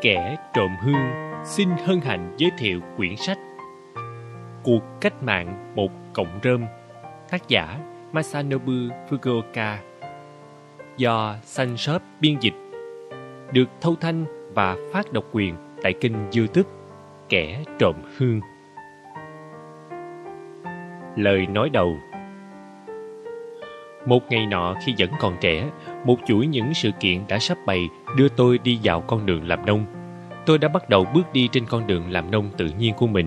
[0.00, 3.38] Kẻ trộm hương, xin hân hạnh giới thiệu quyển sách
[4.62, 6.64] Cuộc cách mạng một cộng rơm,
[7.30, 7.78] Tác giả
[8.12, 8.72] Masanobu
[9.10, 9.76] Fukuoka,
[10.96, 12.54] Do Sunshop biên dịch,
[13.52, 14.24] Được thâu thanh
[14.54, 16.70] và phát độc quyền tại kênh youtube
[17.28, 18.40] Kẻ trộm hương.
[21.16, 21.98] Lời nói đầu
[24.06, 25.70] một ngày nọ khi vẫn còn trẻ
[26.04, 29.66] Một chuỗi những sự kiện đã sắp bày đưa tôi đi vào con đường làm
[29.66, 29.86] nông
[30.48, 33.26] tôi đã bắt đầu bước đi trên con đường làm nông tự nhiên của mình.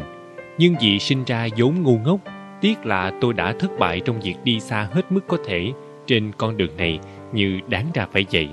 [0.57, 2.19] Nhưng vì sinh ra vốn ngu ngốc,
[2.61, 5.71] tiếc là tôi đã thất bại trong việc đi xa hết mức có thể
[6.05, 6.99] trên con đường này
[7.33, 8.49] như đáng ra phải vậy.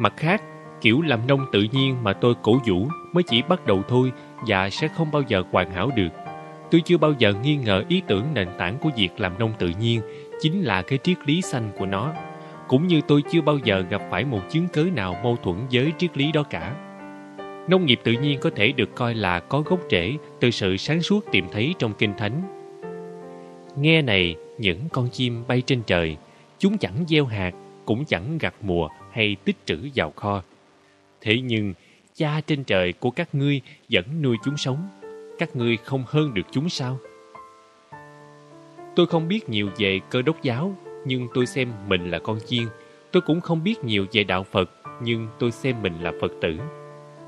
[0.00, 0.42] Mặt khác,
[0.80, 4.12] kiểu làm nông tự nhiên mà tôi cổ vũ mới chỉ bắt đầu thôi
[4.46, 6.10] và sẽ không bao giờ hoàn hảo được.
[6.70, 9.70] Tôi chưa bao giờ nghi ngờ ý tưởng nền tảng của việc làm nông tự
[9.80, 10.00] nhiên
[10.40, 12.14] chính là cái triết lý xanh của nó.
[12.68, 15.92] Cũng như tôi chưa bao giờ gặp phải một chứng cớ nào mâu thuẫn với
[15.98, 16.76] triết lý đó cả.
[17.68, 21.02] Nông nghiệp tự nhiên có thể được coi là có gốc rễ từ sự sáng
[21.02, 22.42] suốt tìm thấy trong Kinh Thánh.
[23.76, 26.16] Nghe này, những con chim bay trên trời,
[26.58, 27.54] chúng chẳng gieo hạt,
[27.84, 30.42] cũng chẳng gặt mùa hay tích trữ vào kho.
[31.20, 31.74] Thế nhưng,
[32.14, 33.60] cha trên trời của các ngươi
[33.90, 34.88] vẫn nuôi chúng sống.
[35.38, 36.98] Các ngươi không hơn được chúng sao?
[38.96, 40.74] Tôi không biết nhiều về cơ đốc giáo,
[41.06, 42.64] nhưng tôi xem mình là con chiên.
[43.12, 44.70] Tôi cũng không biết nhiều về đạo Phật,
[45.02, 46.58] nhưng tôi xem mình là Phật tử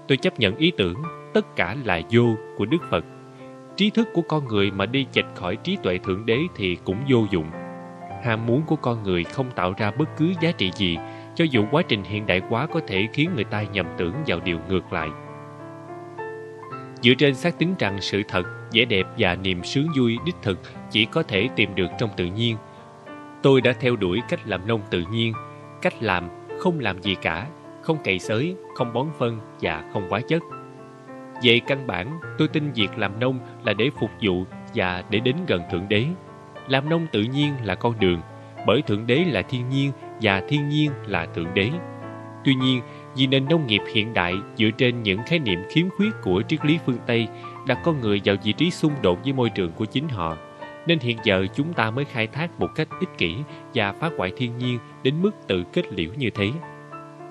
[0.08, 1.02] tôi chấp nhận ý tưởng
[1.34, 3.04] tất cả là vô của Đức Phật.
[3.76, 6.96] Trí thức của con người mà đi chệch khỏi trí tuệ Thượng Đế thì cũng
[7.08, 7.50] vô dụng.
[8.24, 10.98] Ham muốn của con người không tạo ra bất cứ giá trị gì,
[11.34, 14.40] cho dù quá trình hiện đại hóa có thể khiến người ta nhầm tưởng vào
[14.40, 15.08] điều ngược lại.
[17.02, 20.58] Dựa trên xác tính rằng sự thật, vẻ đẹp và niềm sướng vui đích thực
[20.92, 22.56] chỉ có thể tìm được trong tự nhiên,
[23.42, 25.32] tôi đã theo đuổi cách làm nông tự nhiên,
[25.82, 27.46] cách làm không làm gì cả
[27.82, 30.42] không cày xới, không bón phân và không hóa chất.
[31.42, 34.44] Về căn bản, tôi tin việc làm nông là để phục vụ
[34.74, 36.06] và để đến gần Thượng Đế.
[36.68, 38.20] Làm nông tự nhiên là con đường,
[38.66, 39.92] bởi Thượng Đế là thiên nhiên
[40.22, 41.70] và thiên nhiên là Thượng Đế.
[42.44, 42.80] Tuy nhiên,
[43.16, 46.66] vì nền nông nghiệp hiện đại dựa trên những khái niệm khiếm khuyết của triết
[46.66, 47.28] lý phương Tây
[47.66, 50.36] đặt con người vào vị trí xung đột với môi trường của chính họ,
[50.86, 53.36] nên hiện giờ chúng ta mới khai thác một cách ích kỷ
[53.74, 56.50] và phá hoại thiên nhiên đến mức tự kết liễu như thế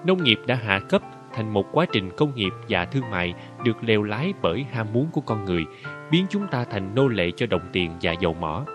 [0.06, 1.02] nông nghiệp đã hạ cấp
[1.34, 5.08] thành một quá trình công nghiệp và thương mại được leo lái bởi ham muốn
[5.12, 5.66] của con người,
[6.12, 8.66] biến chúng ta thành nô lệ cho đồng tiền và dầu mỏ.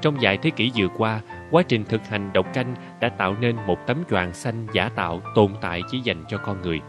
[0.00, 1.20] Trong vài thế kỷ vừa qua,
[1.50, 5.22] quá trình thực hành độc canh đã tạo nên một tấm choàng xanh giả tạo
[5.34, 6.80] tồn tại chỉ dành cho con người.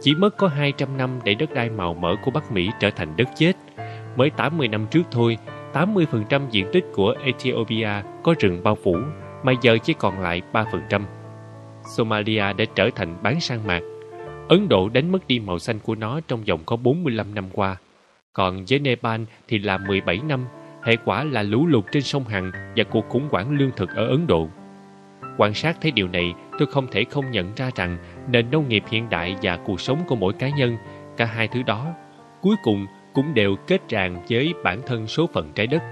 [0.00, 3.16] Chỉ mất có 200 năm để đất đai màu mỡ của Bắc Mỹ trở thành
[3.16, 3.52] đất chết.
[4.16, 5.38] Mới 80 năm trước thôi,
[5.72, 7.90] 80% diện tích của Ethiopia
[8.22, 8.96] có rừng bao phủ,
[9.42, 11.02] mà giờ chỉ còn lại 3%.
[11.96, 13.80] Somalia đã trở thành bán sang mạc.
[14.48, 17.76] Ấn Độ đánh mất đi màu xanh của nó trong vòng có 45 năm qua.
[18.32, 20.46] Còn với Nepal thì là 17 năm,
[20.82, 24.08] hệ quả là lũ lụt trên sông Hằng và cuộc khủng hoảng lương thực ở
[24.08, 24.48] Ấn Độ.
[25.36, 27.98] Quan sát thấy điều này, tôi không thể không nhận ra rằng
[28.30, 30.76] nền nông nghiệp hiện đại và cuộc sống của mỗi cá nhân,
[31.16, 31.86] cả hai thứ đó,
[32.42, 35.82] cuối cùng cũng đều kết ràng với bản thân số phận trái đất.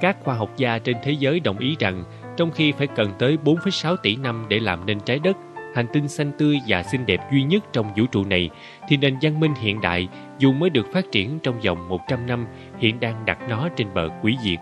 [0.00, 2.04] Các khoa học gia trên thế giới đồng ý rằng
[2.36, 5.36] trong khi phải cần tới 4,6 tỷ năm để làm nên trái đất,
[5.74, 8.50] hành tinh xanh tươi và xinh đẹp duy nhất trong vũ trụ này,
[8.88, 10.08] thì nền văn minh hiện đại
[10.38, 12.46] dù mới được phát triển trong vòng 100 năm
[12.78, 14.58] hiện đang đặt nó trên bờ quỷ diệt.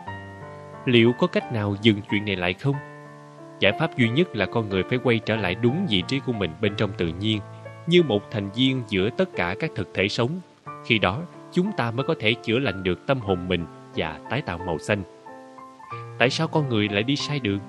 [0.86, 2.76] Liệu có cách nào dừng chuyện này lại không?
[3.60, 6.32] Giải pháp duy nhất là con người phải quay trở lại đúng vị trí của
[6.32, 7.40] mình bên trong tự nhiên,
[7.86, 10.40] như một thành viên giữa tất cả các thực thể sống.
[10.86, 14.42] Khi đó, chúng ta mới có thể chữa lành được tâm hồn mình và tái
[14.42, 15.02] tạo màu xanh.
[16.18, 17.60] Tại sao con người lại đi sai đường?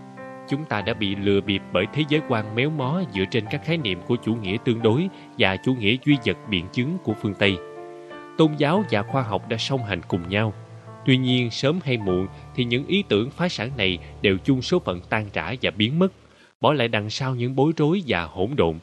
[0.50, 3.66] Chúng ta đã bị lừa bịp bởi thế giới quan méo mó dựa trên các
[3.66, 7.14] khái niệm của chủ nghĩa tương đối và chủ nghĩa duy vật biện chứng của
[7.22, 7.58] phương Tây.
[8.38, 10.54] Tôn giáo và khoa học đã song hành cùng nhau.
[11.06, 14.80] Tuy nhiên, sớm hay muộn thì những ý tưởng phá sản này đều chung số
[14.80, 16.14] phận tan rã và biến mất,
[16.62, 18.80] bỏ lại đằng sau những bối rối và hỗn độn.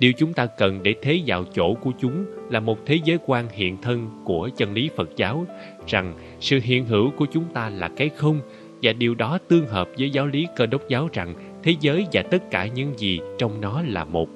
[0.00, 3.48] Điều chúng ta cần để thế vào chỗ của chúng là một thế giới quan
[3.52, 5.46] hiện thân của chân lý Phật giáo,
[5.86, 8.40] rằng sự hiện hữu của chúng ta là cái không
[8.82, 12.22] và điều đó tương hợp với giáo lý cơ đốc giáo rằng thế giới và
[12.22, 14.28] tất cả những gì trong nó là một.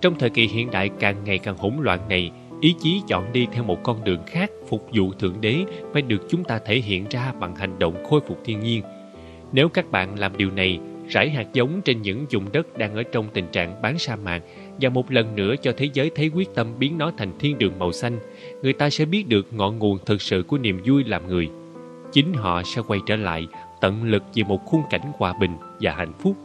[0.00, 2.30] Trong thời kỳ hiện đại càng ngày càng hỗn loạn này,
[2.60, 5.56] ý chí chọn đi theo một con đường khác phục vụ Thượng Đế
[5.92, 8.82] phải được chúng ta thể hiện ra bằng hành động khôi phục thiên nhiên.
[9.52, 13.02] Nếu các bạn làm điều này, rải hạt giống trên những vùng đất đang ở
[13.02, 14.42] trong tình trạng bán sa mạc
[14.80, 17.78] và một lần nữa cho thế giới thấy quyết tâm biến nó thành thiên đường
[17.78, 18.18] màu xanh,
[18.62, 21.48] người ta sẽ biết được ngọn nguồn thực sự của niềm vui làm người.
[22.12, 23.46] Chính họ sẽ quay trở lại
[23.80, 26.36] tận lực vì một khung cảnh hòa bình và hạnh phúc.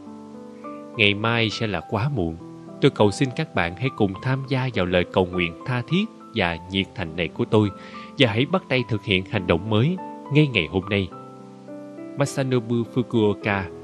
[0.96, 2.36] Ngày mai sẽ là quá muộn.
[2.80, 6.04] tôi cầu xin các bạn hãy cùng tham gia vào lời cầu nguyện tha thiết
[6.34, 7.70] và nhiệt thành này của tôi
[8.18, 9.96] và hãy bắt tay thực hiện hành động mới
[10.32, 11.08] ngay ngày hôm nay.
[12.18, 13.83] Masanobu Fukuoka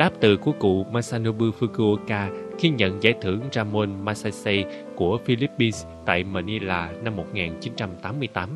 [0.00, 4.64] Đáp từ của cụ Masanobu Fukuoka khi nhận giải thưởng Ramon Magsaysay
[4.94, 8.48] của Philippines tại Manila năm 1988.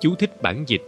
[0.00, 0.82] Chú thích bản dịch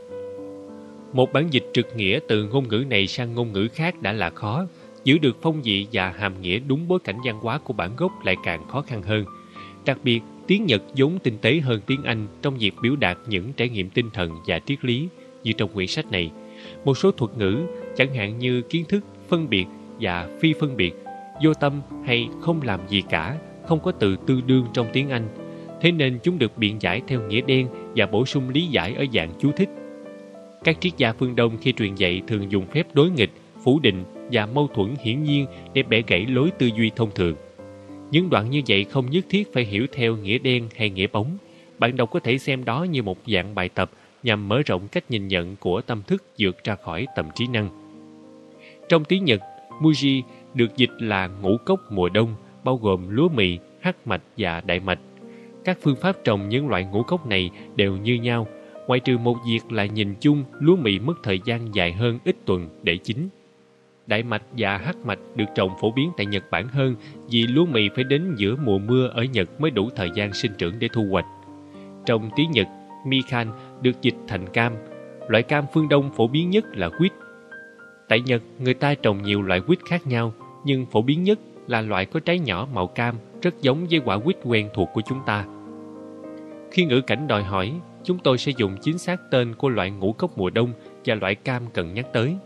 [1.13, 4.31] Một bản dịch trực nghĩa từ ngôn ngữ này sang ngôn ngữ khác đã là
[4.31, 4.67] khó,
[5.05, 8.13] giữ được phong vị và hàm nghĩa đúng bối cảnh văn hóa của bản gốc
[8.25, 9.25] lại càng khó khăn hơn.
[9.85, 13.53] Đặc biệt, tiếng Nhật vốn tinh tế hơn tiếng Anh trong việc biểu đạt những
[13.53, 15.09] trải nghiệm tinh thần và triết lý
[15.45, 16.31] như trong quyển sách này.
[16.85, 17.67] Một số thuật ngữ,
[17.97, 19.67] chẳng hạn như kiến thức, phân biệt
[20.01, 20.93] và phi phân biệt,
[21.45, 25.29] vô tâm hay không làm gì cả, không có từ tư đương trong tiếng Anh.
[25.81, 29.05] Thế nên chúng được biện giải theo nghĩa đen và bổ sung lý giải ở
[29.13, 29.69] dạng chú thích.
[30.65, 33.31] Các triết gia phương Đông khi truyền dạy thường dùng phép đối nghịch,
[33.65, 37.35] phủ định và mâu thuẫn hiển nhiên để bẻ gãy lối tư duy thông thường.
[38.11, 41.37] Những đoạn như vậy không nhất thiết phải hiểu theo nghĩa đen hay nghĩa bóng.
[41.79, 43.91] Bạn đọc có thể xem đó như một dạng bài tập
[44.23, 47.69] nhằm mở rộng cách nhìn nhận của tâm thức vượt ra khỏi tầm trí năng.
[48.89, 49.41] Trong tiếng Nhật,
[49.81, 50.23] Muji
[50.55, 52.35] được dịch là ngũ cốc mùa đông,
[52.65, 54.99] bao gồm lúa mì, hắc mạch và đại mạch.
[55.65, 58.47] Các phương pháp trồng những loại ngũ cốc này đều như nhau,
[58.87, 62.37] ngoại trừ một việc là nhìn chung lúa mì mất thời gian dài hơn ít
[62.45, 63.29] tuần để chín.
[64.07, 66.97] Đại mạch và hắc mạch được trồng phổ biến tại Nhật Bản hơn
[67.31, 70.53] vì lúa mì phải đến giữa mùa mưa ở Nhật mới đủ thời gian sinh
[70.59, 71.27] trưởng để thu hoạch.
[72.07, 72.67] Trong tiếng Nhật,
[73.07, 73.49] mikan
[73.83, 74.73] được dịch thành cam.
[75.29, 77.13] Loại cam phương Đông phổ biến nhất là quýt.
[78.09, 80.33] Tại Nhật, người ta trồng nhiều loại quýt khác nhau,
[80.65, 84.19] nhưng phổ biến nhất là loại có trái nhỏ màu cam, rất giống với quả
[84.19, 85.45] quýt quen thuộc của chúng ta.
[86.71, 87.73] Khi ngữ cảnh đòi hỏi,
[88.05, 90.73] chúng tôi sẽ dùng chính xác tên của loại ngũ cốc mùa đông
[91.05, 92.37] và loại cam cần nhắc tới.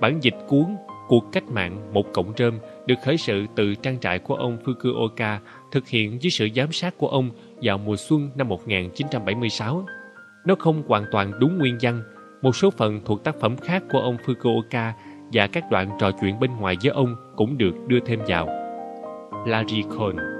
[0.00, 0.66] Bản dịch cuốn
[1.08, 5.38] Cuộc cách mạng một cộng rơm được khởi sự từ trang trại của ông Fukuoka
[5.72, 7.30] thực hiện dưới sự giám sát của ông
[7.62, 9.86] vào mùa xuân năm 1976.
[10.46, 12.02] Nó không hoàn toàn đúng nguyên văn,
[12.42, 14.92] một số phần thuộc tác phẩm khác của ông Fukuoka
[15.32, 18.48] và các đoạn trò chuyện bên ngoài với ông cũng được đưa thêm vào.
[19.46, 20.35] Larry Cohn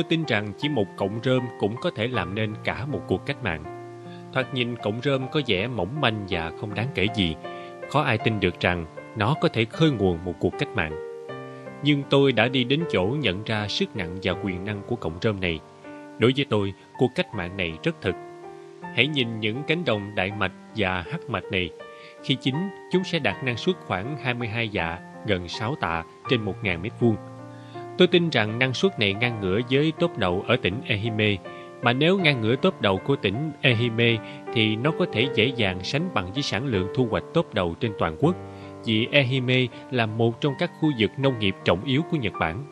[0.00, 3.26] Tôi tin rằng chỉ một cọng rơm cũng có thể làm nên cả một cuộc
[3.26, 3.64] cách mạng.
[4.32, 7.36] Thoạt nhìn cọng rơm có vẻ mỏng manh và không đáng kể gì.
[7.90, 10.92] Khó ai tin được rằng nó có thể khơi nguồn một cuộc cách mạng.
[11.82, 15.18] Nhưng tôi đã đi đến chỗ nhận ra sức nặng và quyền năng của cọng
[15.22, 15.60] rơm này.
[16.18, 18.14] Đối với tôi, cuộc cách mạng này rất thực.
[18.94, 21.70] Hãy nhìn những cánh đồng đại mạch và hắc mạch này.
[22.24, 22.54] Khi chín,
[22.92, 27.16] chúng sẽ đạt năng suất khoảng 22 dạ, gần 6 tạ trên 1.000 mét vuông.
[27.98, 31.36] Tôi tin rằng năng suất này ngang ngửa với tốt đầu ở tỉnh Ehime,
[31.82, 34.16] mà nếu ngang ngửa tốt đầu của tỉnh Ehime
[34.54, 37.74] thì nó có thể dễ dàng sánh bằng với sản lượng thu hoạch tốt đầu
[37.80, 38.36] trên toàn quốc,
[38.84, 42.64] vì Ehime là một trong các khu vực nông nghiệp trọng yếu của Nhật Bản.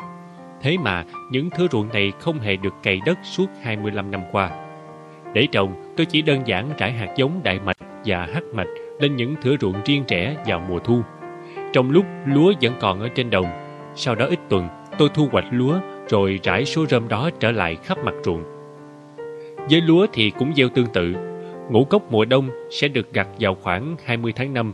[0.62, 4.50] Thế mà, những thửa ruộng này không hề được cày đất suốt 25 năm qua.
[5.32, 8.68] Để trồng, tôi chỉ đơn giản trải hạt giống đại mạch và hắc mạch
[9.00, 11.02] lên những thửa ruộng riêng trẻ vào mùa thu.
[11.72, 13.46] Trong lúc lúa vẫn còn ở trên đồng,
[13.94, 17.76] sau đó ít tuần, tôi thu hoạch lúa rồi rải số rơm đó trở lại
[17.84, 18.42] khắp mặt ruộng.
[19.70, 21.14] Với lúa thì cũng gieo tương tự.
[21.70, 24.72] Ngũ cốc mùa đông sẽ được gặt vào khoảng 20 tháng 5.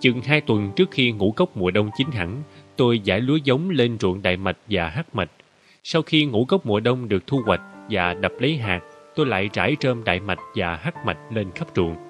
[0.00, 2.42] Chừng 2 tuần trước khi ngũ cốc mùa đông chín hẳn,
[2.76, 5.30] tôi giải lúa giống lên ruộng đại mạch và hắc mạch.
[5.84, 7.60] Sau khi ngũ cốc mùa đông được thu hoạch
[7.90, 8.80] và đập lấy hạt,
[9.14, 12.09] tôi lại rải rơm đại mạch và hắc mạch lên khắp ruộng.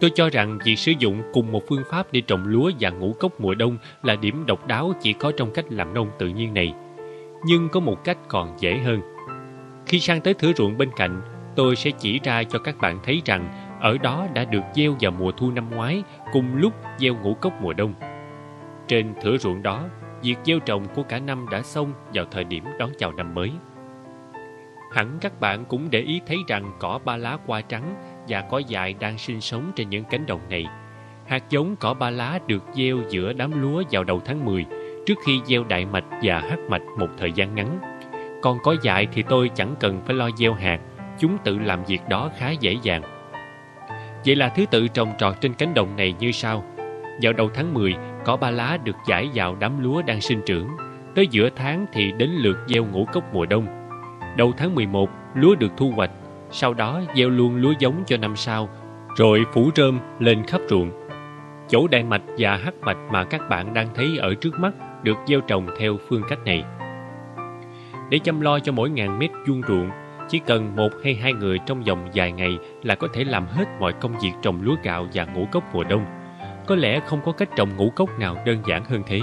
[0.00, 3.12] Tôi cho rằng việc sử dụng cùng một phương pháp để trồng lúa và ngũ
[3.12, 6.54] cốc mùa đông là điểm độc đáo chỉ có trong cách làm nông tự nhiên
[6.54, 6.74] này.
[7.44, 9.00] Nhưng có một cách còn dễ hơn.
[9.86, 11.22] Khi sang tới thửa ruộng bên cạnh,
[11.56, 13.48] tôi sẽ chỉ ra cho các bạn thấy rằng
[13.80, 17.52] ở đó đã được gieo vào mùa thu năm ngoái cùng lúc gieo ngũ cốc
[17.60, 17.94] mùa đông.
[18.88, 19.84] Trên thửa ruộng đó,
[20.22, 23.50] việc gieo trồng của cả năm đã xong vào thời điểm đón chào năm mới.
[24.92, 28.58] Hẳn các bạn cũng để ý thấy rằng cỏ ba lá qua trắng và cỏ
[28.58, 30.66] dại đang sinh sống trên những cánh đồng này.
[31.26, 34.66] Hạt giống cỏ ba lá được gieo giữa đám lúa vào đầu tháng 10
[35.06, 37.78] trước khi gieo đại mạch và hắc mạch một thời gian ngắn.
[38.42, 40.80] Còn cỏ dại thì tôi chẳng cần phải lo gieo hạt,
[41.18, 43.02] chúng tự làm việc đó khá dễ dàng.
[44.26, 46.64] Vậy là thứ tự trồng trọt trên cánh đồng này như sau.
[47.22, 50.68] Vào đầu tháng 10, cỏ ba lá được giải vào đám lúa đang sinh trưởng.
[51.14, 53.66] Tới giữa tháng thì đến lượt gieo ngũ cốc mùa đông.
[54.36, 56.10] Đầu tháng 11, lúa được thu hoạch.
[56.50, 58.68] Sau đó gieo luôn lúa giống cho năm sau,
[59.16, 60.90] rồi phủ rơm lên khắp ruộng.
[61.68, 64.72] Chỗ đại mạch và hắc mạch mà các bạn đang thấy ở trước mắt
[65.02, 66.64] được gieo trồng theo phương cách này.
[68.10, 69.90] Để chăm lo cho mỗi ngàn mét vuông ruộng,
[70.28, 73.64] chỉ cần một hay hai người trong vòng vài ngày là có thể làm hết
[73.80, 76.04] mọi công việc trồng lúa gạo và ngũ cốc mùa đông.
[76.66, 79.20] Có lẽ không có cách trồng ngũ cốc nào đơn giản hơn thế.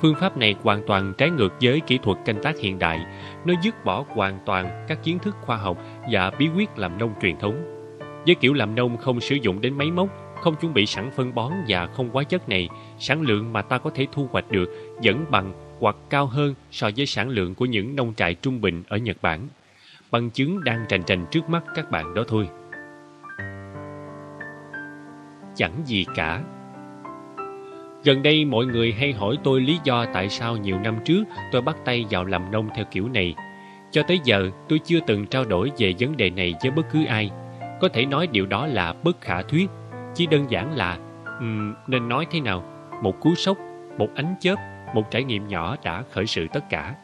[0.00, 3.06] Phương pháp này hoàn toàn trái ngược với kỹ thuật canh tác hiện đại.
[3.44, 5.78] Nó dứt bỏ hoàn toàn các kiến thức khoa học
[6.10, 7.64] và bí quyết làm nông truyền thống.
[8.26, 10.08] Với kiểu làm nông không sử dụng đến máy móc,
[10.40, 13.78] không chuẩn bị sẵn phân bón và không hóa chất này, sản lượng mà ta
[13.78, 17.64] có thể thu hoạch được vẫn bằng hoặc cao hơn so với sản lượng của
[17.64, 19.48] những nông trại trung bình ở Nhật Bản.
[20.10, 22.48] Bằng chứng đang trành trành trước mắt các bạn đó thôi.
[25.56, 26.42] Chẳng gì cả.
[28.04, 31.62] Gần đây mọi người hay hỏi tôi lý do tại sao nhiều năm trước tôi
[31.62, 33.34] bắt tay vào làm nông theo kiểu này.
[33.90, 37.04] Cho tới giờ tôi chưa từng trao đổi về vấn đề này với bất cứ
[37.04, 37.30] ai.
[37.80, 39.70] Có thể nói điều đó là bất khả thuyết.
[40.14, 40.98] Chỉ đơn giản là,
[41.40, 42.64] um, nên nói thế nào,
[43.02, 43.58] một cú sốc,
[43.98, 44.56] một ánh chớp,
[44.94, 46.94] một trải nghiệm nhỏ đã khởi sự tất cả.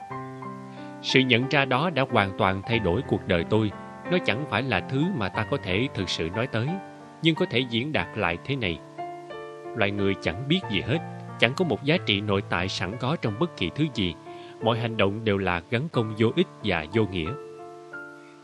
[1.02, 3.70] Sự nhận ra đó đã hoàn toàn thay đổi cuộc đời tôi.
[4.10, 6.68] Nó chẳng phải là thứ mà ta có thể thực sự nói tới,
[7.22, 8.78] nhưng có thể diễn đạt lại thế này.
[9.76, 10.98] Loài người chẳng biết gì hết,
[11.38, 14.14] chẳng có một giá trị nội tại sẵn có trong bất kỳ thứ gì.
[14.62, 17.30] Mọi hành động đều là gắn công vô ích và vô nghĩa.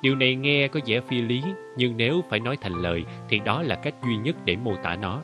[0.03, 1.43] Điều này nghe có vẻ phi lý,
[1.77, 4.97] nhưng nếu phải nói thành lời thì đó là cách duy nhất để mô tả
[4.97, 5.23] nó.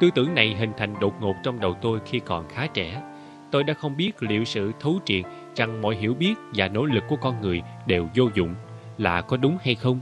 [0.00, 3.02] Tư tưởng này hình thành đột ngột trong đầu tôi khi còn khá trẻ.
[3.50, 5.24] Tôi đã không biết liệu sự thấu triệt
[5.54, 8.54] rằng mọi hiểu biết và nỗ lực của con người đều vô dụng
[8.98, 10.00] là có đúng hay không.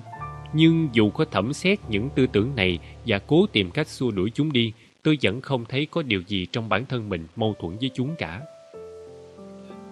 [0.52, 4.30] Nhưng dù có thẩm xét những tư tưởng này và cố tìm cách xua đuổi
[4.34, 4.72] chúng đi,
[5.02, 8.14] tôi vẫn không thấy có điều gì trong bản thân mình mâu thuẫn với chúng
[8.18, 8.40] cả.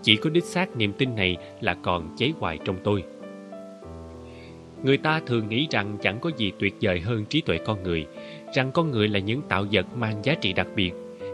[0.02, 3.04] Chỉ có đích xác niềm tin này là còn cháy hoài trong tôi.
[4.82, 8.06] Người ta thường nghĩ rằng chẳng có gì tuyệt vời hơn trí tuệ con người,
[8.54, 10.92] rằng con người là những tạo vật mang giá trị đặc biệt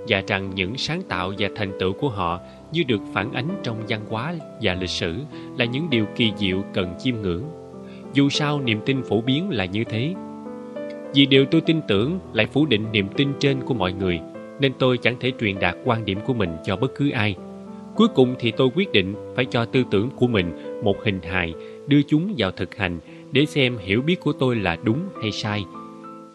[0.08, 2.40] và rằng những sáng tạo và thành tựu của họ
[2.72, 5.14] như được phản ánh trong văn hóa và lịch sử
[5.58, 7.44] là những điều kỳ diệu cần chiêm ngưỡng.
[8.12, 10.14] Dù sao niềm tin phổ biến là như thế.
[11.16, 14.20] Vì điều tôi tin tưởng lại phủ định niềm tin trên của mọi người,
[14.60, 17.36] nên tôi chẳng thể truyền đạt quan điểm của mình cho bất cứ ai.
[17.94, 21.54] Cuối cùng thì tôi quyết định phải cho tư tưởng của mình một hình hài,
[21.86, 22.98] đưa chúng vào thực hành
[23.32, 25.64] để xem hiểu biết của tôi là đúng hay sai.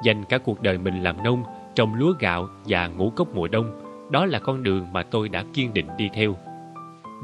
[0.03, 1.43] Dành cả cuộc đời mình làm nông,
[1.75, 5.45] trồng lúa gạo và ngũ cốc mùa đông, đó là con đường mà tôi đã
[5.53, 6.35] kiên định đi theo.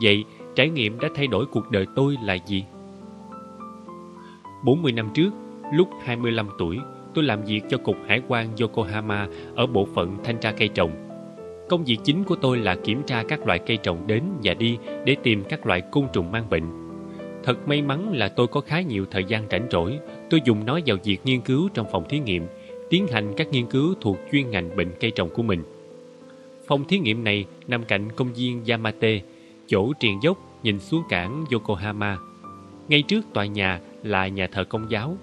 [0.02, 2.64] Vậy, trải nghiệm đã thay đổi cuộc đời tôi là gì?
[4.64, 5.30] 40 năm trước,
[5.74, 6.80] lúc 25 tuổi,
[7.18, 10.92] tôi làm việc cho Cục Hải quan Yokohama ở bộ phận thanh tra cây trồng.
[11.70, 14.78] Công việc chính của tôi là kiểm tra các loại cây trồng đến và đi
[15.06, 16.64] để tìm các loại côn trùng mang bệnh.
[17.44, 20.80] Thật may mắn là tôi có khá nhiều thời gian rảnh rỗi, tôi dùng nó
[20.86, 22.48] vào việc nghiên cứu trong phòng thí nghiệm,
[22.90, 25.64] tiến hành các nghiên cứu thuộc chuyên ngành bệnh cây trồng của mình.
[26.68, 29.22] Phòng thí nghiệm này nằm cạnh công viên Yamate,
[29.68, 32.18] chỗ triền dốc nhìn xuống cảng Yokohama.
[32.88, 35.18] Ngay trước tòa nhà là nhà thờ công giáo,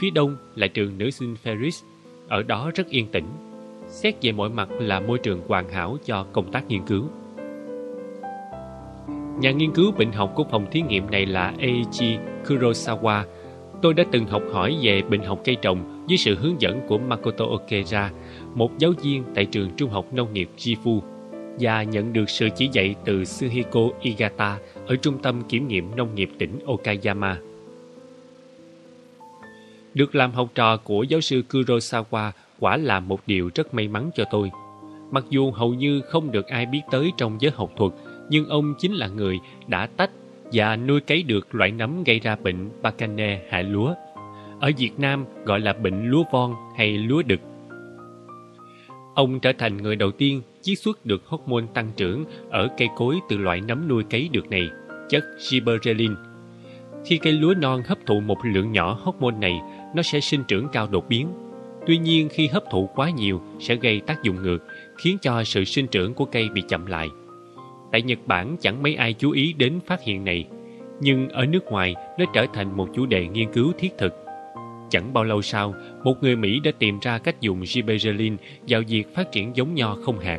[0.00, 1.84] phía đông là trường nữ sinh Ferris,
[2.28, 3.24] ở đó rất yên tĩnh.
[3.88, 7.04] Xét về mọi mặt là môi trường hoàn hảo cho công tác nghiên cứu.
[9.40, 13.24] Nhà nghiên cứu bệnh học của phòng thí nghiệm này là Eiji Kurosawa.
[13.82, 16.98] Tôi đã từng học hỏi về bệnh học cây trồng dưới sự hướng dẫn của
[16.98, 18.10] Makoto Okera,
[18.54, 21.00] một giáo viên tại trường trung học nông nghiệp Jifu,
[21.60, 26.14] và nhận được sự chỉ dạy từ Suhiko Igata ở trung tâm kiểm nghiệm nông
[26.14, 27.38] nghiệp tỉnh Okayama.
[29.96, 34.10] Được làm học trò của giáo sư Kurosawa quả là một điều rất may mắn
[34.14, 34.50] cho tôi.
[35.10, 37.92] Mặc dù hầu như không được ai biết tới trong giới học thuật,
[38.30, 40.10] nhưng ông chính là người đã tách
[40.52, 43.94] và nuôi cấy được loại nấm gây ra bệnh Bacane hại lúa.
[44.60, 47.40] ở Việt Nam gọi là bệnh lúa von hay lúa đực.
[49.14, 53.16] Ông trở thành người đầu tiên chiết xuất được hormone tăng trưởng ở cây cối
[53.28, 54.68] từ loại nấm nuôi cấy được này,
[55.08, 56.14] chất gibberellin.
[57.04, 59.60] Khi cây lúa non hấp thụ một lượng nhỏ hormone này,
[59.94, 61.28] nó sẽ sinh trưởng cao đột biến.
[61.86, 64.58] Tuy nhiên khi hấp thụ quá nhiều sẽ gây tác dụng ngược,
[64.96, 67.08] khiến cho sự sinh trưởng của cây bị chậm lại.
[67.92, 70.44] Tại Nhật Bản chẳng mấy ai chú ý đến phát hiện này,
[71.00, 74.12] nhưng ở nước ngoài nó trở thành một chủ đề nghiên cứu thiết thực.
[74.90, 75.74] Chẳng bao lâu sau,
[76.04, 78.36] một người Mỹ đã tìm ra cách dùng gibberellin
[78.68, 80.38] vào việc phát triển giống nho không hạt.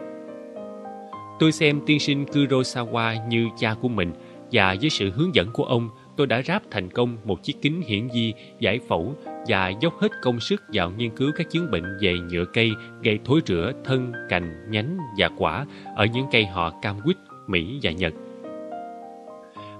[1.39, 4.11] Tôi xem tiên sinh Kurosawa như cha của mình
[4.51, 7.81] và với sự hướng dẫn của ông, tôi đã ráp thành công một chiếc kính
[7.81, 9.15] hiển vi giải phẫu
[9.47, 12.71] và dốc hết công sức vào nghiên cứu các chứng bệnh về nhựa cây
[13.03, 17.79] gây thối rữa thân, cành, nhánh và quả ở những cây họ cam quýt, Mỹ
[17.83, 18.13] và Nhật.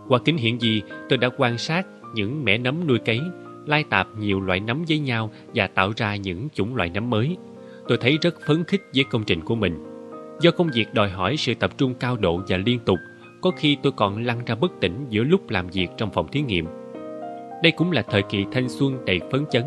[0.08, 3.22] Qua kính hiển vi, tôi đã quan sát những mẻ nấm nuôi cấy,
[3.66, 7.38] lai tạp nhiều loại nấm với nhau và tạo ra những chủng loại nấm mới.
[7.88, 9.84] Tôi thấy rất phấn khích với công trình của mình.
[10.42, 13.00] Do công việc đòi hỏi sự tập trung cao độ và liên tục,
[13.42, 16.42] có khi tôi còn lăn ra bất tỉnh giữa lúc làm việc trong phòng thí
[16.42, 16.66] nghiệm.
[17.64, 19.64] Đây cũng là thời kỳ thanh xuân đầy phấn chấn.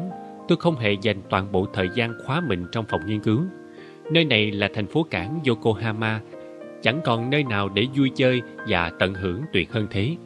[0.48, 3.40] Tôi không hề dành toàn bộ thời gian khóa mình trong phòng nghiên cứu.
[4.10, 6.20] Nơi này là thành phố cảng Yokohama,
[6.82, 10.16] chẳng còn nơi nào để vui chơi và tận hưởng tuyệt hơn thế.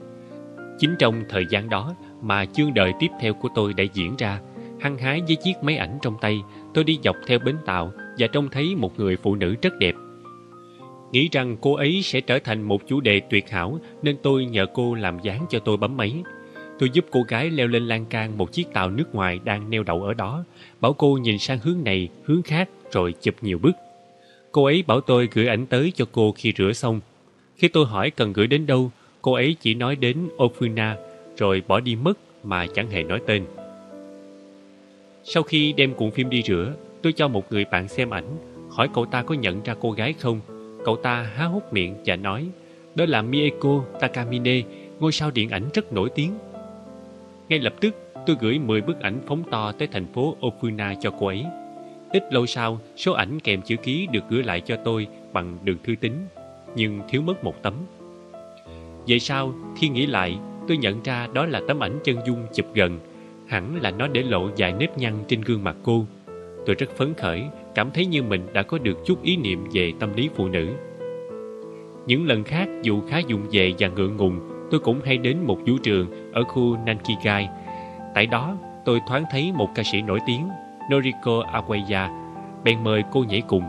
[0.79, 4.41] Chính trong thời gian đó mà chương đời tiếp theo của tôi đã diễn ra,
[4.81, 6.43] hăng hái với chiếc máy ảnh trong tay,
[6.75, 9.95] tôi đi dọc theo bến tàu và trông thấy một người phụ nữ rất đẹp.
[11.13, 14.67] Nghĩ rằng cô ấy sẽ trở thành một chủ đề tuyệt hảo nên tôi nhờ
[14.75, 16.23] cô làm dáng cho tôi bấm máy.
[16.79, 19.83] Tôi giúp cô gái leo lên lan can một chiếc tàu nước ngoài đang neo
[19.83, 20.45] đậu ở đó,
[20.81, 23.73] bảo cô nhìn sang hướng này, hướng khác rồi chụp nhiều bức.
[24.53, 27.01] Cô ấy bảo tôi gửi ảnh tới cho cô khi rửa xong.
[27.57, 28.91] Khi tôi hỏi cần gửi đến đâu,
[29.23, 30.95] cô ấy chỉ nói đến Ofuna
[31.37, 33.45] rồi bỏ đi mất mà chẳng hề nói tên.
[35.25, 38.37] Sau khi đem cuộn phim đi rửa, tôi cho một người bạn xem ảnh,
[38.71, 40.41] hỏi cậu ta có nhận ra cô gái không.
[40.85, 42.47] Cậu ta há hốc miệng và nói,
[42.95, 44.63] đó là Mieko Takamine,
[45.01, 46.33] ngôi sao điện ảnh rất nổi tiếng.
[47.49, 47.95] Ngay lập tức,
[48.27, 51.45] tôi gửi 10 bức ảnh phóng to tới thành phố Okuna cho cô ấy.
[52.13, 55.77] Ít lâu sau, số ảnh kèm chữ ký được gửi lại cho tôi bằng đường
[55.85, 56.13] thư tín,
[56.77, 57.75] nhưng thiếu mất một tấm.
[59.09, 62.67] Vậy sao, khi nghĩ lại, tôi nhận ra đó là tấm ảnh chân dung chụp
[62.75, 63.01] gần,
[63.47, 66.07] hẳn là nó để lộ vài nếp nhăn trên gương mặt cô.
[66.67, 67.43] Tôi rất phấn khởi,
[67.75, 70.69] cảm thấy như mình đã có được chút ý niệm về tâm lý phụ nữ.
[72.07, 75.59] Những lần khác dù khá dụng về và ngượng ngùng, tôi cũng hay đến một
[75.67, 77.49] vũ trường ở khu Nankigai.
[78.15, 80.49] Tại đó, tôi thoáng thấy một ca sĩ nổi tiếng,
[80.93, 82.09] Noriko Awaya,
[82.65, 83.65] bèn mời cô nhảy cùng.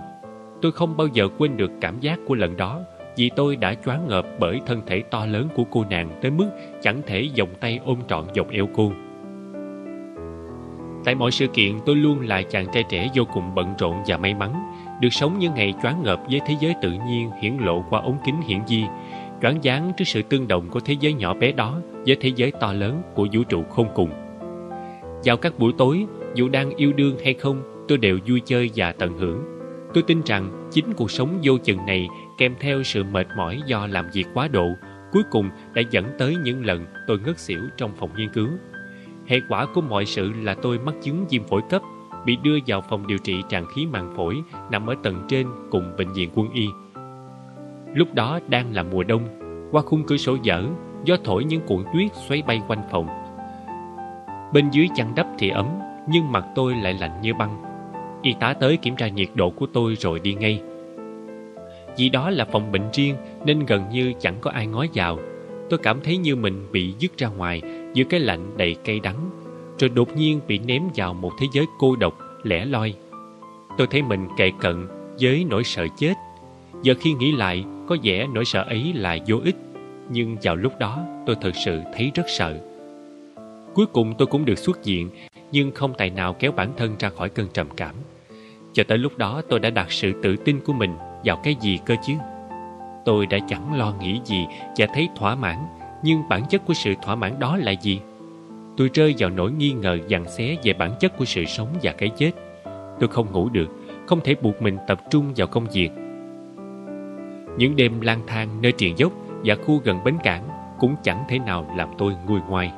[0.62, 2.82] Tôi không bao giờ quên được cảm giác của lần đó,
[3.18, 6.50] vì tôi đã choáng ngợp bởi thân thể to lớn của cô nàng tới mức
[6.82, 8.92] chẳng thể vòng tay ôm trọn dọc eo cô.
[11.06, 14.18] Tại mọi sự kiện tôi luôn là chàng trai trẻ vô cùng bận rộn và
[14.18, 14.54] may mắn,
[15.02, 18.18] được sống những ngày choáng ngợp với thế giới tự nhiên hiển lộ qua ống
[18.26, 18.84] kính hiển vi,
[19.46, 22.52] choáng váng trước sự tương đồng của thế giới nhỏ bé đó với thế giới
[22.52, 24.10] to lớn của vũ trụ không cùng.
[25.26, 26.06] Vào các buổi tối,
[26.36, 29.44] dù đang yêu đương hay không, tôi đều vui chơi và tận hưởng.
[29.94, 33.88] Tôi tin rằng chính cuộc sống vô chừng này kèm theo sự mệt mỏi do
[33.88, 34.68] làm việc quá độ,
[35.12, 38.48] cuối cùng đã dẫn tới những lần tôi ngất xỉu trong phòng nghiên cứu.
[39.28, 41.82] Hệ quả của mọi sự là tôi mắc chứng viêm phổi cấp,
[42.26, 45.92] bị đưa vào phòng điều trị tràn khí màng phổi nằm ở tầng trên cùng
[45.98, 46.68] bệnh viện quân y.
[47.96, 49.28] Lúc đó đang là mùa đông,
[49.72, 50.64] qua khung cửa sổ dở,
[51.04, 53.08] gió thổi những cuộn tuyết xoáy bay quanh phòng.
[54.54, 55.66] Bên dưới chăn đắp thì ấm,
[56.08, 57.62] nhưng mặt tôi lại lạnh như băng.
[58.22, 60.62] Y tá tới kiểm tra nhiệt độ của tôi rồi đi ngay.
[61.98, 65.20] Vì đó là phòng bệnh riêng nên gần như chẳng có ai ngó vào.
[65.70, 67.62] Tôi cảm thấy như mình bị dứt ra ngoài
[67.94, 69.30] giữa cái lạnh đầy cay đắng,
[69.80, 72.94] rồi đột nhiên bị ném vào một thế giới cô độc, lẻ loi.
[73.78, 74.88] Tôi thấy mình kề cận
[75.22, 76.14] với nỗi sợ chết.
[76.82, 79.56] Giờ khi nghĩ lại, có vẻ nỗi sợ ấy là vô ích,
[80.10, 82.58] nhưng vào lúc đó tôi thật sự thấy rất sợ.
[83.74, 85.10] Cuối cùng tôi cũng được xuất viện,
[85.52, 87.96] nhưng không tài nào kéo bản thân ra khỏi cơn trầm cảm.
[88.74, 90.94] Cho tới lúc đó tôi đã đặt sự tự tin của mình
[91.26, 92.14] vào cái gì cơ chứ?
[93.06, 94.46] Tôi đã chẳng lo nghĩ gì
[94.78, 95.58] và thấy thỏa mãn,
[96.04, 98.00] nhưng bản chất của sự thỏa mãn đó là gì?
[98.78, 101.92] Tôi rơi vào nỗi nghi ngờ dằn xé về bản chất của sự sống và
[101.92, 102.32] cái chết.
[103.00, 103.68] Tôi không ngủ được,
[104.06, 105.90] không thể buộc mình tập trung vào công việc.
[107.58, 109.14] Những đêm lang thang nơi triền dốc
[109.46, 110.44] và khu gần bến cảng
[110.80, 112.72] cũng chẳng thể nào làm tôi nguôi ngoai.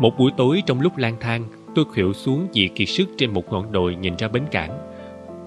[0.00, 3.52] Một buổi tối trong lúc lang thang, tôi khuỵu xuống vì kiệt sức trên một
[3.52, 4.78] ngọn đồi nhìn ra bến cảng.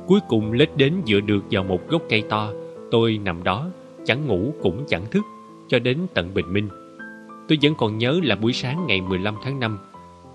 [0.08, 2.50] Cuối cùng lết đến dựa được vào một gốc cây to,
[2.91, 3.67] tôi nằm đó,
[4.06, 5.24] chẳng ngủ cũng chẳng thức,
[5.67, 6.69] cho đến tận bình minh.
[7.48, 9.80] Tôi vẫn còn nhớ là buổi sáng ngày 15 tháng 5.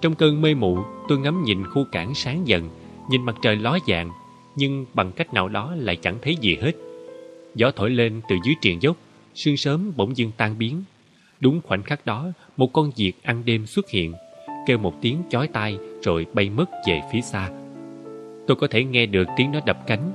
[0.01, 2.69] Trong cơn mê mụ, tôi ngắm nhìn khu cảng sáng dần,
[3.11, 4.11] nhìn mặt trời ló dạng,
[4.57, 6.73] nhưng bằng cách nào đó lại chẳng thấy gì hết.
[7.55, 8.97] Gió thổi lên từ dưới triền dốc,
[9.35, 10.83] sương sớm bỗng dưng tan biến.
[11.41, 14.13] Đúng khoảnh khắc đó, một con diệt ăn đêm xuất hiện,
[14.67, 17.51] kêu một tiếng chói tai rồi bay mất về phía xa.
[18.47, 20.13] Tôi có thể nghe được tiếng nó đập cánh.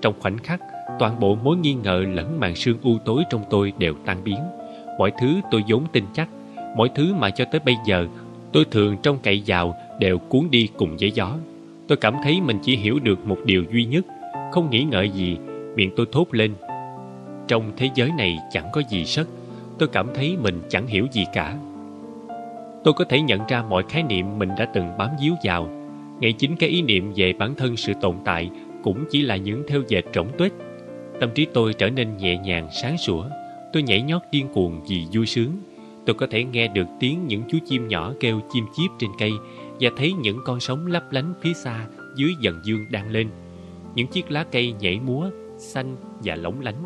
[0.00, 0.60] Trong khoảnh khắc,
[0.98, 4.38] toàn bộ mối nghi ngờ lẫn màn sương u tối trong tôi đều tan biến.
[4.98, 6.28] Mọi thứ tôi vốn tin chắc,
[6.76, 8.06] mọi thứ mà cho tới bây giờ
[8.52, 11.36] tôi thường trong cậy vào đều cuốn đi cùng với gió.
[11.92, 14.06] Tôi cảm thấy mình chỉ hiểu được một điều duy nhất,
[14.52, 15.36] không nghĩ ngợi gì,
[15.76, 16.54] miệng tôi thốt lên.
[17.48, 19.26] Trong thế giới này chẳng có gì sất,
[19.78, 21.56] tôi cảm thấy mình chẳng hiểu gì cả.
[22.84, 25.68] Tôi có thể nhận ra mọi khái niệm mình đã từng bám víu vào.
[26.20, 28.50] Ngay chính cái ý niệm về bản thân sự tồn tại
[28.82, 30.52] cũng chỉ là những theo dệt trống tuếch.
[31.20, 33.24] Tâm trí tôi trở nên nhẹ nhàng, sáng sủa.
[33.72, 35.50] Tôi nhảy nhót điên cuồng vì vui sướng.
[36.06, 39.32] Tôi có thể nghe được tiếng những chú chim nhỏ kêu chim chiếp trên cây
[39.82, 43.28] và thấy những con sóng lấp lánh phía xa dưới dần dương đang lên.
[43.94, 46.82] Những chiếc lá cây nhảy múa, xanh và lóng lánh.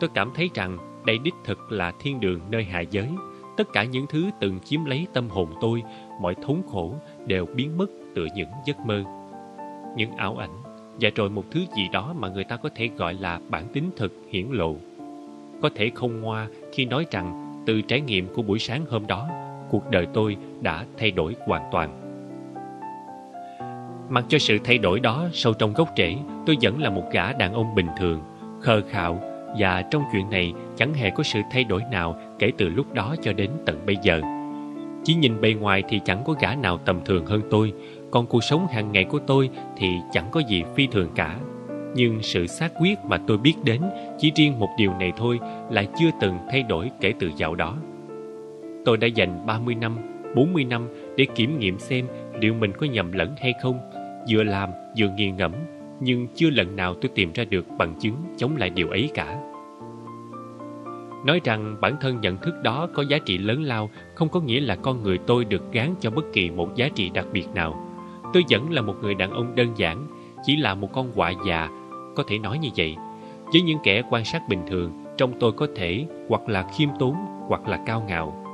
[0.00, 3.08] Tôi cảm thấy rằng đây đích thực là thiên đường nơi hạ giới.
[3.56, 5.82] Tất cả những thứ từng chiếm lấy tâm hồn tôi,
[6.20, 6.94] mọi thống khổ
[7.26, 9.04] đều biến mất tựa những giấc mơ.
[9.96, 10.62] Những ảo ảnh
[11.00, 13.90] và rồi một thứ gì đó mà người ta có thể gọi là bản tính
[13.96, 14.76] thực hiển lộ.
[15.62, 19.28] Có thể không ngoa khi nói rằng từ trải nghiệm của buổi sáng hôm đó,
[19.70, 22.03] cuộc đời tôi đã thay đổi hoàn toàn.
[24.08, 27.32] Mặc cho sự thay đổi đó sâu trong gốc rễ, tôi vẫn là một gã
[27.32, 28.20] đàn ông bình thường,
[28.60, 29.20] khờ khạo
[29.58, 33.16] và trong chuyện này chẳng hề có sự thay đổi nào kể từ lúc đó
[33.22, 34.20] cho đến tận bây giờ.
[35.04, 37.72] Chỉ nhìn bề ngoài thì chẳng có gã nào tầm thường hơn tôi,
[38.10, 41.36] còn cuộc sống hàng ngày của tôi thì chẳng có gì phi thường cả.
[41.94, 43.80] Nhưng sự xác quyết mà tôi biết đến
[44.18, 45.38] chỉ riêng một điều này thôi
[45.70, 47.76] là chưa từng thay đổi kể từ dạo đó.
[48.84, 49.96] Tôi đã dành 30 năm,
[50.36, 52.06] 40 năm để kiểm nghiệm xem
[52.40, 53.78] liệu mình có nhầm lẫn hay không,
[54.30, 55.52] vừa làm vừa nghi ngẫm,
[56.00, 59.40] nhưng chưa lần nào tôi tìm ra được bằng chứng chống lại điều ấy cả.
[61.26, 64.60] Nói rằng bản thân nhận thức đó có giá trị lớn lao không có nghĩa
[64.60, 67.86] là con người tôi được gán cho bất kỳ một giá trị đặc biệt nào.
[68.32, 70.06] Tôi vẫn là một người đàn ông đơn giản,
[70.44, 71.68] chỉ là một con quạ già,
[72.16, 72.96] có thể nói như vậy.
[73.52, 77.14] Với những kẻ quan sát bình thường, trong tôi có thể hoặc là khiêm tốn
[77.48, 78.44] hoặc là cao ngạo.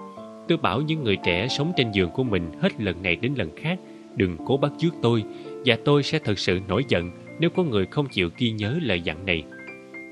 [0.49, 3.51] Tôi bảo những người trẻ sống trên giường của mình hết lần này đến lần
[3.57, 3.79] khác
[4.17, 5.25] đừng cố bắt chước tôi
[5.65, 9.01] và tôi sẽ thật sự nổi giận nếu có người không chịu ghi nhớ lời
[9.01, 9.45] dặn này.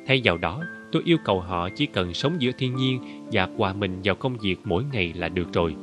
[0.06, 3.00] Thay vào đó, tôi yêu cầu họ chỉ cần sống giữa thiên nhiên
[3.32, 5.74] và hòa mình vào công việc mỗi ngày là được rồi.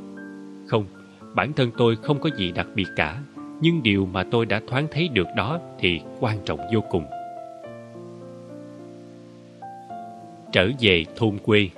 [0.68, 0.86] Không,
[1.36, 3.22] bản thân tôi không có gì đặc biệt cả,
[3.62, 7.06] nhưng điều mà tôi đã thoáng thấy được đó thì quan trọng vô cùng.
[10.52, 11.70] Trở về thôn quê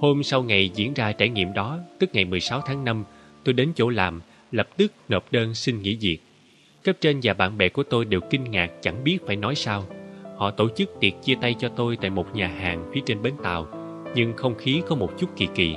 [0.00, 3.04] Hôm sau ngày diễn ra trải nghiệm đó, tức ngày 16 tháng 5,
[3.44, 4.20] tôi đến chỗ làm,
[4.52, 6.18] lập tức nộp đơn xin nghỉ việc.
[6.84, 9.84] Cấp trên và bạn bè của tôi đều kinh ngạc chẳng biết phải nói sao.
[10.36, 13.34] Họ tổ chức tiệc chia tay cho tôi tại một nhà hàng phía trên bến
[13.42, 13.66] tàu,
[14.14, 15.76] nhưng không khí có một chút kỳ kỳ.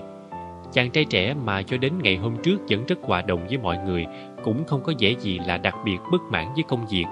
[0.73, 3.77] Chàng trai trẻ mà cho đến ngày hôm trước vẫn rất hòa đồng với mọi
[3.85, 4.05] người
[4.43, 7.05] cũng không có vẻ gì là đặc biệt bất mãn với công việc.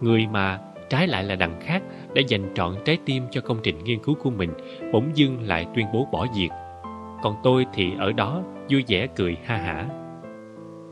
[0.00, 1.82] Người mà trái lại là đằng khác
[2.14, 4.50] đã dành trọn trái tim cho công trình nghiên cứu của mình
[4.92, 6.48] bỗng dưng lại tuyên bố bỏ việc.
[7.22, 10.01] Còn tôi thì ở đó vui vẻ cười ha hả.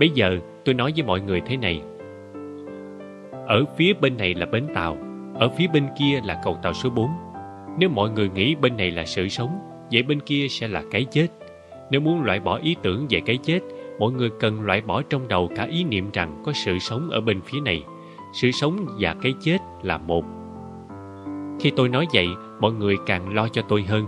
[0.01, 1.83] Bây giờ tôi nói với mọi người thế này.
[3.47, 4.97] Ở phía bên này là bến tàu,
[5.35, 7.11] ở phía bên kia là cầu tàu số 4.
[7.79, 9.59] Nếu mọi người nghĩ bên này là sự sống,
[9.93, 11.27] vậy bên kia sẽ là cái chết.
[11.91, 13.61] Nếu muốn loại bỏ ý tưởng về cái chết,
[13.99, 17.21] mọi người cần loại bỏ trong đầu cả ý niệm rằng có sự sống ở
[17.21, 17.85] bên phía này.
[18.33, 20.25] Sự sống và cái chết là một.
[21.61, 22.29] Khi tôi nói vậy,
[22.61, 24.07] mọi người càng lo cho tôi hơn.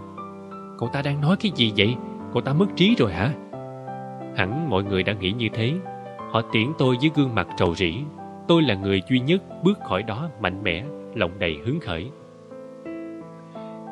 [0.79, 1.95] Cậu ta đang nói cái gì vậy?
[2.33, 3.33] Cậu ta mất trí rồi hả?
[4.37, 5.73] Hẳn mọi người đã nghĩ như thế.
[6.31, 7.95] Họ tiễn tôi với gương mặt trầu rĩ.
[8.49, 12.11] Tôi là người duy nhất bước khỏi đó mạnh mẽ, lòng đầy hứng khởi.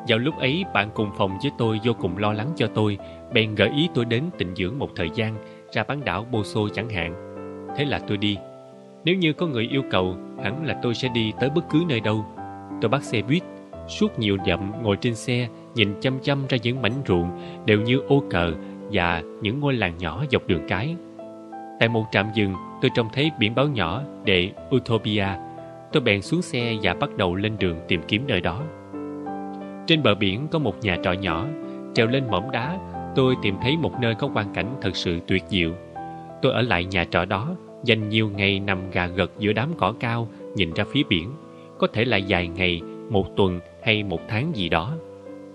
[0.07, 2.97] Vào lúc ấy, bạn cùng phòng với tôi vô cùng lo lắng cho tôi,
[3.33, 5.35] bèn gợi ý tôi đến tịnh dưỡng một thời gian,
[5.71, 7.15] ra bán đảo Boso chẳng hạn.
[7.77, 8.37] Thế là tôi đi.
[9.03, 11.99] Nếu như có người yêu cầu, hẳn là tôi sẽ đi tới bất cứ nơi
[11.99, 12.25] đâu.
[12.81, 13.43] Tôi bắt xe buýt,
[13.87, 17.29] suốt nhiều dặm ngồi trên xe, nhìn chăm chăm ra những mảnh ruộng
[17.65, 18.53] đều như ô cờ
[18.91, 20.95] và những ngôi làng nhỏ dọc đường cái.
[21.79, 25.27] Tại một trạm dừng, tôi trông thấy biển báo nhỏ để Utopia.
[25.91, 28.63] Tôi bèn xuống xe và bắt đầu lên đường tìm kiếm nơi đó.
[29.87, 31.47] Trên bờ biển có một nhà trọ nhỏ,
[31.93, 32.77] trèo lên mỏm đá,
[33.15, 35.71] tôi tìm thấy một nơi có quang cảnh thật sự tuyệt diệu.
[36.41, 39.93] Tôi ở lại nhà trọ đó, dành nhiều ngày nằm gà gật giữa đám cỏ
[39.99, 41.31] cao, nhìn ra phía biển.
[41.79, 44.93] Có thể là vài ngày, một tuần hay một tháng gì đó.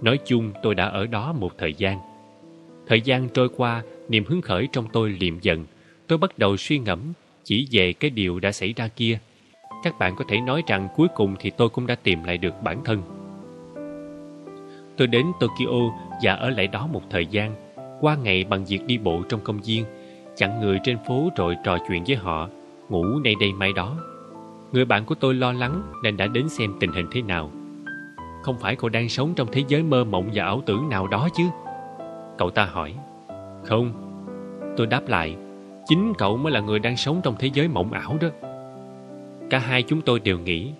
[0.03, 2.16] Nói chung tôi đã ở đó một thời gian.
[2.89, 5.65] Thời gian trôi qua, niềm hứng khởi trong tôi liệm dần.
[6.07, 7.13] Tôi bắt đầu suy ngẫm
[7.45, 9.19] chỉ về cái điều đã xảy ra kia.
[9.85, 12.55] Các bạn có thể nói rằng cuối cùng thì tôi cũng đã tìm lại được
[12.63, 13.03] bản thân.
[14.97, 17.55] Tôi đến Tokyo và ở lại đó một thời gian,
[18.01, 19.85] qua ngày bằng việc đi bộ trong công viên,
[20.37, 22.49] chặn người trên phố rồi trò chuyện với họ,
[22.89, 23.97] ngủ nay đây mai đó.
[24.73, 27.51] Người bạn của tôi lo lắng nên đã đến xem tình hình thế nào.
[28.43, 31.29] Không phải cậu đang sống trong thế giới mơ mộng và ảo tưởng nào đó
[31.37, 31.45] chứ?
[32.39, 32.95] Cậu ta hỏi.
[33.65, 33.93] Không.
[34.77, 35.37] Tôi đáp lại,
[35.87, 38.29] chính cậu mới là người đang sống trong thế giới mộng ảo đó.
[39.51, 40.73] Cả hai chúng tôi đều nghĩ,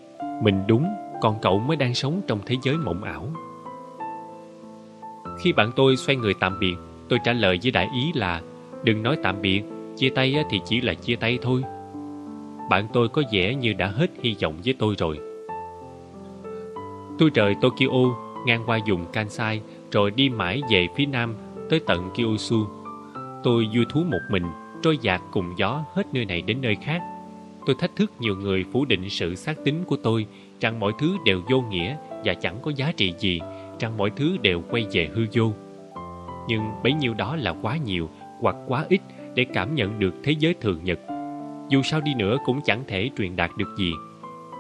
[0.43, 0.87] mình đúng,
[1.21, 3.27] còn cậu mới đang sống trong thế giới mộng ảo.
[5.39, 6.75] Khi bạn tôi xoay người tạm biệt,
[7.09, 8.43] tôi trả lời với đại ý là
[8.85, 9.63] đừng nói tạm biệt,
[9.97, 11.63] chia tay thì chỉ là chia tay thôi.
[12.71, 15.19] Bạn tôi có vẻ như đã hết hy vọng với tôi rồi.
[17.19, 18.17] Tôi rời Tokyo,
[18.47, 21.35] ngang qua vùng Kansai, rồi đi mãi về phía nam
[21.71, 22.67] tới tận Kyushu.
[23.43, 24.45] Tôi vui thú một mình,
[24.83, 27.03] trôi dạt cùng gió hết nơi này đến nơi khác.
[27.67, 30.27] Tôi thách thức nhiều người phủ định sự xác tính của tôi
[30.61, 33.41] rằng mọi thứ đều vô nghĩa và chẳng có giá trị gì,
[33.81, 35.53] rằng mọi thứ đều quay về hư vô.
[36.49, 38.09] Nhưng bấy nhiêu đó là quá nhiều
[38.41, 39.01] hoặc quá ít
[39.35, 40.99] để cảm nhận được thế giới thường nhật.
[41.69, 43.93] Dù sao đi nữa cũng chẳng thể truyền đạt được gì.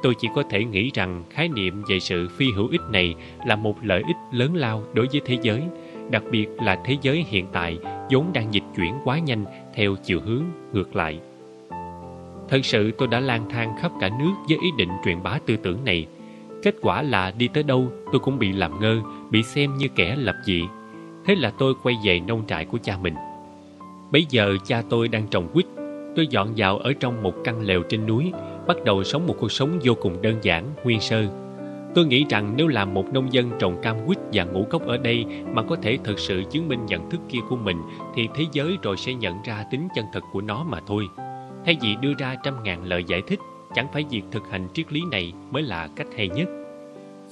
[0.02, 3.14] Tôi chỉ có thể nghĩ rằng khái niệm về sự phi hữu ích này
[3.46, 5.62] là một lợi ích lớn lao đối với thế giới,
[6.10, 7.78] đặc biệt là thế giới hiện tại
[8.10, 10.42] vốn đang dịch chuyển quá nhanh theo chiều hướng
[10.72, 11.18] ngược lại.
[12.48, 15.56] Thật sự tôi đã lang thang khắp cả nước với ý định truyền bá tư
[15.56, 16.06] tưởng này.
[16.62, 20.16] Kết quả là đi tới đâu tôi cũng bị làm ngơ, bị xem như kẻ
[20.16, 20.62] lập dị.
[21.24, 23.14] Thế là tôi quay về nông trại của cha mình.
[24.10, 25.66] Bây giờ cha tôi đang trồng quýt.
[26.16, 28.32] Tôi dọn vào ở trong một căn lều trên núi,
[28.66, 31.45] bắt đầu sống một cuộc sống vô cùng đơn giản, nguyên sơ.
[31.96, 34.96] Tôi nghĩ rằng nếu làm một nông dân trồng cam quýt và ngũ cốc ở
[34.96, 37.76] đây mà có thể thực sự chứng minh nhận thức kia của mình
[38.14, 41.08] thì thế giới rồi sẽ nhận ra tính chân thật của nó mà thôi.
[41.64, 43.40] Thay vì đưa ra trăm ngàn lời giải thích,
[43.74, 46.48] chẳng phải việc thực hành triết lý này mới là cách hay nhất.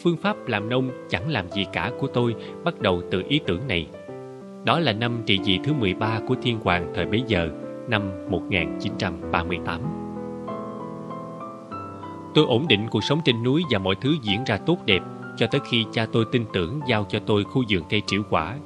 [0.02, 3.68] Phương pháp làm nông chẳng làm gì cả của tôi bắt đầu từ ý tưởng
[3.68, 3.86] này.
[4.64, 7.48] Đó là năm trị vì thứ 13 của Thiên Hoàng thời bấy giờ,
[7.88, 10.03] năm 1938.
[12.34, 15.02] Tôi ổn định cuộc sống trên núi và mọi thứ diễn ra tốt đẹp
[15.36, 18.56] cho tới khi cha tôi tin tưởng giao cho tôi khu vườn cây trĩu quả.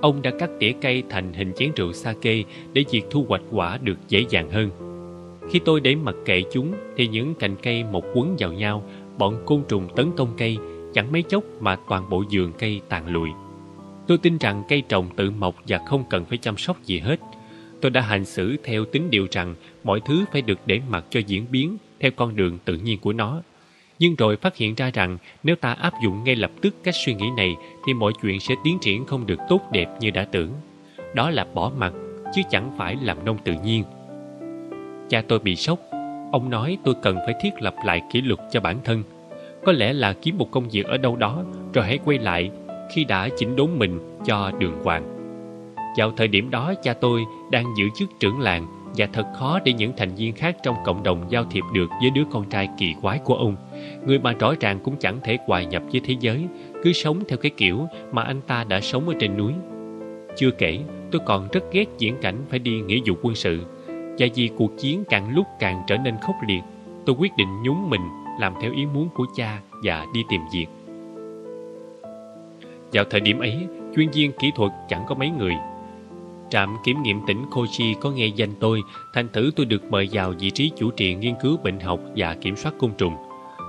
[0.00, 3.78] Ông đã cắt tỉa cây thành hình chén rượu sake để việc thu hoạch quả
[3.82, 4.70] được dễ dàng hơn.
[5.50, 8.84] Khi tôi để mặc kệ chúng thì những cành cây một quấn vào nhau,
[9.18, 10.58] bọn côn trùng tấn công cây,
[10.94, 13.28] chẳng mấy chốc mà toàn bộ vườn cây tàn lụi.
[14.06, 17.20] Tôi tin rằng cây trồng tự mọc và không cần phải chăm sóc gì hết.
[17.80, 21.20] Tôi đã hành xử theo tính điều rằng mọi thứ phải được để mặc cho
[21.20, 23.42] diễn biến theo con đường tự nhiên của nó.
[23.98, 27.14] Nhưng rồi phát hiện ra rằng nếu ta áp dụng ngay lập tức cách suy
[27.14, 27.56] nghĩ này,
[27.86, 30.50] thì mọi chuyện sẽ tiến triển không được tốt đẹp như đã tưởng.
[31.14, 31.92] Đó là bỏ mặt
[32.34, 33.84] chứ chẳng phải làm nông tự nhiên.
[35.08, 35.78] Cha tôi bị sốc.
[36.32, 39.02] Ông nói tôi cần phải thiết lập lại kỷ luật cho bản thân.
[39.64, 42.50] Có lẽ là kiếm một công việc ở đâu đó, rồi hãy quay lại
[42.94, 45.14] khi đã chỉnh đốn mình cho đường hoàng.
[45.96, 49.72] Vào thời điểm đó, cha tôi đang giữ chức trưởng làng và thật khó để
[49.72, 52.94] những thành viên khác trong cộng đồng giao thiệp được với đứa con trai kỳ
[53.02, 53.56] quái của ông.
[54.06, 56.46] Người mà rõ ràng cũng chẳng thể hòa nhập với thế giới,
[56.82, 59.52] cứ sống theo cái kiểu mà anh ta đã sống ở trên núi.
[60.36, 60.78] Chưa kể,
[61.10, 63.64] tôi còn rất ghét diễn cảnh phải đi nghĩa vụ quân sự.
[64.18, 66.62] Và vì cuộc chiến càng lúc càng trở nên khốc liệt,
[67.06, 68.02] tôi quyết định nhúng mình
[68.40, 70.66] làm theo ý muốn của cha và đi tìm việc.
[72.92, 75.54] Vào thời điểm ấy, chuyên viên kỹ thuật chẳng có mấy người.
[76.50, 78.82] Trạm kiểm nghiệm tỉnh Kochi có nghe danh tôi,
[79.12, 82.34] thành thử tôi được mời vào vị trí chủ trì nghiên cứu bệnh học và
[82.34, 83.14] kiểm soát côn trùng.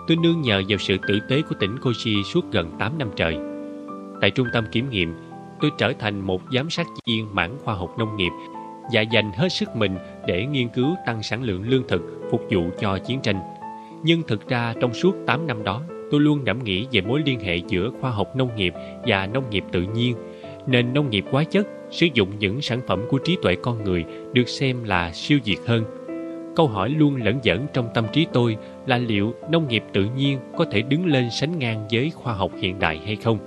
[0.07, 3.37] Tôi nương nhờ vào sự tử tế của tỉnh Kochi suốt gần 8 năm trời.
[4.21, 5.13] Tại trung tâm kiểm nghiệm,
[5.61, 8.31] tôi trở thành một giám sát viên mảng khoa học nông nghiệp
[8.93, 12.69] và dành hết sức mình để nghiên cứu tăng sản lượng lương thực phục vụ
[12.79, 13.39] cho chiến tranh.
[14.03, 17.39] Nhưng thực ra trong suốt 8 năm đó, tôi luôn ngẫm nghĩ về mối liên
[17.39, 18.73] hệ giữa khoa học nông nghiệp
[19.05, 20.15] và nông nghiệp tự nhiên.
[20.67, 24.05] Nền nông nghiệp quá chất, sử dụng những sản phẩm của trí tuệ con người
[24.33, 25.83] được xem là siêu việt hơn.
[26.55, 30.39] Câu hỏi luôn lẫn dẫn trong tâm trí tôi là liệu nông nghiệp tự nhiên
[30.57, 33.37] có thể đứng lên sánh ngang với khoa học hiện đại hay không?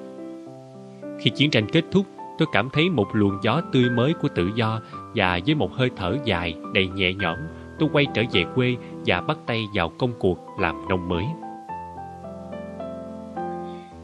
[1.20, 2.06] Khi chiến tranh kết thúc,
[2.38, 4.80] tôi cảm thấy một luồng gió tươi mới của tự do
[5.14, 7.38] và với một hơi thở dài đầy nhẹ nhõm,
[7.78, 8.76] tôi quay trở về quê
[9.06, 11.24] và bắt tay vào công cuộc làm nông mới.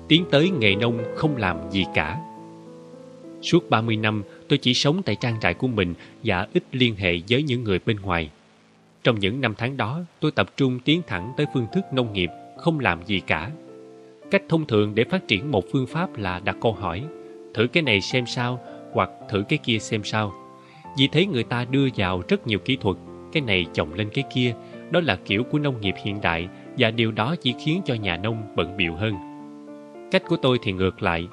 [0.08, 2.27] Tiến tới nghề nông không làm gì cả.
[3.42, 7.20] Suốt 30 năm, tôi chỉ sống tại trang trại của mình và ít liên hệ
[7.28, 8.30] với những người bên ngoài.
[9.04, 12.30] Trong những năm tháng đó, tôi tập trung tiến thẳng tới phương thức nông nghiệp,
[12.56, 13.50] không làm gì cả.
[14.30, 17.04] Cách thông thường để phát triển một phương pháp là đặt câu hỏi,
[17.54, 18.60] thử cái này xem sao,
[18.92, 20.32] hoặc thử cái kia xem sao.
[20.98, 22.96] Vì thấy người ta đưa vào rất nhiều kỹ thuật,
[23.32, 24.54] cái này chồng lên cái kia,
[24.90, 26.48] đó là kiểu của nông nghiệp hiện đại
[26.78, 29.14] và điều đó chỉ khiến cho nhà nông bận biệu hơn.
[30.10, 31.28] Cách của tôi thì ngược lại.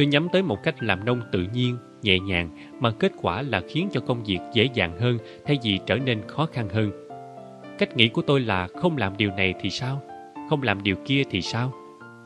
[0.00, 3.60] Tôi nhắm tới một cách làm nông tự nhiên, nhẹ nhàng mà kết quả là
[3.68, 6.90] khiến cho công việc dễ dàng hơn thay vì trở nên khó khăn hơn.
[7.78, 10.02] Cách nghĩ của tôi là không làm điều này thì sao?
[10.50, 11.72] Không làm điều kia thì sao?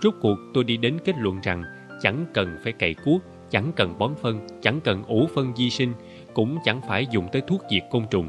[0.02, 1.62] Rốt cuộc tôi đi đến kết luận rằng
[2.02, 5.92] chẳng cần phải cày cuốc, chẳng cần bón phân, chẳng cần ủ phân di sinh,
[6.34, 8.28] cũng chẳng phải dùng tới thuốc diệt côn trùng.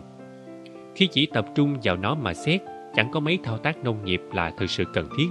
[0.95, 2.61] Khi chỉ tập trung vào nó mà xét,
[2.95, 5.27] chẳng có mấy thao tác nông nghiệp là thực sự cần thiết.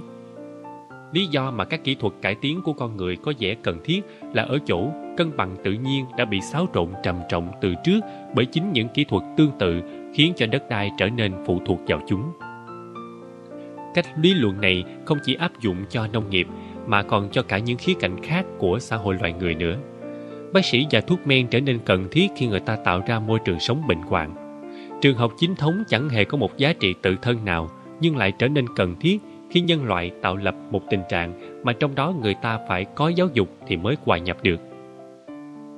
[1.11, 4.01] Lý do mà các kỹ thuật cải tiến của con người có vẻ cần thiết
[4.33, 7.99] là ở chỗ cân bằng tự nhiên đã bị xáo trộn trầm trọng từ trước
[8.35, 9.81] bởi chính những kỹ thuật tương tự
[10.13, 12.31] khiến cho đất đai trở nên phụ thuộc vào chúng.
[13.93, 16.47] Cách lý luận này không chỉ áp dụng cho nông nghiệp,
[16.87, 19.77] mà còn cho cả những khía cạnh khác của xã hội loài người nữa.
[20.53, 23.39] Bác sĩ và thuốc men trở nên cần thiết khi người ta tạo ra môi
[23.45, 24.35] trường sống bệnh hoạn.
[25.01, 28.31] Trường học chính thống chẳng hề có một giá trị tự thân nào, nhưng lại
[28.39, 29.21] trở nên cần thiết
[29.55, 33.07] khi nhân loại tạo lập một tình trạng mà trong đó người ta phải có
[33.07, 34.59] giáo dục thì mới hòa nhập được.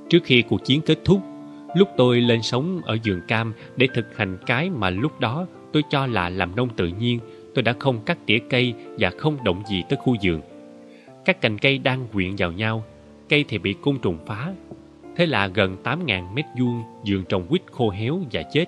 [0.09, 1.21] Trước khi cuộc chiến kết thúc,
[1.75, 5.83] lúc tôi lên sống ở vườn cam để thực hành cái mà lúc đó tôi
[5.89, 7.19] cho là làm nông tự nhiên,
[7.55, 10.41] tôi đã không cắt tỉa cây và không động gì tới khu vườn.
[11.25, 12.83] Các cành cây đang quyện vào nhau,
[13.29, 14.53] cây thì bị côn trùng phá.
[15.15, 18.65] Thế là gần 8.000 mét vuông vườn trồng quýt khô héo và chết.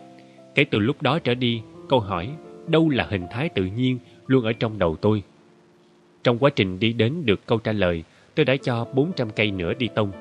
[0.55, 2.29] Kể từ lúc đó trở đi, câu hỏi
[2.67, 5.23] đâu là hình thái tự nhiên luôn ở trong đầu tôi.
[6.23, 8.03] Trong quá trình đi đến được câu trả lời,
[8.35, 10.11] tôi đã cho 400 cây nữa đi tông.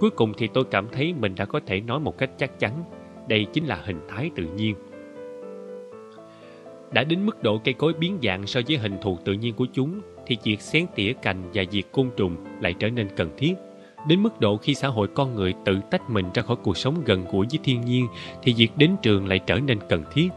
[0.00, 2.84] Cuối cùng thì tôi cảm thấy mình đã có thể nói một cách chắc chắn,
[3.28, 4.74] đây chính là hình thái tự nhiên.
[6.92, 9.66] Đã đến mức độ cây cối biến dạng so với hình thù tự nhiên của
[9.72, 13.54] chúng, thì việc xén tỉa cành và diệt côn trùng lại trở nên cần thiết.
[14.08, 17.02] Đến mức độ khi xã hội con người tự tách mình ra khỏi cuộc sống
[17.04, 18.06] gần gũi với thiên nhiên,
[18.42, 20.28] thì việc đến trường lại trở nên cần thiết.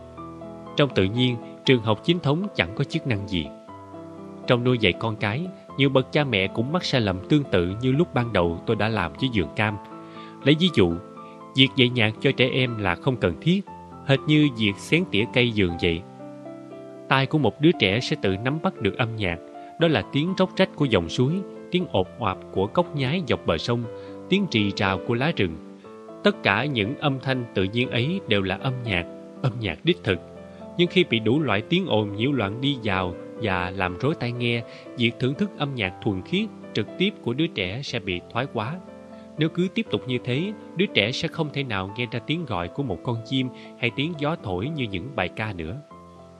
[0.77, 3.47] Trong tự nhiên, trường học chính thống chẳng có chức năng gì.
[4.47, 5.47] Trong nuôi dạy con cái,
[5.77, 8.75] nhiều bậc cha mẹ cũng mắc sai lầm tương tự như lúc ban đầu tôi
[8.75, 9.77] đã làm với giường cam.
[10.43, 10.93] Lấy ví dụ,
[11.55, 13.65] việc dạy nhạc cho trẻ em là không cần thiết,
[14.05, 16.01] hệt như việc xén tỉa cây giường vậy.
[17.09, 19.37] Tai của một đứa trẻ sẽ tự nắm bắt được âm nhạc,
[19.79, 21.33] đó là tiếng róc rách của dòng suối,
[21.71, 23.83] tiếng ộp oạp của cốc nhái dọc bờ sông,
[24.29, 25.79] tiếng trì trào của lá rừng.
[26.23, 29.05] Tất cả những âm thanh tự nhiên ấy đều là âm nhạc,
[29.41, 30.34] âm nhạc đích thực
[30.77, 34.31] nhưng khi bị đủ loại tiếng ồn nhiễu loạn đi vào và làm rối tai
[34.31, 34.63] nghe,
[34.97, 38.45] việc thưởng thức âm nhạc thuần khiết trực tiếp của đứa trẻ sẽ bị thoái
[38.53, 38.79] hóa.
[39.37, 42.45] Nếu cứ tiếp tục như thế, đứa trẻ sẽ không thể nào nghe ra tiếng
[42.45, 45.81] gọi của một con chim hay tiếng gió thổi như những bài ca nữa.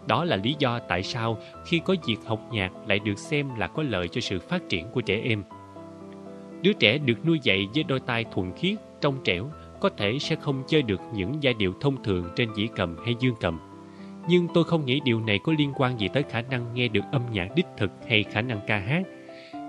[0.08, 3.68] Đó là lý do tại sao khi có việc học nhạc lại được xem là
[3.68, 5.44] có lợi cho sự phát triển của trẻ em.
[6.62, 10.36] Đứa trẻ được nuôi dạy với đôi tai thuần khiết, trong trẻo, có thể sẽ
[10.36, 13.75] không chơi được những giai điệu thông thường trên dĩ cầm hay dương cầm
[14.28, 17.04] nhưng tôi không nghĩ điều này có liên quan gì tới khả năng nghe được
[17.12, 19.04] âm nhạc đích thực hay khả năng ca hát.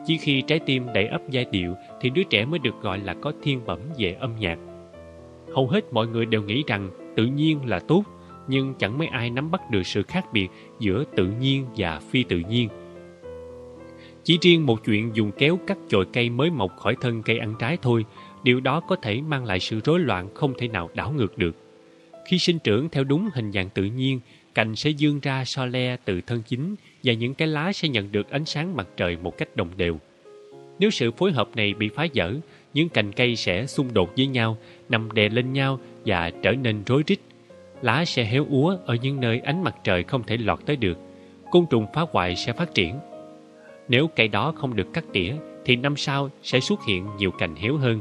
[0.07, 3.15] Chỉ khi trái tim đầy ấp giai điệu thì đứa trẻ mới được gọi là
[3.15, 4.59] có thiên bẩm về âm nhạc.
[5.55, 8.05] Hầu hết mọi người đều nghĩ rằng tự nhiên là tốt,
[8.49, 12.23] nhưng chẳng mấy ai nắm bắt được sự khác biệt giữa tự nhiên và phi
[12.23, 12.69] tự nhiên.
[14.25, 17.55] Chỉ riêng một chuyện dùng kéo cắt chồi cây mới mọc khỏi thân cây ăn
[17.59, 18.05] trái thôi,
[18.43, 21.57] điều đó có thể mang lại sự rối loạn không thể nào đảo ngược được.
[22.29, 24.21] Khi sinh trưởng theo đúng hình dạng tự nhiên,
[24.57, 28.13] cành sẽ dương ra so le từ thân chính và những cái lá sẽ nhận
[28.13, 29.99] được ánh sáng mặt trời một cách đồng đều.
[30.79, 32.35] Nếu sự phối hợp này bị phá vỡ,
[32.75, 36.83] những cành cây sẽ xung đột với nhau, nằm đè lên nhau và trở nên
[36.87, 37.19] rối rít.
[37.83, 40.99] Lá sẽ héo úa ở những nơi ánh mặt trời không thể lọt tới được.
[41.51, 42.99] Côn trùng phá hoại sẽ phát triển.
[43.89, 45.33] Nếu cây đó không được cắt tỉa,
[45.65, 48.01] thì năm sau sẽ xuất hiện nhiều cành héo hơn.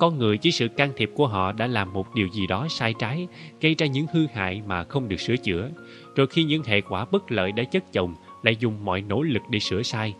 [0.00, 2.94] Con người với sự can thiệp của họ đã làm một điều gì đó sai
[2.98, 3.28] trái,
[3.60, 5.70] gây ra những hư hại mà không được sửa chữa.
[6.16, 9.42] Rồi khi những hệ quả bất lợi đã chất chồng, lại dùng mọi nỗ lực
[9.50, 10.14] để sửa sai.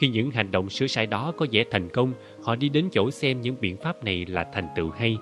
[0.00, 2.12] Khi những hành động sửa sai đó có vẻ thành công,
[2.42, 5.16] họ đi đến chỗ xem những biện pháp này là thành tựu hay.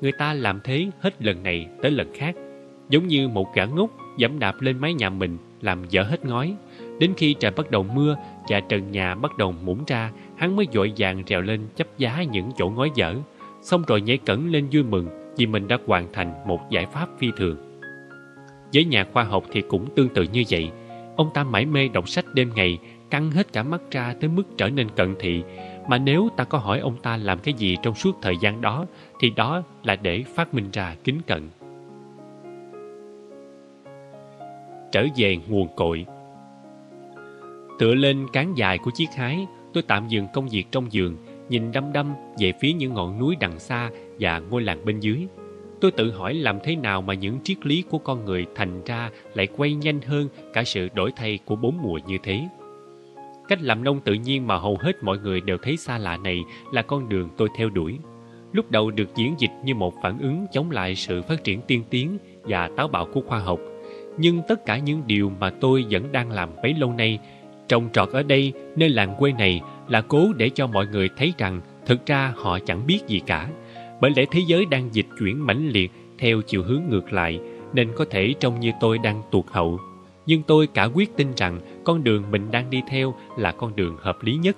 [0.00, 2.36] Người ta làm thế hết lần này tới lần khác,
[2.88, 6.54] giống như một gã ngốc dẫm đạp lên mái nhà mình làm dở hết ngói.
[7.00, 8.16] Đến khi trời bắt đầu mưa
[8.48, 12.22] và trần nhà bắt đầu mũng ra, hắn mới dội vàng trèo lên chấp giá
[12.22, 13.14] những chỗ ngói dở,
[13.62, 17.08] xong rồi nhảy cẩn lên vui mừng vì mình đã hoàn thành một giải pháp
[17.18, 17.56] phi thường.
[18.74, 20.70] Với nhà khoa học thì cũng tương tự như vậy.
[21.16, 22.78] Ông ta mải mê đọc sách đêm ngày,
[23.10, 25.42] căng hết cả mắt ra tới mức trở nên cận thị.
[25.88, 28.86] Mà nếu ta có hỏi ông ta làm cái gì trong suốt thời gian đó,
[29.20, 31.48] thì đó là để phát minh ra kính cận.
[34.92, 36.06] Trở về nguồn cội
[37.80, 41.16] Tựa lên cán dài của chiếc hái, tôi tạm dừng công việc trong giường
[41.48, 45.26] nhìn đăm đăm về phía những ngọn núi đằng xa và ngôi làng bên dưới.
[45.80, 49.10] Tôi tự hỏi làm thế nào mà những triết lý của con người thành ra
[49.34, 52.48] lại quay nhanh hơn cả sự đổi thay của bốn mùa như thế.
[53.48, 56.40] Cách làm nông tự nhiên mà hầu hết mọi người đều thấy xa lạ này
[56.72, 57.98] là con đường tôi theo đuổi.
[58.52, 61.82] Lúc đầu được diễn dịch như một phản ứng chống lại sự phát triển tiên
[61.90, 63.60] tiến và táo bạo của khoa học.
[64.18, 67.18] Nhưng tất cả những điều mà tôi vẫn đang làm bấy lâu nay,
[67.70, 71.32] trồng trọt ở đây, nơi làng quê này, là cố để cho mọi người thấy
[71.38, 73.48] rằng thực ra họ chẳng biết gì cả.
[74.00, 77.40] Bởi lẽ thế giới đang dịch chuyển mãnh liệt theo chiều hướng ngược lại,
[77.72, 79.78] nên có thể trông như tôi đang tuột hậu.
[80.26, 83.96] Nhưng tôi cả quyết tin rằng con đường mình đang đi theo là con đường
[84.00, 84.56] hợp lý nhất.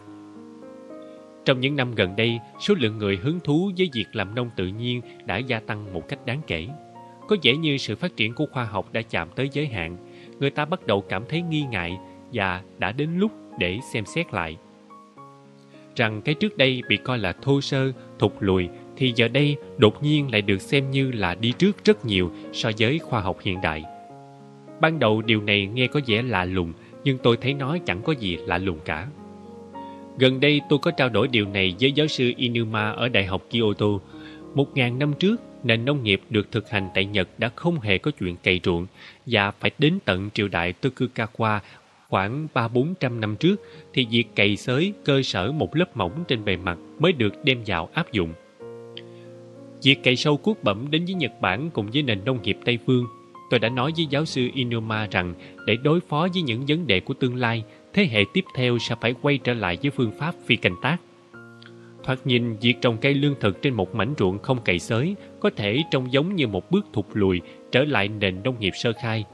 [1.44, 4.66] Trong những năm gần đây, số lượng người hứng thú với việc làm nông tự
[4.66, 6.68] nhiên đã gia tăng một cách đáng kể.
[7.28, 9.96] Có vẻ như sự phát triển của khoa học đã chạm tới giới hạn,
[10.40, 11.98] người ta bắt đầu cảm thấy nghi ngại
[12.32, 14.56] và đã đến lúc để xem xét lại.
[15.96, 20.02] Rằng cái trước đây bị coi là thô sơ, thụt lùi thì giờ đây đột
[20.02, 23.60] nhiên lại được xem như là đi trước rất nhiều so với khoa học hiện
[23.62, 23.84] đại.
[24.80, 26.72] Ban đầu điều này nghe có vẻ lạ lùng,
[27.04, 29.06] nhưng tôi thấy nó chẳng có gì lạ lùng cả.
[30.18, 33.42] Gần đây tôi có trao đổi điều này với giáo sư Inuma ở Đại học
[33.50, 33.86] Kyoto.
[34.54, 37.98] Một ngàn năm trước, nền nông nghiệp được thực hành tại Nhật đã không hề
[37.98, 38.86] có chuyện cày ruộng
[39.26, 41.60] và phải đến tận triều đại Tokugawa
[42.12, 43.56] khoảng ba bốn trăm năm trước
[43.92, 47.58] thì việc cày xới cơ sở một lớp mỏng trên bề mặt mới được đem
[47.66, 48.32] vào áp dụng.
[49.82, 52.78] Việc cày sâu cuốc bẩm đến với Nhật Bản cùng với nền nông nghiệp Tây
[52.86, 53.06] Phương
[53.52, 55.34] Tôi đã nói với giáo sư Inuma rằng
[55.66, 58.94] để đối phó với những vấn đề của tương lai, thế hệ tiếp theo sẽ
[59.00, 60.96] phải quay trở lại với phương pháp phi canh tác.
[62.04, 65.50] Thoạt nhìn, việc trồng cây lương thực trên một mảnh ruộng không cày xới có
[65.56, 67.40] thể trông giống như một bước thụt lùi
[67.72, 69.24] trở lại nền nông nghiệp sơ khai.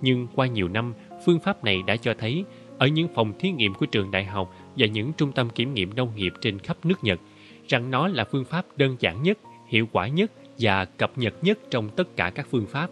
[0.00, 0.94] Nhưng qua nhiều năm,
[1.24, 2.44] phương pháp này đã cho thấy
[2.78, 5.94] ở những phòng thí nghiệm của trường đại học và những trung tâm kiểm nghiệm
[5.94, 7.20] nông nghiệp trên khắp nước Nhật
[7.68, 11.58] rằng nó là phương pháp đơn giản nhất, hiệu quả nhất và cập nhật nhất
[11.70, 12.90] trong tất cả các phương pháp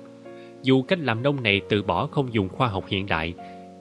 [0.63, 3.35] dù cách làm nông này từ bỏ không dùng khoa học hiện đại,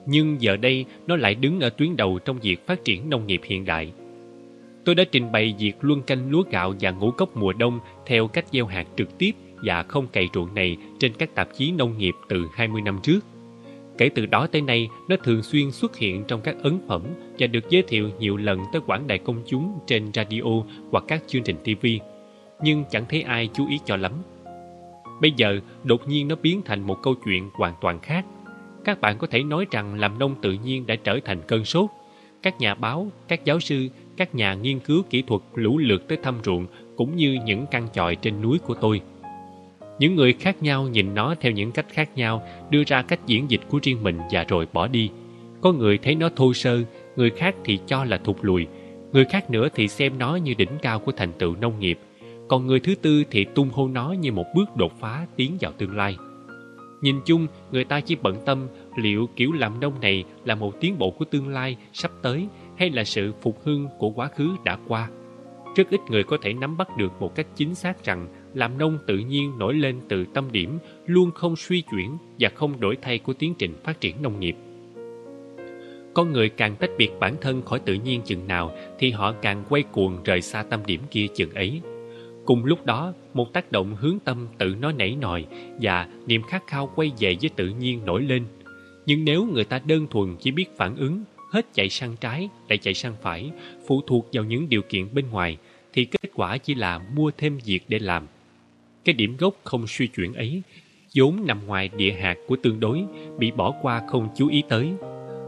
[0.06, 3.40] nhưng giờ đây nó lại đứng ở tuyến đầu trong việc phát triển nông nghiệp
[3.44, 3.92] hiện đại.
[4.84, 8.28] Tôi đã trình bày việc luân canh lúa gạo và ngũ cốc mùa đông theo
[8.28, 9.32] cách gieo hạt trực tiếp
[9.64, 13.20] và không cày ruộng này trên các tạp chí nông nghiệp từ 20 năm trước.
[14.00, 17.02] Kể từ đó tới nay, nó thường xuyên xuất hiện trong các ấn phẩm
[17.38, 20.42] và được giới thiệu nhiều lần tới quảng đại công chúng trên radio
[20.90, 21.86] hoặc các chương trình TV.
[22.62, 24.12] Nhưng chẳng thấy ai chú ý cho lắm.
[25.20, 28.26] Bây giờ, đột nhiên nó biến thành một câu chuyện hoàn toàn khác.
[28.84, 31.90] Các bạn có thể nói rằng làm nông tự nhiên đã trở thành cơn sốt.
[32.42, 36.18] Các nhà báo, các giáo sư, các nhà nghiên cứu kỹ thuật lũ lượt tới
[36.22, 39.00] thăm ruộng cũng như những căn chòi trên núi của tôi.
[40.00, 43.50] Những người khác nhau nhìn nó theo những cách khác nhau, đưa ra cách diễn
[43.50, 45.10] dịch của riêng mình và rồi bỏ đi.
[45.60, 46.82] Có người thấy nó thô sơ,
[47.16, 48.66] người khác thì cho là thụt lùi,
[49.12, 51.98] người khác nữa thì xem nó như đỉnh cao của thành tựu nông nghiệp
[52.50, 55.72] còn người thứ tư thì tung hô nó như một bước đột phá tiến vào
[55.72, 56.16] tương lai.
[57.02, 60.98] Nhìn chung, người ta chỉ bận tâm liệu kiểu làm nông này là một tiến
[60.98, 62.48] bộ của tương lai sắp tới
[62.78, 65.08] hay là sự phục hưng của quá khứ đã qua.
[65.76, 68.98] Rất ít người có thể nắm bắt được một cách chính xác rằng làm nông
[69.06, 73.18] tự nhiên nổi lên từ tâm điểm luôn không suy chuyển và không đổi thay
[73.18, 74.56] của tiến trình phát triển nông nghiệp.
[76.14, 79.64] Con người càng tách biệt bản thân khỏi tự nhiên chừng nào thì họ càng
[79.68, 81.80] quay cuồng rời xa tâm điểm kia chừng ấy.
[82.44, 85.44] Cùng lúc đó, một tác động hướng tâm tự nó nảy nòi
[85.80, 88.44] và niềm khát khao quay về với tự nhiên nổi lên.
[89.06, 92.78] Nhưng nếu người ta đơn thuần chỉ biết phản ứng, hết chạy sang trái lại
[92.78, 93.50] chạy sang phải,
[93.86, 95.56] phụ thuộc vào những điều kiện bên ngoài,
[95.92, 98.26] thì kết quả chỉ là mua thêm việc để làm.
[99.04, 100.62] Cái điểm gốc không suy chuyển ấy,
[101.16, 103.02] vốn nằm ngoài địa hạt của tương đối,
[103.38, 104.92] bị bỏ qua không chú ý tới.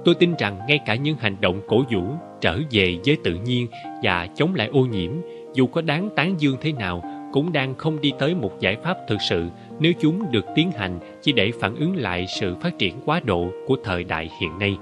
[0.04, 2.02] Tôi tin rằng ngay cả những hành động cổ vũ,
[2.40, 3.66] trở về với tự nhiên
[4.02, 5.10] và chống lại ô nhiễm
[5.54, 8.96] dù có đáng tán dương thế nào cũng đang không đi tới một giải pháp
[9.08, 9.48] thực sự
[9.80, 13.48] nếu chúng được tiến hành chỉ để phản ứng lại sự phát triển quá độ
[13.66, 14.76] của thời đại hiện nay.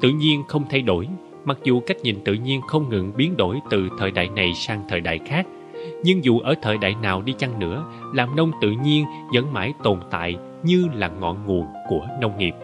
[0.00, 1.08] Tự nhiên không thay đổi,
[1.44, 4.82] mặc dù cách nhìn tự nhiên không ngừng biến đổi từ thời đại này sang
[4.88, 5.46] thời đại khác,
[6.04, 7.84] nhưng dù ở thời đại nào đi chăng nữa,
[8.14, 12.54] làm nông tự nhiên vẫn mãi tồn tại như là ngọn nguồn của nông nghiệp.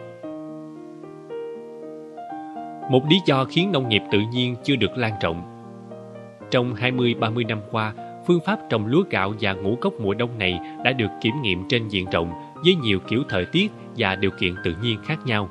[2.91, 5.51] Một lý do khiến nông nghiệp tự nhiên chưa được lan rộng
[6.51, 7.93] trong 20-30 năm qua,
[8.27, 11.67] phương pháp trồng lúa gạo và ngũ cốc mùa đông này đã được kiểm nghiệm
[11.69, 12.31] trên diện rộng
[12.65, 15.49] với nhiều kiểu thời tiết và điều kiện tự nhiên khác nhau.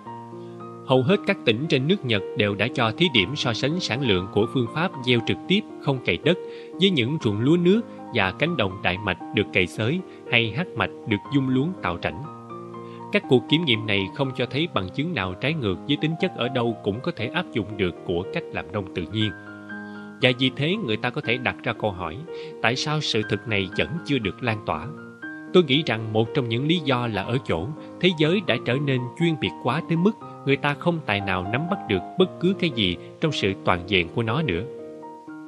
[0.90, 4.08] Hầu hết các tỉnh trên nước Nhật đều đã cho thí điểm so sánh sản
[4.08, 6.38] lượng của phương pháp gieo trực tiếp, không cày đất,
[6.80, 7.80] với những ruộng lúa nước
[8.14, 11.98] và cánh đồng đại mạch được cày xới hay hát mạch được dung luống tạo
[12.02, 12.22] rảnh
[13.12, 16.14] Các cuộc kiểm nghiệm này không cho thấy bằng chứng nào trái ngược với tính
[16.20, 19.30] chất ở đâu cũng có thể áp dụng được của cách làm nông tự nhiên.
[20.22, 22.16] Và vì thế người ta có thể đặt ra câu hỏi,
[22.62, 24.86] tại sao sự thực này vẫn chưa được lan tỏa.
[25.52, 27.68] Tôi nghĩ rằng một trong những lý do là ở chỗ
[28.00, 30.12] thế giới đã trở nên chuyên biệt quá tới mức
[30.46, 33.82] người ta không tài nào nắm bắt được bất cứ cái gì trong sự toàn
[33.86, 34.62] diện của nó nữa.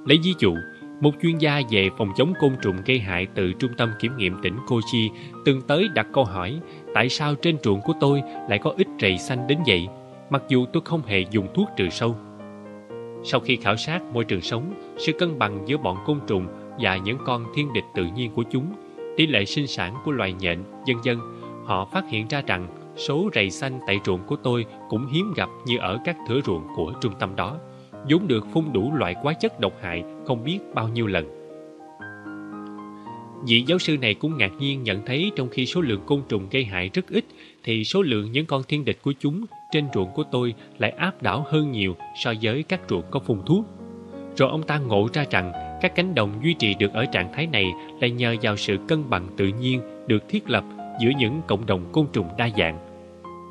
[0.07, 0.55] Lấy ví dụ,
[1.01, 4.43] một chuyên gia về phòng chống côn trùng gây hại từ Trung tâm Kiểm nghiệm
[4.43, 5.11] tỉnh Kochi
[5.45, 6.61] từng tới đặt câu hỏi
[6.95, 9.89] tại sao trên ruộng của tôi lại có ít rầy xanh đến vậy,
[10.31, 12.17] mặc dù tôi không hề dùng thuốc trừ sâu.
[13.25, 16.47] Sau khi khảo sát môi trường sống, sự cân bằng giữa bọn côn trùng
[16.81, 18.67] và những con thiên địch tự nhiên của chúng,
[19.17, 21.19] tỷ lệ sinh sản của loài nhện, dân dân,
[21.65, 22.67] họ phát hiện ra rằng
[22.97, 26.63] số rầy xanh tại ruộng của tôi cũng hiếm gặp như ở các thửa ruộng
[26.77, 27.59] của trung tâm đó
[28.11, 31.43] vốn được phun đủ loại hóa chất độc hại không biết bao nhiêu lần.
[33.47, 36.49] Vị giáo sư này cũng ngạc nhiên nhận thấy trong khi số lượng côn trùng
[36.51, 37.25] gây hại rất ít,
[37.65, 41.23] thì số lượng những con thiên địch của chúng trên ruộng của tôi lại áp
[41.23, 43.67] đảo hơn nhiều so với các ruộng có phun thuốc.
[44.37, 47.47] Rồi ông ta ngộ ra rằng các cánh đồng duy trì được ở trạng thái
[47.47, 50.65] này là nhờ vào sự cân bằng tự nhiên được thiết lập
[51.01, 52.79] giữa những cộng đồng côn trùng đa dạng.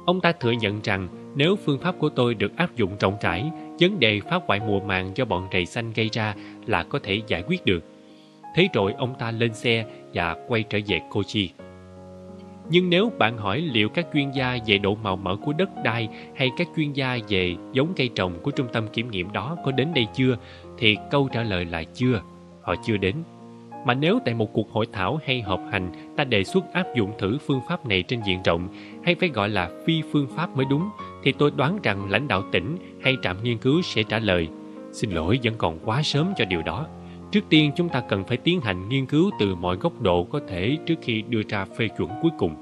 [0.06, 3.52] Ông ta thừa nhận rằng nếu phương pháp của tôi được áp dụng rộng rãi,
[3.80, 6.36] vấn đề phá hoại mùa màng do bọn rầy xanh gây ra
[6.66, 7.84] là có thể giải quyết được.
[8.56, 11.52] Thế rồi ông ta lên xe và quay trở về Kochi.
[12.70, 16.10] Nhưng nếu bạn hỏi liệu các chuyên gia về độ màu mỡ của đất đai
[16.36, 19.72] hay các chuyên gia về giống cây trồng của trung tâm kiểm nghiệm đó có
[19.72, 20.38] đến đây chưa,
[20.78, 22.22] thì câu trả lời là chưa,
[22.62, 23.16] họ chưa đến.
[23.86, 27.12] Mà nếu tại một cuộc hội thảo hay họp hành, ta đề xuất áp dụng
[27.20, 28.68] thử phương pháp này trên diện rộng,
[29.04, 30.90] hay phải gọi là phi phương pháp mới đúng,
[31.24, 34.50] thì tôi đoán rằng lãnh đạo tỉnh hay trạm nghiên cứu sẽ trả lời
[34.92, 36.88] Xin lỗi, vẫn còn quá sớm cho điều đó.
[37.32, 40.40] Trước tiên, chúng ta cần phải tiến hành nghiên cứu từ mọi góc độ có
[40.48, 42.56] thể trước khi đưa ra phê chuẩn cuối cùng.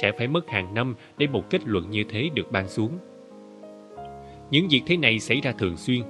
[0.00, 2.98] Sẽ phải mất hàng năm để một kết luận như thế được ban xuống.
[4.50, 6.02] Những việc thế này xảy ra thường xuyên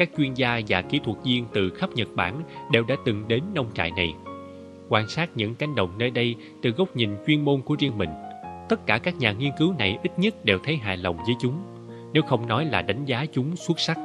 [0.00, 2.42] các chuyên gia và kỹ thuật viên từ khắp Nhật Bản
[2.72, 4.14] đều đã từng đến nông trại này.
[4.88, 8.10] Quan sát những cánh đồng nơi đây từ góc nhìn chuyên môn của riêng mình,
[8.68, 11.62] tất cả các nhà nghiên cứu này ít nhất đều thấy hài lòng với chúng,
[12.12, 13.98] nếu không nói là đánh giá chúng xuất sắc.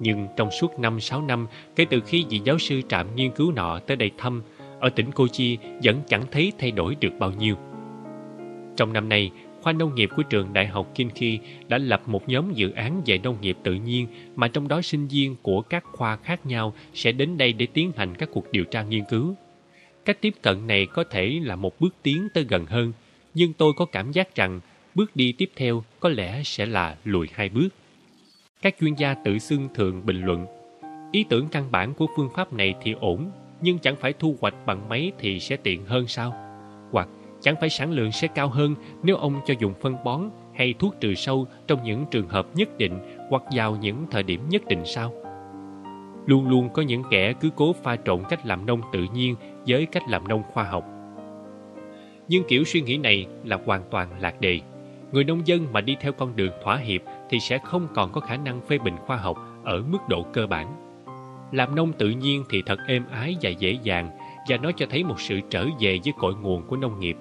[0.00, 1.46] Nhưng trong suốt 5-6 năm
[1.76, 4.42] kể từ khi vị giáo sư trạm nghiên cứu nọ tới đây thăm,
[4.80, 7.56] ở tỉnh Kochi vẫn chẳng thấy thay đổi được bao nhiêu.
[8.76, 9.30] Trong năm nay,
[9.62, 13.18] khoa nông nghiệp của trường Đại học Kinki đã lập một nhóm dự án về
[13.18, 14.06] nông nghiệp tự nhiên
[14.36, 17.92] mà trong đó sinh viên của các khoa khác nhau sẽ đến đây để tiến
[17.96, 19.34] hành các cuộc điều tra nghiên cứu.
[20.04, 22.92] Cách tiếp cận này có thể là một bước tiến tới gần hơn,
[23.34, 24.60] nhưng tôi có cảm giác rằng
[24.94, 27.68] bước đi tiếp theo có lẽ sẽ là lùi hai bước.
[28.62, 30.46] Các chuyên gia tự xưng thường bình luận,
[31.12, 33.30] ý tưởng căn bản của phương pháp này thì ổn,
[33.60, 36.34] nhưng chẳng phải thu hoạch bằng máy thì sẽ tiện hơn sao?
[36.92, 37.08] Hoặc
[37.40, 40.94] chẳng phải sản lượng sẽ cao hơn nếu ông cho dùng phân bón hay thuốc
[41.00, 42.98] trừ sâu trong những trường hợp nhất định
[43.30, 45.12] hoặc vào những thời điểm nhất định sao?
[46.26, 49.34] Luôn luôn có những kẻ cứ cố pha trộn cách làm nông tự nhiên
[49.66, 50.84] với cách làm nông khoa học.
[52.28, 54.60] Nhưng kiểu suy nghĩ này là hoàn toàn lạc đề.
[55.12, 58.20] Người nông dân mà đi theo con đường thỏa hiệp thì sẽ không còn có
[58.20, 60.66] khả năng phê bình khoa học ở mức độ cơ bản.
[61.52, 64.10] Làm nông tự nhiên thì thật êm ái và dễ dàng,
[64.48, 67.16] và nó cho thấy một sự trở về với cội nguồn của nông nghiệp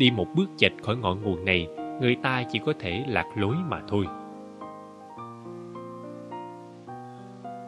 [0.00, 1.68] đi một bước chệch khỏi ngọn nguồn này,
[2.00, 4.06] người ta chỉ có thể lạc lối mà thôi.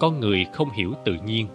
[0.00, 1.46] Con người không hiểu tự nhiên.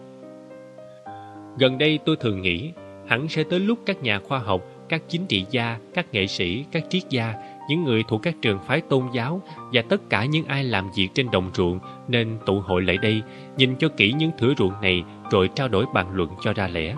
[1.59, 2.71] Gần đây tôi thường nghĩ,
[3.07, 6.65] hẳn sẽ tới lúc các nhà khoa học, các chính trị gia, các nghệ sĩ,
[6.71, 7.33] các triết gia,
[7.69, 9.41] những người thuộc các trường phái tôn giáo
[9.73, 13.21] và tất cả những ai làm việc trên đồng ruộng nên tụ hội lại đây,
[13.57, 16.95] nhìn cho kỹ những thửa ruộng này rồi trao đổi bàn luận cho ra lẽ.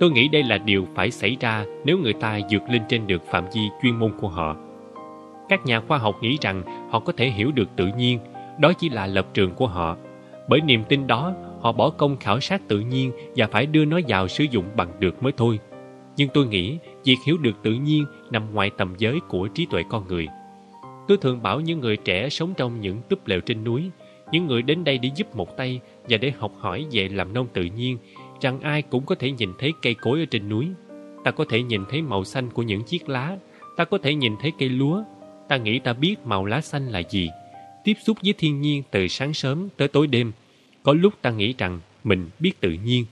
[0.00, 3.22] Tôi nghĩ đây là điều phải xảy ra nếu người ta vượt lên trên được
[3.30, 4.56] phạm vi chuyên môn của họ.
[5.48, 8.18] Các nhà khoa học nghĩ rằng họ có thể hiểu được tự nhiên,
[8.60, 9.96] đó chỉ là lập trường của họ.
[10.48, 14.00] Bởi niềm tin đó, họ bỏ công khảo sát tự nhiên và phải đưa nó
[14.08, 15.58] vào sử dụng bằng được mới thôi.
[16.16, 19.82] Nhưng tôi nghĩ việc hiểu được tự nhiên nằm ngoài tầm giới của trí tuệ
[19.88, 20.28] con người.
[21.08, 23.90] Tôi thường bảo những người trẻ sống trong những túp lều trên núi,
[24.32, 27.46] những người đến đây để giúp một tay và để học hỏi về làm nông
[27.52, 27.98] tự nhiên
[28.40, 30.68] Chẳng ai cũng có thể nhìn thấy cây cối ở trên núi.
[31.24, 33.36] Ta có thể nhìn thấy màu xanh của những chiếc lá.
[33.76, 35.02] Ta có thể nhìn thấy cây lúa.
[35.48, 37.28] Ta nghĩ ta biết màu lá xanh là gì.
[37.84, 40.32] Tiếp xúc với thiên nhiên từ sáng sớm tới tối đêm.
[40.82, 43.04] Có lúc ta nghĩ rằng mình biết tự nhiên.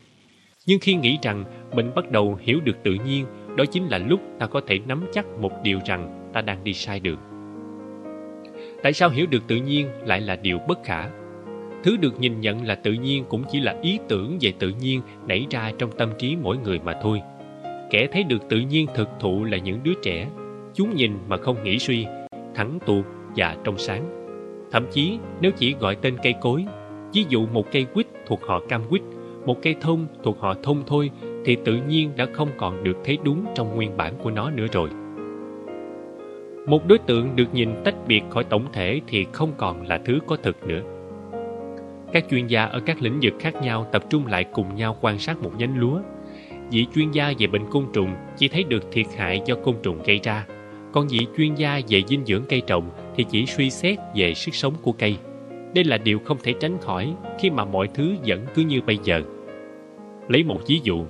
[0.66, 1.44] Nhưng khi nghĩ rằng
[1.74, 5.04] mình bắt đầu hiểu được tự nhiên, đó chính là lúc ta có thể nắm
[5.12, 7.18] chắc một điều rằng ta đang đi sai đường.
[8.82, 11.10] Tại sao hiểu được tự nhiên lại là điều bất khả?
[11.84, 15.00] Thứ được nhìn nhận là tự nhiên cũng chỉ là ý tưởng về tự nhiên
[15.26, 17.20] nảy ra trong tâm trí mỗi người mà thôi.
[17.90, 20.28] Kẻ thấy được tự nhiên thực thụ là những đứa trẻ.
[20.74, 22.06] Chúng nhìn mà không nghĩ suy,
[22.54, 23.04] thẳng tuột
[23.36, 24.04] và trong sáng.
[24.70, 26.64] Thậm chí nếu chỉ gọi tên cây cối,
[27.14, 29.02] Ví dụ một cây quýt thuộc họ cam quýt,
[29.46, 31.10] một cây thông thuộc họ thông thôi
[31.44, 34.66] thì tự nhiên đã không còn được thấy đúng trong nguyên bản của nó nữa
[34.72, 34.88] rồi.
[36.66, 40.18] Một đối tượng được nhìn tách biệt khỏi tổng thể thì không còn là thứ
[40.26, 40.93] có thực nữa.
[42.14, 45.18] Các chuyên gia ở các lĩnh vực khác nhau tập trung lại cùng nhau quan
[45.18, 46.00] sát một nhánh lúa.
[46.70, 50.02] Vị chuyên gia về bệnh côn trùng chỉ thấy được thiệt hại do côn trùng
[50.06, 50.46] gây ra,
[50.92, 54.54] còn vị chuyên gia về dinh dưỡng cây trồng thì chỉ suy xét về sức
[54.54, 55.16] sống của cây.
[55.74, 58.98] Đây là điều không thể tránh khỏi khi mà mọi thứ vẫn cứ như bây
[59.02, 59.22] giờ.
[60.28, 61.04] Lấy một ví dụ,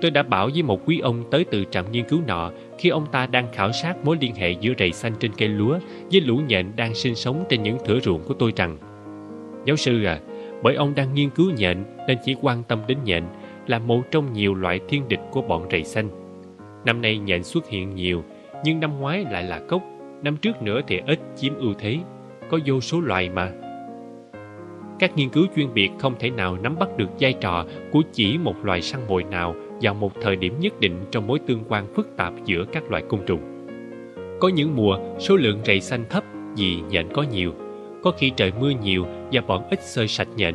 [0.00, 3.06] tôi đã bảo với một quý ông tới từ trạm nghiên cứu nọ khi ông
[3.12, 5.78] ta đang khảo sát mối liên hệ giữa rầy xanh trên cây lúa
[6.12, 8.78] với lũ nhện đang sinh sống trên những thửa ruộng của tôi rằng
[9.64, 10.20] Giáo sư à,
[10.62, 13.24] bởi ông đang nghiên cứu nhện nên chỉ quan tâm đến nhện
[13.66, 16.08] là một trong nhiều loại thiên địch của bọn rầy xanh.
[16.84, 18.22] Năm nay nhện xuất hiện nhiều,
[18.64, 19.82] nhưng năm ngoái lại là cốc,
[20.22, 21.98] năm trước nữa thì ít chiếm ưu thế.
[22.50, 23.52] Có vô số loài mà.
[24.98, 28.38] Các nghiên cứu chuyên biệt không thể nào nắm bắt được vai trò của chỉ
[28.38, 31.94] một loài săn mồi nào vào một thời điểm nhất định trong mối tương quan
[31.94, 33.40] phức tạp giữa các loài côn trùng.
[34.40, 36.24] Có những mùa, số lượng rầy xanh thấp
[36.56, 37.52] vì nhện có nhiều.
[38.02, 40.54] Có khi trời mưa nhiều và bọn ít sơi sạch nhện.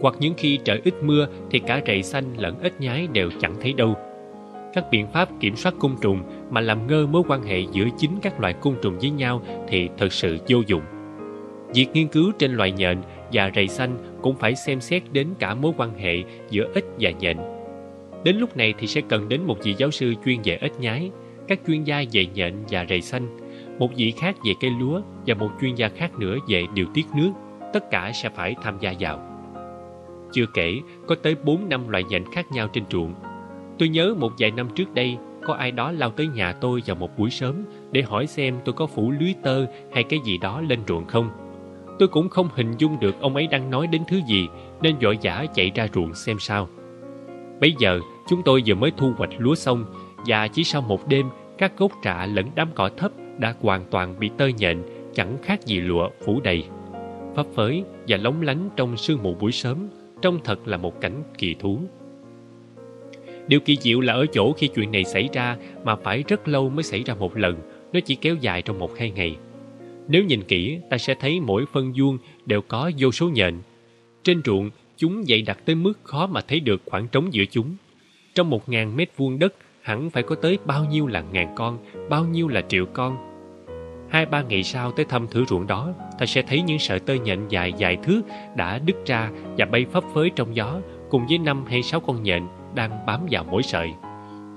[0.00, 3.54] Hoặc những khi trời ít mưa thì cả rầy xanh lẫn ít nhái đều chẳng
[3.60, 3.94] thấy đâu.
[4.74, 8.10] Các biện pháp kiểm soát côn trùng mà làm ngơ mối quan hệ giữa chính
[8.22, 10.82] các loài côn trùng với nhau thì thật sự vô dụng.
[11.74, 12.98] Việc nghiên cứu trên loài nhện
[13.32, 17.10] và rầy xanh cũng phải xem xét đến cả mối quan hệ giữa ếch và
[17.10, 17.36] nhện.
[18.24, 21.10] Đến lúc này thì sẽ cần đến một vị giáo sư chuyên về ếch nhái,
[21.48, 23.49] các chuyên gia về nhện và rầy xanh,
[23.80, 27.06] một vị khác về cây lúa và một chuyên gia khác nữa về điều tiết
[27.14, 27.30] nước.
[27.72, 29.18] Tất cả sẽ phải tham gia vào.
[30.32, 33.14] Chưa kể, có tới 4 năm loại nhện khác nhau trên ruộng.
[33.78, 36.96] Tôi nhớ một vài năm trước đây, có ai đó lao tới nhà tôi vào
[36.96, 40.60] một buổi sớm để hỏi xem tôi có phủ lưới tơ hay cái gì đó
[40.60, 41.30] lên ruộng không.
[41.98, 44.48] Tôi cũng không hình dung được ông ấy đang nói đến thứ gì
[44.82, 46.68] nên vội vã chạy ra ruộng xem sao.
[47.60, 49.84] Bây giờ chúng tôi vừa mới thu hoạch lúa xong
[50.26, 51.26] và chỉ sau một đêm
[51.58, 54.82] các gốc trạ lẫn đám cỏ thấp đã hoàn toàn bị tơi nhện
[55.14, 56.64] chẳng khác gì lụa phủ đầy.
[57.36, 59.88] Phấp phới và lóng lánh trong sương mù buổi sớm
[60.22, 61.78] trông thật là một cảnh kỳ thú.
[63.46, 66.70] Điều kỳ diệu là ở chỗ khi chuyện này xảy ra mà phải rất lâu
[66.70, 67.56] mới xảy ra một lần,
[67.92, 69.36] nó chỉ kéo dài trong một hai ngày.
[70.08, 73.58] Nếu nhìn kỹ, ta sẽ thấy mỗi phân vuông đều có vô số nhện.
[74.22, 77.76] Trên ruộng, chúng dày đặc tới mức khó mà thấy được khoảng trống giữa chúng.
[78.34, 81.78] Trong một ngàn mét vuông đất, hẳn phải có tới bao nhiêu là ngàn con,
[82.10, 83.29] bao nhiêu là triệu con.
[84.10, 85.88] Hai ba ngày sau tới thăm thử ruộng đó,
[86.18, 88.22] ta sẽ thấy những sợi tơ nhện dài dài thước
[88.56, 90.80] đã đứt ra và bay phấp phới trong gió,
[91.10, 92.42] cùng với năm hay sáu con nhện
[92.74, 93.92] đang bám vào mỗi sợi.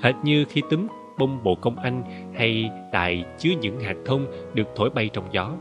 [0.01, 0.87] Hệt như khi túm
[1.17, 2.03] bông bồ công anh
[2.35, 5.51] hay đài chứa những hạt thông được thổi bay trong gió.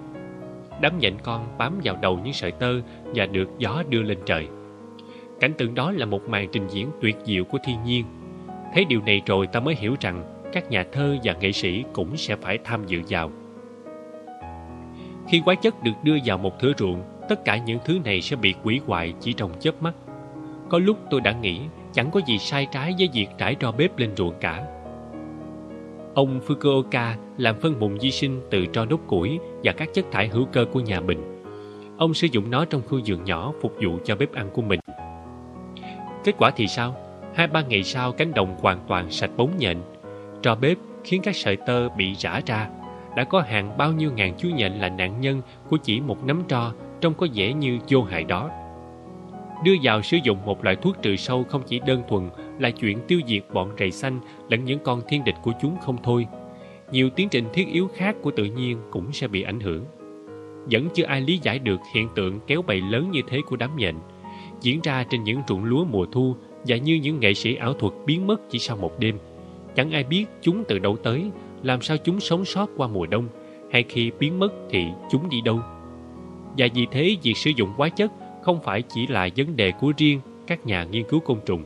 [0.80, 4.48] Đám nhện con bám vào đầu những sợi tơ và được gió đưa lên trời.
[5.40, 8.04] Cảnh tượng đó là một màn trình diễn tuyệt diệu của thiên nhiên.
[8.74, 12.16] Thấy điều này rồi ta mới hiểu rằng các nhà thơ và nghệ sĩ cũng
[12.16, 13.30] sẽ phải tham dự vào.
[15.32, 18.36] Khi quái chất được đưa vào một thửa ruộng, tất cả những thứ này sẽ
[18.36, 19.94] bị quỷ hoại chỉ trong chớp mắt.
[20.68, 21.60] Có lúc tôi đã nghĩ
[21.92, 24.66] chẳng có gì sai trái với việc trải tro bếp lên ruộng cả.
[26.14, 30.28] Ông Fukuoka làm phân mụn di sinh từ tro đốt củi và các chất thải
[30.28, 31.42] hữu cơ của nhà mình.
[31.98, 34.80] Ông sử dụng nó trong khu vườn nhỏ phục vụ cho bếp ăn của mình.
[36.24, 36.96] Kết quả thì sao?
[37.34, 39.78] Hai ba ngày sau cánh đồng hoàn toàn sạch bóng nhện.
[40.42, 42.68] Tro bếp khiến các sợi tơ bị rã ra.
[43.16, 46.42] Đã có hàng bao nhiêu ngàn chú nhện là nạn nhân của chỉ một nắm
[46.48, 48.50] tro trông có vẻ như vô hại đó.
[49.64, 52.98] Đưa vào sử dụng một loại thuốc trừ sâu không chỉ đơn thuần là chuyện
[53.08, 56.26] tiêu diệt bọn rầy xanh lẫn những con thiên địch của chúng không thôi.
[56.92, 59.84] Nhiều tiến trình thiết yếu khác của tự nhiên cũng sẽ bị ảnh hưởng.
[60.70, 63.76] Vẫn chưa ai lý giải được hiện tượng kéo bầy lớn như thế của đám
[63.76, 63.94] nhện
[64.60, 66.36] diễn ra trên những ruộng lúa mùa thu
[66.66, 69.18] và như những nghệ sĩ ảo thuật biến mất chỉ sau một đêm.
[69.74, 71.30] Chẳng ai biết chúng từ đâu tới,
[71.62, 73.28] làm sao chúng sống sót qua mùa đông,
[73.70, 75.60] hay khi biến mất thì chúng đi đâu.
[76.58, 79.92] Và vì thế việc sử dụng hóa chất không phải chỉ là vấn đề của
[79.96, 81.64] riêng các nhà nghiên cứu côn trùng.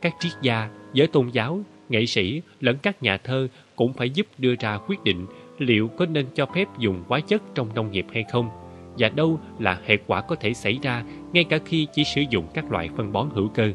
[0.00, 4.26] Các triết gia, giới tôn giáo, nghệ sĩ lẫn các nhà thơ cũng phải giúp
[4.38, 5.26] đưa ra quyết định
[5.58, 8.50] liệu có nên cho phép dùng hóa chất trong nông nghiệp hay không
[8.98, 12.44] và đâu là hệ quả có thể xảy ra ngay cả khi chỉ sử dụng
[12.54, 13.72] các loại phân bón hữu cơ.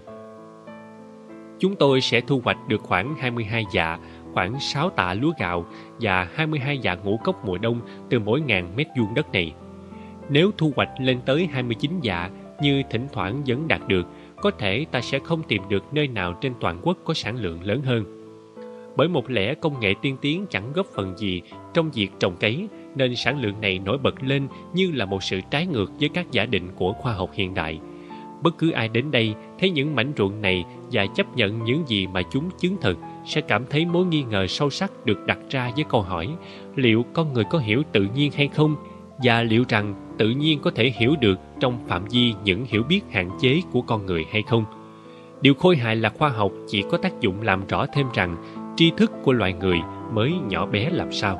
[1.59, 3.99] Chúng tôi sẽ thu hoạch được khoảng 22 dạ,
[4.33, 5.65] khoảng 6 tạ lúa gạo
[5.99, 7.79] và 22 dạ ngũ cốc mùa đông
[8.09, 9.53] từ mỗi ngàn mét vuông đất này.
[10.29, 12.29] Nếu thu hoạch lên tới 29 dạ
[12.61, 14.07] như thỉnh thoảng vẫn đạt được,
[14.41, 17.63] có thể ta sẽ không tìm được nơi nào trên toàn quốc có sản lượng
[17.63, 18.23] lớn hơn.
[18.95, 21.41] Bởi một lẽ công nghệ tiên tiến chẳng góp phần gì
[21.73, 25.39] trong việc trồng cấy, nên sản lượng này nổi bật lên như là một sự
[25.51, 27.79] trái ngược với các giả định của khoa học hiện đại.
[28.41, 32.07] bất cứ ai đến đây thấy những mảnh ruộng này và chấp nhận những gì
[32.07, 35.71] mà chúng chứng thực sẽ cảm thấy mối nghi ngờ sâu sắc được đặt ra
[35.75, 36.29] với câu hỏi,
[36.75, 38.75] liệu con người có hiểu tự nhiên hay không?
[39.17, 43.01] Và liệu rằng tự nhiên có thể hiểu được trong phạm vi những hiểu biết
[43.11, 44.65] hạn chế của con người hay không?
[45.41, 48.37] Điều khôi hài là khoa học chỉ có tác dụng làm rõ thêm rằng
[48.75, 49.79] tri thức của loài người
[50.13, 51.39] mới nhỏ bé làm sao.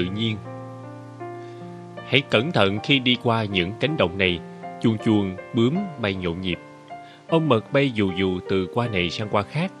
[0.00, 0.36] Tự nhiên
[2.08, 4.40] Hãy cẩn thận khi đi qua những cánh đồng này
[4.82, 6.58] Chuồn chuồn, bướm bay nhộn nhịp
[7.28, 9.72] Ông mật bay dù dù từ qua này sang qua khác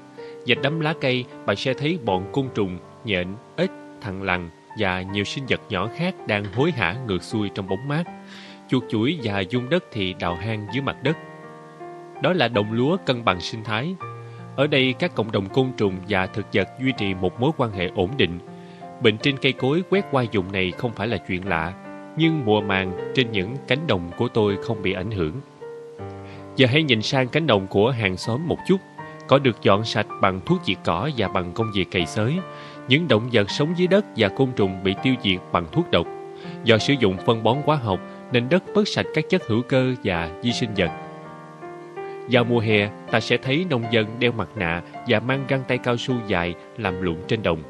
[0.46, 5.02] Dạch đắm lá cây bạn sẽ thấy bọn côn trùng, nhện, ếch, thằn lằn và
[5.02, 8.04] nhiều sinh vật nhỏ khác đang hối hả ngược xuôi trong bóng mát.
[8.68, 11.16] Chuột chuỗi và dung đất thì đào hang dưới mặt đất.
[12.22, 13.94] Đó là đồng lúa cân bằng sinh thái,
[14.56, 17.72] ở đây các cộng đồng côn trùng và thực vật duy trì một mối quan
[17.72, 18.38] hệ ổn định.
[19.02, 21.72] Bệnh trên cây cối quét qua vùng này không phải là chuyện lạ,
[22.16, 25.32] nhưng mùa màng trên những cánh đồng của tôi không bị ảnh hưởng.
[26.56, 28.76] Giờ hãy nhìn sang cánh đồng của hàng xóm một chút.
[29.26, 32.34] Có được dọn sạch bằng thuốc diệt cỏ và bằng công việc cày xới.
[32.88, 36.06] Những động vật sống dưới đất và côn trùng bị tiêu diệt bằng thuốc độc.
[36.64, 38.00] Do sử dụng phân bón hóa học
[38.32, 40.90] nên đất bớt sạch các chất hữu cơ và vi sinh vật
[42.30, 45.78] vào mùa hè, ta sẽ thấy nông dân đeo mặt nạ và mang găng tay
[45.78, 47.62] cao su dài làm lụng trên đồng.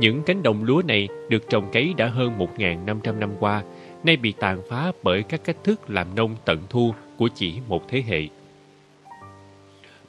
[0.00, 3.62] Những cánh đồng lúa này được trồng cấy đã hơn 1.500 năm qua,
[4.04, 7.88] nay bị tàn phá bởi các cách thức làm nông tận thu của chỉ một
[7.88, 8.28] thế hệ.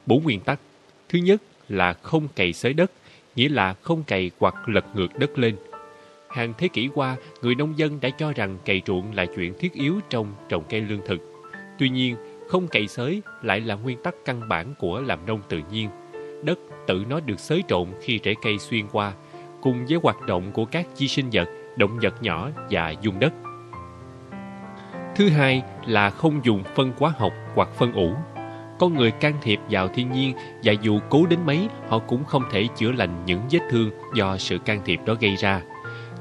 [0.06, 0.60] Bốn nguyên tắc.
[1.10, 2.92] Thứ nhất là không cày xới đất,
[3.36, 5.56] nghĩa là không cày hoặc lật ngược đất lên.
[6.30, 9.74] Hàng thế kỷ qua, người nông dân đã cho rằng cày ruộng là chuyện thiết
[9.74, 11.20] yếu trong trồng cây lương thực.
[11.80, 12.16] Tuy nhiên,
[12.48, 15.89] không cày xới lại là nguyên tắc căn bản của làm nông tự nhiên.
[16.44, 19.14] Đất tự nó được xới trộn khi rễ cây xuyên qua,
[19.62, 23.34] cùng với hoạt động của các chi sinh vật, động vật nhỏ và dung đất.
[25.16, 28.14] Thứ hai là không dùng phân hóa học hoặc phân ủ.
[28.80, 30.34] Con người can thiệp vào thiên nhiên
[30.64, 34.38] và dù cố đến mấy, họ cũng không thể chữa lành những vết thương do
[34.38, 35.62] sự can thiệp đó gây ra.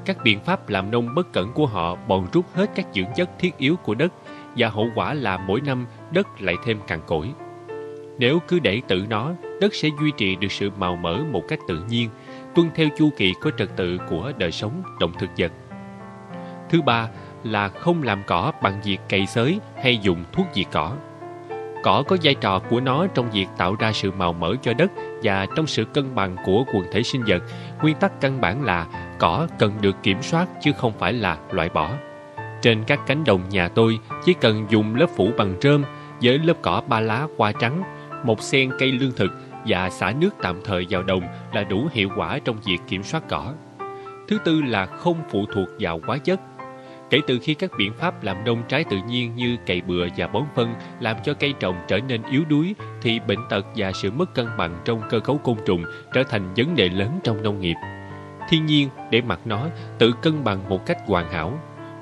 [0.05, 3.39] Các biện pháp làm nông bất cẩn của họ bòn rút hết các dưỡng chất
[3.39, 4.13] thiết yếu của đất
[4.57, 7.31] và hậu quả là mỗi năm đất lại thêm cằn cỗi.
[8.19, 11.59] Nếu cứ để tự nó, đất sẽ duy trì được sự màu mỡ một cách
[11.69, 12.09] tự nhiên,
[12.55, 15.53] tuân theo chu kỳ có trật tự của đời sống động thực vật.
[16.71, 17.09] Thứ ba
[17.45, 20.93] là không làm cỏ bằng việc cày xới hay dùng thuốc diệt cỏ.
[21.83, 24.91] Cỏ có vai trò của nó trong việc tạo ra sự màu mỡ cho đất
[25.23, 27.43] và trong sự cân bằng của quần thể sinh vật.
[27.83, 28.87] Nguyên tắc căn bản là
[29.19, 31.91] cỏ cần được kiểm soát chứ không phải là loại bỏ.
[32.63, 35.85] Trên các cánh đồng nhà tôi chỉ cần dùng lớp phủ bằng trơm
[36.23, 37.83] với lớp cỏ ba lá hoa trắng,
[38.25, 39.31] một sen cây lương thực
[39.67, 43.23] và xả nước tạm thời vào đồng là đủ hiệu quả trong việc kiểm soát
[43.29, 43.55] cỏ.
[44.29, 46.41] Thứ tư là không phụ thuộc vào hóa chất.
[47.11, 50.27] Kể từ khi các biện pháp làm nông trái tự nhiên như cày bừa và
[50.27, 54.11] bón phân làm cho cây trồng trở nên yếu đuối, thì bệnh tật và sự
[54.11, 55.85] mất cân bằng trong cơ cấu côn trùng
[56.15, 57.75] trở thành vấn đề lớn trong nông nghiệp.
[58.49, 59.67] Thiên nhiên, để mặc nó,
[59.99, 61.59] tự cân bằng một cách hoàn hảo.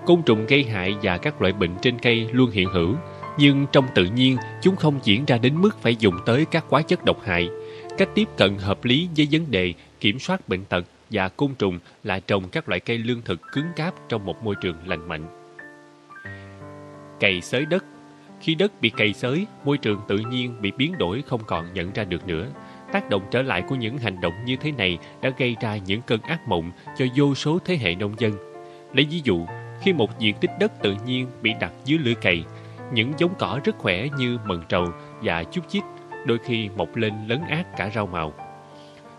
[0.06, 2.94] Côn trùng gây hại và các loại bệnh trên cây luôn hiện hữu,
[3.38, 6.82] nhưng trong tự nhiên chúng không diễn ra đến mức phải dùng tới các hóa
[6.82, 7.48] chất độc hại.
[7.98, 11.78] Cách tiếp cận hợp lý với vấn đề kiểm soát bệnh tật và côn trùng
[12.04, 15.26] là trồng các loại cây lương thực cứng cáp trong một môi trường lành mạnh.
[17.20, 17.84] Cày xới đất
[18.40, 21.92] Khi đất bị cày xới, môi trường tự nhiên bị biến đổi không còn nhận
[21.92, 22.48] ra được nữa.
[22.92, 26.02] Tác động trở lại của những hành động như thế này đã gây ra những
[26.02, 28.32] cơn ác mộng cho vô số thế hệ nông dân.
[28.94, 29.46] Lấy ví dụ,
[29.82, 32.44] khi một diện tích đất tự nhiên bị đặt dưới lưỡi cày,
[32.92, 34.84] những giống cỏ rất khỏe như mần trầu
[35.22, 35.82] và chút chít
[36.26, 38.32] đôi khi mọc lên lấn át cả rau màu.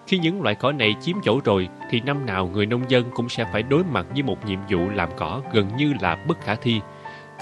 [0.08, 3.30] Khi những loại cỏ này chiếm chỗ rồi thì năm nào người nông dân cũng
[3.30, 6.56] sẽ phải đối mặt với một nhiệm vụ làm cỏ gần như là bất khả
[6.56, 6.82] thi.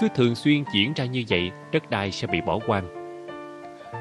[0.00, 2.98] Cứ thường xuyên diễn ra như vậy, đất đai sẽ bị bỏ hoang.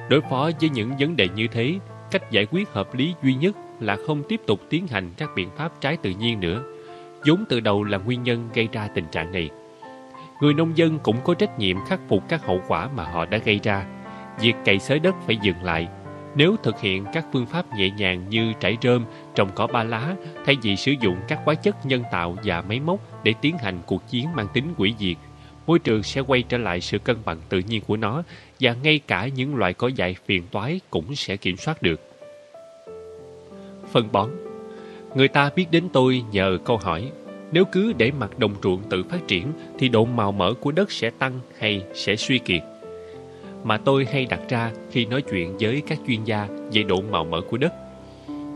[0.10, 1.76] Đối phó với những vấn đề như thế,
[2.12, 5.50] cách giải quyết hợp lý duy nhất là không tiếp tục tiến hành các biện
[5.58, 6.64] pháp trái tự nhiên nữa,
[7.26, 9.50] vốn từ đầu là nguyên nhân gây ra tình trạng này.
[10.42, 13.38] Người nông dân cũng có trách nhiệm khắc phục các hậu quả mà họ đã
[13.38, 13.86] gây ra.
[14.40, 15.88] Việc cày xới đất phải dừng lại.
[16.36, 20.16] Nếu thực hiện các phương pháp nhẹ nhàng như trải rơm, trồng cỏ ba lá,
[20.46, 23.80] thay vì sử dụng các hóa chất nhân tạo và máy móc để tiến hành
[23.86, 25.18] cuộc chiến mang tính quỷ diệt,
[25.68, 28.24] môi trường sẽ quay trở lại sự cân bằng tự nhiên của nó
[28.60, 32.02] và ngay cả những loại cỏ dại phiền toái cũng sẽ kiểm soát được.
[33.92, 34.30] Phân bón
[35.16, 37.12] Người ta biết đến tôi nhờ câu hỏi
[37.52, 39.48] nếu cứ để mặt đồng ruộng tự phát triển
[39.80, 42.62] thì độ màu mỡ của đất sẽ tăng hay sẽ suy kiệt.
[43.64, 47.26] Mà tôi hay đặt ra khi nói chuyện với các chuyên gia về độ màu
[47.26, 47.74] mỡ của đất.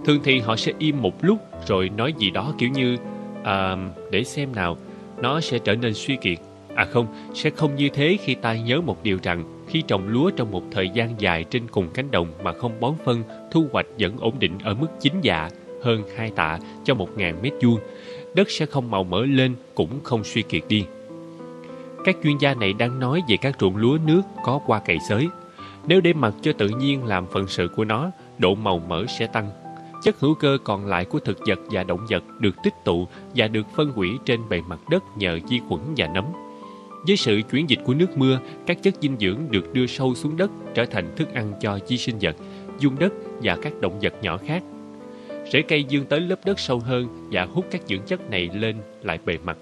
[0.05, 1.37] Thường thì họ sẽ im một lúc
[1.67, 2.97] rồi nói gì đó kiểu như
[3.43, 3.77] À,
[4.11, 4.77] để xem nào,
[5.21, 6.37] nó sẽ trở nên suy kiệt.
[6.75, 10.31] À không, sẽ không như thế khi ta nhớ một điều rằng khi trồng lúa
[10.31, 13.85] trong một thời gian dài trên cùng cánh đồng mà không bón phân, thu hoạch
[13.99, 15.49] vẫn ổn định ở mức chín dạ,
[15.83, 17.79] hơn hai tạ cho một ngàn mét vuông
[18.35, 20.85] đất sẽ không màu mỡ lên cũng không suy kiệt đi.
[22.03, 25.27] Các chuyên gia này đang nói về các ruộng lúa nước có qua cày xới.
[25.87, 29.27] Nếu để mặc cho tự nhiên làm phận sự của nó, độ màu mỡ sẽ
[29.27, 29.49] tăng.
[30.03, 33.47] Chất hữu cơ còn lại của thực vật và động vật được tích tụ và
[33.47, 36.25] được phân hủy trên bề mặt đất nhờ vi khuẩn và nấm.
[37.07, 40.37] Với sự chuyển dịch của nước mưa, các chất dinh dưỡng được đưa sâu xuống
[40.37, 42.35] đất trở thành thức ăn cho vi sinh vật,
[42.79, 43.13] dung đất
[43.43, 44.63] và các động vật nhỏ khác
[45.51, 48.75] Rễ cây dương tới lớp đất sâu hơn và hút các dưỡng chất này lên
[49.03, 49.57] lại bề mặt.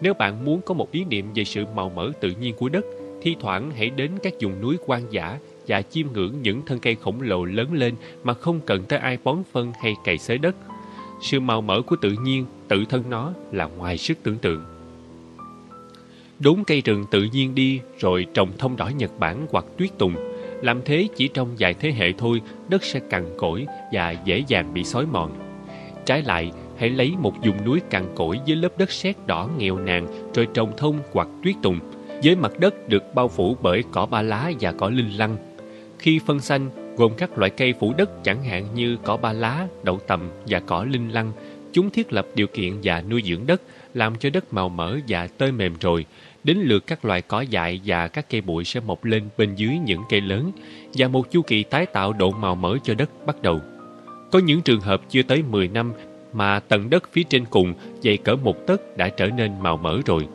[0.00, 2.84] Nếu bạn muốn có một ý niệm về sự màu mỡ tự nhiên của đất,
[3.22, 6.94] thi thoảng hãy đến các vùng núi quan dã và chiêm ngưỡng những thân cây
[6.94, 10.56] khổng lồ lớn lên mà không cần tới ai bón phân hay cày xới đất.
[11.22, 14.64] Sự màu mỡ của tự nhiên, tự thân nó là ngoài sức tưởng tượng.
[16.38, 20.14] Đốn cây rừng tự nhiên đi rồi trồng thông đỏ Nhật Bản hoặc tuyết tùng
[20.62, 24.74] làm thế chỉ trong vài thế hệ thôi, đất sẽ cằn cỗi và dễ dàng
[24.74, 25.30] bị xói mòn.
[26.06, 29.78] Trái lại, hãy lấy một vùng núi cằn cỗi với lớp đất sét đỏ nghèo
[29.78, 31.78] nàn rồi trồng thông hoặc tuyết tùng.
[32.24, 35.36] Với mặt đất được bao phủ bởi cỏ ba lá và cỏ linh lăng.
[35.98, 39.66] Khi phân xanh gồm các loại cây phủ đất chẳng hạn như cỏ ba lá,
[39.82, 41.32] đậu tầm và cỏ linh lăng,
[41.72, 43.62] chúng thiết lập điều kiện và nuôi dưỡng đất,
[43.94, 46.04] làm cho đất màu mỡ và tơi mềm rồi,
[46.44, 49.78] Đến lượt các loài cỏ dại và các cây bụi sẽ mọc lên bên dưới
[49.78, 50.52] những cây lớn
[50.94, 53.60] và một chu kỳ tái tạo độ màu mỡ cho đất bắt đầu.
[54.32, 55.92] Có những trường hợp chưa tới 10 năm
[56.32, 59.98] mà tầng đất phía trên cùng dày cỡ một tấc đã trở nên màu mỡ
[60.06, 60.28] rồi.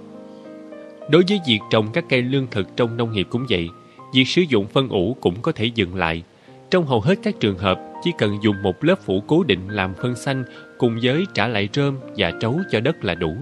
[1.10, 3.70] Đối với việc trồng các cây lương thực trong nông nghiệp cũng vậy,
[4.14, 6.24] việc sử dụng phân ủ cũng có thể dừng lại.
[6.70, 9.94] Trong hầu hết các trường hợp, chỉ cần dùng một lớp phủ cố định làm
[10.02, 10.44] phân xanh
[10.78, 13.38] cùng với trả lại rơm và trấu cho đất là đủ.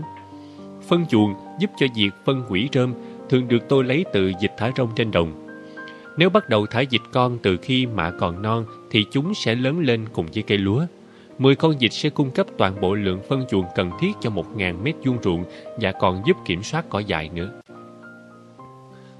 [0.88, 2.94] Phân chuồng giúp cho việc phân hủy rơm
[3.30, 5.48] thường được tôi lấy từ dịch thả rông trên đồng.
[6.18, 9.80] Nếu bắt đầu thả dịch con từ khi mạ còn non thì chúng sẽ lớn
[9.80, 10.86] lên cùng với cây lúa.
[11.38, 14.82] 10 con dịch sẽ cung cấp toàn bộ lượng phân chuồng cần thiết cho 1.000
[14.84, 15.44] mét vuông ruộng
[15.78, 17.62] và còn giúp kiểm soát cỏ dại nữa.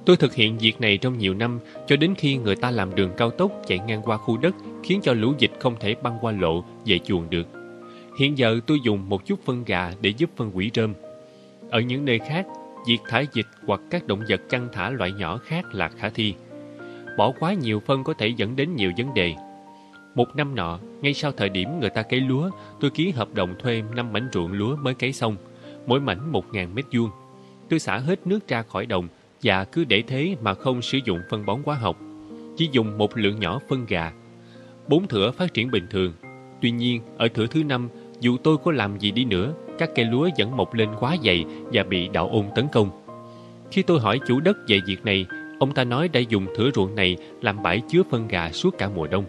[0.06, 3.12] Tôi thực hiện việc này trong nhiều năm, cho đến khi người ta làm đường
[3.18, 6.32] cao tốc chạy ngang qua khu đất, khiến cho lũ dịch không thể băng qua
[6.32, 7.48] lộ về chuồng được.
[8.20, 10.94] Hiện giờ tôi dùng một chút phân gà để giúp phân hủy rơm.
[11.70, 12.48] Ở những nơi khác,
[12.88, 16.34] việc thả dịch hoặc các động vật chăn thả loại nhỏ khác là khả thi.
[17.18, 19.34] Bỏ quá nhiều phân có thể dẫn đến nhiều vấn đề.
[20.16, 22.50] Một năm nọ, ngay sau thời điểm người ta cấy lúa,
[22.80, 25.36] tôi ký hợp đồng thuê 5 mảnh ruộng lúa mới cấy xong,
[25.88, 27.10] mỗi mảnh 1.000 mét vuông.
[27.70, 29.08] Tôi xả hết nước ra khỏi đồng
[29.44, 31.98] và cứ để thế mà không sử dụng phân bón hóa học.
[32.58, 34.12] Chỉ dùng một lượng nhỏ phân gà.
[34.88, 36.14] Bốn thửa phát triển bình thường.
[36.62, 37.90] Tuy nhiên, ở thửa thứ năm,
[38.20, 41.46] dù tôi có làm gì đi nữa, các cây lúa vẫn mọc lên quá dày
[41.74, 42.90] và bị đạo ôn tấn công.
[43.72, 45.26] Khi tôi hỏi chủ đất về việc này,
[45.60, 48.90] ông ta nói đã dùng thửa ruộng này làm bãi chứa phân gà suốt cả
[48.96, 49.26] mùa đông.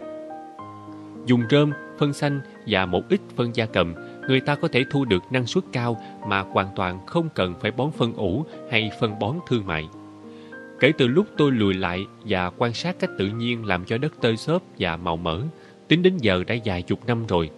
[1.25, 3.93] Dùng rơm, phân xanh và một ít phân gia cầm,
[4.27, 7.71] người ta có thể thu được năng suất cao mà hoàn toàn không cần phải
[7.71, 9.87] bón phân ủ hay phân bón thương mại.
[10.79, 14.13] Kể từ lúc tôi lùi lại và quan sát cách tự nhiên làm cho đất
[14.21, 15.41] tơi xốp và màu mỡ,
[15.87, 17.49] tính đến giờ đã dài chục năm rồi.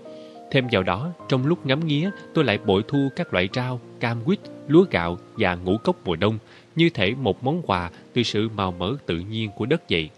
[0.52, 4.24] Thêm vào đó, trong lúc ngắm nghía, tôi lại bội thu các loại rau, cam
[4.26, 6.38] quýt, lúa gạo và ngũ cốc mùa đông,
[6.76, 10.10] như thể một món quà từ sự màu mỡ tự nhiên của đất vậy.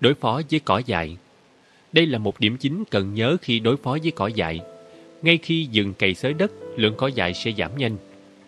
[0.00, 1.16] Đối phó với cỏ dại
[1.92, 4.60] Đây là một điểm chính cần nhớ khi đối phó với cỏ dại.
[5.22, 7.96] Ngay khi dừng cày xới đất, lượng cỏ dại sẽ giảm nhanh.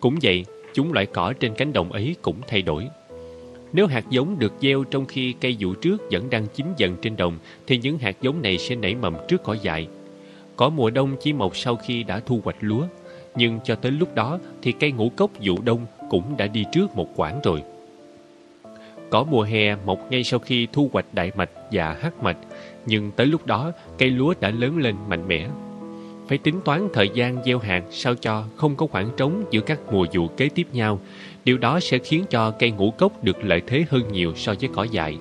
[0.01, 2.89] Cũng vậy, chúng loại cỏ trên cánh đồng ấy cũng thay đổi.
[3.73, 7.17] Nếu hạt giống được gieo trong khi cây vụ trước vẫn đang chín dần trên
[7.17, 9.89] đồng, thì những hạt giống này sẽ nảy mầm trước cỏ dại.
[10.57, 12.83] Cỏ mùa đông chỉ mọc sau khi đã thu hoạch lúa,
[13.37, 16.97] nhưng cho tới lúc đó thì cây ngũ cốc vụ đông cũng đã đi trước
[16.97, 17.63] một quãng rồi.
[19.11, 22.37] Cỏ mùa hè mọc ngay sau khi thu hoạch đại mạch và hắc mạch,
[22.87, 25.49] nhưng tới lúc đó cây lúa đã lớn lên mạnh mẽ.
[26.29, 29.93] Phải tính toán thời gian gieo hạt sao cho không có khoảng trống giữa các
[29.93, 31.01] mùa vụ kế tiếp nhau.
[31.45, 34.71] Điều đó sẽ khiến cho cây ngũ cốc được lợi thế hơn nhiều so với
[34.75, 35.19] cỏ dại.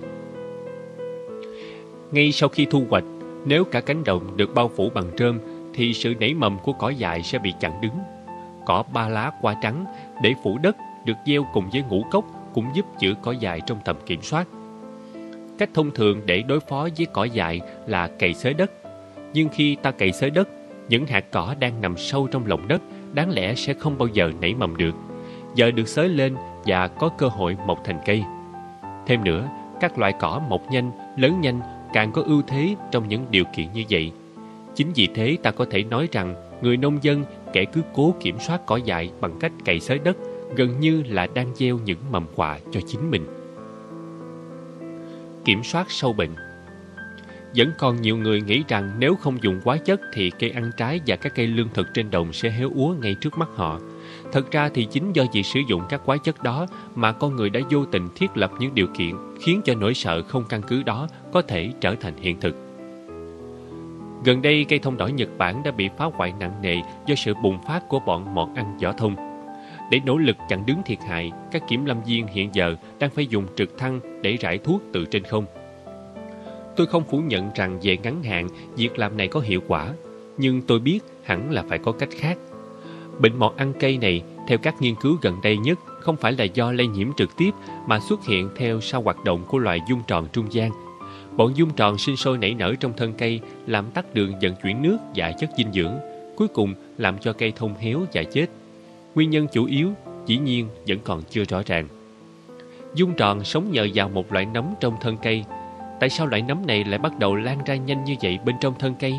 [2.11, 3.03] Ngay sau khi thu hoạch,
[3.45, 5.39] nếu cả cánh đồng được bao phủ bằng trơm,
[5.73, 7.99] thì sự nảy mầm của cỏ dại sẽ bị chặn đứng.
[8.65, 9.85] Cỏ ba lá qua trắng
[10.23, 13.79] để phủ đất được gieo cùng với ngũ cốc cũng giúp giữ cỏ dại trong
[13.85, 14.47] tầm kiểm soát.
[15.57, 18.71] Cách thông thường để đối phó với cỏ dại là cày xới đất.
[19.33, 20.49] Nhưng khi ta cày xới đất,
[20.89, 22.81] những hạt cỏ đang nằm sâu trong lòng đất
[23.13, 24.95] đáng lẽ sẽ không bao giờ nảy mầm được.
[25.57, 26.35] Giờ được xới lên
[26.65, 28.23] và có cơ hội mọc thành cây.
[29.07, 29.49] Thêm nữa,
[29.79, 31.59] các loại cỏ mọc nhanh, lớn nhanh
[31.93, 34.11] càng có ưu thế trong những điều kiện như vậy.
[34.75, 38.39] Chính vì thế ta có thể nói rằng người nông dân kẻ cứ cố kiểm
[38.39, 40.17] soát cỏ dại bằng cách cày xới đất
[40.55, 43.25] gần như là đang gieo những mầm quà cho chính mình.
[45.45, 46.35] Kiểm soát sâu bệnh
[47.55, 50.99] Vẫn còn nhiều người nghĩ rằng nếu không dùng hóa chất thì cây ăn trái
[51.07, 53.79] và các cây lương thực trên đồng sẽ héo úa ngay trước mắt họ.
[54.31, 56.65] Thật ra thì chính do việc sử dụng các quái chất đó
[56.95, 60.21] mà con người đã vô tình thiết lập những điều kiện khiến cho nỗi sợ
[60.21, 62.55] không căn cứ đó có thể trở thành hiện thực.
[64.23, 66.75] Gần đây, cây thông đỏ Nhật Bản đã bị phá hoại nặng nề
[67.05, 69.15] do sự bùng phát của bọn mọt ăn vỏ thông.
[69.91, 73.27] Để nỗ lực chặn đứng thiệt hại, các kiểm lâm viên hiện giờ đang phải
[73.27, 75.45] dùng trực thăng để rải thuốc từ trên không.
[76.75, 79.93] Tôi không phủ nhận rằng về ngắn hạn, việc làm này có hiệu quả,
[80.37, 82.37] nhưng tôi biết hẳn là phải có cách khác.
[83.19, 86.43] Bệnh mọt ăn cây này, theo các nghiên cứu gần đây nhất, không phải là
[86.43, 87.51] do lây nhiễm trực tiếp
[87.87, 90.71] mà xuất hiện theo sau hoạt động của loài dung tròn trung gian.
[91.37, 94.81] Bọn dung tròn sinh sôi nảy nở trong thân cây, làm tắt đường vận chuyển
[94.81, 95.93] nước và chất dinh dưỡng,
[96.35, 98.45] cuối cùng làm cho cây thông héo và chết.
[99.15, 99.91] Nguyên nhân chủ yếu,
[100.25, 101.87] dĩ nhiên, vẫn còn chưa rõ ràng.
[102.95, 105.43] Dung tròn sống nhờ vào một loại nấm trong thân cây.
[105.99, 108.73] Tại sao loại nấm này lại bắt đầu lan ra nhanh như vậy bên trong
[108.79, 109.13] thân cây?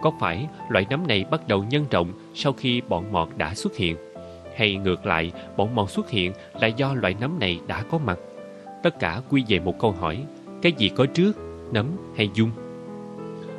[0.00, 3.76] Có phải loại nấm này bắt đầu nhân rộng sau khi bọn mọt đã xuất
[3.76, 3.96] hiện?
[4.56, 8.18] Hay ngược lại, bọn mọt xuất hiện là do loại nấm này đã có mặt?
[8.82, 10.24] Tất cả quy về một câu hỏi,
[10.62, 11.32] cái gì có trước,
[11.72, 12.50] nấm hay dung?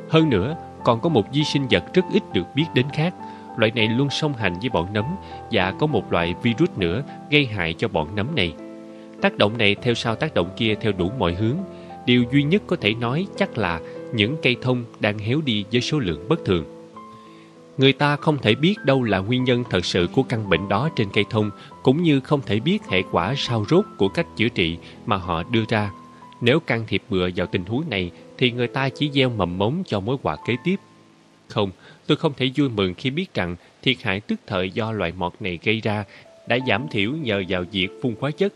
[0.08, 3.14] Hơn nữa, còn có một di sinh vật rất ít được biết đến khác.
[3.56, 5.04] Loại này luôn song hành với bọn nấm
[5.50, 8.54] và có một loại virus nữa gây hại cho bọn nấm này.
[9.20, 11.56] Tác động này theo sau tác động kia theo đủ mọi hướng.
[12.06, 13.80] Điều duy nhất có thể nói chắc là
[14.14, 16.77] những cây thông đang héo đi với số lượng bất thường.
[17.78, 20.88] Người ta không thể biết đâu là nguyên nhân thật sự của căn bệnh đó
[20.96, 21.50] trên cây thông,
[21.82, 25.42] cũng như không thể biết hệ quả sao rốt của cách chữa trị mà họ
[25.42, 25.90] đưa ra.
[26.40, 29.82] Nếu can thiệp bừa vào tình huống này, thì người ta chỉ gieo mầm mống
[29.86, 30.76] cho mối họa kế tiếp.
[31.48, 31.70] Không,
[32.06, 35.32] tôi không thể vui mừng khi biết rằng thiệt hại tức thời do loại mọt
[35.40, 36.04] này gây ra
[36.48, 38.52] đã giảm thiểu nhờ vào việc phun hóa chất.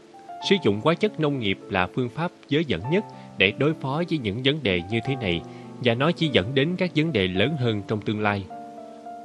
[0.50, 3.04] Sử dụng hóa chất nông nghiệp là phương pháp dễ dẫn nhất
[3.38, 5.40] để đối phó với những vấn đề như thế này
[5.84, 8.44] và nó chỉ dẫn đến các vấn đề lớn hơn trong tương lai.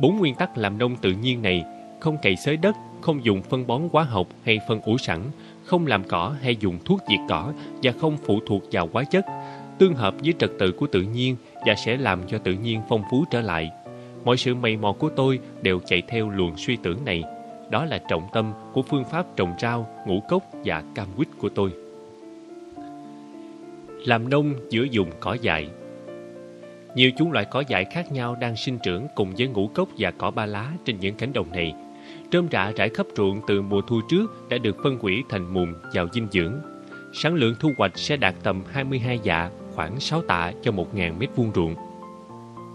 [0.01, 1.63] Bốn nguyên tắc làm nông tự nhiên này
[1.99, 5.21] không cày xới đất, không dùng phân bón hóa học hay phân ủ sẵn,
[5.63, 9.25] không làm cỏ hay dùng thuốc diệt cỏ và không phụ thuộc vào hóa chất,
[9.77, 11.35] tương hợp với trật tự của tự nhiên
[11.65, 13.71] và sẽ làm cho tự nhiên phong phú trở lại.
[14.25, 17.23] Mọi sự mày mò của tôi đều chạy theo luồng suy tưởng này.
[17.69, 21.49] Đó là trọng tâm của phương pháp trồng rau, ngũ cốc và cam quýt của
[21.49, 21.71] tôi
[24.07, 25.67] làm nông giữa dùng cỏ dại.
[26.97, 30.11] Nhiều chúng loại cỏ dại khác nhau đang sinh trưởng cùng với ngũ cốc và
[30.11, 31.73] cỏ ba lá trên những cánh đồng này.
[32.31, 35.73] Trơm rạ rải khắp ruộng từ mùa thu trước đã được phân hủy thành mùn
[35.93, 36.53] vào dinh dưỡng.
[37.13, 41.29] Sản lượng thu hoạch sẽ đạt tầm 22 dạ, khoảng 6 tạ cho 1.000 mét
[41.35, 41.75] vuông ruộng.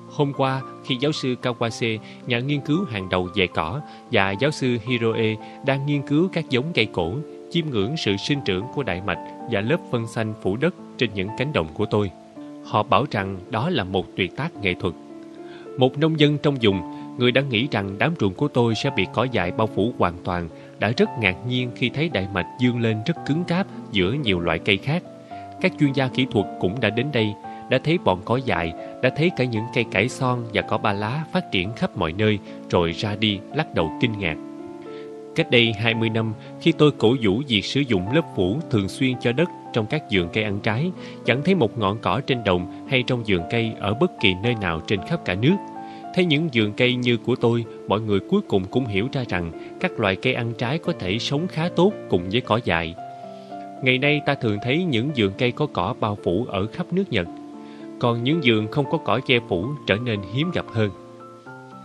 [0.09, 3.81] Hôm qua, khi giáo sư Kawase, nhà nghiên cứu hàng đầu về cỏ,
[4.12, 5.35] và giáo sư Hiroe
[5.66, 7.14] đang nghiên cứu các giống cây cổ,
[7.51, 9.18] chiêm ngưỡng sự sinh trưởng của đại mạch
[9.51, 12.11] và lớp phân xanh phủ đất trên những cánh đồng của tôi.
[12.64, 14.94] Họ bảo rằng đó là một tuyệt tác nghệ thuật.
[15.78, 16.80] Một nông dân trong vùng,
[17.18, 20.14] người đã nghĩ rằng đám ruộng của tôi sẽ bị cỏ dại bao phủ hoàn
[20.24, 20.48] toàn,
[20.78, 24.40] đã rất ngạc nhiên khi thấy đại mạch dương lên rất cứng cáp giữa nhiều
[24.40, 25.02] loại cây khác.
[25.60, 27.34] Các chuyên gia kỹ thuật cũng đã đến đây,
[27.70, 30.92] đã thấy bọn cỏ dại, đã thấy cả những cây cải son và cỏ ba
[30.92, 32.38] lá phát triển khắp mọi nơi,
[32.70, 34.36] rồi ra đi lắc đầu kinh ngạc.
[35.35, 39.12] Cách đây 20 năm, khi tôi cổ vũ việc sử dụng lớp phủ thường xuyên
[39.20, 40.91] cho đất trong các vườn cây ăn trái,
[41.24, 44.55] chẳng thấy một ngọn cỏ trên đồng hay trong vườn cây ở bất kỳ nơi
[44.61, 45.57] nào trên khắp cả nước.
[46.14, 49.76] Thấy những vườn cây như của tôi, mọi người cuối cùng cũng hiểu ra rằng
[49.80, 52.95] các loại cây ăn trái có thể sống khá tốt cùng với cỏ dại.
[53.83, 57.05] Ngày nay ta thường thấy những vườn cây có cỏ bao phủ ở khắp nước
[57.11, 57.26] Nhật,
[57.99, 60.91] còn những vườn không có cỏ che phủ trở nên hiếm gặp hơn.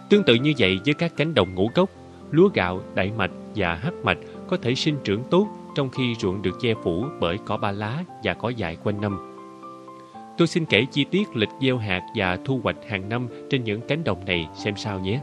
[0.10, 1.90] Tương tự như vậy với các cánh đồng ngũ cốc,
[2.32, 4.18] lúa gạo, đại mạch và hắc mạch
[4.48, 8.04] có thể sinh trưởng tốt trong khi ruộng được che phủ bởi cỏ ba lá
[8.24, 9.34] và cỏ dại quanh năm.
[10.38, 13.82] Tôi xin kể chi tiết lịch gieo hạt và thu hoạch hàng năm trên những
[13.88, 15.22] cánh đồng này xem sao nhé.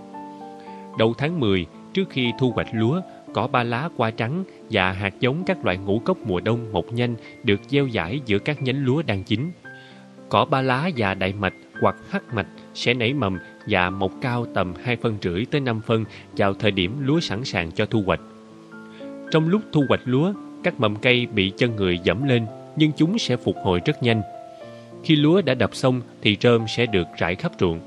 [0.99, 3.01] Đầu tháng 10, trước khi thu hoạch lúa,
[3.35, 6.93] cỏ ba lá qua trắng và hạt giống các loại ngũ cốc mùa đông mọc
[6.93, 9.51] nhanh được gieo giải giữa các nhánh lúa đang chín.
[10.29, 14.47] Cỏ ba lá và đại mạch hoặc hắc mạch sẽ nảy mầm và mọc cao
[14.55, 16.05] tầm 2 phân rưỡi tới 5 phân
[16.37, 18.21] vào thời điểm lúa sẵn sàng cho thu hoạch.
[19.31, 22.47] Trong lúc thu hoạch lúa, các mầm cây bị chân người dẫm lên
[22.77, 24.23] nhưng chúng sẽ phục hồi rất nhanh.
[25.05, 27.81] Khi lúa đã đập xong thì rơm sẽ được rải khắp ruộng.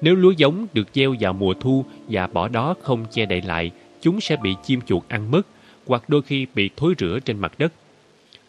[0.00, 3.70] Nếu lúa giống được gieo vào mùa thu và bỏ đó không che đậy lại,
[4.00, 5.46] chúng sẽ bị chim chuột ăn mất
[5.86, 7.72] hoặc đôi khi bị thối rữa trên mặt đất.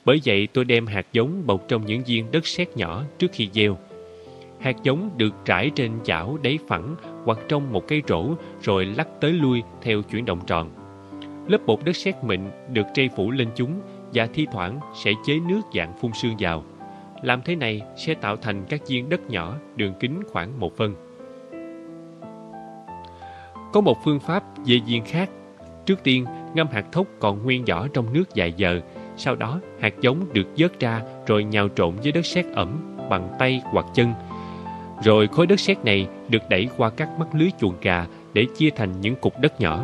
[0.06, 3.50] Bởi vậy tôi đem hạt giống bọc trong những viên đất sét nhỏ trước khi
[3.54, 3.78] gieo.
[4.66, 6.95] Hạt giống được trải trên chảo đáy phẳng
[7.26, 8.26] hoặc trong một cái rổ
[8.61, 10.70] rồi lắc tới lui theo chuyển động tròn.
[11.47, 13.82] Lớp bột đất sét mịn được trây phủ lên chúng
[14.13, 16.63] và thi thoảng sẽ chế nước dạng phun sương vào.
[17.24, 20.95] Làm thế này sẽ tạo thành các viên đất nhỏ đường kính khoảng một phân.
[23.74, 25.30] Có một phương pháp về viên khác.
[25.86, 28.82] Trước tiên, ngâm hạt thóc còn nguyên vỏ trong nước vài giờ.
[29.18, 33.36] Sau đó, hạt giống được vớt ra rồi nhào trộn với đất sét ẩm bằng
[33.39, 34.13] tay hoặc chân.
[35.06, 38.70] Rồi khối đất sét này được đẩy qua các mắt lưới chuồng gà để chia
[38.70, 39.84] thành những cục đất nhỏ.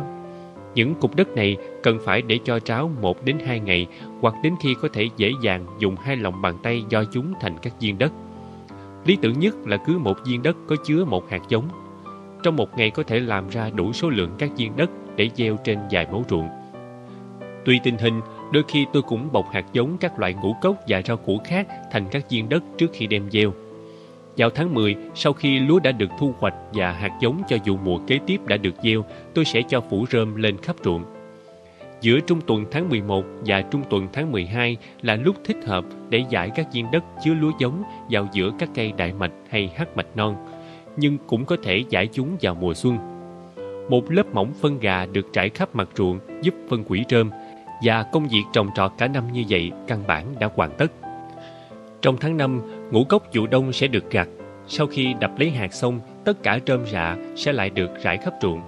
[0.74, 3.86] Những cục đất này cần phải để cho tráo 1 đến 2 ngày
[4.20, 7.58] hoặc đến khi có thể dễ dàng dùng hai lòng bàn tay do chúng thành
[7.62, 8.12] các viên đất.
[9.04, 11.68] Lý tưởng nhất là cứ một viên đất có chứa một hạt giống.
[12.42, 15.56] Trong một ngày có thể làm ra đủ số lượng các viên đất để gieo
[15.64, 16.48] trên vài mẫu ruộng.
[17.64, 18.20] Tùy tình hình,
[18.52, 21.66] đôi khi tôi cũng bọc hạt giống các loại ngũ cốc và rau củ khác
[21.90, 23.52] thành các viên đất trước khi đem gieo.
[24.36, 27.76] Vào tháng 10, sau khi lúa đã được thu hoạch và hạt giống cho vụ
[27.84, 29.04] mùa kế tiếp đã được gieo,
[29.34, 31.04] tôi sẽ cho phủ rơm lên khắp ruộng.
[32.00, 36.24] Giữa trung tuần tháng 11 và trung tuần tháng 12 là lúc thích hợp để
[36.30, 39.96] giải các viên đất chứa lúa giống vào giữa các cây đại mạch hay hắc
[39.96, 40.36] mạch non,
[40.96, 42.98] nhưng cũng có thể giải chúng vào mùa xuân.
[43.90, 47.30] Một lớp mỏng phân gà được trải khắp mặt ruộng giúp phân quỷ rơm
[47.84, 50.92] và công việc trồng trọt cả năm như vậy căn bản đã hoàn tất.
[52.02, 52.60] Trong tháng 5,
[52.92, 54.28] ngũ cốc vụ đông sẽ được gặt.
[54.66, 58.34] Sau khi đập lấy hạt xong, tất cả rơm rạ sẽ lại được rải khắp
[58.42, 58.60] ruộng.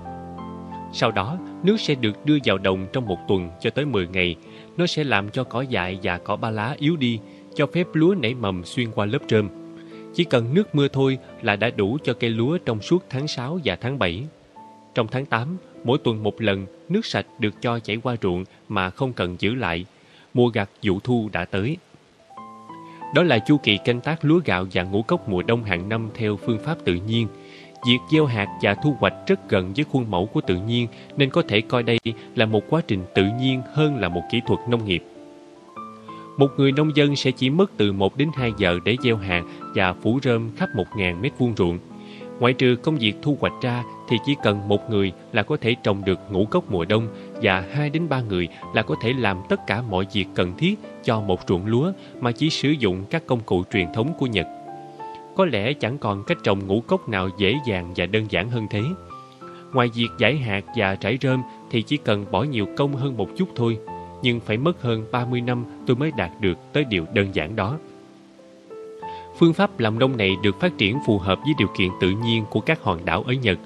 [0.92, 4.36] Sau đó, nước sẽ được đưa vào đồng trong một tuần cho tới 10 ngày.
[4.76, 7.18] Nó sẽ làm cho cỏ dại và cỏ ba lá yếu đi,
[7.54, 9.48] cho phép lúa nảy mầm xuyên qua lớp rơm.
[10.14, 13.58] Chỉ cần nước mưa thôi là đã đủ cho cây lúa trong suốt tháng 6
[13.64, 14.24] và tháng 7.
[14.94, 18.90] Trong tháng 8, mỗi tuần một lần, nước sạch được cho chảy qua ruộng mà
[18.90, 19.84] không cần giữ lại.
[20.34, 21.76] Mùa gặt vụ thu đã tới.
[23.14, 26.08] Đó là chu kỳ canh tác lúa gạo và ngũ cốc mùa đông hàng năm
[26.14, 27.26] theo phương pháp tự nhiên.
[27.86, 30.86] Việc gieo hạt và thu hoạch rất gần với khuôn mẫu của tự nhiên,
[31.16, 31.98] nên có thể coi đây
[32.34, 35.04] là một quá trình tự nhiên hơn là một kỹ thuật nông nghiệp.
[36.36, 39.42] Một người nông dân sẽ chỉ mất từ 1 đến 2 giờ để gieo hạt
[39.74, 41.78] và phủ rơm khắp 1.000 mét vuông ruộng.
[42.40, 45.76] Ngoại trừ công việc thu hoạch ra thì chỉ cần một người là có thể
[45.82, 47.08] trồng được ngũ cốc mùa đông
[47.42, 50.78] và hai đến ba người là có thể làm tất cả mọi việc cần thiết
[51.04, 54.46] cho một ruộng lúa mà chỉ sử dụng các công cụ truyền thống của Nhật.
[55.36, 58.66] Có lẽ chẳng còn cách trồng ngũ cốc nào dễ dàng và đơn giản hơn
[58.70, 58.82] thế.
[59.72, 63.28] Ngoài việc giải hạt và trải rơm thì chỉ cần bỏ nhiều công hơn một
[63.36, 63.78] chút thôi,
[64.22, 67.78] nhưng phải mất hơn 30 năm tôi mới đạt được tới điều đơn giản đó.
[69.38, 72.44] Phương pháp làm nông này được phát triển phù hợp với điều kiện tự nhiên
[72.50, 73.58] của các hòn đảo ở Nhật.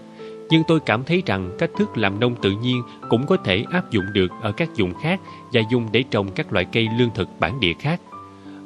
[0.50, 3.90] Nhưng tôi cảm thấy rằng cách thức làm nông tự nhiên cũng có thể áp
[3.90, 5.20] dụng được ở các vùng khác
[5.52, 8.00] và dùng để trồng các loại cây lương thực bản địa khác.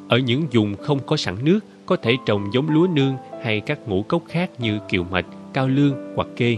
[0.09, 3.89] Ở những vùng không có sẵn nước, có thể trồng giống lúa nương hay các
[3.89, 6.57] ngũ cốc khác như kiều mạch, cao lương hoặc kê.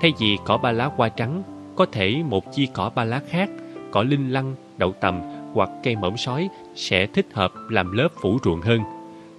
[0.00, 1.42] Thay vì cỏ ba lá hoa trắng,
[1.76, 3.50] có thể một chi cỏ ba lá khác,
[3.90, 5.20] cỏ linh lăng, đậu tầm
[5.52, 8.80] hoặc cây mỏm sói sẽ thích hợp làm lớp phủ ruộng hơn.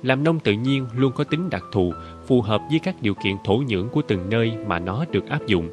[0.03, 1.93] Làm nông tự nhiên luôn có tính đặc thù,
[2.27, 5.47] phù hợp với các điều kiện thổ nhưỡng của từng nơi mà nó được áp
[5.47, 5.69] dụng.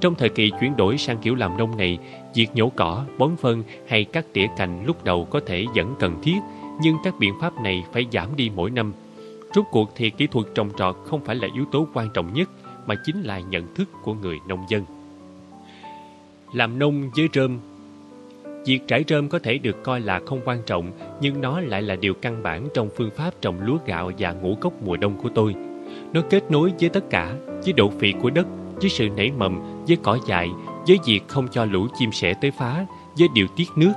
[0.00, 1.98] Trong thời kỳ chuyển đổi sang kiểu làm nông này,
[2.34, 6.18] việc nhổ cỏ, bón phân hay cắt tỉa cành lúc đầu có thể vẫn cần
[6.22, 6.36] thiết,
[6.80, 8.92] nhưng các biện pháp này phải giảm đi mỗi năm.
[9.54, 12.50] Rốt cuộc thì kỹ thuật trồng trọt không phải là yếu tố quan trọng nhất,
[12.86, 14.84] mà chính là nhận thức của người nông dân.
[16.52, 17.58] Làm nông với rơm
[18.66, 21.96] Việc trải rơm có thể được coi là không quan trọng, nhưng nó lại là
[21.96, 25.28] điều căn bản trong phương pháp trồng lúa gạo và ngũ cốc mùa đông của
[25.34, 25.54] tôi.
[26.12, 28.46] Nó kết nối với tất cả, với độ phì của đất,
[28.80, 30.50] với sự nảy mầm, với cỏ dại,
[30.86, 32.86] với việc không cho lũ chim sẻ tới phá,
[33.18, 33.92] với điều tiết nước.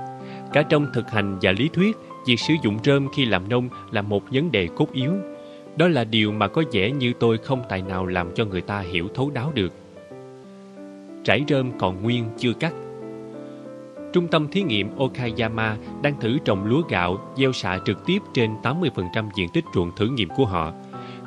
[0.54, 1.98] Cả trong thực hành và lý thuyết,
[2.28, 5.12] việc sử dụng rơm khi làm nông là một vấn đề cốt yếu.
[5.78, 8.80] Đó là điều mà có vẻ như tôi không tài nào làm cho người ta
[8.80, 9.74] hiểu thấu đáo được.
[11.24, 12.74] Trải rơm còn nguyên chưa cắt
[14.14, 18.52] Trung tâm thí nghiệm Okayama đang thử trồng lúa gạo gieo xạ trực tiếp trên
[18.64, 20.74] 80% diện tích ruộng thử nghiệm của họ.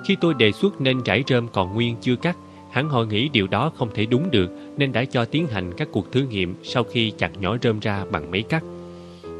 [0.04, 2.36] Khi tôi đề xuất nên rải rơm còn nguyên chưa cắt,
[2.70, 5.88] hẳn họ nghĩ điều đó không thể đúng được nên đã cho tiến hành các
[5.92, 8.64] cuộc thử nghiệm sau khi chặt nhỏ rơm ra bằng máy cắt.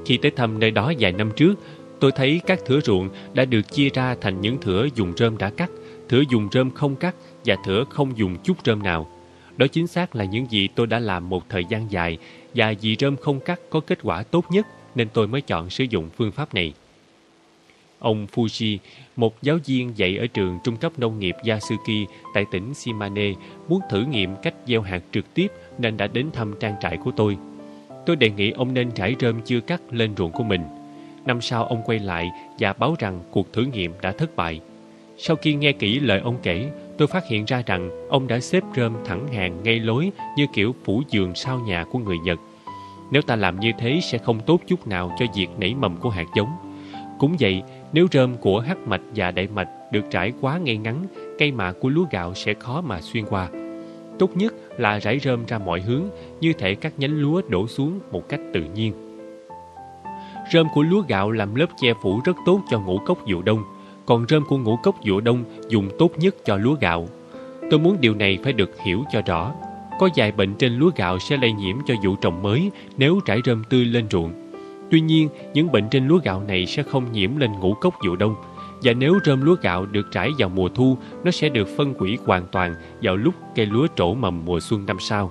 [0.07, 1.55] Khi tới thăm nơi đó vài năm trước,
[2.01, 5.51] tôi thấy các thửa ruộng đã được chia ra thành những thửa dùng rơm đã
[5.51, 5.71] cắt,
[6.09, 7.15] thửa dùng rơm không cắt
[7.45, 9.11] và thửa không dùng chút rơm nào.
[9.57, 12.19] Đó chính xác là những gì tôi đã làm một thời gian dài
[12.55, 15.85] và vì rơm không cắt có kết quả tốt nhất nên tôi mới chọn sử
[15.85, 16.73] dụng phương pháp này.
[18.05, 18.79] Ông Fuji,
[19.17, 23.33] một giáo viên dạy ở trường trung cấp nông nghiệp Yasuki tại tỉnh Shimane,
[23.69, 27.11] muốn thử nghiệm cách gieo hạt trực tiếp nên đã đến thăm trang trại của
[27.17, 27.37] tôi.
[28.07, 30.63] Tôi đề nghị ông nên trải rơm chưa cắt lên ruộng của mình.
[31.27, 34.61] Năm sau ông quay lại và báo rằng cuộc thử nghiệm đã thất bại.
[35.19, 38.63] Sau khi nghe kỹ lời ông kể, tôi phát hiện ra rằng ông đã xếp
[38.77, 42.39] rơm thẳng hàng ngay lối như kiểu phủ giường sau nhà của người Nhật.
[43.11, 46.11] Nếu ta làm như thế sẽ không tốt chút nào cho việc nảy mầm của
[46.11, 46.49] hạt giống.
[47.19, 47.63] Cũng vậy,
[47.95, 51.07] nếu rơm của hắc mạch và đại mạch được trải quá ngay ngắn,
[51.39, 53.49] cây mạ của lúa gạo sẽ khó mà xuyên qua.
[54.19, 56.03] Tốt nhất là rải rơm ra mọi hướng,
[56.41, 58.93] như thể các nhánh lúa đổ xuống một cách tự nhiên.
[60.53, 63.63] Rơm của lúa gạo làm lớp che phủ rất tốt cho ngũ cốc vụ đông,
[64.07, 67.09] còn rơm của ngũ cốc vụ đông dùng tốt nhất cho lúa gạo.
[67.71, 69.55] Tôi muốn điều này phải được hiểu cho rõ.
[69.99, 73.41] Có vài bệnh trên lúa gạo sẽ lây nhiễm cho vụ trồng mới nếu trải
[73.45, 74.44] rơm tươi lên ruộng.
[74.95, 78.17] Tuy nhiên, những bệnh trên lúa gạo này sẽ không nhiễm lên ngũ cốc vụ
[78.17, 78.35] đông.
[78.83, 82.19] Và nếu rơm lúa gạo được trải vào mùa thu, nó sẽ được phân hủy
[82.25, 85.31] hoàn toàn vào lúc cây lúa trổ mầm mùa xuân năm sau.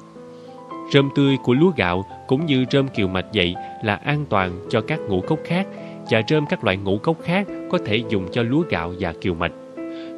[0.91, 4.81] Rơm tươi của lúa gạo cũng như rơm kiều mạch vậy là an toàn cho
[4.81, 5.67] các ngũ cốc khác
[6.11, 9.33] và rơm các loại ngũ cốc khác có thể dùng cho lúa gạo và kiều
[9.33, 9.51] mạch.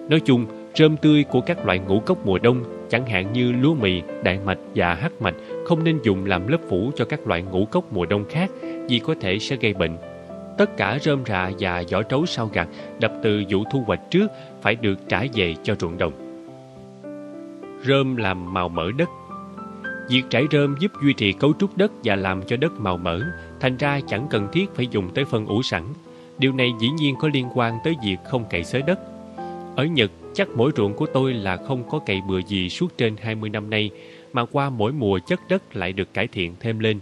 [0.09, 0.45] Nói chung,
[0.75, 4.39] rơm tươi của các loại ngũ cốc mùa đông chẳng hạn như lúa mì, đại
[4.45, 5.35] mạch và hắc mạch
[5.65, 8.51] không nên dùng làm lớp phủ cho các loại ngũ cốc mùa đông khác
[8.89, 9.97] vì có thể sẽ gây bệnh.
[10.57, 12.67] Tất cả rơm rạ và vỏ trấu sau gặt
[12.99, 14.27] đập từ vụ thu hoạch trước
[14.61, 16.13] phải được trả về cho ruộng đồng.
[17.85, 19.09] Rơm làm màu mỡ đất
[20.09, 23.19] Việc trải rơm giúp duy trì cấu trúc đất và làm cho đất màu mỡ,
[23.59, 25.83] thành ra chẳng cần thiết phải dùng tới phân ủ sẵn.
[26.37, 28.99] Điều này dĩ nhiên có liên quan tới việc không cày xới đất.
[29.75, 33.15] Ở Nhật, chắc mỗi ruộng của tôi là không có cày bừa gì suốt trên
[33.17, 33.89] 20 năm nay,
[34.35, 36.99] mà qua mỗi mùa chất đất lại được cải thiện thêm lên.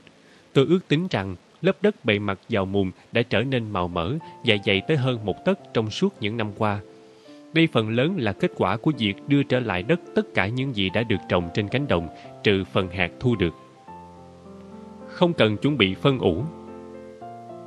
[0.53, 4.14] Tôi ước tính rằng lớp đất bề mặt vào mùn đã trở nên màu mỡ
[4.45, 6.80] và dày tới hơn một tấc trong suốt những năm qua.
[7.53, 10.76] Đây phần lớn là kết quả của việc đưa trở lại đất tất cả những
[10.76, 12.07] gì đã được trồng trên cánh đồng,
[12.43, 13.53] trừ phần hạt thu được.
[15.07, 16.43] Không cần chuẩn bị phân ủ.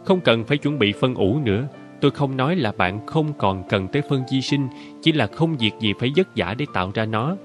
[0.05, 1.69] Không cần phải chuẩn bị phân ủ nữa.
[2.01, 4.69] Tôi không nói là bạn không còn cần tới phân di sinh,
[5.03, 7.37] chỉ là không việc gì phải vất vả để tạo ra nó.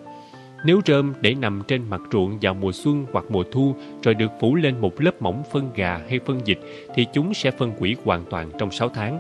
[0.66, 4.32] Nếu rơm để nằm trên mặt ruộng vào mùa xuân hoặc mùa thu rồi được
[4.40, 6.60] phủ lên một lớp mỏng phân gà hay phân dịch
[6.96, 9.20] thì chúng sẽ phân hủy hoàn toàn trong 6 tháng.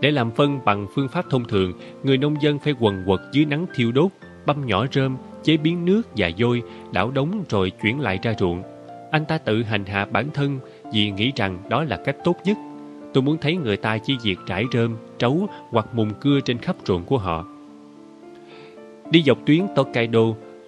[0.00, 3.44] Để làm phân bằng phương pháp thông thường, người nông dân phải quần quật dưới
[3.44, 4.10] nắng thiêu đốt,
[4.46, 6.62] băm nhỏ rơm, chế biến nước và vôi,
[6.92, 8.62] đảo đống rồi chuyển lại ra ruộng.
[9.10, 10.58] Anh ta tự hành hạ bản thân
[10.92, 12.56] vì nghĩ rằng đó là cách tốt nhất.
[13.14, 16.76] Tôi muốn thấy người ta chỉ việc trải rơm, trấu hoặc mùng cưa trên khắp
[16.84, 17.46] ruộng của họ.
[19.10, 20.20] Đi dọc tuyến Tokaido,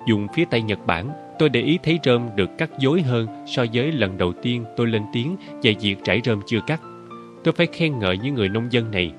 [0.06, 3.64] dùng phía Tây Nhật Bản, tôi để ý thấy rơm được cắt dối hơn so
[3.73, 6.81] với lần đầu tiên tôi lên tiếng về việc trải rơm chưa cắt.
[7.44, 9.12] Tôi phải khen ngợi những người nông dân này.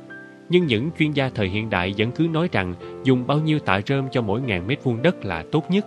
[0.49, 2.73] Nhưng những chuyên gia thời hiện đại vẫn cứ nói rằng
[3.03, 5.85] dùng bao nhiêu tạ rơm cho mỗi ngàn mét vuông đất là tốt nhất.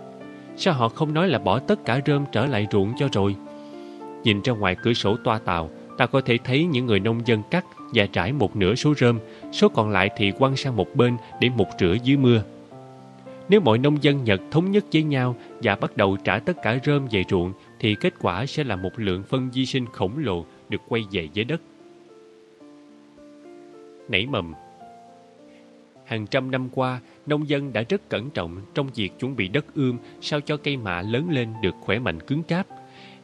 [0.55, 3.35] Sao họ không nói là bỏ tất cả rơm trở lại ruộng cho rồi?
[4.23, 7.41] Nhìn ra ngoài cửa sổ toa tàu, ta có thể thấy những người nông dân
[7.51, 9.19] cắt và trải một nửa số rơm,
[9.51, 12.43] số còn lại thì quăng sang một bên để mục rửa dưới mưa.
[13.49, 16.79] Nếu mọi nông dân Nhật thống nhất với nhau và bắt đầu trả tất cả
[16.85, 20.45] rơm về ruộng, thì kết quả sẽ là một lượng phân di sinh khổng lồ
[20.69, 21.61] được quay về với đất.
[24.09, 24.53] Nảy mầm
[26.05, 29.65] Hàng trăm năm qua, nông dân đã rất cẩn trọng trong việc chuẩn bị đất
[29.75, 32.67] ươm sao cho cây mạ lớn lên được khỏe mạnh cứng cáp.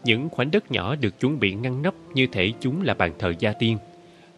[0.04, 3.34] Những khoảnh đất nhỏ được chuẩn bị ngăn nắp như thể chúng là bàn thờ
[3.40, 3.78] gia tiên.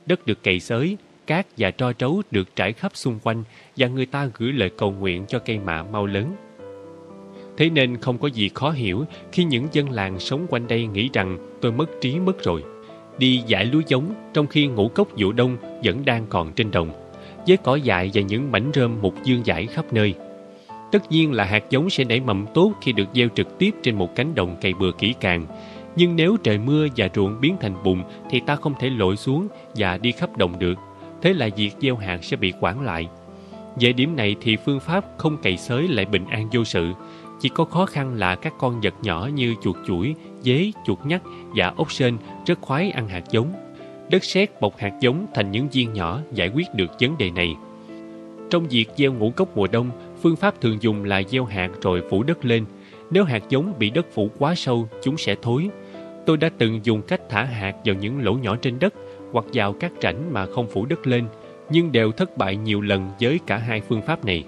[0.05, 3.43] Đất được cày xới, cát và tro trấu được trải khắp xung quanh
[3.77, 6.35] và người ta gửi lời cầu nguyện cho cây mạ mau lớn.
[7.57, 11.09] Thế nên không có gì khó hiểu khi những dân làng sống quanh đây nghĩ
[11.13, 12.63] rằng tôi mất trí mất rồi.
[13.17, 16.89] Đi giải lúa giống trong khi ngũ cốc vụ đông vẫn đang còn trên đồng,
[17.47, 20.13] với cỏ dại và những mảnh rơm mục dương dải khắp nơi.
[20.91, 23.95] Tất nhiên là hạt giống sẽ nảy mầm tốt khi được gieo trực tiếp trên
[23.95, 25.45] một cánh đồng cày bừa kỹ càng.
[25.95, 29.47] Nhưng nếu trời mưa và ruộng biến thành bùn thì ta không thể lội xuống
[29.75, 30.77] và đi khắp đồng được
[31.21, 33.07] thế là việc gieo hạt sẽ bị quản lại.
[33.79, 36.93] Về điểm này thì phương pháp không cày xới lại bình an vô sự,
[37.41, 41.21] Chỉ có khó khăn là các con vật nhỏ như chuột chuỗi, dế, chuột nhắt
[41.55, 43.53] và ốc sên rất khoái ăn hạt giống.
[44.09, 47.55] Đất sét bọc hạt giống thành những viên nhỏ giải quyết được vấn đề này.
[48.49, 49.89] Trong việc gieo ngũ cốc mùa đông,
[50.21, 52.65] phương pháp thường dùng là gieo hạt rồi phủ đất lên.
[53.11, 55.69] Nếu hạt giống bị đất phủ quá sâu, chúng sẽ thối.
[56.25, 58.93] Tôi đã từng dùng cách thả hạt vào những lỗ nhỏ trên đất
[59.35, 61.25] hoặc vào các rãnh mà không phủ đất lên,
[61.69, 64.43] nhưng đều thất bại nhiều lần với cả hai phương pháp này.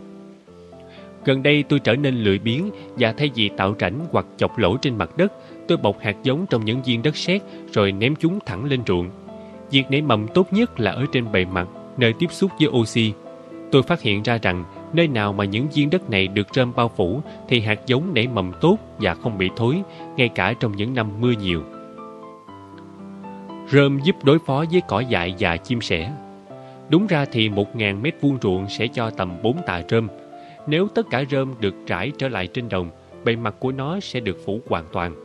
[1.26, 4.78] Gần đây tôi trở nên lười biếng và thay vì tạo rãnh hoặc chọc lỗ
[4.78, 5.34] trên mặt đất,
[5.68, 7.42] tôi bọc hạt giống trong những viên đất sét
[7.74, 9.10] rồi ném chúng thẳng lên ruộng.
[9.72, 13.14] Việc nảy mầm tốt nhất là ở trên bề mặt, nơi tiếp xúc với oxy.
[13.72, 16.92] Tôi phát hiện ra rằng nơi nào mà những viên đất này được rơm bao
[16.96, 19.82] phủ thì hạt giống nảy mầm tốt và không bị thối,
[20.18, 21.64] ngay cả trong những năm mưa nhiều.
[23.72, 26.14] Rơm giúp đối phó với cỏ dại và chim sẻ.
[26.90, 30.08] Đúng ra thì 1.000 mét vuông ruộng sẽ cho tầm 4 tạ rơm.
[30.68, 32.90] Nếu tất cả rơm được trải trở lại trên đồng,
[33.24, 35.16] bề mặt của nó sẽ được phủ hoàn toàn.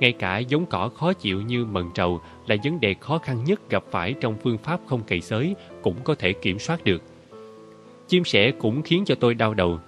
[0.00, 3.70] Ngay cả giống cỏ khó chịu như mần trầu là vấn đề khó khăn nhất
[3.70, 7.02] gặp phải trong phương pháp không cày xới cũng có thể kiểm soát được.
[8.08, 9.78] Chim sẻ cũng khiến cho tôi đau đầu.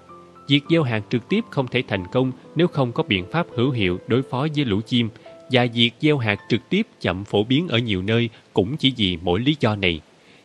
[0.48, 3.70] Việc gieo hạt trực tiếp không thể thành công nếu không có biện pháp hữu
[3.70, 5.08] hiệu đối phó với lũ chim
[5.50, 9.18] và việc gieo hạt trực tiếp chậm phổ biến ở nhiều nơi cũng chỉ vì
[9.22, 10.00] mỗi lý do này.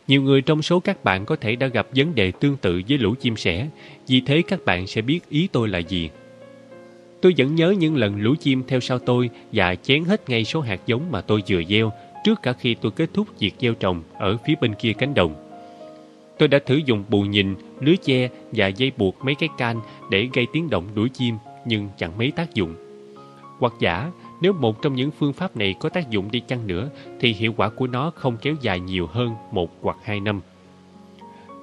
[0.08, 2.98] Nhiều người trong số các bạn có thể đã gặp vấn đề tương tự với
[2.98, 3.68] lũ chim sẻ,
[4.08, 6.10] vì thế các bạn sẽ biết ý tôi là gì.
[7.20, 10.60] Tôi vẫn nhớ những lần lũ chim theo sau tôi và chén hết ngay số
[10.60, 11.92] hạt giống mà tôi vừa gieo
[12.24, 15.34] trước cả khi tôi kết thúc việc gieo trồng ở phía bên kia cánh đồng.
[16.38, 19.80] Tôi đã thử dùng bù nhìn, lưới che và dây buộc mấy cái can
[20.10, 21.34] để gây tiếng động đuổi chim
[21.64, 22.74] nhưng chẳng mấy tác dụng.
[23.58, 24.10] Hoặc giả,
[24.40, 26.90] nếu một trong những phương pháp này có tác dụng đi chăng nữa
[27.20, 30.40] thì hiệu quả của nó không kéo dài nhiều hơn một hoặc hai năm.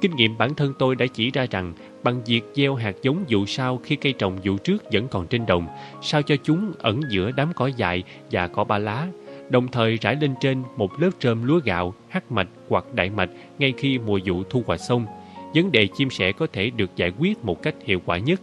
[0.01, 1.73] Kinh nghiệm bản thân tôi đã chỉ ra rằng
[2.03, 5.45] bằng việc gieo hạt giống vụ sau khi cây trồng vụ trước vẫn còn trên
[5.45, 5.67] đồng,
[6.01, 9.07] sao cho chúng ẩn giữa đám cỏ dại và cỏ ba lá,
[9.49, 13.29] đồng thời rải lên trên một lớp trơm lúa gạo, hắc mạch hoặc đại mạch
[13.59, 15.05] ngay khi mùa vụ thu hoạch xong.
[15.55, 18.41] Vấn đề chim sẻ có thể được giải quyết một cách hiệu quả nhất.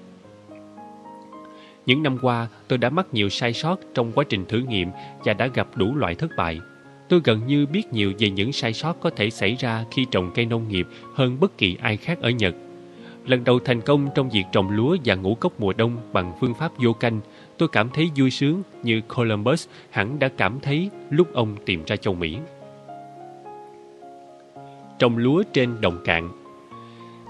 [1.91, 4.91] Những năm qua, tôi đã mắc nhiều sai sót trong quá trình thử nghiệm
[5.25, 6.61] và đã gặp đủ loại thất bại.
[7.09, 10.31] Tôi gần như biết nhiều về những sai sót có thể xảy ra khi trồng
[10.35, 12.55] cây nông nghiệp hơn bất kỳ ai khác ở Nhật.
[13.27, 16.55] Lần đầu thành công trong việc trồng lúa và ngũ cốc mùa đông bằng phương
[16.55, 17.21] pháp vô canh,
[17.59, 21.97] tôi cảm thấy vui sướng như Columbus hẳn đã cảm thấy lúc ông tìm ra
[21.97, 22.39] châu Mỹ.
[24.99, 26.40] Trồng lúa trên đồng cạn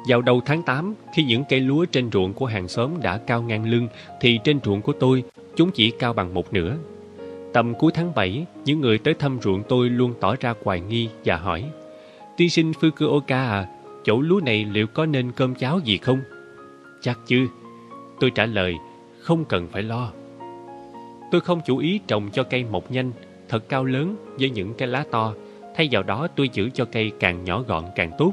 [0.06, 3.42] vào đầu tháng 8, khi những cây lúa trên ruộng của hàng xóm đã cao
[3.42, 3.88] ngang lưng,
[4.20, 5.24] thì trên ruộng của tôi,
[5.56, 6.76] chúng chỉ cao bằng một nửa.
[7.52, 11.08] Tầm cuối tháng 7, những người tới thăm ruộng tôi luôn tỏ ra hoài nghi
[11.24, 11.64] và hỏi
[12.36, 13.68] Tiên sinh Fukuoka à,
[14.04, 16.20] chỗ lúa này liệu có nên cơm cháo gì không?
[17.00, 17.46] Chắc chứ.
[18.20, 18.74] Tôi trả lời,
[19.20, 20.12] không cần phải lo.
[21.30, 23.12] Tôi không chủ ý trồng cho cây mọc nhanh,
[23.48, 25.34] thật cao lớn với những cái lá to.
[25.76, 28.32] Thay vào đó tôi giữ cho cây càng nhỏ gọn càng tốt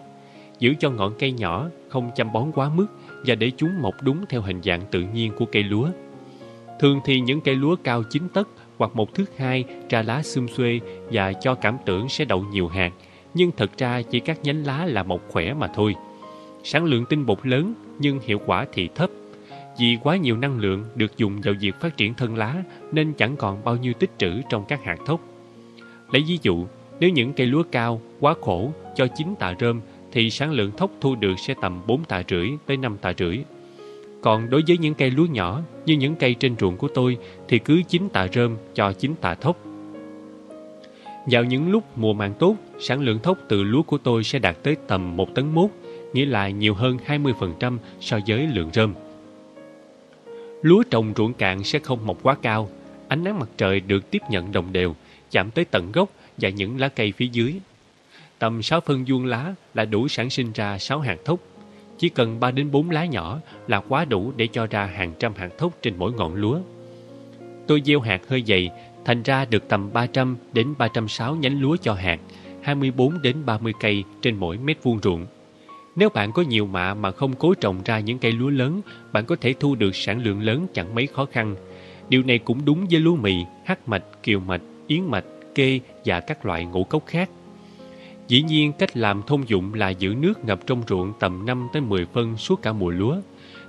[0.59, 2.87] giữ cho ngọn cây nhỏ không chăm bón quá mức
[3.25, 5.89] và để chúng mọc đúng theo hình dạng tự nhiên của cây lúa.
[6.79, 8.47] Thường thì những cây lúa cao 9 tấc
[8.77, 10.79] hoặc một thước hai ra lá xum xuê
[11.11, 12.91] và cho cảm tưởng sẽ đậu nhiều hạt,
[13.33, 15.95] nhưng thật ra chỉ các nhánh lá là mọc khỏe mà thôi.
[16.63, 19.09] Sản lượng tinh bột lớn nhưng hiệu quả thì thấp.
[19.79, 23.35] Vì quá nhiều năng lượng được dùng vào việc phát triển thân lá nên chẳng
[23.35, 25.21] còn bao nhiêu tích trữ trong các hạt thốc.
[26.11, 26.65] Lấy ví dụ,
[26.99, 29.81] nếu những cây lúa cao, quá khổ, cho chín tạ rơm
[30.17, 33.37] thì sản lượng thóc thu được sẽ tầm 4 tạ rưỡi tới 5 tạ rưỡi.
[34.21, 37.17] Còn đối với những cây lúa nhỏ như những cây trên ruộng của tôi
[37.47, 39.57] thì cứ 9 tạ rơm cho 9 tạ thóc.
[41.25, 44.63] Vào những lúc mùa màng tốt, sản lượng thóc từ lúa của tôi sẽ đạt
[44.63, 45.69] tới tầm 1 tấn mốt,
[46.13, 48.93] nghĩa là nhiều hơn 20% so với lượng rơm.
[50.61, 52.69] Lúa trồng ruộng cạn sẽ không mọc quá cao,
[53.07, 54.95] ánh nắng mặt trời được tiếp nhận đồng đều,
[55.31, 57.53] chạm tới tận gốc và những lá cây phía dưới
[58.39, 61.39] Tầm 6 phân vuông lá là đủ sản sinh ra 6 hạt thúc.
[61.97, 65.33] Chỉ cần 3 đến 4 lá nhỏ là quá đủ để cho ra hàng trăm
[65.35, 66.59] hạt thúc trên mỗi ngọn lúa.
[67.67, 68.69] Tôi gieo hạt hơi dày,
[69.05, 72.19] thành ra được tầm 300 đến 306 nhánh lúa cho hạt,
[72.61, 75.25] 24 đến 30 cây trên mỗi mét vuông ruộng.
[75.95, 78.81] Nếu bạn có nhiều mạ mà không cố trồng ra những cây lúa lớn,
[79.11, 81.55] bạn có thể thu được sản lượng lớn chẳng mấy khó khăn.
[82.09, 83.35] Điều này cũng đúng với lúa mì,
[83.65, 87.29] hắc mạch, kiều mạch, yến mạch, kê và các loại ngũ cốc khác.
[88.27, 91.81] Dĩ nhiên cách làm thông dụng là giữ nước ngập trong ruộng tầm 5 tới
[91.81, 93.17] 10 phân suốt cả mùa lúa.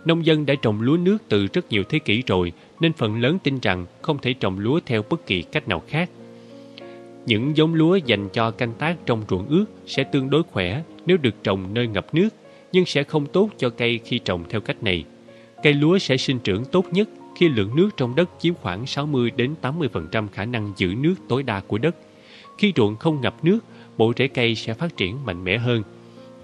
[0.04, 3.38] Nông dân đã trồng lúa nước từ rất nhiều thế kỷ rồi nên phần lớn
[3.38, 6.10] tin rằng không thể trồng lúa theo bất kỳ cách nào khác.
[7.26, 11.16] Những giống lúa dành cho canh tác trong ruộng ướt sẽ tương đối khỏe nếu
[11.16, 12.28] được trồng nơi ngập nước,
[12.72, 15.04] nhưng sẽ không tốt cho cây khi trồng theo cách này.
[15.62, 19.30] Cây lúa sẽ sinh trưởng tốt nhất khi lượng nước trong đất chiếm khoảng 60
[19.36, 21.96] đến 80% khả năng giữ nước tối đa của đất.
[22.58, 23.58] Khi ruộng không ngập nước,
[23.98, 25.82] bộ rễ cây sẽ phát triển mạnh mẽ hơn.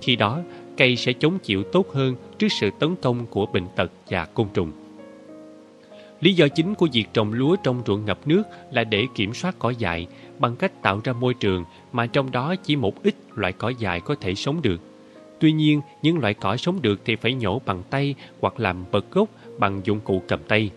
[0.00, 0.40] Khi đó,
[0.76, 4.46] cây sẽ chống chịu tốt hơn trước sự tấn công của bệnh tật và côn
[4.54, 4.72] trùng.
[6.20, 9.54] Lý do chính của việc trồng lúa trong ruộng ngập nước là để kiểm soát
[9.58, 10.06] cỏ dại
[10.38, 14.00] bằng cách tạo ra môi trường mà trong đó chỉ một ít loại cỏ dại
[14.00, 14.80] có thể sống được.
[15.38, 19.10] Tuy nhiên, những loại cỏ sống được thì phải nhổ bằng tay hoặc làm bật
[19.10, 19.28] gốc
[19.58, 20.70] bằng dụng cụ cầm tay.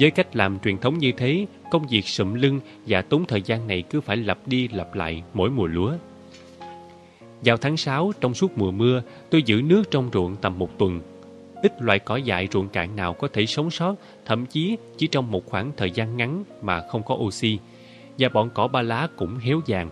[0.00, 3.66] Với cách làm truyền thống như thế, công việc sụm lưng và tốn thời gian
[3.66, 5.92] này cứ phải lặp đi lặp lại mỗi mùa lúa.
[7.44, 11.00] Vào tháng 6, trong suốt mùa mưa, tôi giữ nước trong ruộng tầm một tuần.
[11.62, 13.94] Ít loại cỏ dại ruộng cạn nào có thể sống sót,
[14.24, 17.58] thậm chí chỉ trong một khoảng thời gian ngắn mà không có oxy.
[18.18, 19.90] Và bọn cỏ ba lá cũng héo vàng.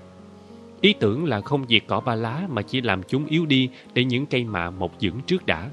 [0.80, 4.04] Ý tưởng là không diệt cỏ ba lá mà chỉ làm chúng yếu đi để
[4.04, 5.70] những cây mạ mọc dưỡng trước đã.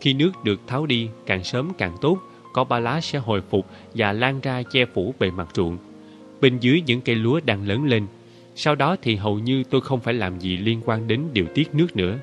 [0.00, 2.18] Khi nước được tháo đi, càng sớm càng tốt,
[2.52, 5.78] có ba lá sẽ hồi phục và lan ra che phủ bề mặt ruộng.
[6.40, 8.06] Bên dưới những cây lúa đang lớn lên.
[8.54, 11.74] Sau đó thì hầu như tôi không phải làm gì liên quan đến điều tiết
[11.74, 12.18] nước nữa.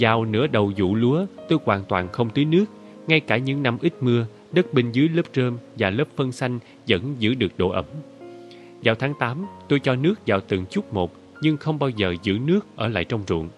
[0.00, 2.64] Vào nửa đầu vụ lúa, tôi hoàn toàn không tưới nước.
[3.06, 6.58] Ngay cả những năm ít mưa, đất bên dưới lớp rơm và lớp phân xanh
[6.88, 7.84] vẫn giữ được độ ẩm.
[8.84, 12.38] Vào tháng 8, tôi cho nước vào từng chút một, nhưng không bao giờ giữ
[12.44, 13.48] nước ở lại trong ruộng.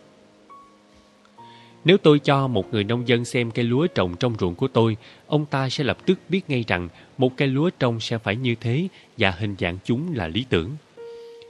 [1.85, 4.97] Nếu tôi cho một người nông dân xem cây lúa trồng trong ruộng của tôi,
[5.27, 6.89] ông ta sẽ lập tức biết ngay rằng
[7.19, 8.89] một cây lúa trồng sẽ phải như thế
[9.19, 10.71] và hình dạng chúng là lý tưởng.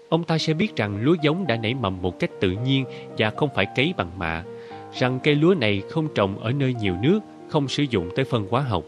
[0.08, 2.84] Ông ta sẽ biết rằng lúa giống đã nảy mầm một cách tự nhiên
[3.18, 4.44] và không phải cấy bằng mạ,
[4.98, 8.46] rằng cây lúa này không trồng ở nơi nhiều nước, không sử dụng tới phân
[8.50, 8.84] hóa học.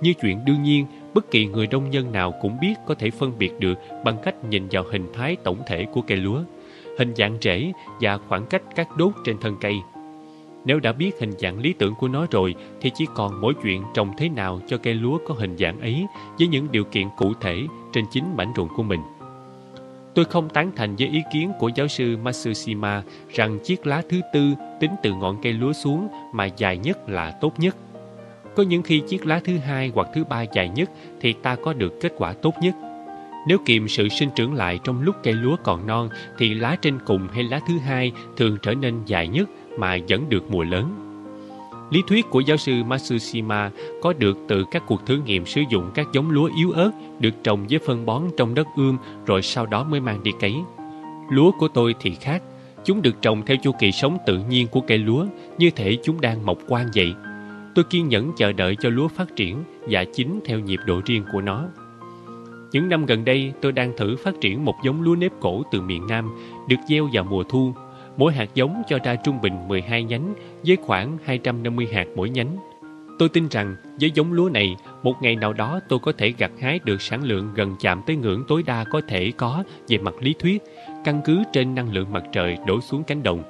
[0.00, 3.38] Như chuyện đương nhiên, bất kỳ người nông dân nào cũng biết có thể phân
[3.38, 6.40] biệt được bằng cách nhìn vào hình thái tổng thể của cây lúa,
[6.98, 9.74] hình dạng rễ và khoảng cách các đốt trên thân cây.
[10.64, 13.82] Nếu đã biết hình dạng lý tưởng của nó rồi, thì chỉ còn mỗi chuyện
[13.94, 16.06] trồng thế nào cho cây lúa có hình dạng ấy,
[16.38, 19.00] với những điều kiện cụ thể trên chính mảnh ruộng của mình.
[20.14, 23.02] Tôi không tán thành với ý kiến của giáo sư Matsushima
[23.34, 27.30] rằng chiếc lá thứ tư tính từ ngọn cây lúa xuống mà dài nhất là
[27.40, 27.76] tốt nhất.
[28.56, 31.72] Có những khi chiếc lá thứ hai hoặc thứ ba dài nhất thì ta có
[31.72, 32.74] được kết quả tốt nhất.
[33.48, 36.08] Nếu kiềm sự sinh trưởng lại trong lúc cây lúa còn non,
[36.38, 40.28] thì lá trên cùng hay lá thứ hai thường trở nên dài nhất mà vẫn
[40.28, 40.94] được mùa lớn.
[41.90, 43.70] Lý thuyết của giáo sư Matsushima
[44.02, 46.90] có được từ các cuộc thử nghiệm sử dụng các giống lúa yếu ớt
[47.20, 50.54] được trồng với phân bón trong đất ươm rồi sau đó mới mang đi cấy.
[51.30, 52.42] Lúa của tôi thì khác.
[52.84, 55.26] Chúng được trồng theo chu kỳ sống tự nhiên của cây lúa,
[55.58, 57.14] như thể chúng đang mọc quang vậy.
[57.74, 61.24] Tôi kiên nhẫn chờ đợi cho lúa phát triển và chín theo nhịp độ riêng
[61.32, 61.64] của nó.
[62.72, 65.80] Những năm gần đây, tôi đang thử phát triển một giống lúa nếp cổ từ
[65.80, 66.30] miền Nam,
[66.68, 67.74] được gieo vào mùa thu
[68.16, 70.34] Mỗi hạt giống cho ra trung bình 12 nhánh
[70.66, 72.56] với khoảng 250 hạt mỗi nhánh.
[73.18, 76.50] Tôi tin rằng với giống lúa này, một ngày nào đó tôi có thể gặt
[76.60, 80.14] hái được sản lượng gần chạm tới ngưỡng tối đa có thể có về mặt
[80.20, 80.62] lý thuyết,
[81.04, 83.42] căn cứ trên năng lượng mặt trời đổ xuống cánh đồng.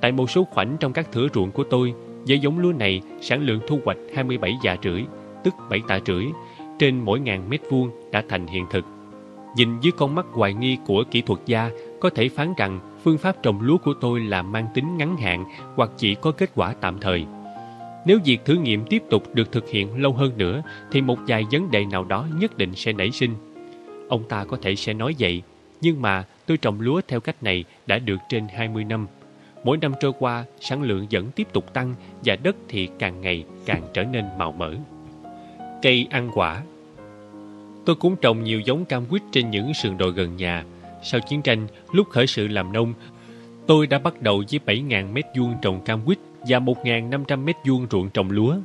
[0.00, 1.94] Tại một số khoảnh trong các thửa ruộng của tôi,
[2.28, 5.02] với giống lúa này, sản lượng thu hoạch 27 dạ rưỡi,
[5.44, 6.24] tức 7 tạ rưỡi,
[6.78, 8.84] trên mỗi ngàn mét vuông đã thành hiện thực.
[9.56, 11.70] Nhìn dưới con mắt hoài nghi của kỹ thuật gia,
[12.00, 15.44] có thể phán rằng phương pháp trồng lúa của tôi là mang tính ngắn hạn
[15.76, 17.26] hoặc chỉ có kết quả tạm thời.
[18.06, 20.62] Nếu việc thử nghiệm tiếp tục được thực hiện lâu hơn nữa
[20.92, 23.34] thì một vài vấn đề nào đó nhất định sẽ nảy sinh.
[24.08, 25.42] Ông ta có thể sẽ nói vậy,
[25.80, 29.06] nhưng mà tôi trồng lúa theo cách này đã được trên 20 năm.
[29.64, 33.44] Mỗi năm trôi qua, sản lượng vẫn tiếp tục tăng và đất thì càng ngày
[33.66, 34.74] càng trở nên màu mỡ.
[35.82, 36.62] Cây ăn quả
[37.86, 40.64] Tôi cũng trồng nhiều giống cam quýt trên những sườn đồi gần nhà,
[41.06, 42.94] sau chiến tranh, lúc khởi sự làm nông,
[43.66, 46.18] tôi đã bắt đầu với 7.000 mét vuông trồng cam quýt
[46.48, 48.56] và 1.500 mét vuông ruộng trồng lúa.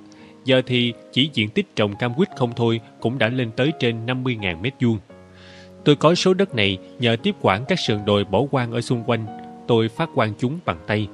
[0.45, 4.05] Giờ thì chỉ diện tích trồng cam quýt không thôi cũng đã lên tới trên
[4.05, 4.97] 50.000 mét vuông.
[5.83, 9.03] Tôi có số đất này nhờ tiếp quản các sườn đồi bỏ hoang ở xung
[9.03, 9.25] quanh.
[9.67, 11.07] Tôi phát quang chúng bằng tay.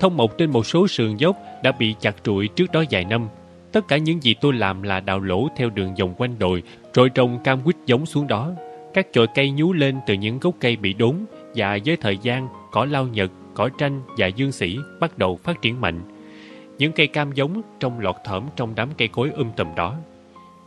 [0.00, 3.28] Thông mộc trên một số sườn dốc đã bị chặt trụi trước đó vài năm.
[3.72, 6.62] Tất cả những gì tôi làm là đào lỗ theo đường vòng quanh đồi
[6.94, 8.52] rồi trồng cam quýt giống xuống đó.
[8.94, 11.16] Các chồi cây nhú lên từ những gốc cây bị đốn
[11.54, 15.62] và với thời gian, cỏ lau nhật, cỏ tranh và dương sĩ bắt đầu phát
[15.62, 16.00] triển mạnh.
[16.78, 19.96] Những cây cam giống trong lọt thởm trong đám cây cối um tùm đó.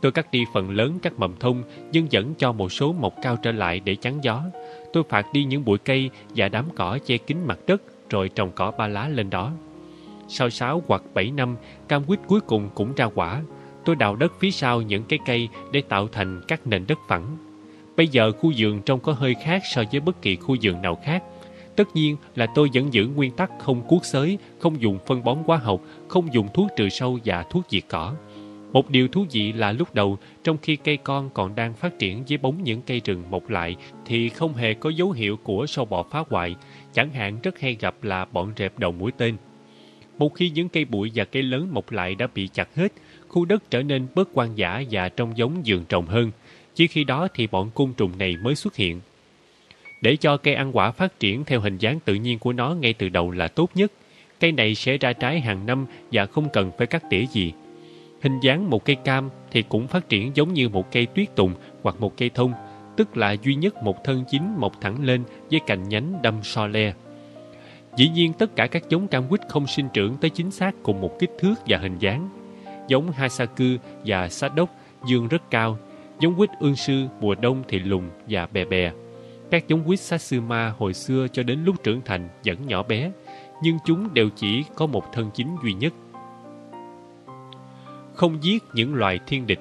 [0.00, 3.36] Tôi cắt đi phần lớn các mầm thông nhưng vẫn cho một số mọc cao
[3.36, 4.42] trở lại để chắn gió.
[4.92, 8.50] Tôi phạt đi những bụi cây và đám cỏ che kín mặt đất rồi trồng
[8.54, 9.52] cỏ ba lá lên đó.
[10.28, 11.56] Sau 6 hoặc 7 năm,
[11.88, 13.42] cam quýt cuối cùng cũng ra quả.
[13.84, 17.47] Tôi đào đất phía sau những cái cây để tạo thành các nền đất phẳng.
[17.98, 20.98] Bây giờ khu vườn trông có hơi khác so với bất kỳ khu vườn nào
[21.04, 21.22] khác.
[21.76, 25.38] Tất nhiên là tôi vẫn giữ nguyên tắc không cuốc xới, không dùng phân bón
[25.46, 28.14] hóa học, không dùng thuốc trừ sâu và thuốc diệt cỏ.
[28.72, 32.22] Một điều thú vị là lúc đầu, trong khi cây con còn đang phát triển
[32.26, 33.76] dưới bóng những cây rừng mọc lại,
[34.06, 36.56] thì không hề có dấu hiệu của sâu bọ phá hoại,
[36.92, 39.36] chẳng hạn rất hay gặp là bọn rệp đầu mũi tên.
[40.18, 42.92] Một khi những cây bụi và cây lớn mọc lại đã bị chặt hết,
[43.28, 46.30] khu đất trở nên bớt quan giả và trông giống vườn trồng hơn.
[46.78, 49.00] Chỉ khi đó thì bọn côn trùng này mới xuất hiện.
[50.02, 52.92] Để cho cây ăn quả phát triển theo hình dáng tự nhiên của nó ngay
[52.92, 53.92] từ đầu là tốt nhất.
[54.40, 57.52] Cây này sẽ ra trái hàng năm và không cần phải cắt tỉa gì.
[58.22, 61.54] Hình dáng một cây cam thì cũng phát triển giống như một cây tuyết tùng
[61.82, 62.52] hoặc một cây thông,
[62.96, 66.66] tức là duy nhất một thân chính mọc thẳng lên với cành nhánh đâm so
[66.66, 66.94] le.
[67.96, 71.00] Dĩ nhiên tất cả các giống cam quýt không sinh trưởng tới chính xác cùng
[71.00, 72.28] một kích thước và hình dáng.
[72.88, 73.64] Giống Hasaku
[74.04, 74.70] và Sadok
[75.06, 75.78] dương rất cao,
[76.20, 78.92] giống quýt ương sư mùa đông thì lùn và bè bè.
[79.50, 83.10] Các giống quýt Satsuma hồi xưa cho đến lúc trưởng thành vẫn nhỏ bé,
[83.62, 85.92] nhưng chúng đều chỉ có một thân chính duy nhất.
[88.14, 89.60] Không giết những loài thiên địch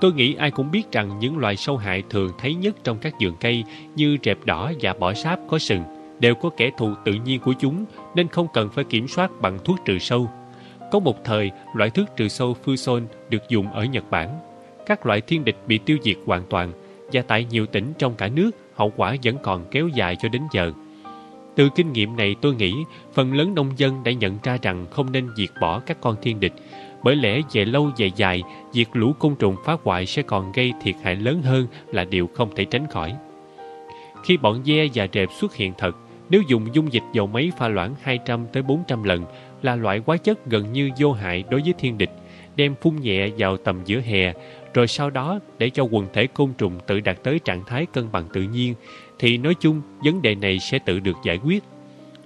[0.00, 3.14] Tôi nghĩ ai cũng biết rằng những loài sâu hại thường thấy nhất trong các
[3.20, 3.64] vườn cây
[3.94, 5.82] như rệp đỏ và bọ sáp có sừng
[6.20, 9.58] đều có kẻ thù tự nhiên của chúng nên không cần phải kiểm soát bằng
[9.64, 10.30] thuốc trừ sâu.
[10.92, 14.40] Có một thời, loại thuốc trừ sâu Fuson được dùng ở Nhật Bản.
[14.86, 16.72] Các loại thiên địch bị tiêu diệt hoàn toàn
[17.12, 20.42] và tại nhiều tỉnh trong cả nước hậu quả vẫn còn kéo dài cho đến
[20.52, 20.72] giờ.
[21.54, 22.74] Từ kinh nghiệm này tôi nghĩ
[23.14, 26.40] phần lớn nông dân đã nhận ra rằng không nên diệt bỏ các con thiên
[26.40, 26.52] địch
[27.02, 28.42] bởi lẽ về lâu về dài
[28.72, 32.26] diệt lũ côn trùng phá hoại sẽ còn gây thiệt hại lớn hơn là điều
[32.34, 33.14] không thể tránh khỏi.
[34.24, 35.96] Khi bọn ve và rệp xuất hiện thật,
[36.30, 39.24] nếu dùng dung dịch dầu máy pha loãng 200 tới 400 lần
[39.62, 42.10] là loại hóa chất gần như vô hại đối với thiên địch,
[42.56, 44.32] đem phun nhẹ vào tầm giữa hè,
[44.76, 48.12] rồi sau đó để cho quần thể côn trùng tự đạt tới trạng thái cân
[48.12, 48.74] bằng tự nhiên,
[49.18, 51.64] thì nói chung vấn đề này sẽ tự được giải quyết.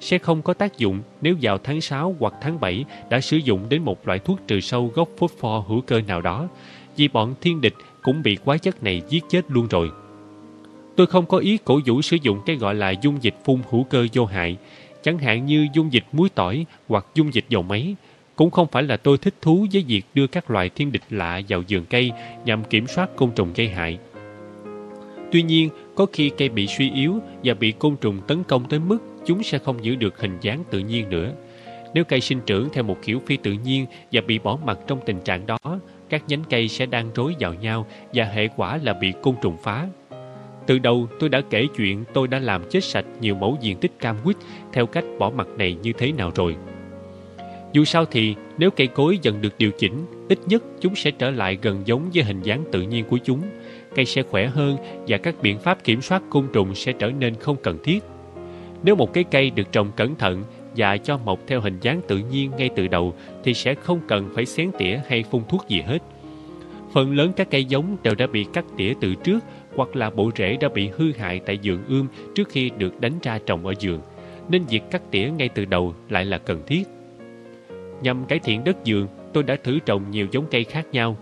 [0.00, 3.66] Sẽ không có tác dụng nếu vào tháng 6 hoặc tháng 7 đã sử dụng
[3.68, 6.48] đến một loại thuốc trừ sâu gốc phốt pho hữu cơ nào đó,
[6.96, 9.90] vì bọn thiên địch cũng bị hóa chất này giết chết luôn rồi.
[10.96, 13.84] Tôi không có ý cổ vũ sử dụng cái gọi là dung dịch phun hữu
[13.84, 14.56] cơ vô hại,
[15.02, 17.94] chẳng hạn như dung dịch muối tỏi hoặc dung dịch dầu máy.
[18.40, 21.40] Cũng không phải là tôi thích thú với việc đưa các loài thiên địch lạ
[21.48, 22.12] vào vườn cây
[22.44, 23.98] nhằm kiểm soát côn trùng gây hại.
[25.32, 28.78] Tuy nhiên, có khi cây bị suy yếu và bị côn trùng tấn công tới
[28.78, 31.32] mức chúng sẽ không giữ được hình dáng tự nhiên nữa.
[31.94, 35.00] Nếu cây sinh trưởng theo một kiểu phi tự nhiên và bị bỏ mặt trong
[35.06, 35.58] tình trạng đó,
[36.08, 39.56] các nhánh cây sẽ đang rối vào nhau và hệ quả là bị côn trùng
[39.62, 39.88] phá.
[40.66, 43.92] Từ đầu tôi đã kể chuyện tôi đã làm chết sạch nhiều mẫu diện tích
[43.98, 44.36] cam quýt
[44.72, 46.56] theo cách bỏ mặt này như thế nào rồi.
[47.72, 51.30] Dù sao thì nếu cây cối dần được điều chỉnh, ít nhất chúng sẽ trở
[51.30, 53.40] lại gần giống với hình dáng tự nhiên của chúng.
[53.94, 54.76] Cây sẽ khỏe hơn
[55.08, 58.04] và các biện pháp kiểm soát côn trùng sẽ trở nên không cần thiết.
[58.82, 60.44] Nếu một cái cây được trồng cẩn thận
[60.76, 63.14] và cho mọc theo hình dáng tự nhiên ngay từ đầu
[63.44, 65.98] thì sẽ không cần phải xén tỉa hay phun thuốc gì hết.
[66.92, 69.38] Phần lớn các cây giống đều đã bị cắt tỉa từ trước
[69.76, 73.18] hoặc là bộ rễ đã bị hư hại tại vườn ươm trước khi được đánh
[73.22, 74.00] ra trồng ở vườn,
[74.48, 76.82] nên việc cắt tỉa ngay từ đầu lại là cần thiết.
[78.02, 81.16] Nhằm cải thiện đất vườn, tôi đã thử trồng nhiều giống cây khác nhau.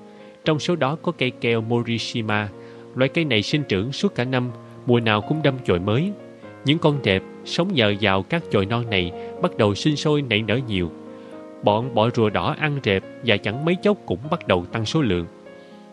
[0.44, 2.48] Trong số đó có cây keo Morishima.
[2.94, 4.50] Loại cây này sinh trưởng suốt cả năm,
[4.86, 6.12] mùa nào cũng đâm chồi mới.
[6.64, 10.42] Những con đẹp sống nhờ vào các chồi non này bắt đầu sinh sôi nảy
[10.42, 10.90] nở nhiều.
[11.62, 15.02] Bọn bọ rùa đỏ ăn rệp và chẳng mấy chốc cũng bắt đầu tăng số
[15.02, 15.26] lượng.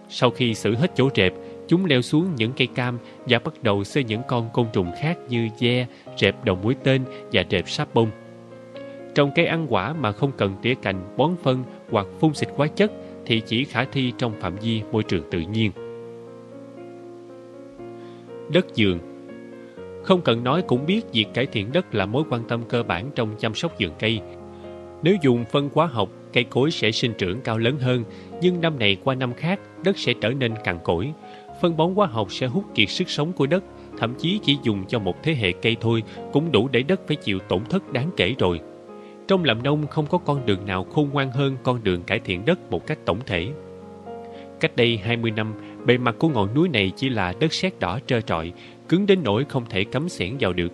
[0.10, 1.34] Sau khi xử hết chỗ rệp,
[1.68, 5.18] chúng leo xuống những cây cam và bắt đầu xây những con côn trùng khác
[5.30, 5.88] như ve,
[6.18, 7.02] rệp đầu mũi tên
[7.32, 8.10] và rệp sáp bông.
[9.16, 12.68] Trồng cây ăn quả mà không cần tỉa cành, bón phân hoặc phun xịt hóa
[12.68, 12.92] chất
[13.26, 15.72] thì chỉ khả thi trong phạm vi môi trường tự nhiên.
[18.54, 19.00] Đất dường
[20.04, 23.10] Không cần nói cũng biết việc cải thiện đất là mối quan tâm cơ bản
[23.16, 24.20] trong chăm sóc vườn cây.
[25.04, 28.04] Nếu dùng phân hóa học, cây cối sẽ sinh trưởng cao lớn hơn,
[28.42, 31.14] nhưng năm này qua năm khác, đất sẽ trở nên cằn cỗi.
[31.62, 33.64] Phân bón hóa học sẽ hút kiệt sức sống của đất,
[33.98, 37.16] thậm chí chỉ dùng cho một thế hệ cây thôi cũng đủ để đất phải
[37.16, 38.60] chịu tổn thất đáng kể rồi.
[39.28, 42.46] Trong làm nông không có con đường nào khôn ngoan hơn con đường cải thiện
[42.46, 43.52] đất một cách tổng thể.
[44.60, 45.54] Cách đây 20 năm,
[45.86, 48.54] bề mặt của ngọn núi này chỉ là đất sét đỏ trơ trọi,
[48.90, 50.72] cứng đến nỗi không thể cắm xẻng vào được.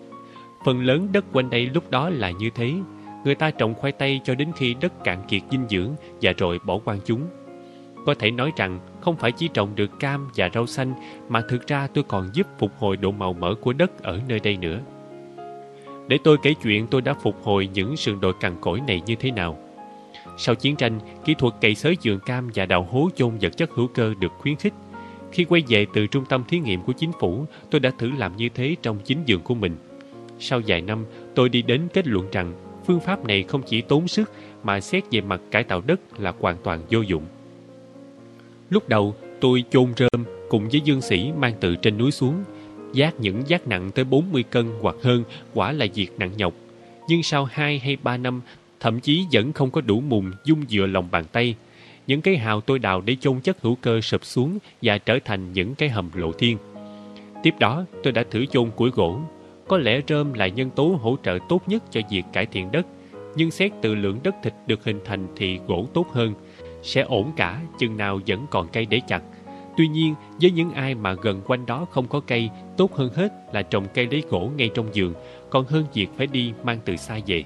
[0.65, 2.73] Phần lớn đất quanh đây lúc đó là như thế.
[3.25, 6.59] Người ta trồng khoai tây cho đến khi đất cạn kiệt dinh dưỡng và rồi
[6.65, 7.21] bỏ quang chúng.
[8.05, 10.93] Có thể nói rằng không phải chỉ trồng được cam và rau xanh
[11.29, 14.39] mà thực ra tôi còn giúp phục hồi độ màu mỡ của đất ở nơi
[14.39, 14.79] đây nữa.
[16.11, 19.15] Để tôi kể chuyện tôi đã phục hồi những sườn đồi cằn cỗi này như
[19.15, 19.57] thế nào.
[20.37, 23.69] Sau chiến tranh, kỹ thuật cày xới giường cam và đào hố chôn vật chất
[23.71, 24.73] hữu cơ được khuyến khích.
[25.31, 28.37] Khi quay về từ trung tâm thí nghiệm của chính phủ, tôi đã thử làm
[28.37, 29.75] như thế trong chính giường của mình.
[30.39, 31.05] Sau vài năm,
[31.35, 32.53] tôi đi đến kết luận rằng
[32.87, 34.31] phương pháp này không chỉ tốn sức
[34.63, 37.25] mà xét về mặt cải tạo đất là hoàn toàn vô dụng.
[38.69, 42.43] Lúc đầu, tôi chôn rơm cùng với dương sĩ mang từ trên núi xuống.
[42.93, 45.23] Giác những giác nặng tới 40 cân hoặc hơn
[45.53, 46.53] quả là việc nặng nhọc.
[47.07, 48.41] Nhưng sau 2 hay 3 năm,
[48.79, 51.55] thậm chí vẫn không có đủ mùng dung dựa lòng bàn tay.
[52.07, 55.53] Những cái hào tôi đào để chôn chất hữu cơ sụp xuống và trở thành
[55.53, 56.57] những cái hầm lộ thiên.
[57.43, 59.19] Tiếp đó, tôi đã thử chôn củi gỗ.
[59.67, 62.85] Có lẽ rơm là nhân tố hỗ trợ tốt nhất cho việc cải thiện đất.
[63.35, 66.33] Nhưng xét từ lượng đất thịt được hình thành thì gỗ tốt hơn.
[66.83, 69.21] Sẽ ổn cả chừng nào vẫn còn cây để chặt.
[69.77, 73.33] Tuy nhiên, với những ai mà gần quanh đó không có cây, tốt hơn hết
[73.53, 75.13] là trồng cây lấy gỗ ngay trong giường,
[75.49, 77.43] còn hơn việc phải đi mang từ xa về.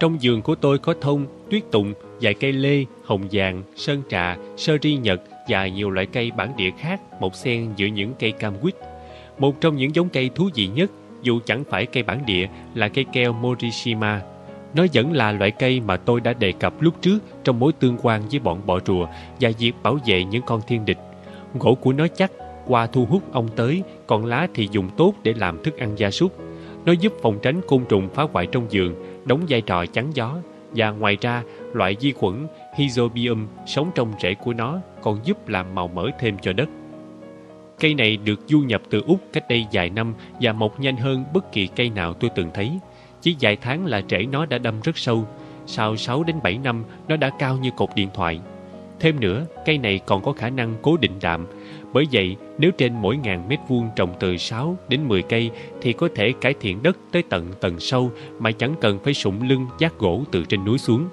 [0.00, 4.36] Trong giường của tôi có thông, tuyết tùng, vài cây lê, hồng vàng, sơn trà,
[4.56, 8.32] sơ ri nhật và nhiều loại cây bản địa khác một xen giữa những cây
[8.32, 8.74] cam quýt.
[9.38, 10.90] Một trong những giống cây thú vị nhất,
[11.22, 14.22] dù chẳng phải cây bản địa, là cây keo Morishima.
[14.74, 17.98] Nó vẫn là loại cây mà tôi đã đề cập lúc trước trong mối tương
[18.02, 19.06] quan với bọn bọ rùa
[19.40, 20.98] và việc bảo vệ những con thiên địch.
[21.58, 22.32] Gỗ của nó chắc,
[22.66, 26.10] qua thu hút ong tới, còn lá thì dùng tốt để làm thức ăn gia
[26.10, 26.38] súc.
[26.84, 30.36] Nó giúp phòng tránh côn trùng phá hoại trong giường, đóng vai trò chắn gió.
[30.74, 31.42] Và ngoài ra,
[31.72, 32.46] loại vi khuẩn
[32.76, 36.68] Hizobium sống trong rễ của nó còn giúp làm màu mỡ thêm cho đất.
[37.80, 41.24] Cây này được du nhập từ Úc cách đây vài năm và mọc nhanh hơn
[41.34, 42.78] bất kỳ cây nào tôi từng thấy.
[43.20, 45.24] Chỉ vài tháng là rễ nó đã đâm rất sâu.
[45.66, 48.40] Sau 6 đến 7 năm, nó đã cao như cột điện thoại.
[49.00, 51.46] Thêm nữa, cây này còn có khả năng cố định đạm.
[51.92, 55.50] Bởi vậy, nếu trên mỗi ngàn mét vuông trồng từ 6 đến 10 cây
[55.80, 59.48] thì có thể cải thiện đất tới tận tầng sâu mà chẳng cần phải sụng
[59.48, 61.08] lưng giác gỗ từ trên núi xuống.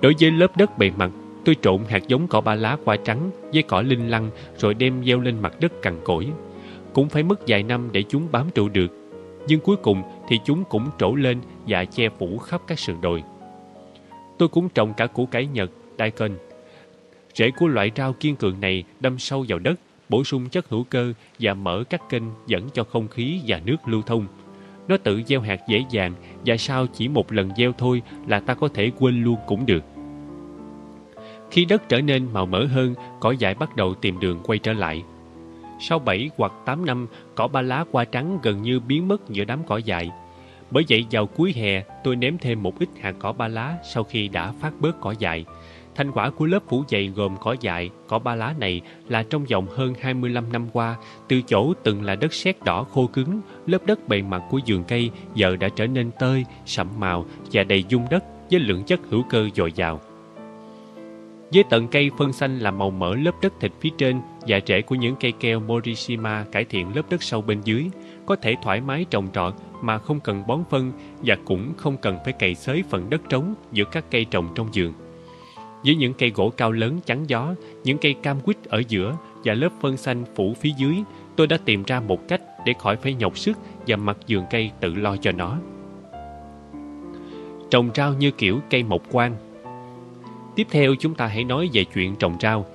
[0.00, 1.10] Đối với lớp đất bề mặt,
[1.44, 5.04] tôi trộn hạt giống cỏ ba lá qua trắng với cỏ linh lăng rồi đem
[5.04, 6.26] gieo lên mặt đất cằn cỗi.
[6.92, 8.88] Cũng phải mất vài năm để chúng bám trụ được.
[9.46, 13.22] Nhưng cuối cùng thì chúng cũng trổ lên và che phủ khắp các sườn đồi.
[14.38, 16.30] Tôi cũng trồng cả củ cải Nhật, daikon.
[17.34, 20.84] Rễ của loại rau kiên cường này đâm sâu vào đất, bổ sung chất hữu
[20.84, 24.26] cơ và mở các kênh dẫn cho không khí và nước lưu thông.
[24.88, 26.14] Nó tự gieo hạt dễ dàng
[26.46, 29.84] và sau chỉ một lần gieo thôi là ta có thể quên luôn cũng được.
[31.50, 34.72] Khi đất trở nên màu mỡ hơn, cỏ dại bắt đầu tìm đường quay trở
[34.72, 35.02] lại.
[35.80, 39.44] Sau 7 hoặc 8 năm, cỏ ba lá qua trắng gần như biến mất giữa
[39.44, 40.10] đám cỏ dại.
[40.70, 44.04] Bởi vậy vào cuối hè, tôi ném thêm một ít hạt cỏ ba lá sau
[44.04, 45.44] khi đã phát bớt cỏ dại.
[45.94, 49.44] Thành quả của lớp phủ dày gồm cỏ dại, cỏ ba lá này là trong
[49.44, 50.96] vòng hơn 25 năm qua,
[51.28, 54.84] từ chỗ từng là đất sét đỏ khô cứng, lớp đất bề mặt của vườn
[54.84, 59.00] cây giờ đã trở nên tơi, sậm màu và đầy dung đất với lượng chất
[59.10, 60.00] hữu cơ dồi dào.
[61.54, 64.82] Với tận cây phân xanh làm màu mỡ lớp đất thịt phía trên và rễ
[64.82, 67.90] của những cây keo Morishima cải thiện lớp đất sâu bên dưới,
[68.26, 70.92] có thể thoải mái trồng trọt mà không cần bón phân
[71.22, 74.68] và cũng không cần phải cày xới phần đất trống giữa các cây trồng trong
[74.74, 74.92] vườn.
[75.84, 77.54] Với những cây gỗ cao lớn chắn gió,
[77.84, 80.96] những cây cam quýt ở giữa và lớp phân xanh phủ phía dưới,
[81.36, 84.70] tôi đã tìm ra một cách để khỏi phải nhọc sức và mặt giường cây
[84.80, 85.58] tự lo cho nó.
[87.70, 89.36] Trồng rau như kiểu cây mộc quan
[90.56, 92.66] Tiếp theo chúng ta hãy nói về chuyện trồng rau.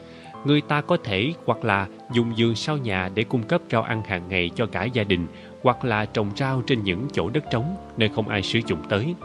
[0.45, 4.01] Người ta có thể hoặc là dùng vườn sau nhà để cung cấp rau ăn
[4.07, 5.27] hàng ngày cho cả gia đình
[5.63, 9.15] hoặc là trồng rau trên những chỗ đất trống nơi không ai sử dụng tới.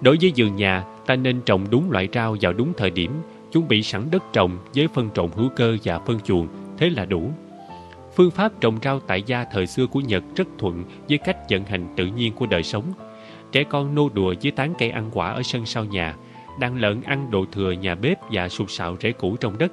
[0.00, 3.10] Đối với vườn nhà, ta nên trồng đúng loại rau vào đúng thời điểm,
[3.52, 7.04] chuẩn bị sẵn đất trồng với phân trộn hữu cơ và phân chuồng, thế là
[7.04, 7.30] đủ.
[8.16, 11.64] Phương pháp trồng rau tại gia thời xưa của Nhật rất thuận với cách vận
[11.64, 12.84] hành tự nhiên của đời sống.
[13.52, 16.16] Trẻ con nô đùa dưới tán cây ăn quả ở sân sau nhà,
[16.60, 19.72] đàn lợn ăn đồ thừa nhà bếp và sụp sạo rễ củ trong đất.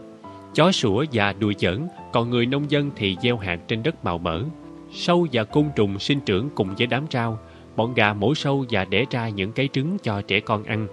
[0.55, 4.17] Chó sủa và đùi giỡn, còn người nông dân thì gieo hạt trên đất màu
[4.17, 4.43] mỡ.
[4.91, 7.39] Sâu và côn trùng sinh trưởng cùng với đám rau,
[7.75, 10.87] bọn gà mổ sâu và đẻ ra những cái trứng cho trẻ con ăn.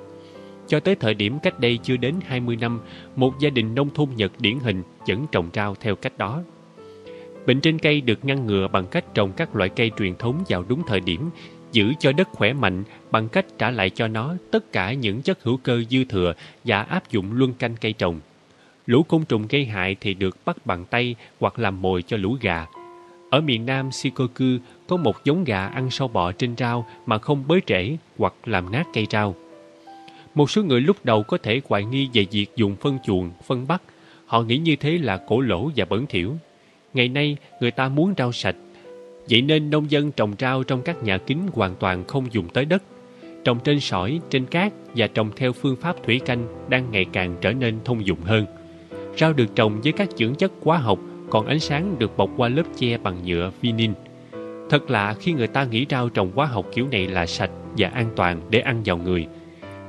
[0.70, 2.80] Cho tới thời điểm cách đây chưa đến 20 năm,
[3.16, 6.42] một gia đình nông thôn Nhật điển hình vẫn trồng rau theo cách đó.
[7.46, 10.64] Bệnh trên cây được ngăn ngừa bằng cách trồng các loại cây truyền thống vào
[10.68, 11.30] đúng thời điểm
[11.72, 15.42] giữ cho đất khỏe mạnh bằng cách trả lại cho nó tất cả những chất
[15.42, 16.34] hữu cơ dư thừa
[16.64, 18.20] và áp dụng luân canh cây trồng.
[18.86, 22.36] Lũ côn trùng gây hại thì được bắt bằng tay hoặc làm mồi cho lũ
[22.40, 22.66] gà.
[23.30, 24.44] Ở miền Nam Shikoku
[24.88, 28.72] có một giống gà ăn sâu bọ trên rau mà không bới rễ hoặc làm
[28.72, 29.34] nát cây rau.
[30.34, 33.66] Một số người lúc đầu có thể hoài nghi về việc dùng phân chuồng, phân
[33.66, 33.82] bắt.
[34.26, 36.36] Họ nghĩ như thế là cổ lỗ và bẩn thỉu.
[36.94, 38.56] Ngày nay, người ta muốn rau sạch
[39.30, 42.64] Vậy nên nông dân trồng rau trong các nhà kính hoàn toàn không dùng tới
[42.64, 42.82] đất.
[43.44, 47.36] Trồng trên sỏi, trên cát và trồng theo phương pháp thủy canh đang ngày càng
[47.40, 48.46] trở nên thông dụng hơn.
[49.16, 50.98] Rau được trồng với các dưỡng chất hóa học,
[51.30, 53.92] còn ánh sáng được bọc qua lớp che bằng nhựa vinin.
[54.70, 57.88] Thật lạ khi người ta nghĩ rau trồng hóa học kiểu này là sạch và
[57.88, 59.26] an toàn để ăn vào người.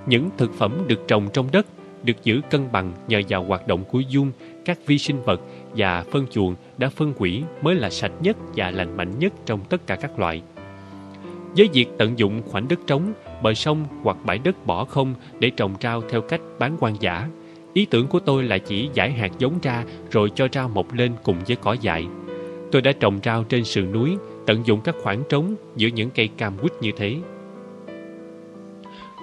[0.05, 1.65] Những thực phẩm được trồng trong đất,
[2.03, 4.31] được giữ cân bằng nhờ vào hoạt động của dung,
[4.65, 5.41] các vi sinh vật
[5.75, 9.59] và phân chuồng đã phân hủy mới là sạch nhất và lành mạnh nhất trong
[9.69, 10.41] tất cả các loại.
[11.57, 13.13] Với việc tận dụng khoảnh đất trống,
[13.43, 17.27] bờ sông hoặc bãi đất bỏ không để trồng rau theo cách bán quan giả,
[17.73, 21.11] ý tưởng của tôi là chỉ giải hạt giống ra rồi cho rau mọc lên
[21.23, 22.07] cùng với cỏ dại.
[22.71, 26.29] Tôi đã trồng rau trên sườn núi, tận dụng các khoảng trống giữa những cây
[26.37, 27.17] cam quýt như thế.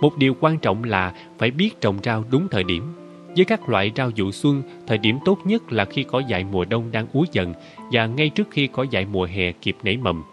[0.00, 2.82] Một điều quan trọng là phải biết trồng rau đúng thời điểm.
[3.36, 6.64] Với các loại rau vụ xuân, thời điểm tốt nhất là khi cỏ dại mùa
[6.64, 7.54] đông đang úa dần
[7.92, 10.24] và ngay trước khi cỏ dại mùa hè kịp nảy mầm.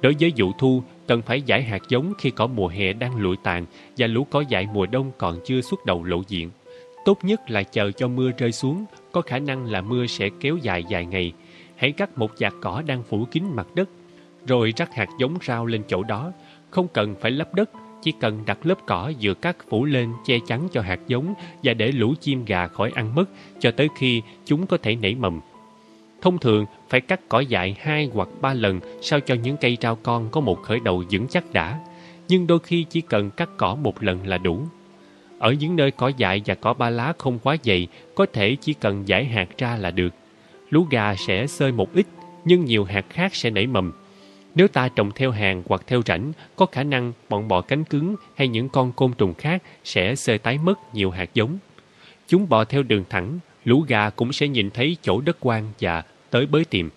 [0.00, 3.36] Đối với vụ thu, cần phải giải hạt giống khi cỏ mùa hè đang lụi
[3.42, 3.66] tàn
[3.96, 6.50] và lũ cỏ dại mùa đông còn chưa xuất đầu lộ diện.
[7.04, 10.56] Tốt nhất là chờ cho mưa rơi xuống, có khả năng là mưa sẽ kéo
[10.56, 11.32] dài vài ngày.
[11.76, 13.88] Hãy cắt một vạt cỏ đang phủ kín mặt đất,
[14.46, 16.32] rồi rắc hạt giống rau lên chỗ đó.
[16.70, 17.70] Không cần phải lấp đất,
[18.02, 21.74] chỉ cần đặt lớp cỏ vừa cắt phủ lên che chắn cho hạt giống và
[21.74, 23.24] để lũ chim gà khỏi ăn mất
[23.58, 25.40] cho tới khi chúng có thể nảy mầm.
[26.22, 29.96] Thông thường phải cắt cỏ dại hai hoặc ba lần sao cho những cây rau
[29.96, 31.80] con có một khởi đầu vững chắc đã.
[32.28, 34.62] Nhưng đôi khi chỉ cần cắt cỏ một lần là đủ.
[35.38, 38.74] Ở những nơi cỏ dại và cỏ ba lá không quá dày, có thể chỉ
[38.74, 40.14] cần giải hạt ra là được.
[40.70, 42.06] Lú gà sẽ sơi một ít,
[42.44, 43.92] nhưng nhiều hạt khác sẽ nảy mầm.
[44.54, 48.16] Nếu ta trồng theo hàng hoặc theo rãnh, có khả năng bọn bọ cánh cứng
[48.34, 51.58] hay những con côn trùng khác sẽ sơi tái mất nhiều hạt giống.
[52.26, 56.02] Chúng bò theo đường thẳng, lũ gà cũng sẽ nhìn thấy chỗ đất quang và
[56.30, 56.90] tới bới tìm.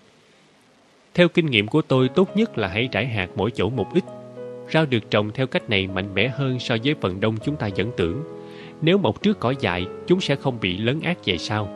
[1.14, 4.04] Theo kinh nghiệm của tôi, tốt nhất là hãy trải hạt mỗi chỗ một ít.
[4.72, 7.68] Rau được trồng theo cách này mạnh mẽ hơn so với phần đông chúng ta
[7.76, 8.24] vẫn tưởng.
[8.82, 11.68] Nếu mọc trước cỏ dại, chúng sẽ không bị lấn át về sau.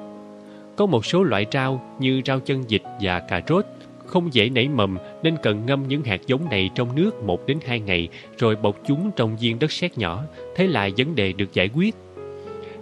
[0.77, 3.65] Có một số loại rau như rau chân vịt và cà rốt
[4.09, 7.59] không dễ nảy mầm nên cần ngâm những hạt giống này trong nước 1 đến
[7.67, 8.09] 2 ngày
[8.39, 10.25] rồi bọc chúng trong viên đất sét nhỏ,
[10.57, 11.95] thế là vấn đề được giải quyết.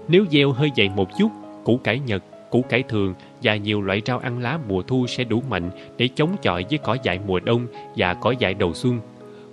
[0.09, 1.29] Nếu gieo hơi dày một chút,
[1.65, 5.25] củ cải nhật, củ cải thường và nhiều loại rau ăn lá mùa thu sẽ
[5.25, 7.67] đủ mạnh để chống chọi với cỏ dại mùa đông
[7.97, 9.01] và cỏ dại đầu xuân.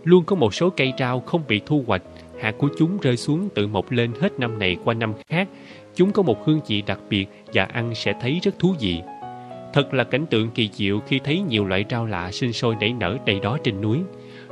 [0.04, 2.02] Luôn có một số cây rau không bị thu hoạch,
[2.42, 5.48] hạt của chúng rơi xuống tự mọc lên hết năm này qua năm khác.
[5.96, 9.02] Chúng có một hương vị đặc biệt và ăn sẽ thấy rất thú vị.
[9.74, 12.94] Thật là cảnh tượng kỳ diệu khi thấy nhiều loại rau lạ sinh sôi nảy
[12.94, 14.00] nở đầy đó trên núi.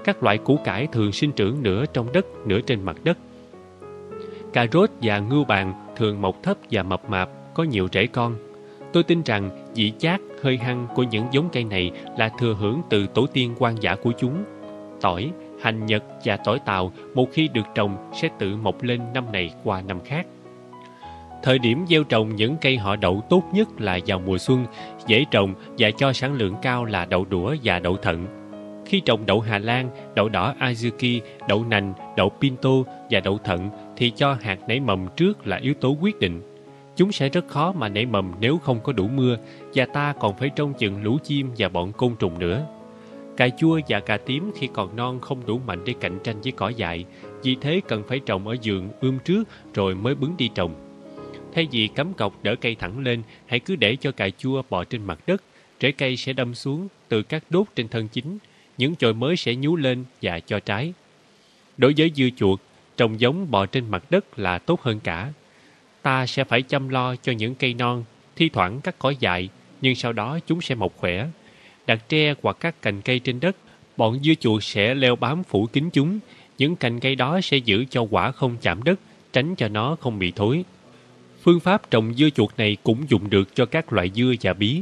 [0.03, 3.18] Các loại củ cải thường sinh trưởng nửa trong đất, nửa trên mặt đất.
[4.53, 8.35] Cà rốt và ngưu bàn thường mọc thấp và mập mạp, có nhiều rễ con.
[8.93, 12.81] Tôi tin rằng vị chát, hơi hăng của những giống cây này là thừa hưởng
[12.89, 14.43] từ tổ tiên quan giả của chúng.
[15.02, 15.31] Tỏi,
[15.61, 19.53] hành nhật và tỏi tàu một khi được trồng sẽ tự mọc lên năm này
[19.64, 20.27] qua năm khác.
[21.43, 24.65] Thời điểm gieo trồng những cây họ đậu tốt nhất là vào mùa xuân,
[25.07, 28.26] dễ trồng và cho sản lượng cao là đậu đũa và đậu thận.
[28.85, 32.69] Khi trồng đậu Hà Lan, đậu đỏ Azuki, đậu nành, đậu Pinto
[33.09, 36.41] và đậu thận thì cho hạt nảy mầm trước là yếu tố quyết định.
[36.95, 39.38] Chúng sẽ rất khó mà nảy mầm nếu không có đủ mưa
[39.73, 42.65] và ta còn phải trông chừng lũ chim và bọn côn trùng nữa.
[43.38, 46.51] Cà chua và cà tím khi còn non không đủ mạnh để cạnh tranh với
[46.51, 47.05] cỏ dại,
[47.43, 49.43] vì thế cần phải trồng ở giường ươm trước
[49.73, 50.90] rồi mới bứng đi trồng.
[51.53, 54.84] Thay vì cắm cọc đỡ cây thẳng lên, hãy cứ để cho cà chua bò
[54.84, 55.44] trên mặt đất.
[55.82, 58.38] Rễ cây sẽ đâm xuống từ các đốt trên thân chính.
[58.78, 60.94] Những chồi mới sẽ nhú lên và cho trái.
[61.78, 62.60] Đối với dưa chuột,
[62.98, 65.34] trồng giống bò trên mặt đất là tốt hơn cả.
[66.02, 68.03] Ta sẽ phải chăm lo cho những cây non,
[68.36, 69.49] thi thoảng cắt cỏ dại,
[69.82, 71.28] nhưng sau đó chúng sẽ mọc khỏe.
[71.88, 73.56] Đặt tre hoặc các cành cây trên đất,
[73.98, 76.19] bọn dưa chuột sẽ leo bám phủ kín chúng.
[76.57, 78.99] Những cành cây đó sẽ giữ cho quả không chạm đất,
[79.34, 80.64] tránh cho nó không bị thối.
[81.43, 84.81] Phương pháp trồng dưa chuột này cũng dùng được cho các loại dưa và bí.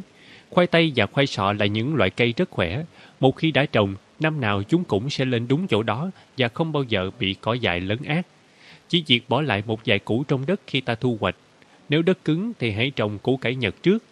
[0.49, 2.83] Khoai tây và khoai sọ là những loại cây rất khỏe.
[3.19, 6.71] Một khi đã trồng, năm nào chúng cũng sẽ lên đúng chỗ đó và không
[6.71, 8.27] bao giờ bị cỏ dại lấn át.
[8.89, 11.35] Chỉ việc bỏ lại một vài củ trong đất khi ta thu hoạch.
[11.89, 14.03] Nếu đất cứng thì hãy trồng củ cải nhật trước.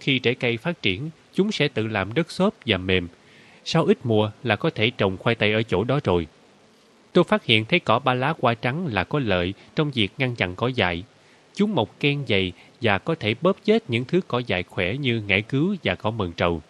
[0.00, 3.08] Khi rễ cây phát triển, chúng sẽ tự làm đất xốp và mềm.
[3.64, 6.26] Sau ít mùa là có thể trồng khoai tây ở chỗ đó rồi.
[7.12, 10.34] Tôi phát hiện thấy cỏ ba lá hoa trắng là có lợi trong việc ngăn
[10.34, 11.04] chặn cỏ dại
[11.56, 15.20] Chúng mọc ken dày và có thể bóp chết những thứ cỏ dại khỏe như
[15.20, 16.62] ngải cứu và cỏ mần trầu.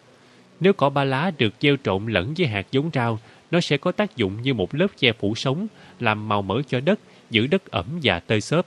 [0.60, 3.18] Nếu cỏ ba lá được gieo trộn lẫn với hạt giống rau,
[3.50, 5.66] nó sẽ có tác dụng như một lớp che phủ sống,
[6.00, 7.00] làm màu mỡ cho đất,
[7.30, 8.66] giữ đất ẩm và tơi xốp.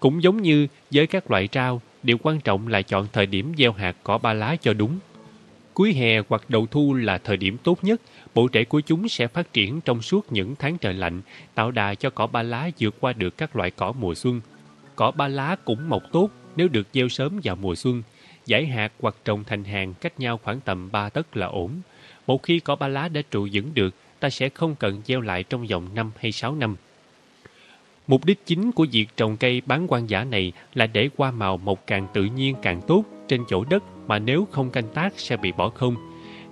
[0.00, 3.72] Cũng giống như với các loại rau, điều quan trọng là chọn thời điểm gieo
[3.72, 4.98] hạt cỏ ba lá cho đúng.
[5.74, 8.00] Cuối hè hoặc đầu thu là thời điểm tốt nhất,
[8.34, 11.22] bộ rễ của chúng sẽ phát triển trong suốt những tháng trời lạnh,
[11.54, 14.40] tạo đà cho cỏ ba lá vượt qua được các loại cỏ mùa xuân.
[14.96, 18.02] Cỏ ba lá cũng mọc tốt nếu được gieo sớm vào mùa xuân.
[18.46, 21.70] Giải hạt hoặc trồng thành hàng cách nhau khoảng tầm 3 tấc là ổn.
[22.26, 25.42] Một khi cỏ ba lá đã trụ vững được, ta sẽ không cần gieo lại
[25.42, 26.76] trong vòng 5 hay 6 năm.
[28.06, 31.56] Mục đích chính của việc trồng cây bán quan giả này là để qua màu
[31.56, 35.36] mọc càng tự nhiên càng tốt trên chỗ đất mà nếu không canh tác sẽ
[35.36, 35.96] bị bỏ không.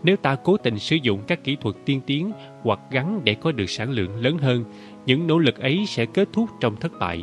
[0.03, 3.53] Nếu ta cố tình sử dụng các kỹ thuật tiên tiến hoặc gắn để có
[3.53, 4.65] được sản lượng lớn hơn,
[5.07, 7.23] những nỗ lực ấy sẽ kết thúc trong thất bại.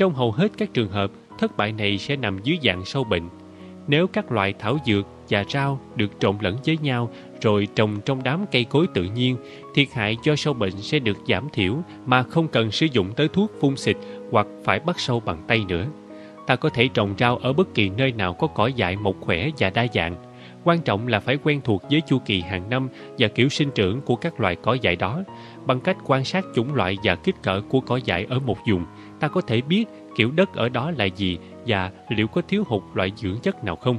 [0.00, 3.28] Trong hầu hết các trường hợp, thất bại này sẽ nằm dưới dạng sâu bệnh.
[3.88, 7.10] Nếu các loại thảo dược và rau được trộn lẫn với nhau
[7.40, 9.36] rồi trồng trong đám cây cối tự nhiên,
[9.74, 13.28] thiệt hại do sâu bệnh sẽ được giảm thiểu mà không cần sử dụng tới
[13.28, 13.96] thuốc phun xịt
[14.30, 15.86] hoặc phải bắt sâu bằng tay nữa.
[16.46, 19.50] Ta có thể trồng rau ở bất kỳ nơi nào có cỏ dại mọc khỏe
[19.58, 20.14] và đa dạng.
[20.64, 24.00] Quan trọng là phải quen thuộc với chu kỳ hàng năm và kiểu sinh trưởng
[24.00, 25.22] của các loại cỏ dại đó.
[25.66, 28.84] Bằng cách quan sát chủng loại và kích cỡ của cỏ dại ở một vùng,
[29.20, 29.84] ta có thể biết
[30.16, 33.76] kiểu đất ở đó là gì và liệu có thiếu hụt loại dưỡng chất nào
[33.76, 33.98] không.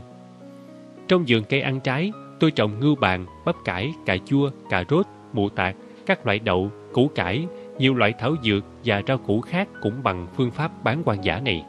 [1.08, 5.06] Trong vườn cây ăn trái, tôi trồng ngưu bàn, bắp cải, cà chua, cà rốt,
[5.34, 5.76] mù tạt,
[6.06, 10.28] các loại đậu, củ cải, nhiều loại thảo dược và rau củ khác cũng bằng
[10.36, 11.66] phương pháp bán quan giả này.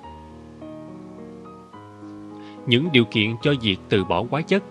[2.66, 4.62] Những điều kiện cho việc từ bỏ hóa chất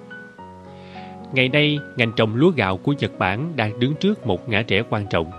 [1.33, 4.83] Ngày nay, ngành trồng lúa gạo của Nhật Bản đang đứng trước một ngã rẽ
[4.89, 5.31] quan trọng.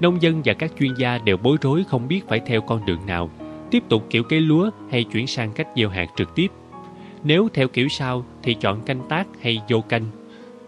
[0.00, 3.06] Nông dân và các chuyên gia đều bối rối không biết phải theo con đường
[3.06, 3.30] nào,
[3.70, 6.48] tiếp tục kiểu cây lúa hay chuyển sang cách gieo hạt trực tiếp.
[7.24, 10.04] Nếu theo kiểu sau thì chọn canh tác hay vô canh.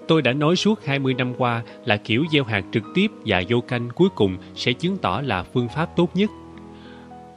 [0.08, 3.60] Tôi đã nói suốt 20 năm qua là kiểu gieo hạt trực tiếp và vô
[3.60, 6.30] canh cuối cùng sẽ chứng tỏ là phương pháp tốt nhất.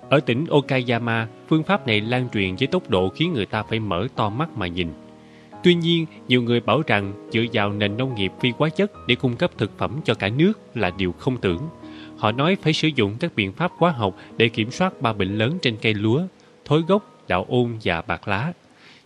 [0.10, 3.80] Ở tỉnh Okayama, phương pháp này lan truyền với tốc độ khiến người ta phải
[3.80, 4.88] mở to mắt mà nhìn.
[5.64, 9.15] Tuy nhiên, nhiều người bảo rằng dựa vào nền nông nghiệp phi hóa chất để
[9.15, 11.60] cung cấp thực phẩm cho cả nước là điều không tưởng.
[12.23, 15.37] Họ nói phải sử dụng các biện pháp hóa học để kiểm soát ba bệnh
[15.37, 16.21] lớn trên cây lúa,
[16.65, 18.53] thối gốc, đạo ôn và bạc lá.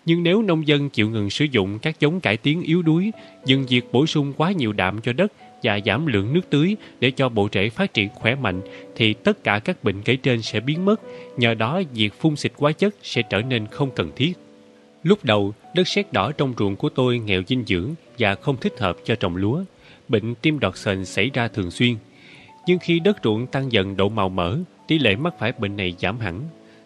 [0.05, 3.11] Nhưng nếu nông dân chịu ngừng sử dụng các giống cải tiến yếu đuối,
[3.45, 5.33] dừng việc bổ sung quá nhiều đạm cho đất
[5.63, 8.61] và giảm lượng nước tưới để cho bộ rễ phát triển khỏe mạnh,
[8.95, 11.01] thì tất cả các bệnh kể trên sẽ biến mất,
[11.37, 14.33] nhờ đó việc phun xịt hóa chất sẽ trở nên không cần thiết.
[15.03, 17.89] Lúc đầu, đất sét đỏ trong ruộng của tôi nghèo dinh dưỡng
[18.19, 19.63] và không thích hợp cho trồng lúa.
[20.07, 21.95] Bệnh tim đọt sền xảy ra thường xuyên.
[22.67, 24.57] Nhưng khi đất ruộng tăng dần độ màu mỡ,
[24.87, 26.41] tỷ lệ mắc phải bệnh này giảm hẳn.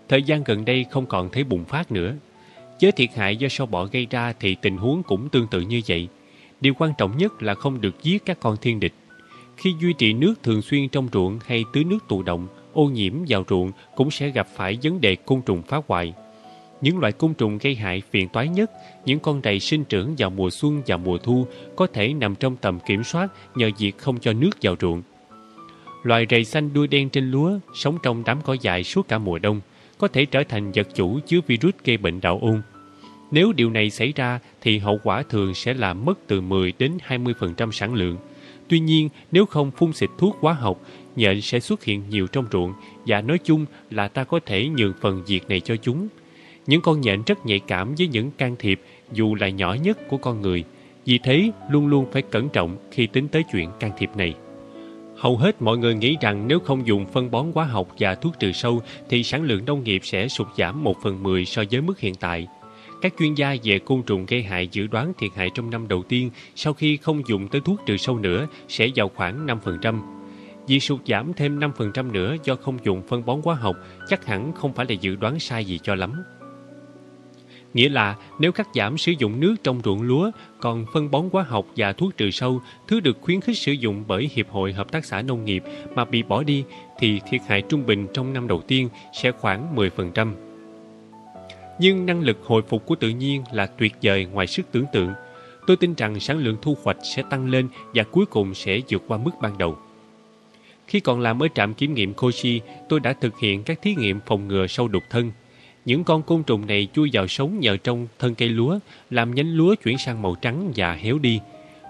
[0.10, 2.16] Thời gian gần đây không còn thấy bùng phát nữa.
[2.82, 5.82] Với thiệt hại do sâu bọ gây ra thì tình huống cũng tương tự như
[5.88, 6.08] vậy.
[6.62, 8.94] Điều quan trọng nhất là không được giết các con thiên địch.
[9.58, 13.14] Khi duy trì nước thường xuyên trong ruộng hay tưới nước tụ động, ô nhiễm
[13.28, 16.14] vào ruộng cũng sẽ gặp phải vấn đề côn trùng phá hoại.
[16.82, 18.72] Những loại côn trùng gây hại phiền toái nhất,
[19.06, 21.46] những con rầy sinh trưởng vào mùa xuân và mùa thu
[21.76, 25.02] có thể nằm trong tầm kiểm soát nhờ việc không cho nước vào ruộng.
[26.04, 29.40] Loài rầy xanh đuôi đen trên lúa sống trong đám cỏ dại suốt cả mùa
[29.40, 29.62] đông,
[29.98, 32.62] có thể trở thành vật chủ chứa virus gây bệnh đạo ôn.
[33.32, 36.98] Nếu điều này xảy ra thì hậu quả thường sẽ là mất từ 10 đến
[37.08, 38.18] 20% sản lượng.
[38.68, 40.82] Tuy nhiên, nếu không phun xịt thuốc hóa học,
[41.16, 42.74] nhện sẽ xuất hiện nhiều trong ruộng
[43.06, 46.08] và nói chung là ta có thể nhường phần việc này cho chúng.
[46.68, 50.18] Những con nhện rất nhạy cảm với những can thiệp dù là nhỏ nhất của
[50.18, 50.64] con người.
[51.06, 54.36] Vì thế, luôn luôn phải cẩn trọng khi tính tới chuyện can thiệp này.
[55.22, 58.40] Hầu hết mọi người nghĩ rằng nếu không dùng phân bón hóa học và thuốc
[58.40, 61.82] trừ sâu, thì sản lượng nông nghiệp sẽ sụt giảm 1 phần 10 so với
[61.82, 62.48] mức hiện tại.
[63.02, 66.04] Các chuyên gia về côn trùng gây hại dự đoán thiệt hại trong năm đầu
[66.04, 70.02] tiên, sau khi không dùng tới thuốc trừ sâu nữa, sẽ vào khoảng 5%.
[70.68, 73.76] Việc sụt giảm thêm 5% nữa do không dùng phân bón hóa học,
[74.08, 76.24] chắc hẳn không phải là dự đoán sai gì cho lắm.
[77.74, 81.44] Nghĩa là nếu cắt giảm sử dụng nước trong ruộng lúa, còn phân bón hóa
[81.44, 84.92] học và thuốc trừ sâu, thứ được khuyến khích sử dụng bởi Hiệp hội Hợp
[84.92, 85.64] tác xã Nông nghiệp
[85.96, 86.64] mà bị bỏ đi,
[87.00, 90.34] thì thiệt hại trung bình trong năm đầu tiên sẽ khoảng 10%.
[91.80, 95.14] Nhưng năng lực hồi phục của tự nhiên là tuyệt vời ngoài sức tưởng tượng.
[95.68, 99.04] Tôi tin rằng sản lượng thu hoạch sẽ tăng lên và cuối cùng sẽ vượt
[99.08, 99.78] qua mức ban đầu.
[100.88, 104.20] Khi còn làm ở trạm kiểm nghiệm Koshi, tôi đã thực hiện các thí nghiệm
[104.26, 105.32] phòng ngừa sâu đục thân.
[105.86, 108.80] Những con côn trùng này chui vào sống nhờ trong thân cây lúa,
[109.10, 111.40] làm nhánh lúa chuyển sang màu trắng và héo đi.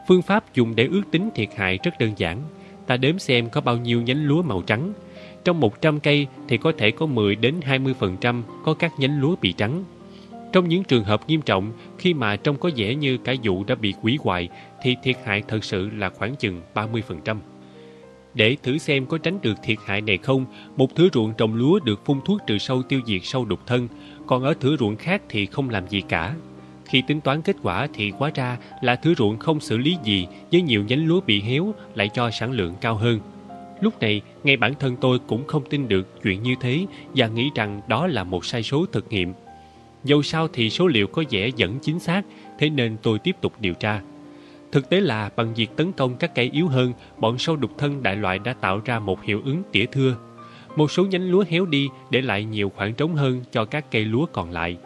[0.07, 2.41] Phương pháp dùng để ước tính thiệt hại rất đơn giản.
[2.87, 4.93] Ta đếm xem có bao nhiêu nhánh lúa màu trắng.
[5.43, 9.51] Trong 100 cây thì có thể có 10 đến 20% có các nhánh lúa bị
[9.51, 9.83] trắng.
[10.53, 13.75] Trong những trường hợp nghiêm trọng, khi mà trông có vẻ như cả vụ đã
[13.75, 14.49] bị hủy hoại,
[14.81, 17.37] thì thiệt hại thật sự là khoảng chừng 30%.
[18.33, 20.45] Để thử xem có tránh được thiệt hại này không,
[20.77, 23.87] một thửa ruộng trồng lúa được phun thuốc trừ sâu tiêu diệt sâu đục thân,
[24.27, 26.35] còn ở thửa ruộng khác thì không làm gì cả.
[26.85, 30.27] Khi tính toán kết quả thì quá ra là thửa ruộng không xử lý gì
[30.51, 33.19] với nhiều nhánh lúa bị héo lại cho sản lượng cao hơn.
[33.81, 36.85] Lúc này, ngay bản thân tôi cũng không tin được chuyện như thế
[37.15, 39.33] và nghĩ rằng đó là một sai số thực nghiệm.
[40.03, 42.21] Dẫu sao thì số liệu có vẻ vẫn chính xác,
[42.59, 44.01] thế nên tôi tiếp tục điều tra.
[44.71, 48.03] Thực tế là bằng việc tấn công các cây yếu hơn, bọn sâu đục thân
[48.03, 50.15] đại loại đã tạo ra một hiệu ứng tỉa thưa.
[50.75, 54.05] Một số nhánh lúa héo đi để lại nhiều khoảng trống hơn cho các cây
[54.05, 54.77] lúa còn lại.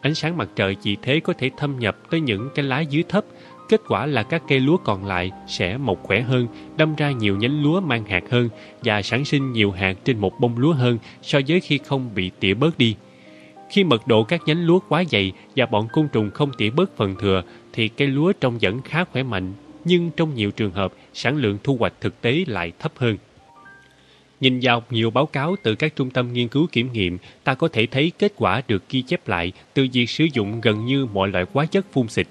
[0.00, 3.04] Ánh sáng mặt trời chỉ thế có thể thâm nhập tới những cái lá dưới
[3.08, 3.24] thấp.
[3.68, 6.46] Kết quả là các cây lúa còn lại sẽ mọc khỏe hơn,
[6.76, 8.48] đâm ra nhiều nhánh lúa mang hạt hơn
[8.82, 12.30] và sản sinh nhiều hạt trên một bông lúa hơn so với khi không bị
[12.40, 12.96] tỉa bớt đi.
[13.70, 16.96] Khi mật độ các nhánh lúa quá dày và bọn côn trùng không tỉa bớt
[16.96, 17.42] phần thừa
[17.74, 19.52] thì cây lúa trông vẫn khá khỏe mạnh,
[19.84, 23.16] nhưng trong nhiều trường hợp sản lượng thu hoạch thực tế lại thấp hơn.
[24.40, 27.68] Nhìn vào nhiều báo cáo từ các trung tâm nghiên cứu kiểm nghiệm, ta có
[27.68, 31.28] thể thấy kết quả được ghi chép lại từ việc sử dụng gần như mọi
[31.28, 32.26] loại hóa chất phun xịt.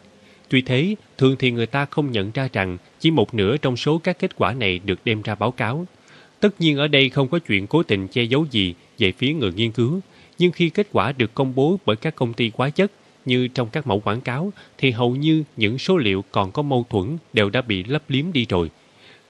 [0.50, 3.98] Tuy thế, thường thì người ta không nhận ra rằng chỉ một nửa trong số
[3.98, 5.86] các kết quả này được đem ra báo cáo.
[6.40, 9.52] Tất nhiên ở đây không có chuyện cố tình che giấu gì về phía người
[9.56, 10.00] nghiên cứu,
[10.40, 12.92] nhưng khi kết quả được công bố bởi các công ty hóa chất
[13.26, 16.86] như trong các mẫu quảng cáo thì hầu như những số liệu còn có mâu
[16.90, 18.70] thuẫn đều đã bị lấp liếm đi rồi.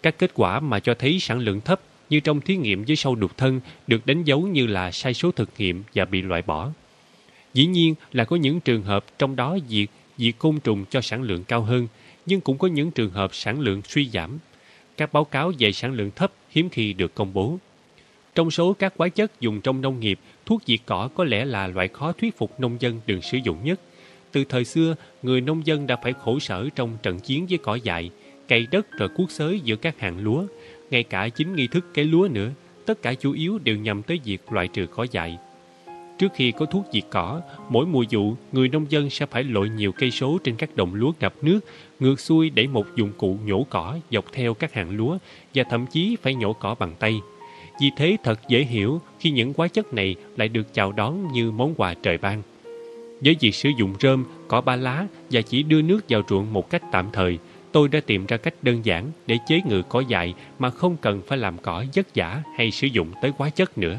[0.03, 3.15] Các kết quả mà cho thấy sản lượng thấp như trong thí nghiệm với sâu
[3.15, 6.71] đục thân được đánh dấu như là sai số thực nghiệm và bị loại bỏ.
[7.53, 11.21] Dĩ nhiên là có những trường hợp trong đó diệt diệt côn trùng cho sản
[11.21, 11.87] lượng cao hơn,
[12.25, 14.37] nhưng cũng có những trường hợp sản lượng suy giảm.
[14.97, 17.57] Các báo cáo về sản lượng thấp hiếm khi được công bố.
[18.35, 21.67] Trong số các hóa chất dùng trong nông nghiệp, thuốc diệt cỏ có lẽ là
[21.67, 23.79] loại khó thuyết phục nông dân đừng sử dụng nhất.
[24.31, 27.75] Từ thời xưa, người nông dân đã phải khổ sở trong trận chiến với cỏ
[27.75, 28.09] dại,
[28.47, 30.45] cày đất rồi cuốc xới giữa các hàng lúa,
[30.91, 32.51] ngay cả chính nghi thức cấy lúa nữa,
[32.85, 35.37] tất cả chủ yếu đều nhằm tới việc loại trừ cỏ dại.
[36.17, 39.69] Trước khi có thuốc diệt cỏ, mỗi mùa vụ, người nông dân sẽ phải lội
[39.69, 41.59] nhiều cây số trên các đồng lúa ngập nước,
[41.99, 45.17] ngược xuôi để một dụng cụ nhổ cỏ dọc theo các hàng lúa
[45.53, 47.19] và thậm chí phải nhổ cỏ bằng tay.
[47.81, 51.51] Vì thế thật dễ hiểu khi những hóa chất này lại được chào đón như
[51.51, 52.41] món quà trời ban.
[53.21, 56.69] Với việc sử dụng rơm, cỏ ba lá và chỉ đưa nước vào ruộng một
[56.69, 57.37] cách tạm thời,
[57.71, 61.21] tôi đã tìm ra cách đơn giản để chế ngự cỏ dại mà không cần
[61.27, 63.97] phải làm cỏ vất giả hay sử dụng tới hóa chất nữa.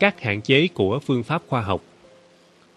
[0.00, 1.82] Các hạn chế của phương pháp khoa học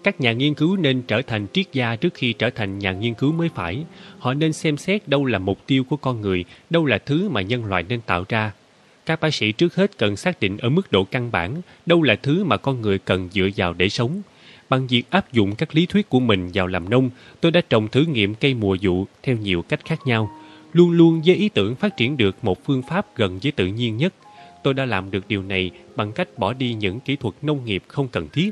[0.03, 3.13] các nhà nghiên cứu nên trở thành triết gia trước khi trở thành nhà nghiên
[3.13, 3.84] cứu mới phải.
[4.19, 7.41] Họ nên xem xét đâu là mục tiêu của con người, đâu là thứ mà
[7.41, 8.51] nhân loại nên tạo ra.
[9.11, 12.15] Các bác sĩ trước hết cần xác định ở mức độ căn bản đâu là
[12.15, 14.21] thứ mà con người cần dựa vào để sống.
[14.69, 17.09] Bằng việc áp dụng các lý thuyết của mình vào làm nông,
[17.41, 20.31] tôi đã trồng thử nghiệm cây mùa vụ theo nhiều cách khác nhau,
[20.73, 23.97] luôn luôn với ý tưởng phát triển được một phương pháp gần với tự nhiên
[23.97, 24.13] nhất.
[24.63, 27.83] Tôi đã làm được điều này bằng cách bỏ đi những kỹ thuật nông nghiệp
[27.88, 28.51] không cần thiết.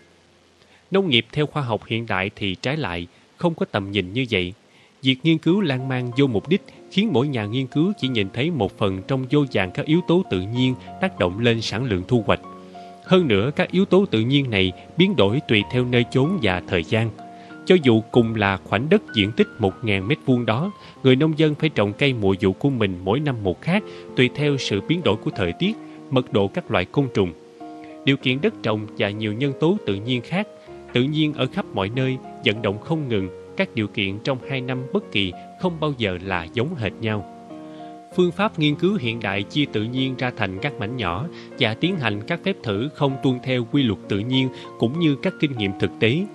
[0.92, 3.08] Nông nghiệp theo khoa học hiện đại thì trái lại,
[3.38, 4.54] không có tầm nhìn như vậy.
[5.02, 6.62] Việc nghiên cứu lan man vô mục đích
[6.92, 10.00] khiến mỗi nhà nghiên cứu chỉ nhìn thấy một phần trong vô vàng các yếu
[10.08, 12.40] tố tự nhiên tác động lên sản lượng thu hoạch.
[13.06, 16.62] Hơn nữa, các yếu tố tự nhiên này biến đổi tùy theo nơi chốn và
[16.68, 17.10] thời gian.
[17.66, 20.72] Cho dù cùng là khoảnh đất diện tích 1.000 mét vuông đó,
[21.04, 23.84] người nông dân phải trồng cây mùa vụ của mình mỗi năm một khác
[24.16, 25.76] tùy theo sự biến đổi của thời tiết,
[26.10, 27.34] mật độ các loại côn trùng.
[28.06, 30.48] Điều kiện đất trồng và nhiều nhân tố tự nhiên khác,
[30.94, 34.62] tự nhiên ở khắp mọi nơi, vận động không ngừng, các điều kiện trong hai
[34.62, 37.36] năm bất kỳ không bao giờ là giống hệt nhau.
[38.16, 41.26] Phương pháp nghiên cứu hiện đại chia tự nhiên ra thành các mảnh nhỏ
[41.60, 44.50] và tiến hành các phép thử không tuân theo quy luật tự nhiên
[44.80, 46.26] cũng như các kinh nghiệm thực tế.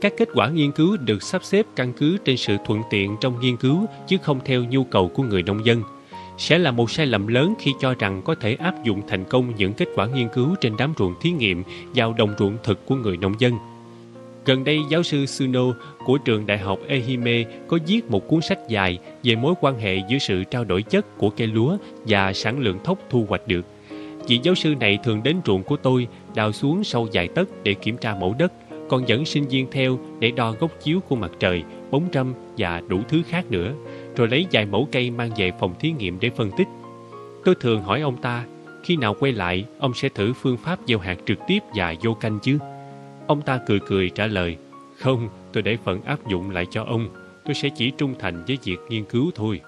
[0.00, 3.40] Các kết quả nghiên cứu được sắp xếp căn cứ trên sự thuận tiện trong
[3.40, 5.82] nghiên cứu chứ không theo nhu cầu của người nông dân.
[6.38, 9.52] Sẽ là một sai lầm lớn khi cho rằng có thể áp dụng thành công
[9.56, 11.62] những kết quả nghiên cứu trên đám ruộng thí nghiệm
[11.94, 13.54] vào đồng ruộng thực của người nông dân.
[14.44, 15.64] Gần đây, giáo sư Suno
[16.06, 19.96] của trường đại học Ehime có viết một cuốn sách dài về mối quan hệ
[20.08, 21.76] giữa sự trao đổi chất của cây lúa
[22.06, 23.66] và sản lượng thóc thu hoạch được.
[24.28, 27.74] Vị giáo sư này thường đến ruộng của tôi, đào xuống sâu dài tấc để
[27.74, 28.52] kiểm tra mẫu đất,
[28.88, 32.82] còn dẫn sinh viên theo để đo góc chiếu của mặt trời, bóng râm và
[32.88, 33.72] đủ thứ khác nữa,
[34.16, 36.68] rồi lấy vài mẫu cây mang về phòng thí nghiệm để phân tích.
[37.44, 38.44] Tôi thường hỏi ông ta,
[38.84, 42.14] khi nào quay lại, ông sẽ thử phương pháp gieo hạt trực tiếp và vô
[42.14, 42.58] canh chứ?
[43.26, 44.56] Ông ta cười cười trả lời,
[44.96, 47.08] không, tôi để phận áp dụng lại cho ông,
[47.44, 49.60] tôi sẽ chỉ trung thành với việc nghiên cứu thôi.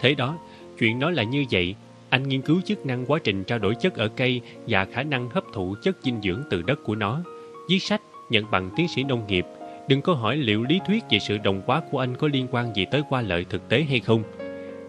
[0.00, 0.38] Thế đó,
[0.78, 1.74] chuyện nói là như vậy,
[2.08, 5.28] anh nghiên cứu chức năng quá trình trao đổi chất ở cây và khả năng
[5.28, 7.22] hấp thụ chất dinh dưỡng từ đất của nó.
[7.68, 8.00] Viết sách,
[8.30, 9.46] nhận bằng tiến sĩ nông nghiệp,
[9.88, 12.76] đừng có hỏi liệu lý thuyết về sự đồng hóa của anh có liên quan
[12.76, 14.22] gì tới qua lợi thực tế hay không.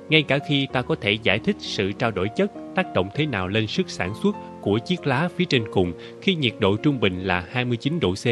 [0.10, 3.26] Ngay cả khi ta có thể giải thích sự trao đổi chất tác động thế
[3.26, 4.36] nào lên sức sản xuất
[4.66, 8.26] của chiếc lá phía trên cùng khi nhiệt độ trung bình là 29 độ C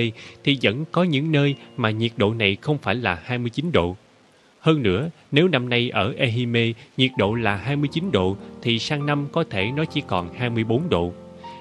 [0.43, 3.95] thì vẫn có những nơi mà nhiệt độ này không phải là 29 độ.
[4.59, 9.27] Hơn nữa, nếu năm nay ở Ehime nhiệt độ là 29 độ thì sang năm
[9.31, 11.13] có thể nó chỉ còn 24 độ.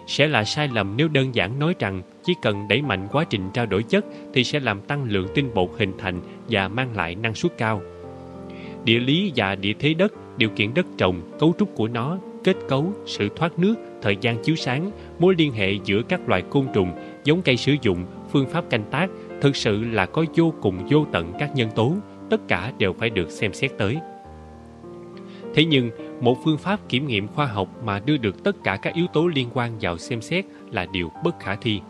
[0.06, 3.50] Sẽ là sai lầm nếu đơn giản nói rằng chỉ cần đẩy mạnh quá trình
[3.54, 4.04] trao đổi chất
[4.34, 7.82] thì sẽ làm tăng lượng tinh bột hình thành và mang lại năng suất cao.
[8.84, 12.56] Địa lý và địa thế đất, điều kiện đất trồng, cấu trúc của nó kết
[12.68, 16.66] cấu, sự thoát nước, thời gian chiếu sáng, mối liên hệ giữa các loài côn
[16.74, 16.92] trùng,
[17.24, 19.10] giống cây sử dụng, phương pháp canh tác,
[19.40, 21.92] thực sự là có vô cùng vô tận các nhân tố,
[22.30, 23.98] tất cả đều phải được xem xét tới.
[25.54, 25.90] Thế nhưng,
[26.20, 29.26] một phương pháp kiểm nghiệm khoa học mà đưa được tất cả các yếu tố
[29.26, 31.80] liên quan vào xem xét là điều bất khả thi.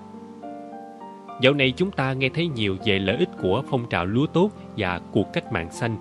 [1.41, 4.51] Dạo này chúng ta nghe thấy nhiều về lợi ích của phong trào lúa tốt
[4.77, 5.97] và cuộc cách mạng xanh.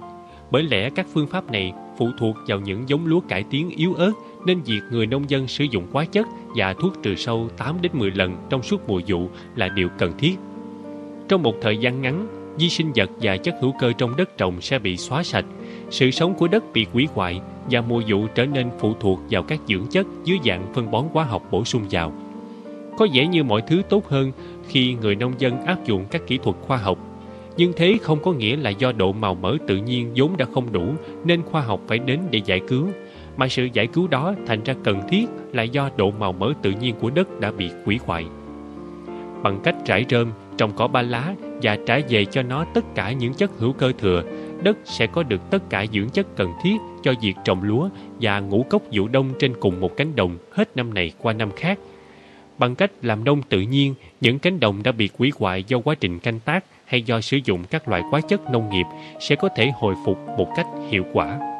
[0.51, 3.93] Bởi lẽ các phương pháp này phụ thuộc vào những giống lúa cải tiến yếu
[3.93, 4.11] ớt
[4.45, 7.91] nên việc người nông dân sử dụng hóa chất và thuốc trừ sâu 8 đến
[7.95, 10.35] 10 lần trong suốt mùa vụ là điều cần thiết.
[11.27, 12.27] Trong một thời gian ngắn,
[12.59, 15.45] vi sinh vật và chất hữu cơ trong đất trồng sẽ bị xóa sạch,
[15.89, 19.43] sự sống của đất bị hủy hoại và mùa vụ trở nên phụ thuộc vào
[19.43, 22.13] các dưỡng chất dưới dạng phân bón hóa học bổ sung vào.
[22.97, 24.31] Có vẻ như mọi thứ tốt hơn
[24.67, 26.97] khi người nông dân áp dụng các kỹ thuật khoa học.
[27.57, 30.71] Nhưng thế không có nghĩa là do độ màu mỡ tự nhiên vốn đã không
[30.71, 30.93] đủ
[31.25, 32.87] nên khoa học phải đến để giải cứu,
[33.37, 36.71] mà sự giải cứu đó thành ra cần thiết là do độ màu mỡ tự
[36.71, 38.25] nhiên của đất đã bị hủy hoại.
[39.43, 43.11] Bằng cách trải rơm, trồng cỏ ba lá và trả về cho nó tất cả
[43.11, 44.23] những chất hữu cơ thừa,
[44.63, 47.89] đất sẽ có được tất cả dưỡng chất cần thiết cho việc trồng lúa
[48.21, 51.49] và ngũ cốc vụ đông trên cùng một cánh đồng hết năm này qua năm
[51.55, 51.79] khác.
[52.57, 55.95] Bằng cách làm nông tự nhiên, những cánh đồng đã bị hủy hoại do quá
[55.95, 58.85] trình canh tác hay do sử dụng các loại hóa chất nông nghiệp
[59.19, 61.50] sẽ có thể hồi phục một cách hiệu quả.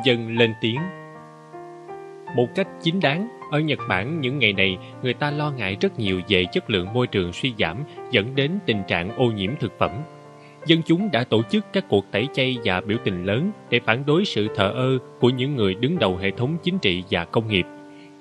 [0.00, 0.80] Nông dân lên tiếng
[2.36, 5.98] Một cách chính đáng, ở Nhật Bản những ngày này người ta lo ngại rất
[5.98, 7.76] nhiều về chất lượng môi trường suy giảm
[8.10, 9.90] dẫn đến tình trạng ô nhiễm thực phẩm.
[10.66, 14.06] Dân chúng đã tổ chức các cuộc tẩy chay và biểu tình lớn để phản
[14.06, 17.48] đối sự thờ ơ của những người đứng đầu hệ thống chính trị và công
[17.48, 17.66] nghiệp.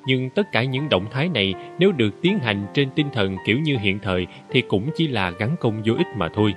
[0.05, 3.59] Nhưng tất cả những động thái này nếu được tiến hành trên tinh thần kiểu
[3.59, 6.53] như hiện thời thì cũng chỉ là gắn công vô ích mà thôi.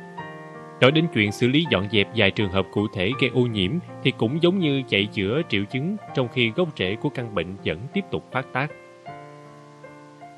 [0.82, 3.70] Nói đến chuyện xử lý dọn dẹp vài trường hợp cụ thể gây ô nhiễm
[4.02, 7.56] thì cũng giống như chạy chữa triệu chứng trong khi gốc rễ của căn bệnh
[7.64, 8.70] vẫn tiếp tục phát tác.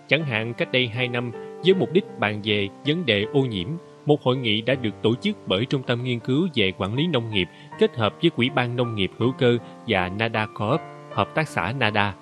[0.09, 1.31] Chẳng hạn cách đây 2 năm,
[1.65, 3.69] với mục đích bàn về vấn đề ô nhiễm,
[4.07, 7.07] một hội nghị đã được tổ chức bởi Trung tâm Nghiên cứu về Quản lý
[7.07, 7.49] Nông nghiệp
[7.79, 10.81] kết hợp với Quỹ ban Nông nghiệp Hữu cơ và Nada Corp,
[11.13, 12.15] hợp tác xã Nada.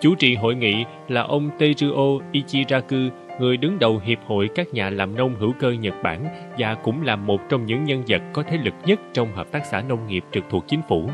[0.00, 2.96] Chủ trì hội nghị là ông Teruo Ichiraku,
[3.40, 6.26] người đứng đầu Hiệp hội các nhà làm nông hữu cơ Nhật Bản
[6.58, 9.66] và cũng là một trong những nhân vật có thế lực nhất trong hợp tác
[9.66, 11.10] xã nông nghiệp trực thuộc chính phủ.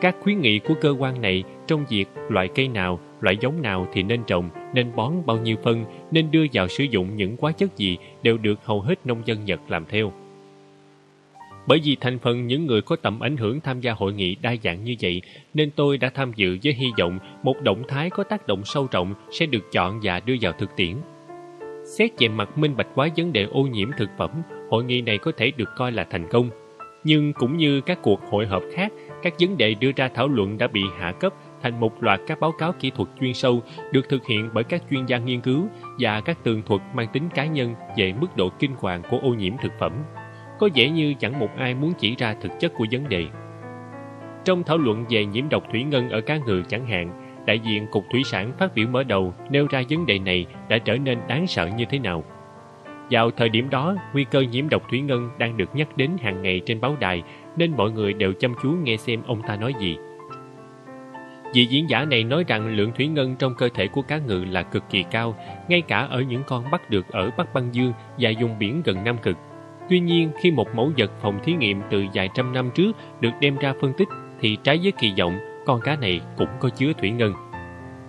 [0.00, 3.88] Các khuyến nghị của cơ quan này trong việc loại cây nào, loại giống nào
[3.92, 7.52] thì nên trồng, nên bón bao nhiêu phân, nên đưa vào sử dụng những hóa
[7.52, 10.12] chất gì đều được hầu hết nông dân Nhật làm theo.
[11.66, 14.54] Bởi vì thành phần những người có tầm ảnh hưởng tham gia hội nghị đa
[14.64, 15.22] dạng như vậy,
[15.54, 18.88] nên tôi đã tham dự với hy vọng một động thái có tác động sâu
[18.92, 20.96] rộng sẽ được chọn và đưa vào thực tiễn.
[21.98, 24.30] Xét về mặt minh bạch hóa vấn đề ô nhiễm thực phẩm,
[24.70, 26.50] hội nghị này có thể được coi là thành công.
[27.04, 28.92] Nhưng cũng như các cuộc hội họp khác,
[29.22, 32.40] các vấn đề đưa ra thảo luận đã bị hạ cấp thành một loạt các
[32.40, 33.62] báo cáo kỹ thuật chuyên sâu
[33.92, 35.68] được thực hiện bởi các chuyên gia nghiên cứu
[35.98, 39.28] và các tường thuật mang tính cá nhân về mức độ kinh hoàng của ô
[39.28, 39.92] nhiễm thực phẩm.
[40.58, 43.26] Có vẻ như chẳng một ai muốn chỉ ra thực chất của vấn đề.
[44.44, 47.86] Trong thảo luận về nhiễm độc thủy ngân ở cá ngừ chẳng hạn, đại diện
[47.86, 51.18] Cục Thủy sản phát biểu mở đầu nêu ra vấn đề này đã trở nên
[51.28, 52.24] đáng sợ như thế nào.
[53.10, 56.42] Vào thời điểm đó, nguy cơ nhiễm độc thủy ngân đang được nhắc đến hàng
[56.42, 57.22] ngày trên báo đài
[57.56, 59.96] nên mọi người đều chăm chú nghe xem ông ta nói gì.
[61.54, 64.44] Vị diễn giả này nói rằng lượng thủy ngân trong cơ thể của cá ngừ
[64.50, 65.34] là cực kỳ cao,
[65.68, 69.04] ngay cả ở những con bắt được ở Bắc Băng Dương và vùng biển gần
[69.04, 69.36] Nam Cực.
[69.88, 73.30] Tuy nhiên, khi một mẫu vật phòng thí nghiệm từ vài trăm năm trước được
[73.40, 74.08] đem ra phân tích
[74.40, 75.38] thì trái với kỳ vọng,
[75.70, 77.32] con cá này cũng có chứa thủy ngân.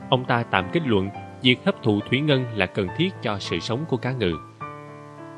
[0.09, 1.09] Ông ta tạm kết luận
[1.41, 4.33] việc hấp thụ thủy ngân là cần thiết cho sự sống của cá ngừ.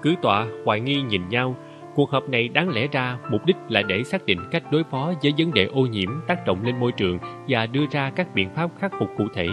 [0.01, 1.55] Cứ tọa hoài nghi nhìn nhau,
[1.95, 5.13] cuộc họp này đáng lẽ ra mục đích là để xác định cách đối phó
[5.23, 8.49] với vấn đề ô nhiễm tác động lên môi trường và đưa ra các biện
[8.55, 9.47] pháp khắc phục cụ thể.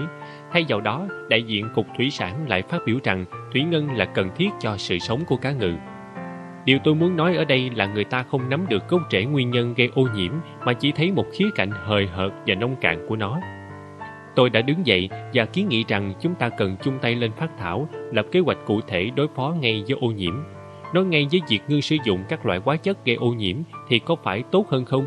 [0.52, 4.04] Thay vào đó, đại diện Cục Thủy sản lại phát biểu rằng thủy ngân là
[4.04, 5.74] cần thiết cho sự sống của cá ngừ.
[6.64, 9.50] Điều tôi muốn nói ở đây là người ta không nắm được gốc rễ nguyên
[9.50, 10.32] nhân gây ô nhiễm
[10.64, 13.40] mà chỉ thấy một khía cạnh hời hợt và nông cạn của nó.
[14.34, 17.50] Tôi đã đứng dậy và kiến nghị rằng chúng ta cần chung tay lên phát
[17.58, 20.34] thảo, lập kế hoạch cụ thể đối phó ngay với ô nhiễm.
[20.94, 23.56] Nói ngay với việc ngưng sử dụng các loại hóa chất gây ô nhiễm
[23.88, 25.06] thì có phải tốt hơn không?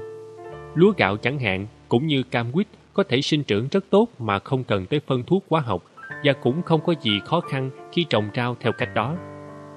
[0.75, 4.39] Lúa gạo chẳng hạn, cũng như cam quýt có thể sinh trưởng rất tốt mà
[4.39, 5.83] không cần tới phân thuốc hóa học
[6.23, 9.15] và cũng không có gì khó khăn khi trồng rau theo cách đó.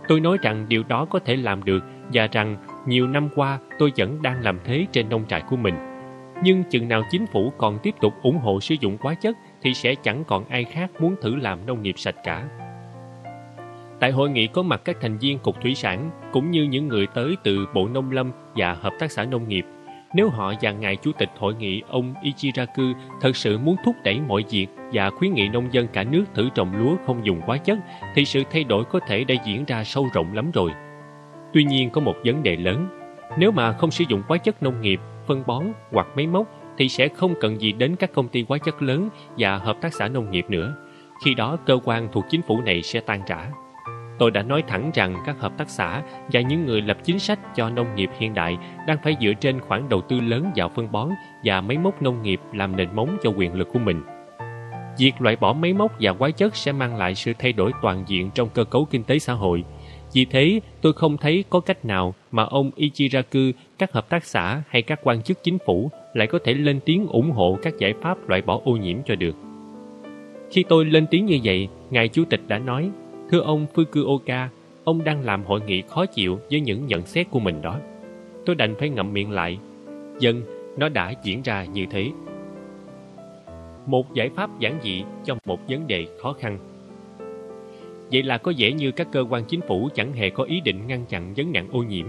[0.09, 2.57] Tôi nói rằng điều đó có thể làm được và rằng
[2.87, 5.75] nhiều năm qua tôi vẫn đang làm thế trên nông trại của mình.
[6.43, 9.75] Nhưng chừng nào chính phủ còn tiếp tục ủng hộ sử dụng hóa chất thì
[9.75, 12.49] sẽ chẳng còn ai khác muốn thử làm nông nghiệp sạch cả.
[14.01, 17.07] Tại hội nghị có mặt các thành viên Cục Thủy sản cũng như những người
[17.07, 19.65] tới từ Bộ Nông lâm và Hợp tác xã Nông nghiệp,
[20.15, 22.83] nếu họ và ngài chủ tịch hội nghị ông Ichiraku
[23.21, 26.49] thật sự muốn thúc đẩy mọi việc và khuyến nghị nông dân cả nước thử
[26.55, 27.79] trồng lúa không dùng hóa chất,
[28.15, 30.71] thì sự thay đổi có thể đã diễn ra sâu rộng lắm rồi.
[31.53, 32.89] Tuy nhiên có một vấn đề lớn.
[33.39, 36.47] Nếu mà không sử dụng hóa chất nông nghiệp, phân bón hoặc máy móc
[36.79, 39.09] thì sẽ không cần gì đến các công ty hóa chất lớn
[39.39, 40.75] và hợp tác xã nông nghiệp nữa.
[41.25, 43.51] Khi đó cơ quan thuộc chính phủ này sẽ tan rã.
[44.19, 46.03] Tôi đã nói thẳng rằng các hợp tác xã
[46.33, 49.61] và những người lập chính sách cho nông nghiệp hiện đại đang phải dựa trên
[49.61, 51.11] khoản đầu tư lớn vào phân bón
[51.45, 54.03] và máy móc nông nghiệp làm nền móng cho quyền lực của mình.
[54.99, 58.05] Việc loại bỏ máy móc và hóa chất sẽ mang lại sự thay đổi toàn
[58.07, 59.65] diện trong cơ cấu kinh tế xã hội.
[60.13, 63.41] Vì thế, tôi không thấy có cách nào mà ông Ichiraku,
[63.79, 67.07] các hợp tác xã hay các quan chức chính phủ lại có thể lên tiếng
[67.07, 69.37] ủng hộ các giải pháp loại bỏ ô nhiễm cho được.
[70.51, 72.91] Khi tôi lên tiếng như vậy, Ngài Chủ tịch đã nói
[73.31, 74.47] Thưa ông Fukuoka,
[74.85, 77.79] ông đang làm hội nghị khó chịu với những nhận xét của mình đó.
[78.47, 79.59] Tôi đành phải ngậm miệng lại.
[80.19, 80.43] Dân,
[80.77, 82.11] nó đã diễn ra như thế.
[83.87, 86.59] Một giải pháp giản dị cho một vấn đề khó khăn.
[88.13, 90.87] Vậy là có vẻ như các cơ quan chính phủ chẳng hề có ý định
[90.87, 92.07] ngăn chặn vấn nạn ô nhiễm.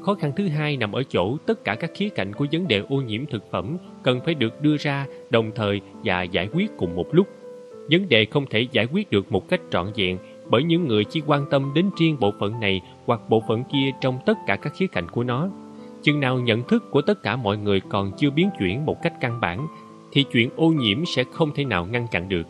[0.00, 2.82] Khó khăn thứ hai nằm ở chỗ tất cả các khía cạnh của vấn đề
[2.88, 6.96] ô nhiễm thực phẩm cần phải được đưa ra đồng thời và giải quyết cùng
[6.96, 7.28] một lúc.
[7.90, 10.18] Vấn đề không thể giải quyết được một cách trọn vẹn
[10.50, 13.90] bởi những người chỉ quan tâm đến riêng bộ phận này hoặc bộ phận kia
[14.00, 15.48] trong tất cả các khía cạnh của nó.
[16.02, 19.12] Chừng nào nhận thức của tất cả mọi người còn chưa biến chuyển một cách
[19.20, 19.66] căn bản,
[20.12, 22.46] thì chuyện ô nhiễm sẽ không thể nào ngăn chặn được.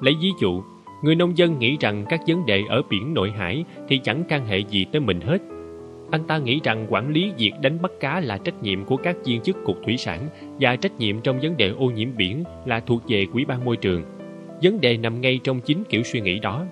[0.00, 0.62] Lấy ví dụ,
[1.02, 4.46] người nông dân nghĩ rằng các vấn đề ở biển nội hải thì chẳng can
[4.46, 5.38] hệ gì tới mình hết.
[6.10, 9.16] Anh ta nghĩ rằng quản lý việc đánh bắt cá là trách nhiệm của các
[9.24, 10.28] viên chức cục thủy sản
[10.60, 13.76] và trách nhiệm trong vấn đề ô nhiễm biển là thuộc về quỹ ban môi
[13.76, 14.02] trường.
[14.62, 16.64] Vấn đề nằm ngay trong chính kiểu suy nghĩ đó.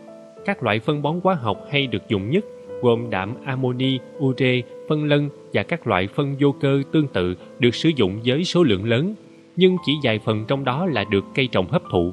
[0.45, 2.45] Các loại phân bón hóa học hay được dùng nhất
[2.83, 7.75] gồm đạm amoni, ure, phân lân và các loại phân vô cơ tương tự được
[7.75, 9.15] sử dụng với số lượng lớn,
[9.57, 12.13] nhưng chỉ vài phần trong đó là được cây trồng hấp thụ.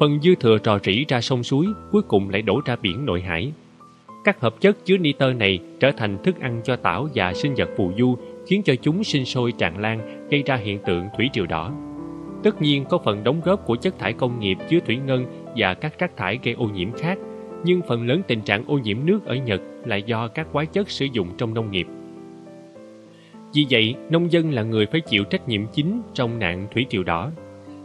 [0.00, 3.20] Phần dư thừa trò rỉ ra sông suối, cuối cùng lại đổ ra biển nội
[3.20, 3.52] hải.
[4.24, 7.68] Các hợp chất chứa nitơ này trở thành thức ăn cho tảo và sinh vật
[7.76, 8.16] phù du,
[8.46, 11.72] khiến cho chúng sinh sôi tràn lan, gây ra hiện tượng thủy triều đỏ.
[12.42, 15.26] Tất nhiên có phần đóng góp của chất thải công nghiệp chứa thủy ngân
[15.56, 17.18] và các rác thải gây ô nhiễm khác
[17.64, 20.90] nhưng phần lớn tình trạng ô nhiễm nước ở Nhật là do các hóa chất
[20.90, 21.86] sử dụng trong nông nghiệp.
[23.54, 27.02] Vì vậy, nông dân là người phải chịu trách nhiệm chính trong nạn thủy triều
[27.02, 27.30] đỏ.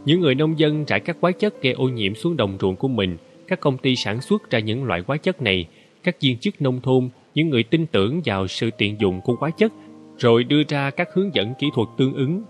[0.05, 2.87] Những người nông dân trải các hóa chất gây ô nhiễm xuống đồng ruộng của
[2.87, 3.17] mình,
[3.47, 5.65] các công ty sản xuất ra những loại hóa chất này,
[6.03, 9.49] các viên chức nông thôn, những người tin tưởng vào sự tiện dụng của hóa
[9.49, 9.73] chất,
[10.17, 12.43] rồi đưa ra các hướng dẫn kỹ thuật tương ứng.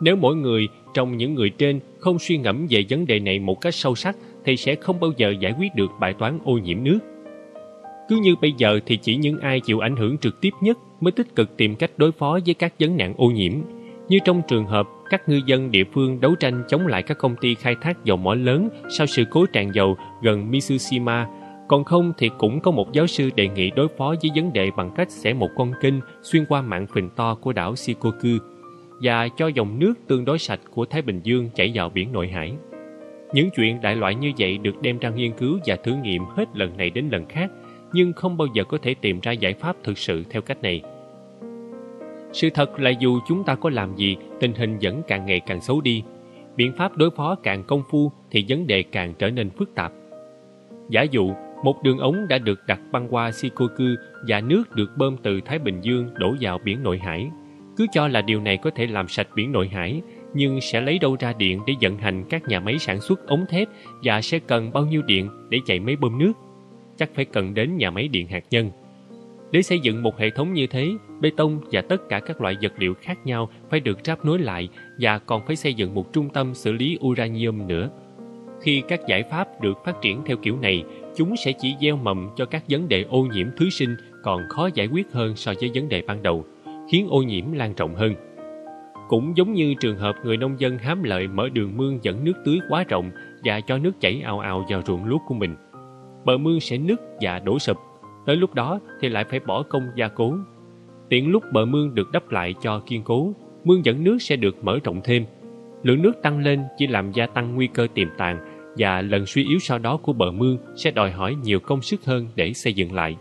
[0.00, 3.60] Nếu mỗi người trong những người trên không suy ngẫm về vấn đề này một
[3.60, 6.84] cách sâu sắc thì sẽ không bao giờ giải quyết được bài toán ô nhiễm
[6.84, 6.98] nước.
[8.08, 11.12] Cứ như bây giờ thì chỉ những ai chịu ảnh hưởng trực tiếp nhất mới
[11.12, 13.52] tích cực tìm cách đối phó với các vấn nạn ô nhiễm.
[14.08, 17.36] Như trong trường hợp các ngư dân địa phương đấu tranh chống lại các công
[17.40, 21.28] ty khai thác dầu mỏ lớn sau sự cố tràn dầu gần Mitsushima,
[21.68, 24.70] còn không thì cũng có một giáo sư đề nghị đối phó với vấn đề
[24.76, 28.38] bằng cách xẻ một con kênh xuyên qua mạng phình to của đảo Shikoku
[29.00, 32.28] và cho dòng nước tương đối sạch của Thái Bình Dương chảy vào biển nội
[32.28, 32.52] hải.
[33.32, 36.44] Những chuyện đại loại như vậy được đem ra nghiên cứu và thử nghiệm hết
[36.54, 37.50] lần này đến lần khác,
[37.92, 40.82] nhưng không bao giờ có thể tìm ra giải pháp thực sự theo cách này.
[42.34, 45.60] Sự thật là dù chúng ta có làm gì, tình hình vẫn càng ngày càng
[45.60, 46.02] xấu đi.
[46.56, 49.92] Biện pháp đối phó càng công phu thì vấn đề càng trở nên phức tạp.
[50.90, 51.32] Giả dụ,
[51.64, 53.84] một đường ống đã được đặt băng qua Shikoku
[54.28, 57.30] và nước được bơm từ Thái Bình Dương đổ vào biển nội hải.
[57.76, 60.02] Cứ cho là điều này có thể làm sạch biển nội hải
[60.34, 63.46] nhưng sẽ lấy đâu ra điện để vận hành các nhà máy sản xuất ống
[63.48, 63.68] thép
[64.02, 66.32] và sẽ cần bao nhiêu điện để chạy máy bơm nước?
[66.96, 68.70] Chắc phải cần đến nhà máy điện hạt nhân.
[69.54, 72.56] Để xây dựng một hệ thống như thế, bê tông và tất cả các loại
[72.62, 74.68] vật liệu khác nhau phải được ráp nối lại
[75.00, 77.90] và còn phải xây dựng một trung tâm xử lý uranium nữa.
[78.60, 80.84] Khi các giải pháp được phát triển theo kiểu này,
[81.16, 84.68] chúng sẽ chỉ gieo mầm cho các vấn đề ô nhiễm thứ sinh còn khó
[84.74, 86.44] giải quyết hơn so với vấn đề ban đầu,
[86.90, 88.14] khiến ô nhiễm lan rộng hơn.
[89.08, 92.34] Cũng giống như trường hợp người nông dân hám lợi mở đường mương dẫn nước
[92.44, 93.10] tưới quá rộng
[93.44, 95.56] và cho nước chảy ào ào vào ruộng lúa của mình.
[96.24, 97.76] Bờ mương sẽ nứt và đổ sụp,
[98.26, 100.34] tới lúc đó thì lại phải bỏ công gia cố.
[101.08, 103.34] Tiện lúc bờ mương được đắp lại cho kiên cố,
[103.64, 105.24] mương dẫn nước sẽ được mở rộng thêm.
[105.82, 108.38] Lượng nước tăng lên chỉ làm gia tăng nguy cơ tiềm tàng
[108.78, 112.04] và lần suy yếu sau đó của bờ mương sẽ đòi hỏi nhiều công sức
[112.04, 113.16] hơn để xây dựng lại.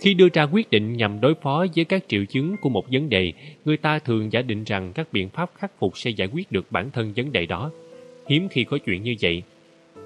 [0.00, 3.08] Khi đưa ra quyết định nhằm đối phó với các triệu chứng của một vấn
[3.08, 3.32] đề,
[3.64, 6.72] người ta thường giả định rằng các biện pháp khắc phục sẽ giải quyết được
[6.72, 7.70] bản thân vấn đề đó.
[8.28, 9.42] Hiếm khi có chuyện như vậy.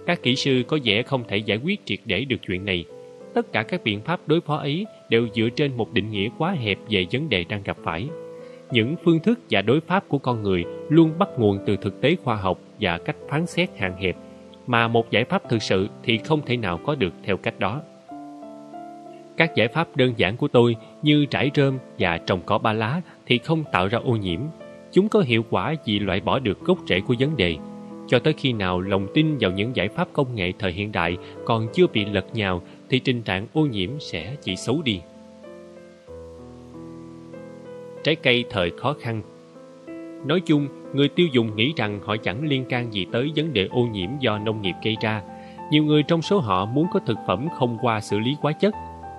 [0.06, 2.84] Các kỹ sư có vẻ không thể giải quyết triệt để được chuyện này.
[3.38, 6.52] Tất cả các biện pháp đối phó ấy đều dựa trên một định nghĩa quá
[6.52, 8.08] hẹp về vấn đề đang gặp phải.
[8.70, 12.16] Những phương thức và đối pháp của con người luôn bắt nguồn từ thực tế
[12.24, 14.16] khoa học và cách phán xét hạn hẹp,
[14.66, 17.80] mà một giải pháp thực sự thì không thể nào có được theo cách đó.
[19.36, 23.00] Các giải pháp đơn giản của tôi như trải rơm và trồng cỏ ba lá
[23.26, 24.40] thì không tạo ra ô nhiễm.
[24.92, 27.56] Chúng có hiệu quả vì loại bỏ được gốc rễ của vấn đề.
[28.08, 31.16] Cho tới khi nào lòng tin vào những giải pháp công nghệ thời hiện đại
[31.44, 35.00] còn chưa bị lật nhào thì tình trạng ô nhiễm sẽ chỉ xấu đi.
[38.04, 39.22] Trái cây thời khó khăn
[40.26, 43.66] Nói chung, người tiêu dùng nghĩ rằng họ chẳng liên can gì tới vấn đề
[43.70, 45.22] ô nhiễm do nông nghiệp gây ra.
[45.70, 48.74] Nhiều người trong số họ muốn có thực phẩm không qua xử lý quá chất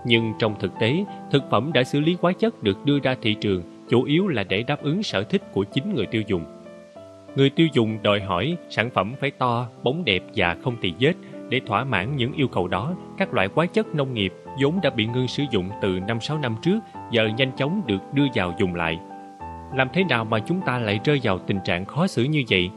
[0.06, 3.34] nhưng trong thực tế, thực phẩm đã xử lý hóa chất được đưa ra thị
[3.34, 6.44] trường chủ yếu là để đáp ứng sở thích của chính người tiêu dùng.
[7.36, 11.14] Người tiêu dùng đòi hỏi sản phẩm phải to, bóng đẹp và không tỳ vết.
[11.50, 14.90] Để thỏa mãn những yêu cầu đó, các loại hóa chất nông nghiệp vốn đã
[14.90, 16.80] bị ngưng sử dụng từ 5-6 năm trước
[17.12, 19.00] giờ nhanh chóng được đưa vào dùng lại.
[19.76, 22.70] Làm thế nào mà chúng ta lại rơi vào tình trạng khó xử như vậy?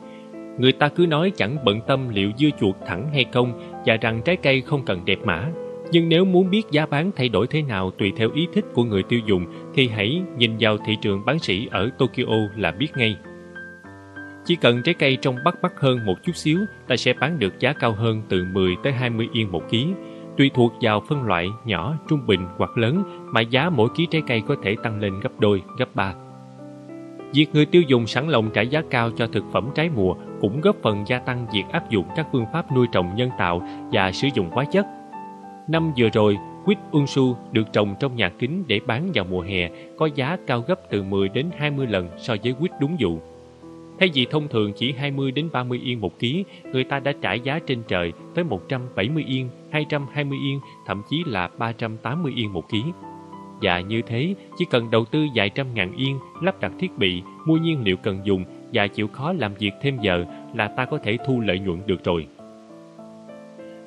[0.59, 4.23] Người ta cứ nói chẳng bận tâm liệu dưa chuột thẳng hay không và rằng
[4.25, 5.49] trái cây không cần đẹp mã
[5.93, 8.85] nhưng nếu muốn biết giá bán thay đổi thế nào tùy theo ý thích của
[8.85, 12.89] người tiêu dùng thì hãy nhìn vào thị trường bán sỉ ở Tokyo là biết
[12.97, 13.17] ngay.
[14.45, 16.59] Chỉ cần trái cây trông bắt mắt hơn một chút xíu,
[16.89, 19.87] ta sẽ bán được giá cao hơn từ 10 tới 20 yên một ký.
[20.37, 23.03] Tùy thuộc vào phân loại nhỏ, trung bình hoặc lớn
[23.33, 26.15] mà giá mỗi ký trái cây có thể tăng lên gấp đôi, gấp ba.
[27.35, 30.61] Việc người tiêu dùng sẵn lòng trả giá cao cho thực phẩm trái mùa cũng
[30.61, 34.13] góp phần gia tăng việc áp dụng các phương pháp nuôi trồng nhân tạo và
[34.13, 34.87] sử dụng hóa chất
[35.69, 39.71] Năm vừa rồi, quýt Unsu được trồng trong nhà kính để bán vào mùa hè
[39.99, 43.21] có giá cao gấp từ 10 đến 20 lần so với quýt đúng vụ.
[44.03, 47.33] Thay vì thông thường chỉ 20 đến 30 yên một ký, người ta đã trả
[47.33, 52.83] giá trên trời tới 170 yên, 220 yên, thậm chí là 380 yên một ký.
[53.61, 57.23] Và như thế, chỉ cần đầu tư vài trăm ngàn yên, lắp đặt thiết bị,
[57.47, 60.25] mua nhiên liệu cần dùng và chịu khó làm việc thêm giờ
[60.55, 62.27] là ta có thể thu lợi nhuận được rồi.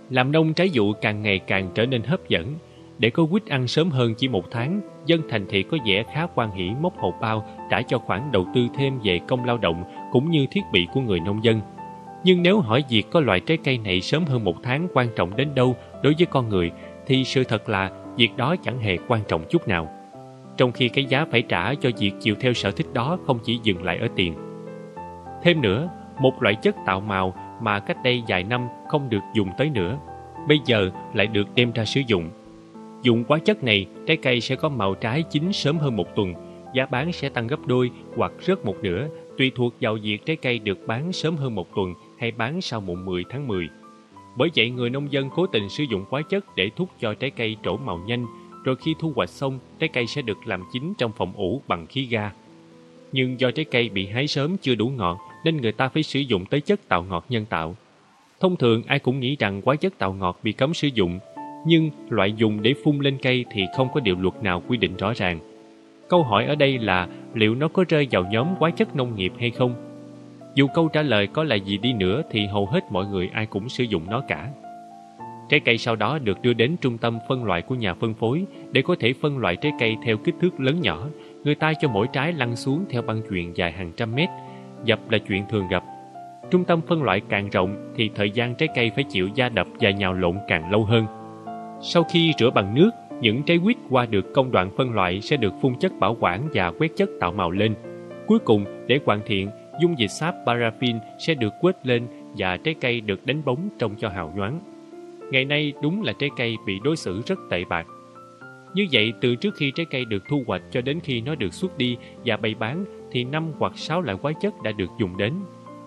[0.09, 2.53] Làm nông trái vụ càng ngày càng trở nên hấp dẫn.
[2.99, 6.27] Để có quýt ăn sớm hơn chỉ một tháng, dân thành thị có vẻ khá
[6.35, 9.83] quan hỷ móc hộp bao trả cho khoản đầu tư thêm về công lao động
[10.11, 11.61] cũng như thiết bị của người nông dân.
[12.23, 15.35] Nhưng nếu hỏi việc có loại trái cây này sớm hơn một tháng quan trọng
[15.35, 16.71] đến đâu đối với con người,
[17.07, 19.89] thì sự thật là việc đó chẳng hề quan trọng chút nào.
[20.57, 23.59] Trong khi cái giá phải trả cho việc chịu theo sở thích đó không chỉ
[23.63, 24.33] dừng lại ở tiền.
[25.43, 29.49] Thêm nữa, một loại chất tạo màu mà cách đây vài năm không được dùng
[29.57, 29.97] tới nữa,
[30.47, 32.29] bây giờ lại được đem ra sử dụng.
[33.01, 36.33] Dùng quá chất này, trái cây sẽ có màu trái chín sớm hơn một tuần,
[36.73, 39.07] giá bán sẽ tăng gấp đôi hoặc rớt một nửa,
[39.37, 42.81] tùy thuộc vào việc trái cây được bán sớm hơn một tuần hay bán sau
[42.81, 43.67] mùng 10 tháng 10.
[44.37, 47.29] Bởi vậy người nông dân cố tình sử dụng hóa chất để thúc cho trái
[47.29, 48.25] cây trổ màu nhanh,
[48.63, 51.87] rồi khi thu hoạch xong, trái cây sẽ được làm chín trong phòng ủ bằng
[51.87, 52.31] khí ga.
[53.11, 56.19] Nhưng do trái cây bị hái sớm chưa đủ ngọt nên người ta phải sử
[56.19, 57.75] dụng tới chất tạo ngọt nhân tạo.
[58.39, 61.19] Thông thường ai cũng nghĩ rằng hóa chất tạo ngọt bị cấm sử dụng,
[61.67, 64.97] nhưng loại dùng để phun lên cây thì không có điều luật nào quy định
[64.97, 65.54] rõ ràng.
[66.09, 69.33] Câu hỏi ở đây là liệu nó có rơi vào nhóm quá chất nông nghiệp
[69.39, 69.75] hay không?
[70.55, 73.45] Dù câu trả lời có là gì đi nữa thì hầu hết mọi người ai
[73.45, 74.49] cũng sử dụng nó cả.
[75.49, 78.45] Trái cây sau đó được đưa đến trung tâm phân loại của nhà phân phối
[78.71, 81.07] để có thể phân loại trái cây theo kích thước lớn nhỏ.
[81.43, 84.29] Người ta cho mỗi trái lăn xuống theo băng chuyền dài hàng trăm mét
[84.83, 85.83] dập là chuyện thường gặp.
[86.51, 89.67] Trung tâm phân loại càng rộng thì thời gian trái cây phải chịu da đập
[89.79, 91.05] và nhào lộn càng lâu hơn.
[91.81, 92.89] Sau khi rửa bằng nước,
[93.21, 96.47] những trái quýt qua được công đoạn phân loại sẽ được phun chất bảo quản
[96.53, 97.75] và quét chất tạo màu lên.
[98.27, 99.49] Cuối cùng, để hoàn thiện,
[99.81, 103.95] dung dịch sáp paraffin sẽ được quét lên và trái cây được đánh bóng trông
[103.95, 104.59] cho hào nhoáng.
[105.31, 107.87] Ngày nay đúng là trái cây bị đối xử rất tệ bạc.
[108.73, 111.53] Như vậy, từ trước khi trái cây được thu hoạch cho đến khi nó được
[111.53, 115.17] xuất đi và bày bán thì năm hoặc sáu loại hóa chất đã được dùng
[115.17, 115.33] đến.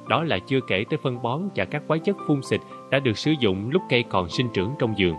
[0.09, 2.61] Đó là chưa kể tới phân bón và các hóa chất phun xịt
[2.91, 5.15] đã được sử dụng lúc cây còn sinh trưởng trong vườn.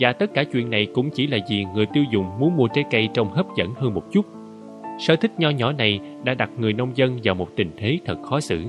[0.00, 2.84] Và tất cả chuyện này cũng chỉ là vì người tiêu dùng muốn mua trái
[2.90, 4.26] cây trông hấp dẫn hơn một chút.
[4.98, 8.16] Sở thích nho nhỏ này đã đặt người nông dân vào một tình thế thật
[8.22, 8.64] khó xử.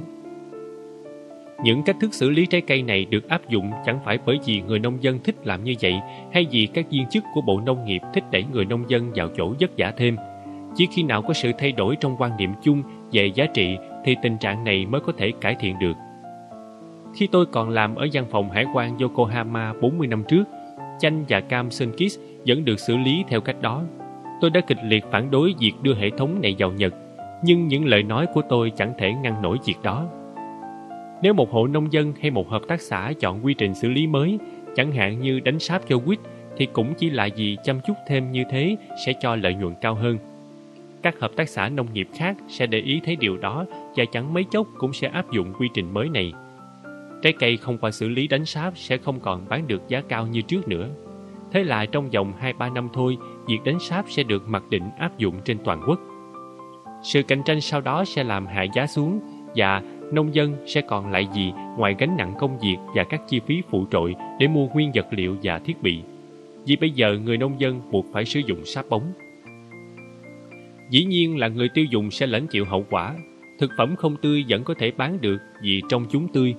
[1.63, 4.61] Những cách thức xử lý trái cây này được áp dụng chẳng phải bởi vì
[4.61, 5.93] người nông dân thích làm như vậy
[6.33, 9.29] hay vì các viên chức của Bộ Nông nghiệp thích đẩy người nông dân vào
[9.37, 10.17] chỗ vất vả thêm.
[10.75, 14.15] Chỉ khi nào có sự thay đổi trong quan niệm chung về giá trị thì
[14.21, 15.93] tình trạng này mới có thể cải thiện được.
[17.13, 20.43] Khi tôi còn làm ở văn phòng hải quan Yokohama 40 năm trước,
[20.99, 23.83] chanh và cam Sunkist vẫn được xử lý theo cách đó.
[24.41, 26.93] Tôi đã kịch liệt phản đối việc đưa hệ thống này vào Nhật,
[27.43, 30.07] nhưng những lời nói của tôi chẳng thể ngăn nổi việc đó.
[31.21, 34.07] Nếu một hộ nông dân hay một hợp tác xã chọn quy trình xử lý
[34.07, 34.37] mới,
[34.75, 36.19] chẳng hạn như đánh sáp cho quýt,
[36.57, 39.95] thì cũng chỉ là gì chăm chút thêm như thế sẽ cho lợi nhuận cao
[39.95, 40.17] hơn.
[41.01, 43.65] Các hợp tác xã nông nghiệp khác sẽ để ý thấy điều đó
[43.95, 46.33] và chẳng mấy chốc cũng sẽ áp dụng quy trình mới này.
[47.21, 50.27] Trái cây không qua xử lý đánh sáp sẽ không còn bán được giá cao
[50.27, 50.89] như trước nữa.
[51.51, 53.17] Thế là trong vòng 2-3 năm thôi,
[53.47, 55.99] việc đánh sáp sẽ được mặc định áp dụng trên toàn quốc.
[57.03, 59.19] Sự cạnh tranh sau đó sẽ làm hạ giá xuống
[59.55, 59.81] và
[60.13, 63.61] nông dân sẽ còn lại gì ngoài gánh nặng công việc và các chi phí
[63.69, 66.01] phụ trội để mua nguyên vật liệu và thiết bị.
[66.65, 69.13] Vì bây giờ người nông dân buộc phải sử dụng sáp bóng.
[70.89, 73.15] Dĩ nhiên là người tiêu dùng sẽ lãnh chịu hậu quả.
[73.59, 76.55] Thực phẩm không tươi vẫn có thể bán được vì trong chúng tươi.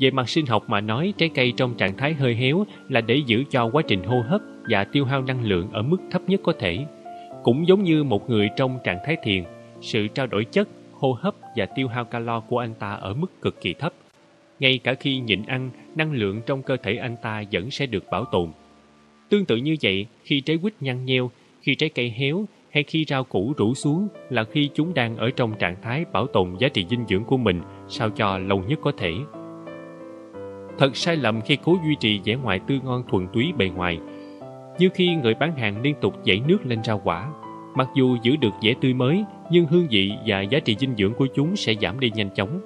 [0.00, 3.16] Về mặt sinh học mà nói, trái cây trong trạng thái hơi héo là để
[3.26, 6.40] giữ cho quá trình hô hấp và tiêu hao năng lượng ở mức thấp nhất
[6.44, 6.86] có thể.
[7.42, 9.44] Cũng giống như một người trong trạng thái thiền,
[9.80, 13.40] sự trao đổi chất hô hấp và tiêu hao calo của anh ta ở mức
[13.42, 13.92] cực kỳ thấp.
[14.60, 18.04] Ngay cả khi nhịn ăn, năng lượng trong cơ thể anh ta vẫn sẽ được
[18.10, 18.48] bảo tồn.
[19.28, 21.30] Tương tự như vậy, khi trái quýt nhăn nheo,
[21.62, 25.30] khi trái cây héo hay khi rau củ rủ xuống là khi chúng đang ở
[25.36, 28.78] trong trạng thái bảo tồn giá trị dinh dưỡng của mình sao cho lâu nhất
[28.82, 29.12] có thể.
[30.78, 33.98] Thật sai lầm khi cố duy trì vẻ ngoài tươi ngon thuần túy bề ngoài,
[34.78, 37.28] như khi người bán hàng liên tục dãy nước lên rau quả.
[37.74, 41.14] Mặc dù giữ được vẻ tươi mới, nhưng hương vị và giá trị dinh dưỡng
[41.14, 42.60] của chúng sẽ giảm đi nhanh chóng.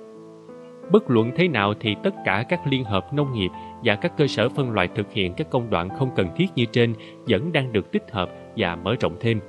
[0.90, 3.51] Bất luận thế nào thì tất cả các liên hợp nông nghiệp
[3.84, 6.64] và các cơ sở phân loại thực hiện các công đoạn không cần thiết như
[6.64, 6.94] trên
[7.28, 9.40] vẫn đang được tích hợp và mở rộng thêm.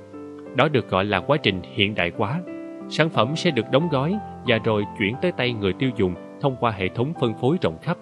[0.56, 2.40] Đó được gọi là quá trình hiện đại hóa.
[2.88, 6.56] Sản phẩm sẽ được đóng gói và rồi chuyển tới tay người tiêu dùng thông
[6.60, 7.96] qua hệ thống phân phối rộng khắp.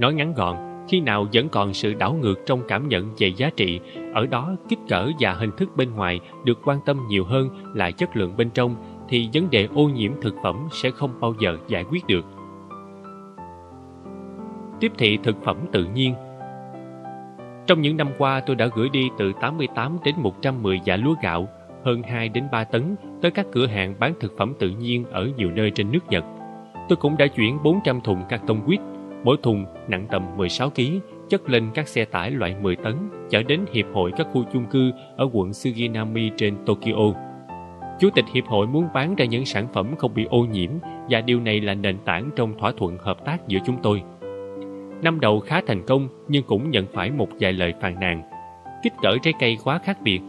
[0.00, 0.56] Nói ngắn gọn,
[0.88, 3.80] khi nào vẫn còn sự đảo ngược trong cảm nhận về giá trị,
[4.14, 7.90] ở đó kích cỡ và hình thức bên ngoài được quan tâm nhiều hơn là
[7.90, 8.74] chất lượng bên trong,
[9.08, 12.24] thì vấn đề ô nhiễm thực phẩm sẽ không bao giờ giải quyết được.
[14.80, 16.14] Tiếp thị thực phẩm tự nhiên
[17.66, 21.14] Trong những năm qua tôi đã gửi đi từ 88 đến 110 giả dạ lúa
[21.22, 21.48] gạo,
[21.84, 25.28] hơn 2 đến 3 tấn tới các cửa hàng bán thực phẩm tự nhiên ở
[25.36, 26.24] nhiều nơi trên nước Nhật.
[26.88, 28.80] Tôi cũng đã chuyển 400 thùng các tông quýt
[29.24, 30.82] Mỗi thùng nặng tầm 16 kg,
[31.28, 32.94] chất lên các xe tải loại 10 tấn,
[33.30, 37.14] chở đến Hiệp hội các khu chung cư ở quận Suginami trên Tokyo.
[38.00, 40.70] Chủ tịch Hiệp hội muốn bán ra những sản phẩm không bị ô nhiễm
[41.10, 44.02] và điều này là nền tảng trong thỏa thuận hợp tác giữa chúng tôi.
[45.02, 48.22] Năm đầu khá thành công nhưng cũng nhận phải một vài lời phàn nàn.
[48.82, 50.20] Kích cỡ trái cây quá khác biệt,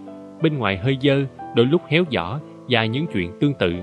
[0.42, 2.40] bên ngoài hơi dơ, đôi lúc héo vỏ
[2.70, 3.74] và những chuyện tương tự.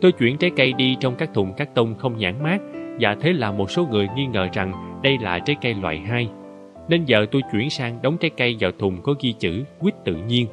[0.00, 2.58] Tôi chuyển trái cây đi trong các thùng cắt tông không nhãn mát
[3.00, 6.28] và thế là một số người nghi ngờ rằng đây là trái cây loại 2.
[6.88, 10.16] Nên giờ tôi chuyển sang đóng trái cây vào thùng có ghi chữ quýt tự
[10.16, 10.46] nhiên.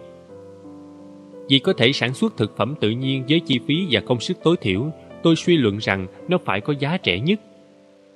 [1.49, 4.37] Vì có thể sản xuất thực phẩm tự nhiên với chi phí và công sức
[4.43, 4.91] tối thiểu,
[5.23, 7.39] tôi suy luận rằng nó phải có giá rẻ nhất.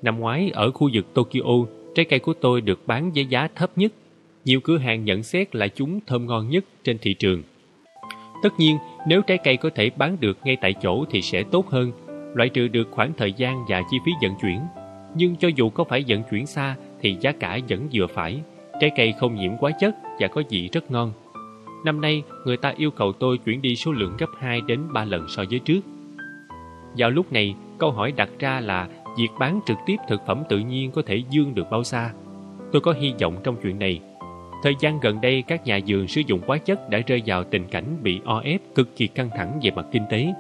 [0.02, 3.78] Năm ngoái ở khu vực Tokyo, trái cây của tôi được bán với giá thấp
[3.78, 3.91] nhất.
[4.45, 7.44] Nhiều cửa hàng nhận xét là chúng thơm ngon nhất trên thị trường.
[8.44, 8.78] Tất nhiên,
[9.08, 11.91] nếu trái cây có thể bán được ngay tại chỗ thì sẽ tốt hơn
[12.34, 14.60] loại trừ được khoảng thời gian và chi phí vận chuyển.
[15.15, 18.41] Nhưng cho dù có phải vận chuyển xa thì giá cả vẫn vừa phải.
[18.80, 21.11] Trái cây không nhiễm quá chất và có vị rất ngon.
[21.85, 25.05] Năm nay, người ta yêu cầu tôi chuyển đi số lượng gấp 2 đến 3
[25.05, 25.80] lần so với trước.
[26.97, 28.88] Vào lúc này, câu hỏi đặt ra là
[29.18, 32.14] việc bán trực tiếp thực phẩm tự nhiên có thể dương được bao xa?
[32.72, 33.99] Tôi có hy vọng trong chuyện này.
[34.64, 37.68] Thời gian gần đây, các nhà vườn sử dụng hóa chất đã rơi vào tình
[37.68, 40.34] cảnh bị o ép cực kỳ căng thẳng về mặt kinh tế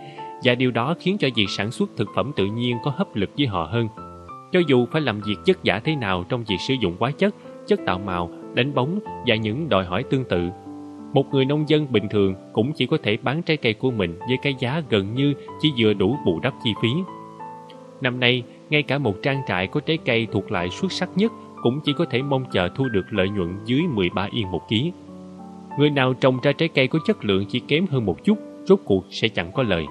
[0.43, 3.29] và điều đó khiến cho việc sản xuất thực phẩm tự nhiên có hấp lực
[3.37, 3.87] với họ hơn.
[4.51, 7.35] Cho dù phải làm việc chất giả thế nào trong việc sử dụng hóa chất,
[7.67, 10.49] chất tạo màu, đánh bóng và những đòi hỏi tương tự,
[11.13, 14.19] một người nông dân bình thường cũng chỉ có thể bán trái cây của mình
[14.27, 16.89] với cái giá gần như chỉ vừa đủ bù đắp chi phí.
[18.01, 21.31] Năm nay, ngay cả một trang trại có trái cây thuộc loại xuất sắc nhất
[21.61, 24.91] cũng chỉ có thể mong chờ thu được lợi nhuận dưới 13 yên một ký.
[25.79, 28.79] Người nào trồng ra trái cây có chất lượng chỉ kém hơn một chút, rốt
[28.85, 29.85] cuộc sẽ chẳng có lời.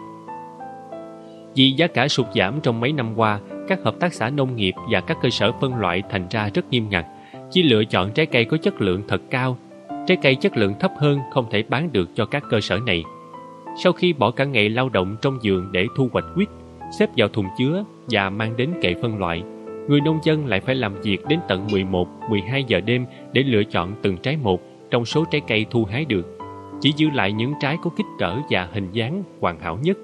[1.54, 4.74] Vì giá cả sụt giảm trong mấy năm qua, các hợp tác xã nông nghiệp
[4.90, 7.06] và các cơ sở phân loại thành ra rất nghiêm ngặt,
[7.50, 9.58] chỉ lựa chọn trái cây có chất lượng thật cao.
[10.06, 13.04] Trái cây chất lượng thấp hơn không thể bán được cho các cơ sở này.
[13.82, 16.48] Sau khi bỏ cả ngày lao động trong vườn để thu hoạch quýt,
[16.98, 19.42] xếp vào thùng chứa và mang đến kệ phân loại,
[19.88, 23.64] người nông dân lại phải làm việc đến tận 11, 12 giờ đêm để lựa
[23.64, 24.60] chọn từng trái một
[24.90, 26.38] trong số trái cây thu hái được,
[26.80, 29.98] chỉ giữ lại những trái có kích cỡ và hình dáng hoàn hảo nhất.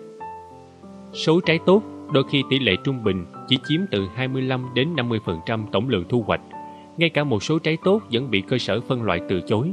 [1.12, 1.82] Số trái tốt
[2.12, 6.24] đôi khi tỷ lệ trung bình chỉ chiếm từ 25 đến 50% tổng lượng thu
[6.26, 6.40] hoạch.
[6.96, 9.70] Ngay cả một số trái tốt vẫn bị cơ sở phân loại từ chối.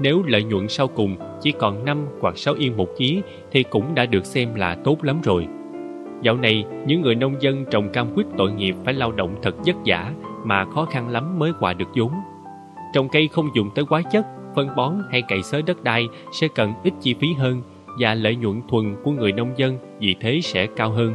[0.00, 3.94] Nếu lợi nhuận sau cùng chỉ còn 5 hoặc 6 yên một ký thì cũng
[3.94, 5.46] đã được xem là tốt lắm rồi.
[6.22, 9.54] Dạo này, những người nông dân trồng cam quýt tội nghiệp phải lao động thật
[9.66, 10.12] vất vả
[10.44, 12.12] mà khó khăn lắm mới quả được vốn.
[12.94, 14.26] Trồng cây không dùng tới hóa chất,
[14.56, 17.62] phân bón hay cày xới đất đai sẽ cần ít chi phí hơn
[17.98, 21.14] và lợi nhuận thuần của người nông dân vì thế sẽ cao hơn.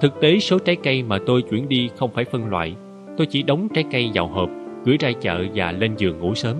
[0.00, 2.74] Thực tế số trái cây mà tôi chuyển đi không phải phân loại,
[3.18, 4.50] tôi chỉ đóng trái cây vào hộp,
[4.84, 6.56] gửi ra chợ và lên giường ngủ sớm.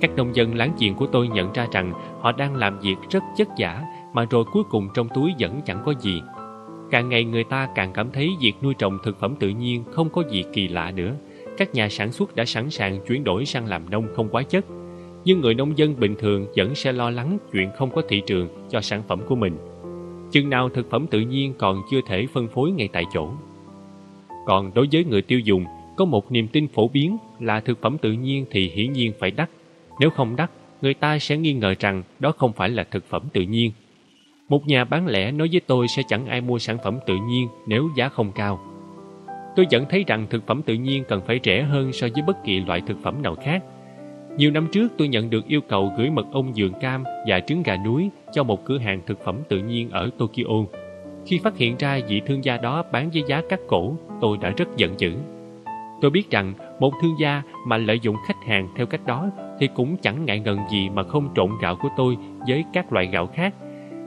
[0.00, 3.22] Các nông dân láng giềng của tôi nhận ra rằng họ đang làm việc rất
[3.36, 3.82] chất giả
[4.12, 6.22] mà rồi cuối cùng trong túi vẫn chẳng có gì.
[6.90, 10.10] Càng ngày người ta càng cảm thấy việc nuôi trồng thực phẩm tự nhiên không
[10.10, 11.14] có gì kỳ lạ nữa.
[11.58, 14.64] Các nhà sản xuất đã sẵn sàng chuyển đổi sang làm nông không quá chất.
[15.24, 18.48] Nhưng người nông dân bình thường vẫn sẽ lo lắng chuyện không có thị trường
[18.70, 19.56] cho sản phẩm của mình.
[20.32, 23.30] Chừng nào thực phẩm tự nhiên còn chưa thể phân phối ngay tại chỗ.
[24.46, 25.64] Còn đối với người tiêu dùng,
[25.96, 29.30] có một niềm tin phổ biến là thực phẩm tự nhiên thì hiển nhiên phải
[29.30, 29.50] đắt.
[30.00, 30.50] Nếu không đắt,
[30.82, 33.72] người ta sẽ nghi ngờ rằng đó không phải là thực phẩm tự nhiên.
[34.48, 37.48] Một nhà bán lẻ nói với tôi sẽ chẳng ai mua sản phẩm tự nhiên
[37.66, 38.60] nếu giá không cao.
[39.56, 42.44] Tôi vẫn thấy rằng thực phẩm tự nhiên cần phải rẻ hơn so với bất
[42.44, 43.62] kỳ loại thực phẩm nào khác.
[44.36, 47.62] Nhiều năm trước tôi nhận được yêu cầu gửi mật ong dường cam và trứng
[47.62, 50.64] gà núi cho một cửa hàng thực phẩm tự nhiên ở Tokyo.
[51.26, 54.50] Khi phát hiện ra vị thương gia đó bán với giá cắt cổ, tôi đã
[54.50, 55.12] rất giận dữ.
[56.00, 59.68] Tôi biết rằng một thương gia mà lợi dụng khách hàng theo cách đó thì
[59.74, 62.16] cũng chẳng ngại ngần gì mà không trộn gạo của tôi
[62.48, 63.54] với các loại gạo khác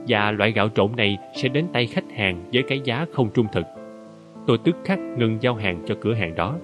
[0.08, 3.46] và loại gạo trộn này sẽ đến tay khách hàng với cái giá không trung
[3.52, 3.66] thực.
[4.46, 6.54] Tôi tức khắc ngừng giao hàng cho cửa hàng đó.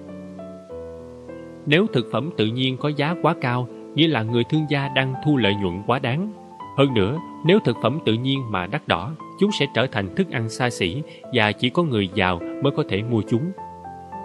[1.65, 5.13] Nếu thực phẩm tự nhiên có giá quá cao, nghĩa là người thương gia đang
[5.25, 6.31] thu lợi nhuận quá đáng.
[6.77, 10.31] Hơn nữa, nếu thực phẩm tự nhiên mà đắt đỏ, chúng sẽ trở thành thức
[10.31, 11.01] ăn xa xỉ
[11.33, 13.51] và chỉ có người giàu mới có thể mua chúng.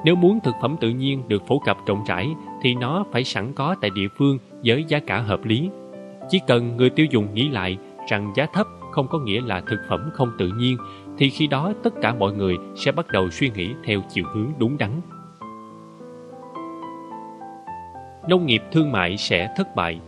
[0.04, 2.28] Nếu muốn thực phẩm tự nhiên được phổ cập rộng rãi
[2.62, 5.70] thì nó phải sẵn có tại địa phương với giá cả hợp lý.
[6.28, 7.78] Chỉ cần người tiêu dùng nghĩ lại
[8.08, 10.76] rằng giá thấp không có nghĩa là thực phẩm không tự nhiên
[11.18, 14.52] thì khi đó tất cả mọi người sẽ bắt đầu suy nghĩ theo chiều hướng
[14.58, 14.90] đúng đắn.
[18.28, 20.00] Nông nghiệp thương mại sẽ thất bại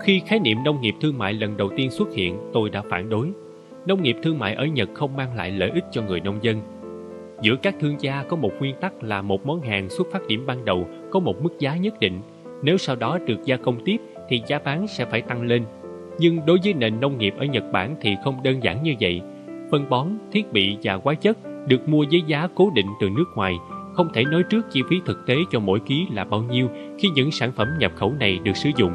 [0.00, 3.08] Khi khái niệm nông nghiệp thương mại lần đầu tiên xuất hiện, tôi đã phản
[3.08, 3.28] đối.
[3.86, 6.60] Nông nghiệp thương mại ở Nhật không mang lại lợi ích cho người nông dân.
[7.42, 10.46] Giữa các thương gia có một nguyên tắc là một món hàng xuất phát điểm
[10.46, 12.20] ban đầu có một mức giá nhất định.
[12.62, 13.96] Nếu sau đó được gia công tiếp
[14.28, 15.64] thì giá bán sẽ phải tăng lên
[16.18, 19.20] nhưng đối với nền nông nghiệp ở Nhật Bản thì không đơn giản như vậy.
[19.70, 21.38] Phân bón, thiết bị và hóa chất
[21.68, 23.54] được mua với giá cố định từ nước ngoài,
[23.96, 26.68] không thể nói trước chi phí thực tế cho mỗi ký là bao nhiêu
[26.98, 28.92] khi những sản phẩm nhập khẩu này được sử dụng,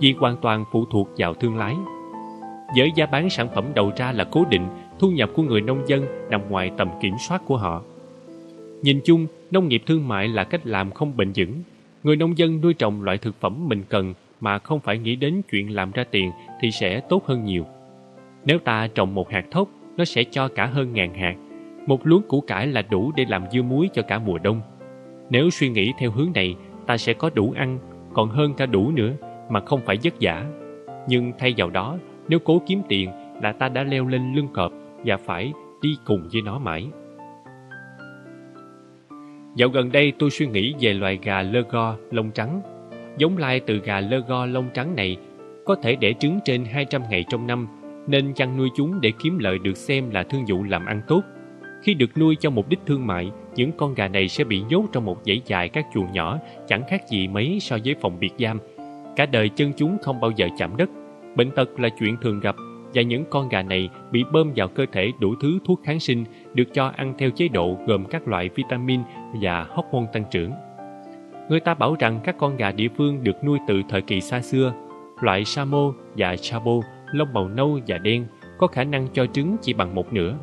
[0.00, 1.76] vì hoàn toàn phụ thuộc vào thương lái.
[2.76, 4.66] Với giá bán sản phẩm đầu ra là cố định,
[4.98, 7.82] thu nhập của người nông dân nằm ngoài tầm kiểm soát của họ.
[8.82, 11.62] Nhìn chung, nông nghiệp thương mại là cách làm không bền vững.
[12.02, 15.42] Người nông dân nuôi trồng loại thực phẩm mình cần mà không phải nghĩ đến
[15.50, 17.66] chuyện làm ra tiền thì sẽ tốt hơn nhiều.
[18.44, 21.34] Nếu ta trồng một hạt thóc, nó sẽ cho cả hơn ngàn hạt.
[21.86, 24.60] Một luống củ cải là đủ để làm dưa muối cho cả mùa đông.
[25.30, 26.54] Nếu suy nghĩ theo hướng này,
[26.86, 27.78] ta sẽ có đủ ăn,
[28.14, 29.12] còn hơn cả đủ nữa,
[29.50, 30.44] mà không phải vất vả.
[31.08, 31.98] Nhưng thay vào đó,
[32.28, 33.10] nếu cố kiếm tiền
[33.42, 34.72] là ta đã leo lên lưng cọp
[35.04, 35.52] và phải
[35.82, 36.86] đi cùng với nó mãi.
[39.56, 42.60] Dạo gần đây tôi suy nghĩ về loài gà lơ go, lông trắng
[43.18, 45.16] Giống lai từ gà lơ go lông trắng này
[45.64, 47.66] có thể đẻ trứng trên 200 ngày trong năm,
[48.06, 51.22] nên chăn nuôi chúng để kiếm lợi được xem là thương vụ làm ăn tốt.
[51.84, 54.84] Khi được nuôi cho mục đích thương mại, những con gà này sẽ bị nhốt
[54.92, 58.32] trong một dãy dài các chuồng nhỏ, chẳng khác gì mấy so với phòng biệt
[58.38, 58.58] giam.
[59.16, 60.90] Cả đời chân chúng không bao giờ chạm đất.
[61.36, 62.56] Bệnh tật là chuyện thường gặp
[62.94, 66.24] và những con gà này bị bơm vào cơ thể đủ thứ thuốc kháng sinh
[66.54, 69.00] được cho ăn theo chế độ gồm các loại vitamin
[69.40, 70.52] và hormone tăng trưởng.
[71.48, 74.40] Người ta bảo rằng các con gà địa phương được nuôi từ thời kỳ xa
[74.40, 74.72] xưa.
[75.20, 76.80] Loại Samo và Chabo,
[77.12, 78.26] lông màu nâu và đen,
[78.58, 80.36] có khả năng cho trứng chỉ bằng một nửa.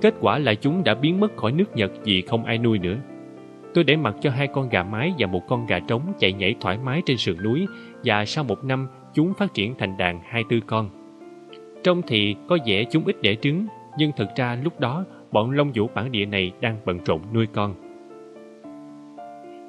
[0.00, 2.96] Kết quả là chúng đã biến mất khỏi nước Nhật vì không ai nuôi nữa.
[3.74, 6.54] Tôi để mặc cho hai con gà mái và một con gà trống chạy nhảy
[6.60, 7.66] thoải mái trên sườn núi
[8.04, 10.90] và sau một năm chúng phát triển thành đàn hai tư con.
[11.84, 13.66] Trông thì có vẻ chúng ít đẻ trứng,
[13.98, 17.46] nhưng thực ra lúc đó bọn lông vũ bản địa này đang bận rộn nuôi
[17.46, 17.74] con.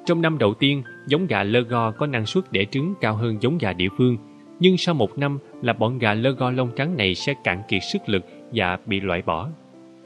[0.06, 3.36] Trong năm đầu tiên, giống gà lơ go có năng suất đẻ trứng cao hơn
[3.40, 4.16] giống gà địa phương.
[4.60, 7.82] Nhưng sau một năm là bọn gà lơ go lông trắng này sẽ cạn kiệt
[7.92, 9.48] sức lực và bị loại bỏ.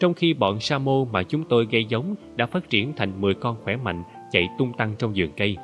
[0.01, 3.35] Trong khi bọn sa mô mà chúng tôi gây giống đã phát triển thành 10
[3.35, 4.03] con khỏe mạnh
[4.33, 5.57] chạy tung tăng trong vườn cây.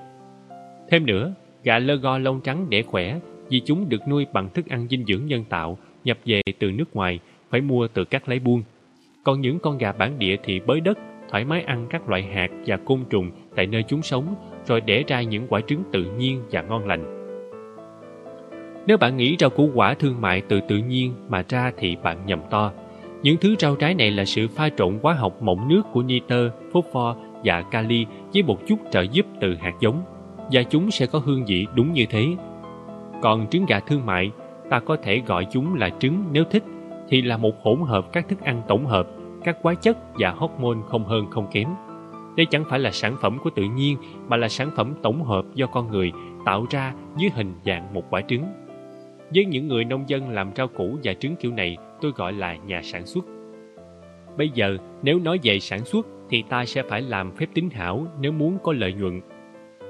[0.90, 4.68] Thêm nữa, gà lơ go lông trắng để khỏe vì chúng được nuôi bằng thức
[4.68, 7.18] ăn dinh dưỡng nhân tạo nhập về từ nước ngoài,
[7.50, 8.62] phải mua từ các lấy buôn.
[9.24, 10.98] Còn những con gà bản địa thì bới đất,
[11.30, 14.34] thoải mái ăn các loại hạt và côn trùng tại nơi chúng sống,
[14.66, 17.16] rồi đẻ ra những quả trứng tự nhiên và ngon lành.
[18.86, 22.26] Nếu bạn nghĩ rau củ quả thương mại từ tự nhiên mà ra thì bạn
[22.26, 22.72] nhầm to.
[23.22, 26.50] Những thứ rau trái này là sự pha trộn hóa học mộng nước của nitơ,
[26.72, 30.02] phốt pho và kali với một chút trợ giúp từ hạt giống
[30.52, 32.26] và chúng sẽ có hương vị đúng như thế.
[33.22, 34.30] Còn trứng gà thương mại,
[34.70, 36.64] ta có thể gọi chúng là trứng nếu thích,
[37.08, 39.08] thì là một hỗn hợp các thức ăn tổng hợp,
[39.44, 41.68] các hóa chất và hormone không hơn không kém.
[42.36, 43.96] Đây chẳng phải là sản phẩm của tự nhiên
[44.28, 46.12] mà là sản phẩm tổng hợp do con người
[46.44, 48.44] tạo ra dưới hình dạng một quả trứng.
[49.34, 52.56] Với những người nông dân làm rau củ và trứng kiểu này, tôi gọi là
[52.56, 53.24] nhà sản xuất.
[54.38, 58.06] Bây giờ, nếu nói về sản xuất thì ta sẽ phải làm phép tính hảo
[58.20, 59.20] nếu muốn có lợi nhuận.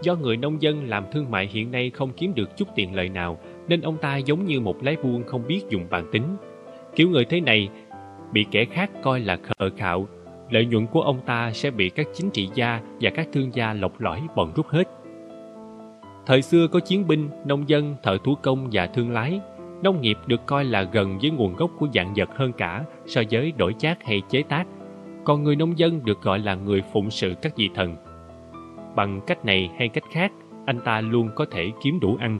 [0.02, 3.08] Do người nông dân làm thương mại hiện nay không kiếm được chút tiền lợi
[3.08, 3.38] nào,
[3.68, 6.36] nên ông ta giống như một lái buôn không biết dùng bàn tính.
[6.96, 7.68] Kiểu người thế này
[8.32, 10.08] bị kẻ khác coi là khờ khạo,
[10.50, 13.74] lợi nhuận của ông ta sẽ bị các chính trị gia và các thương gia
[13.74, 14.88] lọc lõi bòn rút hết.
[16.26, 19.40] Thời xưa có chiến binh, nông dân, thợ thủ công và thương lái.
[19.82, 23.22] Nông nghiệp được coi là gần với nguồn gốc của dạng vật hơn cả so
[23.30, 24.64] với đổi chác hay chế tác.
[25.24, 27.96] Còn người nông dân được gọi là người phụng sự các vị thần.
[28.96, 30.32] Bằng cách này hay cách khác,
[30.66, 32.38] anh ta luôn có thể kiếm đủ ăn.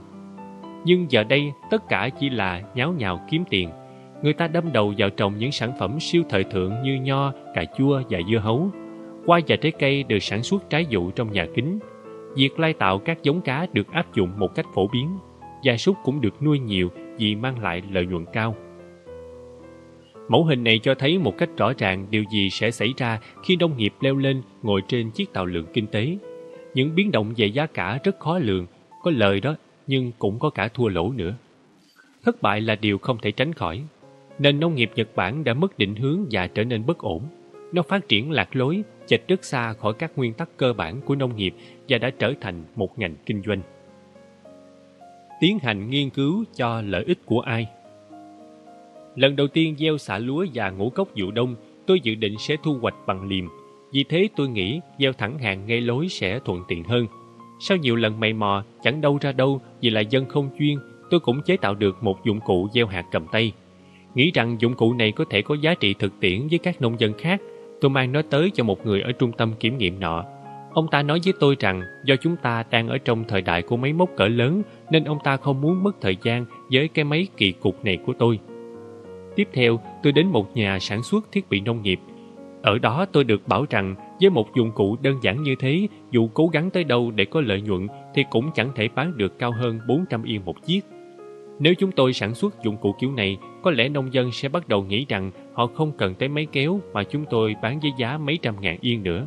[0.84, 3.70] Nhưng giờ đây, tất cả chỉ là nháo nhào kiếm tiền.
[4.22, 7.64] Người ta đâm đầu vào trồng những sản phẩm siêu thời thượng như nho, cà
[7.78, 8.70] chua và dưa hấu.
[9.26, 11.78] Hoa và trái cây được sản xuất trái vụ trong nhà kính,
[12.34, 15.18] Việc lai tạo các giống cá được áp dụng một cách phổ biến.
[15.62, 16.88] Gia súc cũng được nuôi nhiều
[17.20, 18.56] vì mang lại lợi nhuận cao.
[20.28, 23.56] Mẫu hình này cho thấy một cách rõ ràng điều gì sẽ xảy ra khi
[23.56, 26.16] nông nghiệp leo lên ngồi trên chiếc tàu lượng kinh tế.
[26.74, 28.66] Những biến động về giá cả rất khó lường,
[29.02, 31.34] có lời đó nhưng cũng có cả thua lỗ nữa.
[32.24, 33.82] Thất bại là điều không thể tránh khỏi.
[34.38, 37.22] Nền nông nghiệp Nhật Bản đã mất định hướng và trở nên bất ổn.
[37.72, 41.14] Nó phát triển lạc lối, chệch rất xa khỏi các nguyên tắc cơ bản của
[41.14, 41.54] nông nghiệp
[41.88, 43.60] và đã trở thành một ngành kinh doanh.
[45.40, 47.66] Tiến hành nghiên cứu cho lợi ích của ai?
[49.16, 51.54] Lần đầu tiên gieo xạ lúa và ngũ cốc vụ đông,
[51.86, 53.44] tôi dự định sẽ thu hoạch bằng liềm.
[53.92, 57.06] Vì thế tôi nghĩ gieo thẳng hàng ngay lối sẽ thuận tiện hơn.
[57.60, 60.78] Sau nhiều lần mày mò, chẳng đâu ra đâu vì là dân không chuyên,
[61.10, 63.52] tôi cũng chế tạo được một dụng cụ gieo hạt cầm tay.
[64.14, 67.00] Nghĩ rằng dụng cụ này có thể có giá trị thực tiễn với các nông
[67.00, 67.40] dân khác,
[67.80, 70.24] tôi mang nó tới cho một người ở trung tâm kiểm nghiệm nọ.
[70.72, 73.76] Ông ta nói với tôi rằng do chúng ta đang ở trong thời đại của
[73.76, 77.26] máy móc cỡ lớn nên ông ta không muốn mất thời gian với cái máy
[77.36, 78.38] kỳ cục này của tôi.
[79.36, 82.00] Tiếp theo, tôi đến một nhà sản xuất thiết bị nông nghiệp.
[82.62, 86.28] Ở đó tôi được bảo rằng với một dụng cụ đơn giản như thế, dù
[86.34, 89.52] cố gắng tới đâu để có lợi nhuận thì cũng chẳng thể bán được cao
[89.52, 90.84] hơn 400 yên một chiếc.
[91.58, 94.68] Nếu chúng tôi sản xuất dụng cụ kiểu này, có lẽ nông dân sẽ bắt
[94.68, 98.18] đầu nghĩ rằng họ không cần tới máy kéo mà chúng tôi bán với giá
[98.18, 99.26] mấy trăm ngàn yên nữa.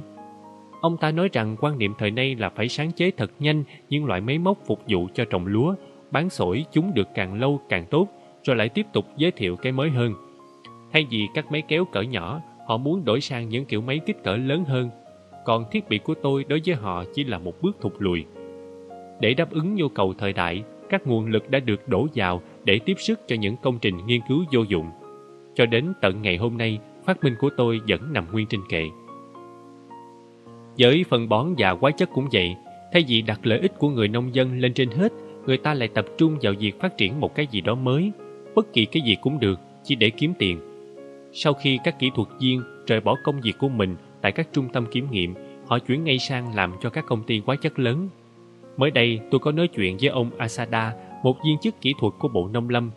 [0.84, 4.06] Ông ta nói rằng quan niệm thời nay là phải sáng chế thật nhanh những
[4.06, 5.76] loại máy móc phục vụ cho trồng lúa,
[6.12, 8.08] bán sổi chúng được càng lâu càng tốt,
[8.44, 10.14] rồi lại tiếp tục giới thiệu cái mới hơn.
[10.94, 14.24] Thay vì các máy kéo cỡ nhỏ, họ muốn đổi sang những kiểu máy kích
[14.24, 14.90] cỡ lớn hơn.
[15.46, 18.26] Còn thiết bị của tôi đối với họ chỉ là một bước thụt lùi.
[19.20, 22.80] Để đáp ứng nhu cầu thời đại, các nguồn lực đã được đổ vào để
[22.86, 24.88] tiếp sức cho những công trình nghiên cứu vô dụng.
[25.56, 28.90] Cho đến tận ngày hôm nay, phát minh của tôi vẫn nằm nguyên trên kệ.
[30.78, 32.56] Với phân bón và hóa chất cũng vậy,
[32.94, 35.14] thay vì đặt lợi ích của người nông dân lên trên hết,
[35.46, 38.12] người ta lại tập trung vào việc phát triển một cái gì đó mới,
[38.56, 40.60] bất kỳ cái gì cũng được, chỉ để kiếm tiền.
[41.34, 44.70] Sau khi các kỹ thuật viên rời bỏ công việc của mình tại các trung
[44.74, 45.34] tâm kiểm nghiệm,
[45.68, 48.10] họ chuyển ngay sang làm cho các công ty hóa chất lớn
[48.78, 50.94] Mới đây tôi có nói chuyện với ông Asada,
[51.24, 52.92] một viên chức kỹ thuật của Bộ Nông Lâm.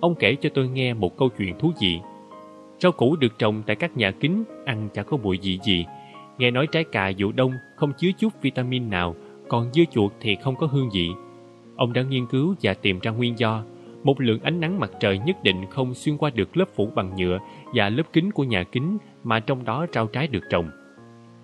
[0.00, 1.98] Ông kể cho tôi nghe một câu chuyện thú vị.
[2.80, 5.86] Rau củ được trồng tại các nhà kính, ăn chả có mùi gì gì.
[6.42, 9.14] Nghe nói trái cà vụ đông không chứa chút vitamin nào,
[9.48, 11.10] còn dưa chuột thì không có hương vị.
[11.76, 13.64] Ông đã nghiên cứu và tìm ra nguyên do.
[14.02, 17.16] Một lượng ánh nắng mặt trời nhất định không xuyên qua được lớp phủ bằng
[17.16, 17.38] nhựa
[17.74, 20.70] và lớp kính của nhà kính mà trong đó rau trái được trồng.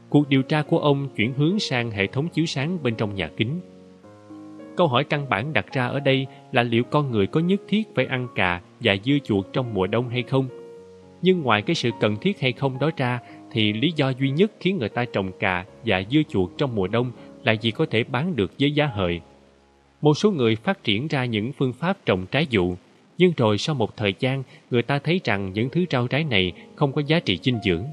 [0.09, 3.31] Cuộc điều tra của ông chuyển hướng sang hệ thống chiếu sáng bên trong nhà
[3.37, 3.61] kính.
[4.77, 7.89] Câu hỏi căn bản đặt ra ở đây là liệu con người có nhất thiết
[7.95, 10.49] phải ăn cà và dưa chuột trong mùa đông hay không?
[11.23, 13.21] Nhưng ngoài cái sự cần thiết hay không đó ra,
[13.51, 16.87] thì lý do duy nhất khiến người ta trồng cà và dưa chuột trong mùa
[16.87, 17.13] đông
[17.45, 19.21] là vì có thể bán được với giá hời.
[20.01, 22.75] Một số người phát triển ra những phương pháp trồng trái dụ,
[23.19, 26.53] nhưng rồi sau một thời gian, người ta thấy rằng những thứ rau trái này
[26.77, 27.85] không có giá trị dinh dưỡng.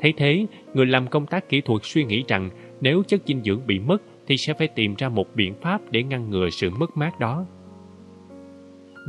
[0.00, 3.66] Thấy thế, người làm công tác kỹ thuật suy nghĩ rằng nếu chất dinh dưỡng
[3.66, 6.96] bị mất thì sẽ phải tìm ra một biện pháp để ngăn ngừa sự mất
[6.96, 7.46] mát đó.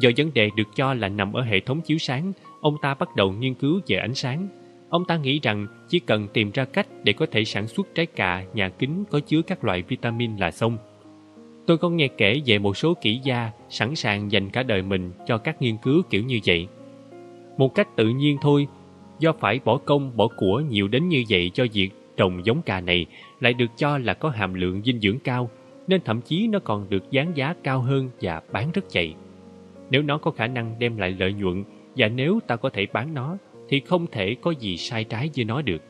[0.01, 2.31] Do vấn đề được cho là nằm ở hệ thống chiếu sáng,
[2.61, 4.47] ông ta bắt đầu nghiên cứu về ánh sáng.
[4.89, 8.05] Ông ta nghĩ rằng chỉ cần tìm ra cách để có thể sản xuất trái
[8.05, 10.77] cà nhà kính có chứa các loại vitamin là xong.
[11.65, 15.11] Tôi có nghe kể về một số kỹ gia sẵn sàng dành cả đời mình
[15.27, 16.67] cho các nghiên cứu kiểu như vậy.
[17.57, 18.67] Một cách tự nhiên thôi,
[19.19, 22.81] do phải bỏ công bỏ của nhiều đến như vậy cho việc trồng giống cà
[22.81, 23.05] này
[23.39, 25.49] lại được cho là có hàm lượng dinh dưỡng cao,
[25.87, 29.15] nên thậm chí nó còn được dán giá cao hơn và bán rất chạy.
[29.89, 31.63] Nếu nó có khả năng đem lại lợi nhuận
[31.97, 33.37] và nếu ta có thể bán nó,
[33.69, 35.81] thì không thể có gì sai trái với nó được.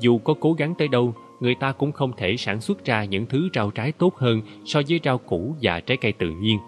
[0.00, 3.26] Dù có cố gắng tới đâu, người ta cũng không thể sản xuất ra những
[3.26, 6.58] thứ rau trái tốt hơn so với rau củ và trái cây tự nhiên.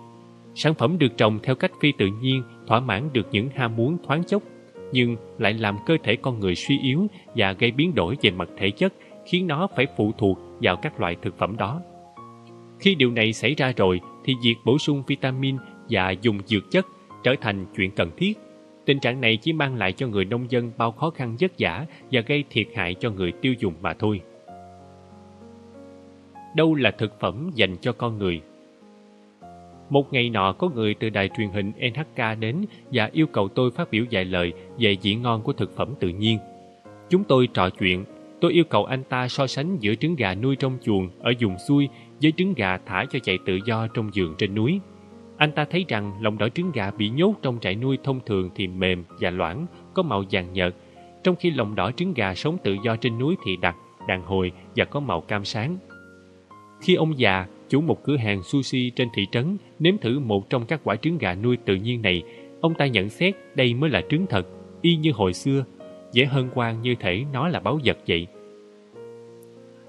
[0.55, 3.97] Sản phẩm được trồng theo cách phi tự nhiên thỏa mãn được những ham muốn
[4.07, 4.43] thoáng chốc,
[4.93, 8.49] nhưng lại làm cơ thể con người suy yếu và gây biến đổi về mặt
[8.59, 8.95] thể chất,
[9.27, 11.81] khiến nó phải phụ thuộc vào các loại thực phẩm đó.
[12.79, 15.57] Khi điều này xảy ra rồi, thì việc bổ sung vitamin
[15.91, 16.87] và dùng dược chất
[17.23, 18.39] trở thành chuyện cần thiết.
[18.85, 21.87] Tình trạng này chỉ mang lại cho người nông dân bao khó khăn vất vả
[22.13, 24.21] và gây thiệt hại cho người tiêu dùng mà thôi.
[26.57, 28.41] Đâu là thực phẩm dành cho con người?
[29.91, 33.71] Một ngày nọ có người từ đài truyền hình NHK đến và yêu cầu tôi
[33.71, 36.39] phát biểu vài lời về vị ngon của thực phẩm tự nhiên.
[37.09, 38.05] Chúng tôi trò chuyện,
[38.41, 41.57] tôi yêu cầu anh ta so sánh giữa trứng gà nuôi trong chuồng ở vùng
[41.69, 41.89] xuôi
[42.23, 44.81] với trứng gà thả cho chạy tự do trong vườn trên núi.
[45.41, 48.51] Anh ta thấy rằng lòng đỏ trứng gà bị nhốt trong trại nuôi thông thường
[48.55, 50.75] thì mềm và loãng, có màu vàng nhợt,
[51.23, 53.77] trong khi lòng đỏ trứng gà sống tự do trên núi thì đặc,
[54.09, 55.77] đàn hồi và có màu cam sáng.
[56.81, 60.67] Khi ông già, chủ một cửa hàng sushi trên thị trấn, nếm thử một trong
[60.67, 62.23] các quả trứng gà nuôi tự nhiên này,
[62.61, 64.47] ông ta nhận xét đây mới là trứng thật,
[64.83, 65.65] y như hồi xưa,
[66.13, 68.27] dễ hơn quan như thể nó là báu vật vậy.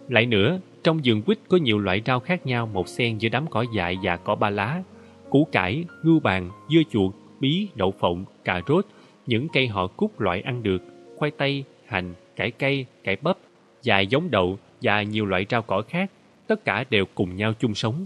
[0.10, 3.48] Lại nữa, trong vườn quýt có nhiều loại rau khác nhau một xen giữa đám
[3.48, 4.84] cỏ dại và cỏ ba lá,
[5.32, 8.85] củ cải, ngưu bàn, dưa chuột, bí, đậu phộng, cà rốt,
[9.27, 10.84] những cây họ cúc loại ăn được,
[11.18, 13.38] khoai tây, hành, cải cây, cải bắp,
[13.82, 16.11] dài giống đậu và nhiều loại rau cỏ khác,
[16.48, 18.06] tất cả đều cùng nhau chung sống.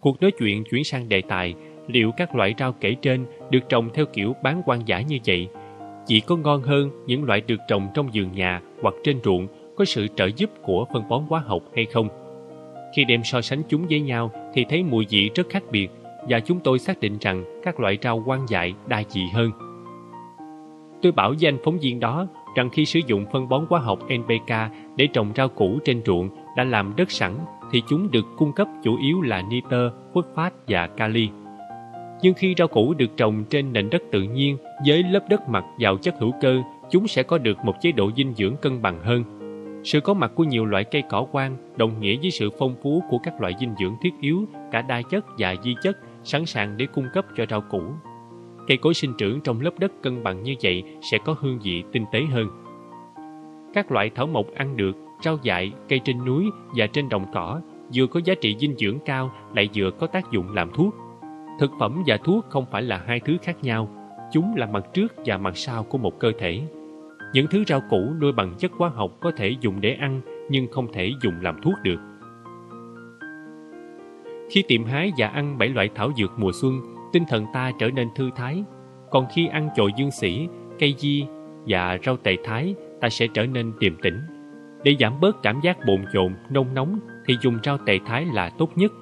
[0.00, 1.54] Cuộc nói chuyện chuyển sang đề tài
[1.88, 5.48] liệu các loại rau kể trên được trồng theo kiểu bán quan giả như vậy
[6.06, 9.84] chỉ có ngon hơn những loại được trồng trong vườn nhà hoặc trên ruộng có
[9.84, 12.08] sự trợ giúp của phân bón hóa học hay không.
[12.96, 15.88] Khi đem so sánh chúng với nhau thì thấy mùi vị rất khác biệt
[16.28, 19.50] và chúng tôi xác định rằng các loại rau quan dại đa dị hơn.
[21.02, 23.98] Tôi bảo với anh phóng viên đó rằng khi sử dụng phân bón hóa học
[24.04, 24.52] NPK
[24.96, 27.34] để trồng rau củ trên ruộng đã làm đất sẵn
[27.72, 31.28] thì chúng được cung cấp chủ yếu là nitơ, phosphat và kali.
[32.22, 35.64] Nhưng khi rau củ được trồng trên nền đất tự nhiên với lớp đất mặt
[35.78, 39.00] giàu chất hữu cơ, chúng sẽ có được một chế độ dinh dưỡng cân bằng
[39.02, 39.24] hơn.
[39.84, 43.02] Sự có mặt của nhiều loại cây cỏ quang đồng nghĩa với sự phong phú
[43.10, 46.76] của các loại dinh dưỡng thiết yếu, cả đa chất và di chất sẵn sàng
[46.76, 47.82] để cung cấp cho rau củ.
[48.66, 51.84] Cây cối sinh trưởng trong lớp đất cân bằng như vậy sẽ có hương vị
[51.92, 52.48] tinh tế hơn.
[53.74, 56.44] Các loại thảo mộc ăn được, rau dại, cây trên núi
[56.76, 57.60] và trên đồng cỏ
[57.94, 60.94] vừa có giá trị dinh dưỡng cao lại vừa có tác dụng làm thuốc.
[61.60, 63.88] Thực phẩm và thuốc không phải là hai thứ khác nhau,
[64.32, 66.60] chúng là mặt trước và mặt sau của một cơ thể.
[67.32, 70.20] Những thứ rau củ nuôi bằng chất hóa học có thể dùng để ăn
[70.50, 71.98] nhưng không thể dùng làm thuốc được.
[74.50, 76.80] Khi tìm hái và ăn bảy loại thảo dược mùa xuân,
[77.12, 78.64] tinh thần ta trở nên thư thái.
[79.10, 80.48] Còn khi ăn chồi dương sĩ,
[80.78, 81.26] cây di
[81.66, 84.20] và rau tề thái, ta sẽ trở nên điềm tĩnh.
[84.84, 88.50] Để giảm bớt cảm giác bồn chồn, nôn nóng thì dùng rau tề thái là
[88.58, 88.92] tốt nhất.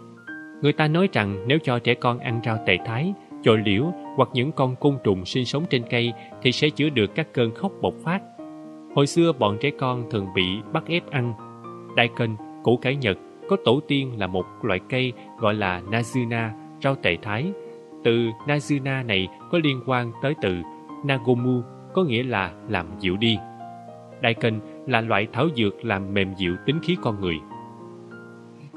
[0.63, 4.29] Người ta nói rằng nếu cho trẻ con ăn rau tề thái, chồi liễu hoặc
[4.33, 6.13] những con côn trùng sinh sống trên cây
[6.43, 8.23] thì sẽ chữa được các cơn khóc bộc phát.
[8.95, 11.33] Hồi xưa bọn trẻ con thường bị bắt ép ăn.
[11.97, 13.19] Đại cân, củ cải nhật
[13.53, 16.51] có tổ tiên là một loại cây gọi là Nazuna,
[16.83, 17.53] rau tề thái.
[18.05, 20.57] Từ Nazuna này có liên quan tới từ
[21.05, 21.63] Nagomu,
[21.95, 23.37] có nghĩa là làm dịu đi.
[24.21, 24.55] Đại kênh
[24.87, 27.37] là loại thảo dược làm mềm dịu tính khí con người.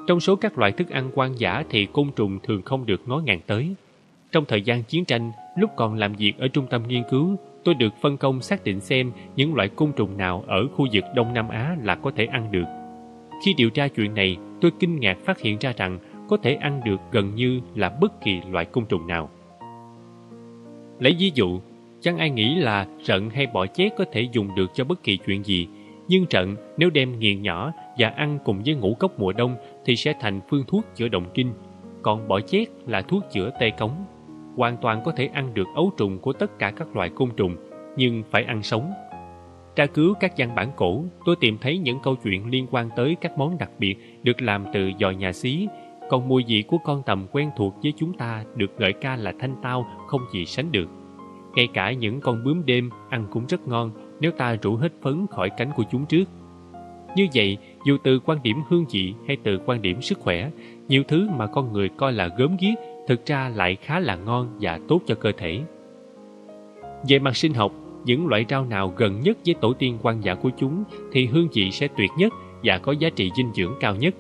[0.08, 3.18] Trong số các loại thức ăn quan giả thì côn trùng thường không được ngó
[3.18, 3.76] ngàng tới.
[4.32, 7.76] Trong thời gian chiến tranh, lúc còn làm việc ở trung tâm nghiên cứu, tôi
[7.76, 11.34] được phân công xác định xem những loại côn trùng nào ở khu vực Đông
[11.34, 12.66] Nam Á là có thể ăn được.
[13.46, 16.82] Khi điều tra chuyện này, tôi kinh ngạc phát hiện ra rằng có thể ăn
[16.86, 19.30] được gần như là bất kỳ loại côn trùng nào.
[21.00, 21.60] Lấy ví dụ,
[22.02, 25.18] chẳng ai nghĩ là rận hay bọ chét có thể dùng được cho bất kỳ
[25.18, 25.68] chuyện gì,
[26.08, 29.96] nhưng trận nếu đem nghiền nhỏ và ăn cùng với ngũ cốc mùa đông thì
[29.96, 31.54] sẽ thành phương thuốc chữa động kinh.
[32.02, 34.06] còn bọ chét là thuốc chữa tê cống.
[34.56, 37.56] Hoàn toàn có thể ăn được ấu trùng của tất cả các loài côn trùng,
[37.98, 38.92] nhưng phải ăn sống.
[39.76, 43.16] Tra cứu các văn bản cổ, tôi tìm thấy những câu chuyện liên quan tới
[43.22, 45.68] các món đặc biệt được làm từ giò nhà xí,
[46.10, 49.34] còn mùi vị của con tầm quen thuộc với chúng ta được ngợi ca là
[49.40, 50.90] thanh tao không gì sánh được.
[51.56, 55.28] Ngay cả những con bướm đêm ăn cũng rất ngon nếu ta rủ hết phấn
[55.28, 56.30] khỏi cánh của chúng trước.
[57.16, 60.52] Như vậy, dù từ quan điểm hương vị hay từ quan điểm sức khỏe,
[60.88, 62.74] nhiều thứ mà con người coi là gớm ghiếc
[63.08, 65.62] thực ra lại khá là ngon và tốt cho cơ thể.
[67.08, 67.72] Về mặt sinh học,
[68.06, 71.48] những loại rau nào gần nhất với tổ tiên quan giả của chúng thì hương
[71.54, 74.16] vị sẽ tuyệt nhất và có giá trị dinh dưỡng cao nhất.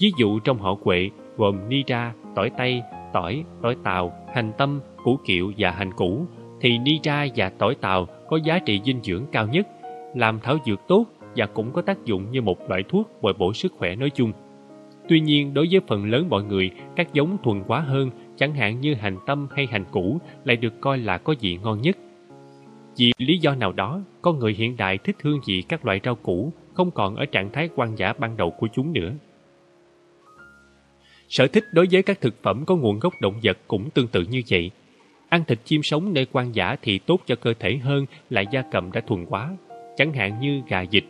[0.00, 4.80] Ví dụ trong họ quệ gồm ni ra, tỏi tây, tỏi, tỏi tàu, hành tâm,
[5.04, 6.26] củ kiệu và hành củ
[6.60, 9.68] thì ni ra và tỏi tàu có giá trị dinh dưỡng cao nhất,
[10.14, 13.52] làm thảo dược tốt và cũng có tác dụng như một loại thuốc bồi bổ
[13.52, 14.32] sức khỏe nói chung.
[15.08, 18.80] Tuy nhiên, đối với phần lớn mọi người, các giống thuần quá hơn, chẳng hạn
[18.80, 21.96] như hành tâm hay hành củ, lại được coi là có vị ngon nhất.
[22.96, 26.14] Vì lý do nào đó, con người hiện đại thích hương vị các loại rau
[26.14, 29.12] củ, không còn ở trạng thái quan giả ban đầu của chúng nữa.
[31.28, 34.24] Sở thích đối với các thực phẩm có nguồn gốc động vật cũng tương tự
[34.30, 34.70] như vậy.
[35.28, 38.62] Ăn thịt chim sống nơi quan giả thì tốt cho cơ thể hơn là gia
[38.62, 39.56] cầm đã thuần quá.
[39.96, 41.04] chẳng hạn như gà vịt.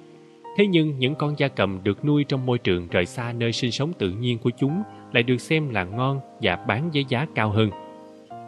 [0.56, 3.70] Thế nhưng những con gia cầm được nuôi trong môi trường rời xa nơi sinh
[3.70, 4.82] sống tự nhiên của chúng
[5.12, 7.70] lại được xem là ngon và bán với giá cao hơn.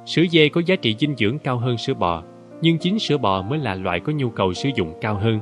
[0.07, 2.23] Sữa dê có giá trị dinh dưỡng cao hơn sữa bò,
[2.61, 5.41] nhưng chính sữa bò mới là loại có nhu cầu sử dụng cao hơn.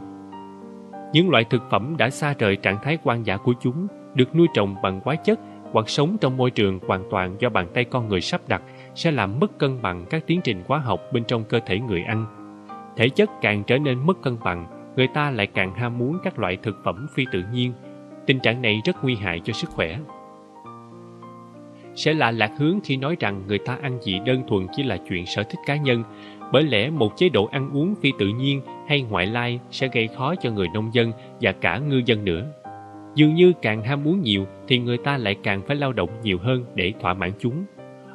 [1.12, 4.47] Những loại thực phẩm đã xa rời trạng thái quan giả của chúng được nuôi
[4.55, 5.41] trồng bằng hóa chất
[5.73, 8.62] hoặc sống trong môi trường hoàn toàn do bàn tay con người sắp đặt
[8.94, 12.02] sẽ làm mất cân bằng các tiến trình hóa học bên trong cơ thể người
[12.02, 12.26] ăn.
[12.97, 16.39] Thể chất càng trở nên mất cân bằng, người ta lại càng ham muốn các
[16.39, 17.73] loại thực phẩm phi tự nhiên.
[18.26, 19.99] Tình trạng này rất nguy hại cho sức khỏe.
[21.94, 24.97] Sẽ là lạc hướng khi nói rằng người ta ăn gì đơn thuần chỉ là
[25.09, 26.02] chuyện sở thích cá nhân,
[26.52, 30.08] bởi lẽ một chế độ ăn uống phi tự nhiên hay ngoại lai sẽ gây
[30.08, 32.47] khó cho người nông dân và cả ngư dân nữa.
[33.14, 36.39] Dường như càng ham muốn nhiều thì người ta lại càng phải lao động nhiều
[36.42, 37.64] hơn để thỏa mãn chúng.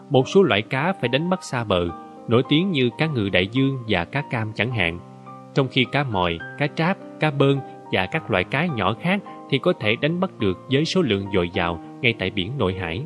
[0.10, 1.88] Một số loại cá phải đánh bắt xa bờ,
[2.28, 5.00] nổi tiếng như cá ngừ đại dương và cá cam chẳng hạn.
[5.54, 7.60] Trong khi cá mòi, cá tráp, cá bơn
[7.92, 11.26] và các loại cá nhỏ khác thì có thể đánh bắt được với số lượng
[11.34, 13.04] dồi dào ngay tại biển nội hải.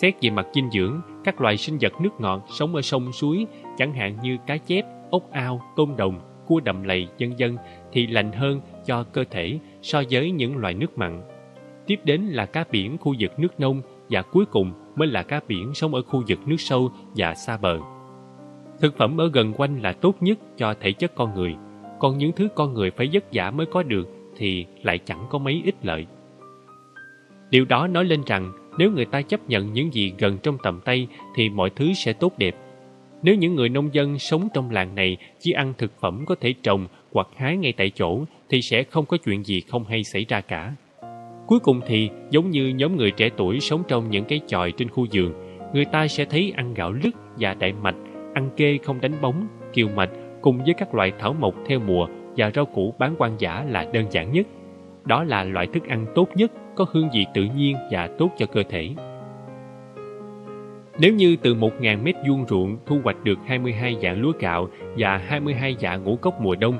[0.00, 3.46] Xét về mặt dinh dưỡng, các loài sinh vật nước ngọt sống ở sông suối,
[3.78, 7.56] chẳng hạn như cá chép, ốc ao, tôm đồng, cua đầm lầy, dân dân
[7.92, 11.22] thì lành hơn cho cơ thể so với những loài nước mặn.
[11.86, 15.40] Tiếp đến là cá biển khu vực nước nông và cuối cùng mới là cá
[15.48, 17.78] biển sống ở khu vực nước sâu và xa bờ.
[18.80, 21.54] Thực phẩm ở gần quanh là tốt nhất cho thể chất con người,
[22.00, 25.38] còn những thứ con người phải vất vả mới có được thì lại chẳng có
[25.38, 26.06] mấy ích lợi.
[27.50, 30.80] Điều đó nói lên rằng nếu người ta chấp nhận những gì gần trong tầm
[30.84, 32.56] tay thì mọi thứ sẽ tốt đẹp.
[33.22, 36.54] Nếu những người nông dân sống trong làng này chỉ ăn thực phẩm có thể
[36.62, 40.24] trồng hoặc hái ngay tại chỗ thì sẽ không có chuyện gì không hay xảy
[40.28, 40.74] ra cả.
[41.46, 44.88] Cuối cùng thì giống như nhóm người trẻ tuổi sống trong những cái chòi trên
[44.88, 45.32] khu vườn,
[45.74, 47.96] người ta sẽ thấy ăn gạo lứt và đại mạch,
[48.34, 50.10] ăn kê không đánh bóng, kiều mạch
[50.40, 53.86] cùng với các loại thảo mộc theo mùa và rau củ bán quan giả là
[53.92, 54.46] đơn giản nhất.
[55.04, 58.46] Đó là loại thức ăn tốt nhất, có hương vị tự nhiên và tốt cho
[58.46, 58.90] cơ thể.
[60.98, 65.16] Nếu như từ 1.000 mét vuông ruộng thu hoạch được 22 dạng lúa gạo và
[65.16, 66.78] 22 dạng ngũ cốc mùa đông,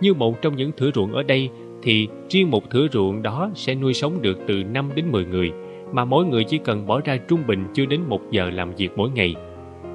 [0.00, 1.50] như một trong những thửa ruộng ở đây
[1.82, 5.52] thì riêng một thửa ruộng đó sẽ nuôi sống được từ 5 đến 10 người,
[5.92, 8.90] mà mỗi người chỉ cần bỏ ra trung bình chưa đến một giờ làm việc
[8.96, 9.34] mỗi ngày.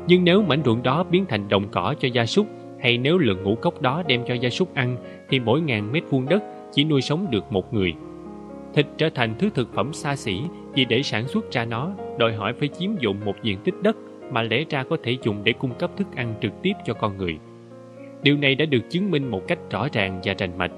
[0.07, 2.47] Nhưng nếu mảnh ruộng đó biến thành đồng cỏ cho gia súc
[2.79, 4.97] hay nếu lượng ngũ cốc đó đem cho gia súc ăn
[5.29, 7.93] thì mỗi ngàn mét vuông đất chỉ nuôi sống được một người.
[8.73, 10.41] Thịt trở thành thứ thực phẩm xa xỉ
[10.73, 13.98] vì để sản xuất ra nó, đòi hỏi phải chiếm dụng một diện tích đất
[14.31, 17.17] mà lẽ ra có thể dùng để cung cấp thức ăn trực tiếp cho con
[17.17, 17.39] người.
[18.23, 20.72] Điều này đã được chứng minh một cách rõ ràng và rành mạch.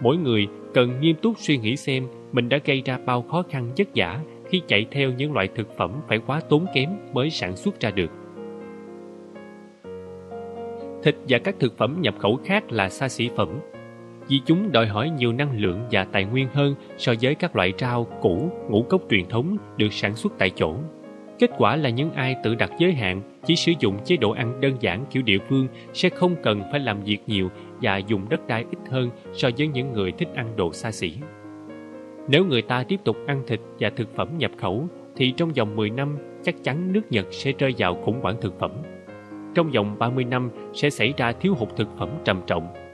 [0.00, 3.70] Mỗi người cần nghiêm túc suy nghĩ xem mình đã gây ra bao khó khăn
[3.76, 7.56] chất giả khi chạy theo những loại thực phẩm phải quá tốn kém mới sản
[7.56, 8.10] xuất ra được.
[11.02, 13.60] Thịt và các thực phẩm nhập khẩu khác là xa xỉ phẩm
[14.28, 17.72] vì chúng đòi hỏi nhiều năng lượng và tài nguyên hơn so với các loại
[17.78, 20.74] rau, củ, ngũ cốc truyền thống được sản xuất tại chỗ.
[21.38, 24.60] Kết quả là những ai tự đặt giới hạn chỉ sử dụng chế độ ăn
[24.60, 27.50] đơn giản kiểu địa phương sẽ không cần phải làm việc nhiều
[27.82, 31.12] và dùng đất đai ít hơn so với những người thích ăn đồ xa xỉ.
[32.28, 35.76] Nếu người ta tiếp tục ăn thịt và thực phẩm nhập khẩu thì trong vòng
[35.76, 38.70] 10 năm chắc chắn nước Nhật sẽ rơi vào khủng hoảng thực phẩm.
[39.54, 42.87] Trong vòng 30 năm sẽ xảy ra thiếu hụt thực phẩm trầm trọng.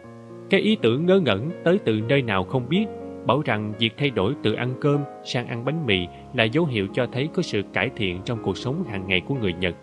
[0.55, 2.86] Cái ý tưởng ngớ ngẩn tới từ nơi nào không biết
[3.26, 6.86] bảo rằng việc thay đổi từ ăn cơm sang ăn bánh mì là dấu hiệu
[6.94, 9.74] cho thấy có sự cải thiện trong cuộc sống hàng ngày của người Nhật.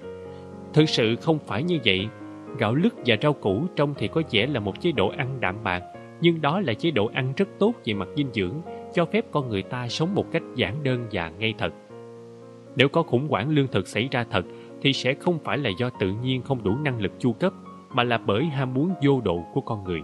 [0.74, 2.08] Thực sự không phải như vậy.
[2.58, 5.56] Gạo lứt và rau củ trông thì có vẻ là một chế độ ăn đạm
[5.64, 5.83] bạc,
[6.22, 8.56] nhưng đó là chế độ ăn rất tốt về mặt dinh dưỡng,
[8.93, 11.74] cho phép con người ta sống một cách giản đơn và ngay thật.
[12.75, 14.45] Nếu có khủng hoảng lương thực xảy ra thật,
[14.82, 17.53] thì sẽ không phải là do tự nhiên không đủ năng lực chu cấp,
[17.93, 20.01] mà là bởi ham muốn vô độ của con người.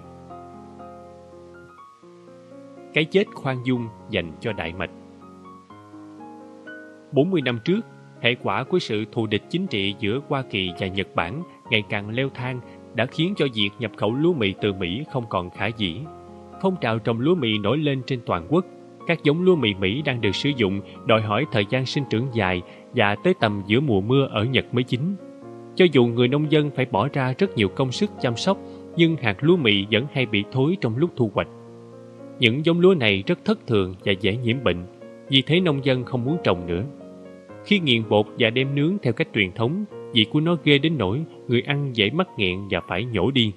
[2.98, 4.90] Cái chết khoan dung dành cho Đại Mạch
[7.12, 7.80] 40 năm trước,
[8.22, 11.84] hệ quả của sự thù địch chính trị giữa Hoa Kỳ và Nhật Bản ngày
[11.90, 12.60] càng leo thang
[12.94, 16.00] đã khiến cho việc nhập khẩu lúa mì từ Mỹ không còn khả dĩ.
[16.62, 18.66] Phong trào trồng lúa mì nổi lên trên toàn quốc.
[19.08, 22.28] Các giống lúa mì Mỹ đang được sử dụng đòi hỏi thời gian sinh trưởng
[22.34, 22.62] dài
[22.96, 25.16] và tới tầm giữa mùa mưa ở Nhật mới chín.
[25.76, 28.58] Cho dù người nông dân phải bỏ ra rất nhiều công sức chăm sóc,
[28.96, 31.48] nhưng hạt lúa mì vẫn hay bị thối trong lúc thu hoạch.
[32.40, 34.86] Những giống lúa này rất thất thường và dễ nhiễm bệnh,
[35.30, 36.84] vì thế nông dân không muốn trồng nữa.
[37.66, 40.94] Khi nghiền bột và đem nướng theo cách truyền thống, vị của nó ghê đến
[40.98, 43.52] nỗi người ăn dễ mắc nghẹn và phải nhổ đi.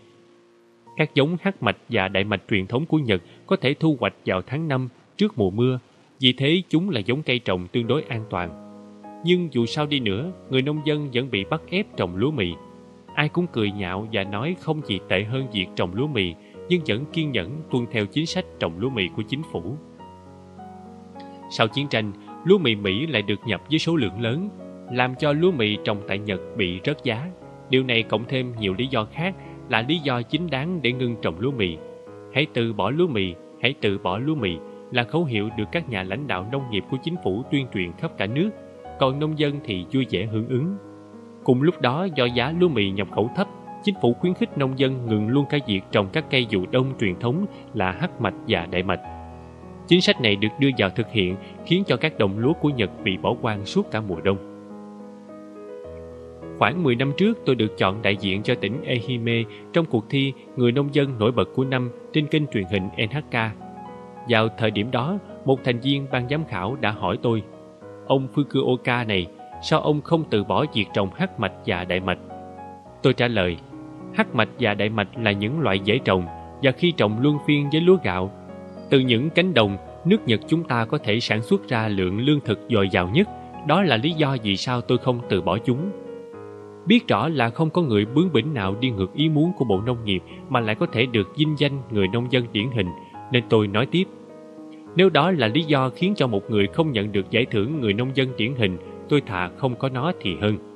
[0.97, 4.15] Các giống hắc mạch và đại mạch truyền thống của Nhật có thể thu hoạch
[4.27, 5.79] vào tháng 5 trước mùa mưa,
[6.21, 8.51] vì thế chúng là giống cây trồng tương đối an toàn.
[9.25, 12.53] Nhưng dù sao đi nữa, người nông dân vẫn bị bắt ép trồng lúa mì.
[13.15, 16.35] Ai cũng cười nhạo và nói không gì tệ hơn việc trồng lúa mì,
[16.71, 19.77] nhưng vẫn kiên nhẫn tuân theo chính sách trồng lúa mì của chính phủ.
[21.51, 22.13] Sau chiến tranh,
[22.45, 24.49] lúa mì Mỹ lại được nhập với số lượng lớn,
[24.93, 27.31] làm cho lúa mì trồng tại Nhật bị rớt giá.
[27.71, 29.35] Điều này cộng thêm nhiều lý do khác
[29.69, 31.77] là lý do chính đáng để ngưng trồng lúa mì.
[32.35, 34.57] Hãy từ bỏ lúa mì, hãy từ bỏ lúa mì
[34.93, 37.93] là khẩu hiệu được các nhà lãnh đạo nông nghiệp của chính phủ tuyên truyền
[37.93, 38.51] khắp cả nước
[39.01, 40.77] còn nông dân thì vui vẻ hưởng ứng.
[41.45, 43.49] Cùng lúc đó do giá lúa mì nhập khẩu thấp,
[43.85, 46.87] chính phủ khuyến khích nông dân ngừng luôn cả việc trồng các cây vụ đông
[47.01, 49.01] truyền thống là hắc mạch và đại mạch.
[49.87, 51.37] Chính sách này được đưa vào thực hiện
[51.67, 54.37] khiến cho các đồng lúa của Nhật bị bỏ quang suốt cả mùa đông.
[56.59, 59.43] Khoảng 10 năm trước tôi được chọn đại diện cho tỉnh Ehime
[59.73, 63.39] trong cuộc thi Người nông dân nổi bật của năm trên kênh truyền hình NHK.
[64.29, 67.43] Vào thời điểm đó, một thành viên ban giám khảo đã hỏi tôi
[68.11, 69.27] ông Fukuoka này,
[69.63, 72.19] sao ông không từ bỏ việc trồng hắc mạch và đại mạch?
[73.03, 73.57] Tôi trả lời,
[74.15, 76.27] hắc mạch và đại mạch là những loại dễ trồng
[76.63, 78.31] và khi trồng luân phiên với lúa gạo,
[78.91, 82.41] từ những cánh đồng, nước Nhật chúng ta có thể sản xuất ra lượng lương
[82.41, 83.29] thực dồi dào nhất.
[83.67, 85.91] Đó là lý do vì sao tôi không từ bỏ chúng.
[86.87, 89.81] Biết rõ là không có người bướng bỉnh nào đi ngược ý muốn của Bộ
[89.81, 92.89] Nông nghiệp mà lại có thể được vinh danh người nông dân điển hình,
[93.33, 94.05] nên tôi nói tiếp.
[94.97, 97.93] Nếu đó là lý do khiến cho một người không nhận được giải thưởng người
[97.93, 100.70] nông dân điển hình, tôi thà không có nó thì hơn.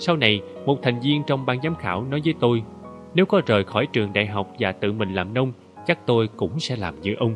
[0.00, 2.62] Sau này, một thành viên trong ban giám khảo nói với tôi,
[3.14, 5.52] nếu có rời khỏi trường đại học và tự mình làm nông,
[5.86, 7.34] chắc tôi cũng sẽ làm như ông.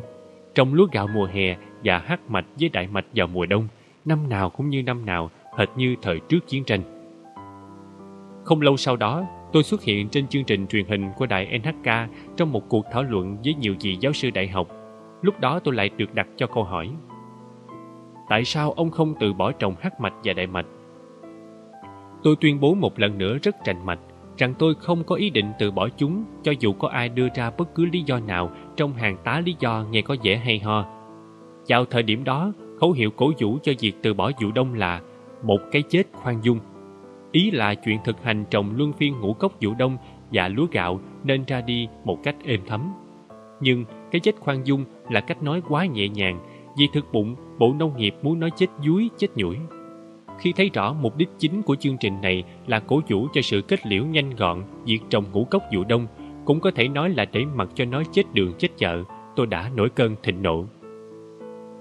[0.55, 3.67] Trồng lúa gạo mùa hè và hát mạch với đại mạch vào mùa đông,
[4.05, 6.81] năm nào cũng như năm nào, hệt như thời trước chiến tranh.
[8.43, 11.91] Không lâu sau đó, tôi xuất hiện trên chương trình truyền hình của đài NHK
[12.37, 14.67] trong một cuộc thảo luận với nhiều vị giáo sư đại học
[15.21, 16.89] Lúc đó tôi lại được đặt cho câu hỏi
[18.29, 20.65] Tại sao ông không từ bỏ trồng hát mạch và đại mạch?
[22.25, 23.99] Tôi tuyên bố một lần nữa rất trành mạch
[24.37, 27.51] rằng tôi không có ý định từ bỏ chúng cho dù có ai đưa ra
[27.57, 30.85] bất cứ lý do nào trong hàng tá lý do nghe có vẻ hay ho.
[31.67, 35.01] Vào thời điểm đó, khẩu hiệu cổ vũ cho việc từ bỏ vụ đông là
[35.43, 36.59] một cái chết khoan dung.
[37.31, 39.97] Ý là chuyện thực hành trồng luân phiên ngũ cốc vụ đông
[40.31, 42.93] và lúa gạo nên ra đi một cách êm thấm.
[43.61, 46.39] Nhưng cái chết khoan dung là cách nói quá nhẹ nhàng
[46.77, 49.57] vì thực bụng Bộ Nông nghiệp muốn nói chết dúi, chết nhủi.
[50.39, 53.61] Khi thấy rõ mục đích chính của chương trình này là cổ vũ cho sự
[53.61, 56.07] kết liễu nhanh gọn việc trồng ngũ cốc vụ đông,
[56.45, 59.03] cũng có thể nói là để mặc cho nó chết đường chết chợ,
[59.35, 60.65] tôi đã nổi cơn thịnh nộ.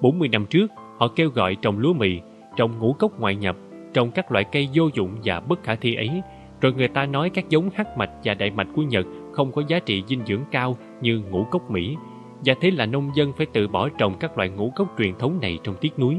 [0.00, 2.20] 40 năm trước, họ kêu gọi trồng lúa mì,
[2.56, 3.56] trồng ngũ cốc ngoại nhập,
[3.94, 6.22] trồng các loại cây vô dụng và bất khả thi ấy,
[6.60, 9.62] rồi người ta nói các giống hắc mạch và đại mạch của Nhật không có
[9.68, 11.96] giá trị dinh dưỡng cao như ngũ cốc Mỹ,
[12.44, 15.38] và thế là nông dân phải tự bỏ trồng các loại ngũ cốc truyền thống
[15.42, 16.16] này trong tiết núi.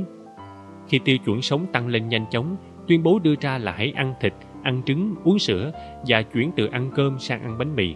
[0.87, 2.55] Khi tiêu chuẩn sống tăng lên nhanh chóng,
[2.87, 4.33] tuyên bố đưa ra là hãy ăn thịt,
[4.63, 5.71] ăn trứng, uống sữa
[6.07, 7.95] và chuyển từ ăn cơm sang ăn bánh mì.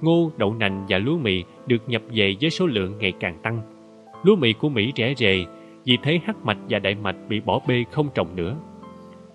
[0.00, 3.60] Ngô, đậu nành và lúa mì được nhập về với số lượng ngày càng tăng.
[4.22, 5.44] Lúa mì của Mỹ rẻ rề,
[5.84, 8.56] vì thế hắc mạch và đại mạch bị bỏ bê không trồng nữa.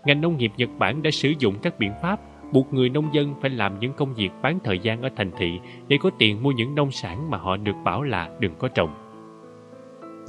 [0.05, 2.19] Ngành nông nghiệp Nhật Bản đã sử dụng các biện pháp
[2.51, 5.59] buộc người nông dân phải làm những công việc bán thời gian ở thành thị
[5.87, 8.89] để có tiền mua những nông sản mà họ được bảo là đừng có trồng.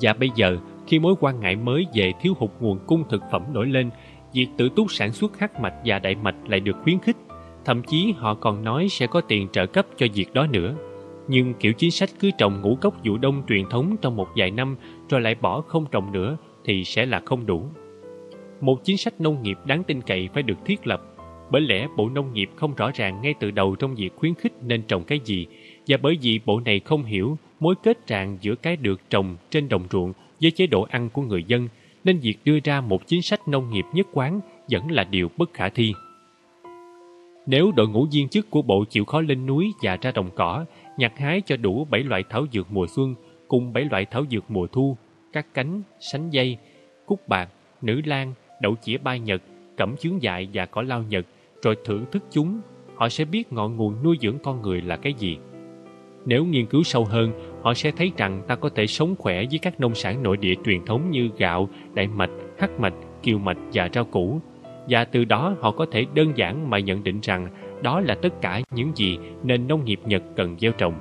[0.00, 0.58] Và bây giờ,
[0.89, 3.91] khi mối quan ngại mới về thiếu hụt nguồn cung thực phẩm nổi lên,
[4.33, 7.17] việc tự túc sản xuất hắc mạch và đại mạch lại được khuyến khích.
[7.65, 10.75] Thậm chí họ còn nói sẽ có tiền trợ cấp cho việc đó nữa.
[11.28, 14.50] Nhưng kiểu chính sách cứ trồng ngũ cốc vụ đông truyền thống trong một vài
[14.50, 14.76] năm
[15.08, 17.62] rồi lại bỏ không trồng nữa thì sẽ là không đủ.
[18.60, 21.02] Một chính sách nông nghiệp đáng tin cậy phải được thiết lập
[21.50, 24.52] bởi lẽ Bộ Nông nghiệp không rõ ràng ngay từ đầu trong việc khuyến khích
[24.62, 25.47] nên trồng cái gì
[25.89, 29.68] và bởi vì bộ này không hiểu mối kết ràng giữa cái được trồng trên
[29.68, 31.68] đồng ruộng với chế độ ăn của người dân
[32.05, 35.55] nên việc đưa ra một chính sách nông nghiệp nhất quán vẫn là điều bất
[35.55, 35.92] khả thi.
[37.47, 40.65] Nếu đội ngũ viên chức của bộ chịu khó lên núi và ra đồng cỏ,
[40.97, 43.15] nhặt hái cho đủ 7 loại thảo dược mùa xuân
[43.49, 44.97] cùng 7 loại thảo dược mùa thu,
[45.33, 46.57] các cánh, sánh dây,
[47.07, 47.49] cúc bạc,
[47.83, 49.42] nữ lan, đậu chĩa bai nhật,
[49.76, 51.26] cẩm chướng dại và cỏ lao nhật,
[51.62, 52.60] rồi thưởng thức chúng,
[52.94, 55.36] họ sẽ biết ngọn nguồn nuôi dưỡng con người là cái gì.
[56.28, 57.32] Nếu nghiên cứu sâu hơn,
[57.62, 60.55] họ sẽ thấy rằng ta có thể sống khỏe với các nông sản nội địa
[60.65, 64.40] truyền thống như gạo, đại mạch, hắc mạch, kiều mạch và rau củ.
[64.89, 67.48] Và từ đó họ có thể đơn giản mà nhận định rằng
[67.82, 70.94] đó là tất cả những gì nền nông nghiệp Nhật cần gieo trồng.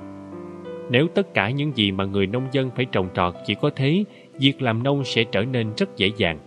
[0.90, 4.04] Nếu tất cả những gì mà người nông dân phải trồng trọt chỉ có thế,
[4.38, 6.38] việc làm nông sẽ trở nên rất dễ dàng.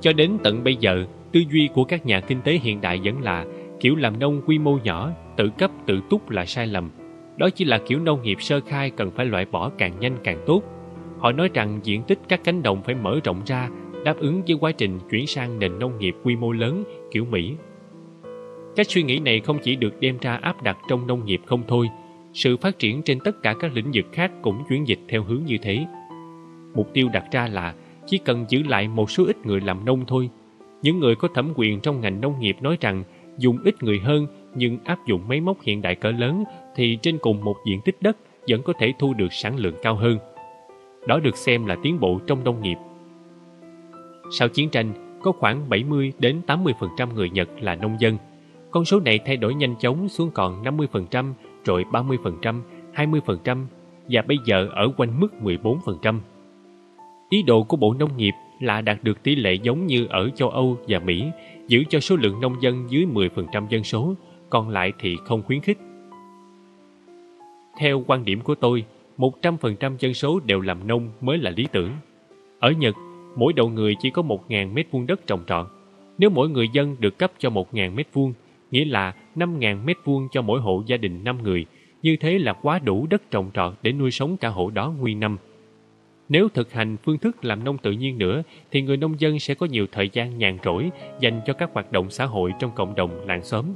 [0.00, 3.20] Cho đến tận bây giờ, tư duy của các nhà kinh tế hiện đại vẫn
[3.20, 3.46] là
[3.80, 6.90] kiểu làm nông quy mô nhỏ, tự cấp tự túc là sai lầm.
[7.36, 10.44] Đó chỉ là kiểu nông nghiệp sơ khai cần phải loại bỏ càng nhanh càng
[10.46, 10.62] tốt.
[11.18, 13.68] Họ nói rằng diện tích các cánh đồng phải mở rộng ra,
[14.04, 17.54] đáp ứng với quá trình chuyển sang nền nông nghiệp quy mô lớn kiểu Mỹ.
[18.76, 21.62] Cách suy nghĩ này không chỉ được đem ra áp đặt trong nông nghiệp không
[21.68, 21.88] thôi,
[22.32, 25.44] sự phát triển trên tất cả các lĩnh vực khác cũng chuyển dịch theo hướng
[25.44, 25.86] như thế.
[26.74, 27.74] Mục tiêu đặt ra là
[28.06, 30.30] chỉ cần giữ lại một số ít người làm nông thôi.
[30.82, 33.04] Những người có thẩm quyền trong ngành nông nghiệp nói rằng
[33.38, 37.18] dùng ít người hơn nhưng áp dụng máy móc hiện đại cỡ lớn thì trên
[37.18, 38.16] cùng một diện tích đất
[38.48, 40.18] vẫn có thể thu được sản lượng cao hơn.
[41.06, 42.76] Đó được xem là tiến bộ trong nông nghiệp.
[44.38, 48.16] Sau chiến tranh, có khoảng 70 đến 80% người Nhật là nông dân.
[48.70, 51.32] Con số này thay đổi nhanh chóng xuống còn 50%,
[51.64, 52.60] rồi 30%,
[52.94, 53.64] 20%
[54.08, 56.18] và bây giờ ở quanh mức 14%.
[57.30, 60.50] Ý đồ của Bộ Nông nghiệp là đạt được tỷ lệ giống như ở châu
[60.50, 61.24] Âu và Mỹ,
[61.68, 64.14] giữ cho số lượng nông dân dưới 10% dân số,
[64.50, 65.78] còn lại thì không khuyến khích.
[67.78, 68.84] Theo quan điểm của tôi,
[69.18, 71.90] 100% dân số đều làm nông mới là lý tưởng.
[72.60, 72.94] Ở Nhật,
[73.36, 75.66] mỗi đầu người chỉ có 1.000 mét vuông đất trồng trọt.
[76.18, 78.32] Nếu mỗi người dân được cấp cho 1.000 mét vuông,
[78.70, 81.66] nghĩa là 5.000 mét vuông cho mỗi hộ gia đình 5 người,
[82.02, 85.20] như thế là quá đủ đất trồng trọt để nuôi sống cả hộ đó nguyên
[85.20, 85.36] năm.
[86.28, 89.54] Nếu thực hành phương thức làm nông tự nhiên nữa, thì người nông dân sẽ
[89.54, 92.94] có nhiều thời gian nhàn rỗi dành cho các hoạt động xã hội trong cộng
[92.94, 93.66] đồng làng xóm.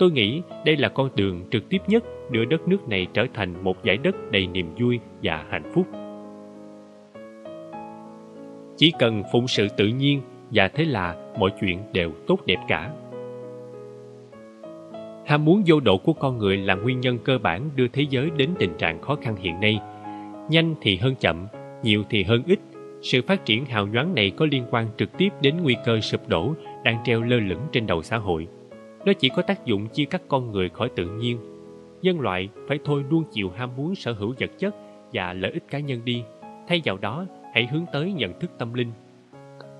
[0.00, 3.64] Tôi nghĩ đây là con đường trực tiếp nhất đưa đất nước này trở thành
[3.64, 5.86] một giải đất đầy niềm vui và hạnh phúc.
[8.76, 10.20] Chỉ cần phụng sự tự nhiên
[10.50, 12.90] và thế là mọi chuyện đều tốt đẹp cả.
[15.26, 18.30] Ham muốn vô độ của con người là nguyên nhân cơ bản đưa thế giới
[18.36, 19.80] đến tình trạng khó khăn hiện nay.
[20.50, 21.46] Nhanh thì hơn chậm,
[21.82, 22.58] nhiều thì hơn ít.
[23.02, 26.28] Sự phát triển hào nhoáng này có liên quan trực tiếp đến nguy cơ sụp
[26.28, 26.54] đổ
[26.84, 28.48] đang treo lơ lửng trên đầu xã hội.
[29.04, 31.38] Nó chỉ có tác dụng chia cắt con người khỏi tự nhiên.
[32.02, 34.74] Nhân loại phải thôi luôn chịu ham muốn sở hữu vật chất
[35.12, 36.22] và lợi ích cá nhân đi.
[36.68, 38.92] Thay vào đó, hãy hướng tới nhận thức tâm linh.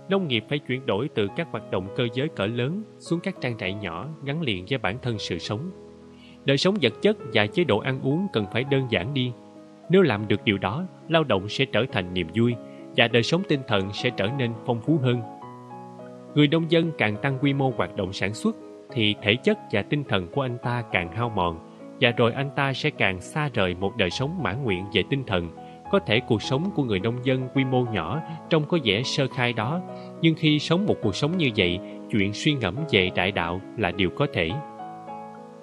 [0.08, 3.34] Nông nghiệp phải chuyển đổi từ các hoạt động cơ giới cỡ lớn xuống các
[3.40, 5.70] trang trại nhỏ gắn liền với bản thân sự sống.
[6.44, 9.32] Đời sống vật chất và chế độ ăn uống cần phải đơn giản đi.
[9.90, 12.54] Nếu làm được điều đó, lao động sẽ trở thành niềm vui
[12.96, 15.20] và đời sống tinh thần sẽ trở nên phong phú hơn.
[16.34, 18.56] Người nông dân càng tăng quy mô hoạt động sản xuất
[18.92, 21.70] thì thể chất và tinh thần của anh ta càng hao mòn
[22.00, 25.24] và rồi anh ta sẽ càng xa rời một đời sống mãn nguyện về tinh
[25.26, 25.48] thần.
[25.90, 28.20] Có thể cuộc sống của người nông dân quy mô nhỏ
[28.50, 29.80] trông có vẻ sơ khai đó,
[30.20, 31.78] nhưng khi sống một cuộc sống như vậy,
[32.10, 34.50] chuyện suy ngẫm về đại đạo là điều có thể.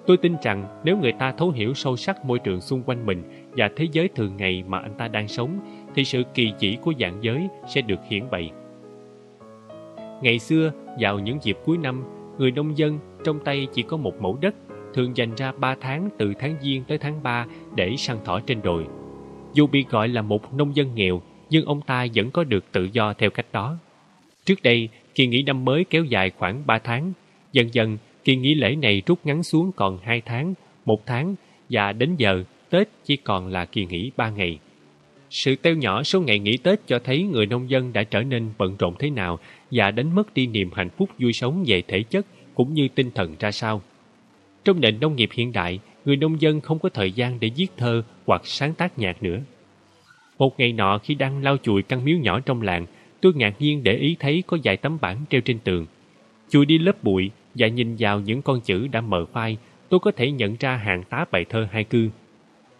[0.06, 3.22] Tôi tin rằng nếu người ta thấu hiểu sâu sắc môi trường xung quanh mình
[3.56, 5.60] và thế giới thường ngày mà anh ta đang sống,
[5.94, 8.50] thì sự kỳ chỉ của dạng giới sẽ được hiển bày.
[10.22, 12.04] Ngày xưa, vào những dịp cuối năm,
[12.38, 14.54] người nông dân trong tay chỉ có một mẫu đất,
[14.94, 18.62] thường dành ra 3 tháng từ tháng Giêng tới tháng 3 để săn thỏ trên
[18.62, 18.86] đồi.
[19.54, 22.88] Dù bị gọi là một nông dân nghèo, nhưng ông ta vẫn có được tự
[22.92, 23.78] do theo cách đó.
[24.44, 27.12] Trước đây, kỳ nghỉ năm mới kéo dài khoảng 3 tháng.
[27.52, 31.34] Dần dần, kỳ nghỉ lễ này rút ngắn xuống còn 2 tháng, 1 tháng
[31.70, 34.58] và đến giờ Tết chỉ còn là kỳ nghỉ 3 ngày.
[35.30, 38.50] Sự teo nhỏ số ngày nghỉ Tết cho thấy người nông dân đã trở nên
[38.58, 39.38] bận rộn thế nào
[39.70, 42.26] và đánh mất đi niềm hạnh phúc vui sống về thể chất
[42.58, 43.82] cũng như tinh thần ra sao.
[44.64, 47.66] Trong nền nông nghiệp hiện đại, người nông dân không có thời gian để viết
[47.76, 49.38] thơ hoặc sáng tác nhạc nữa.
[50.38, 52.86] Một ngày nọ khi đang lau chùi căn miếu nhỏ trong làng,
[53.20, 55.86] tôi ngạc nhiên để ý thấy có vài tấm bảng treo trên tường.
[56.48, 59.56] Chùi đi lớp bụi và nhìn vào những con chữ đã mờ phai,
[59.88, 62.08] tôi có thể nhận ra hàng tá bài thơ hai cư.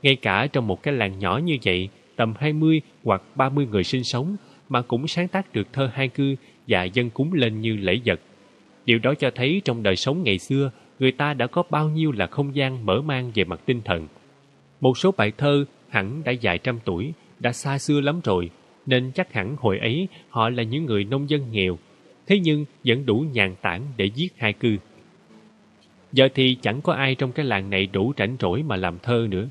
[0.02, 4.04] Ngay cả trong một cái làng nhỏ như vậy, tầm 20 hoặc 30 người sinh
[4.04, 4.36] sống
[4.68, 6.36] mà cũng sáng tác được thơ hai cư
[6.68, 8.20] và dân cúng lên như lễ vật.
[8.88, 12.12] Điều đó cho thấy trong đời sống ngày xưa, người ta đã có bao nhiêu
[12.12, 14.06] là không gian mở mang về mặt tinh thần.
[14.80, 18.50] Một số bài thơ hẳn đã dài trăm tuổi, đã xa xưa lắm rồi,
[18.86, 21.78] nên chắc hẳn hồi ấy họ là những người nông dân nghèo,
[22.26, 24.76] thế nhưng vẫn đủ nhàn tản để viết hai cư.
[26.12, 29.26] Giờ thì chẳng có ai trong cái làng này đủ rảnh rỗi mà làm thơ
[29.30, 29.48] nữa.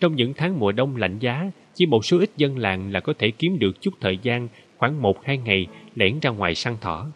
[0.00, 3.12] Trong những tháng mùa đông lạnh giá, chỉ một số ít dân làng là có
[3.18, 7.06] thể kiếm được chút thời gian khoảng một hai ngày lẻn ra ngoài săn thỏ.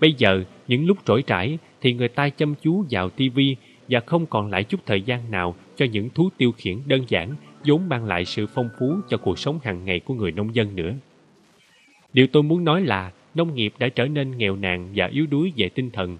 [0.00, 3.56] Bây giờ, những lúc trỗi trải thì người ta chăm chú vào tivi
[3.88, 7.34] và không còn lại chút thời gian nào cho những thú tiêu khiển đơn giản
[7.66, 10.76] vốn mang lại sự phong phú cho cuộc sống hàng ngày của người nông dân
[10.76, 10.92] nữa.
[12.12, 15.52] Điều tôi muốn nói là nông nghiệp đã trở nên nghèo nàn và yếu đuối
[15.56, 16.18] về tinh thần.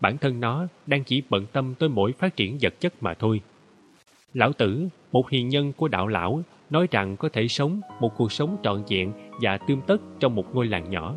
[0.00, 3.40] Bản thân nó đang chỉ bận tâm tới mỗi phát triển vật chất mà thôi.
[4.34, 8.32] Lão Tử, một hiền nhân của đạo lão, nói rằng có thể sống một cuộc
[8.32, 11.14] sống trọn vẹn và tươm tất trong một ngôi làng nhỏ.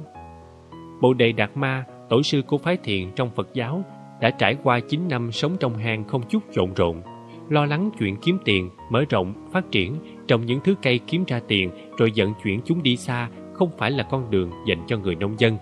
[1.02, 3.84] Bồ Đề Đạt Ma, tổ sư của phái thiền trong Phật giáo,
[4.22, 7.02] đã trải qua 9 năm sống trong hang không chút trộn rộn,
[7.50, 9.96] lo lắng chuyện kiếm tiền, mở rộng, phát triển,
[10.28, 13.92] trồng những thứ cây kiếm ra tiền rồi vận chuyển chúng đi xa không phải
[13.92, 15.58] là con đường dành cho người nông dân.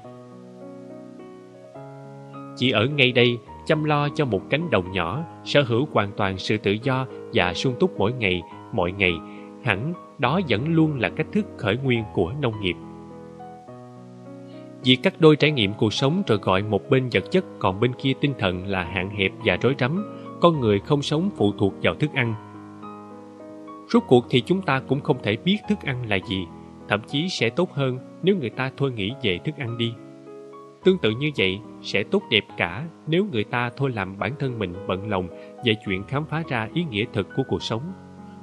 [2.56, 6.38] Chỉ ở ngay đây, chăm lo cho một cánh đồng nhỏ, sở hữu hoàn toàn
[6.38, 8.42] sự tự do và sung túc mỗi ngày,
[8.74, 9.14] mọi ngày,
[9.64, 12.76] hẳn đó vẫn luôn là cách thức khởi nguyên của nông nghiệp.
[14.84, 17.92] Việc cắt đôi trải nghiệm cuộc sống rồi gọi một bên vật chất còn bên
[17.94, 20.06] kia tinh thần là hạn hẹp và rối rắm,
[20.42, 22.36] con người không sống phụ thuộc vào thức ăn.
[23.90, 26.46] Rốt cuộc thì chúng ta cũng không thể biết thức ăn là gì,
[26.90, 29.94] thậm chí sẽ tốt hơn nếu người ta thôi nghĩ về thức ăn đi.
[30.84, 34.60] Tương tự như vậy, sẽ tốt đẹp cả nếu người ta thôi làm bản thân
[34.60, 35.28] mình bận lòng
[35.66, 37.94] về chuyện khám phá ra ý nghĩa thực của cuộc sống.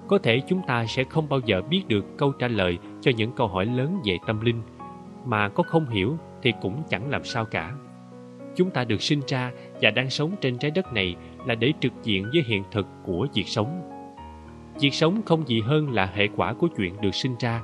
[0.09, 3.33] Có thể chúng ta sẽ không bao giờ biết được câu trả lời cho những
[3.33, 4.63] câu hỏi lớn về tâm linh,
[5.25, 7.73] mà có không hiểu thì cũng chẳng làm sao cả.
[8.57, 11.93] Chúng ta được sinh ra và đang sống trên trái đất này là để trực
[12.03, 13.91] diện với hiện thực của việc sống.
[14.81, 17.62] Việc sống không gì hơn là hệ quả của chuyện được sinh ra.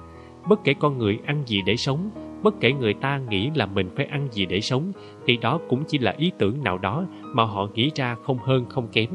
[0.48, 2.10] Bất kể con người ăn gì để sống,
[2.42, 4.92] bất kể người ta nghĩ là mình phải ăn gì để sống,
[5.26, 8.66] thì đó cũng chỉ là ý tưởng nào đó mà họ nghĩ ra không hơn
[8.68, 9.10] không kém.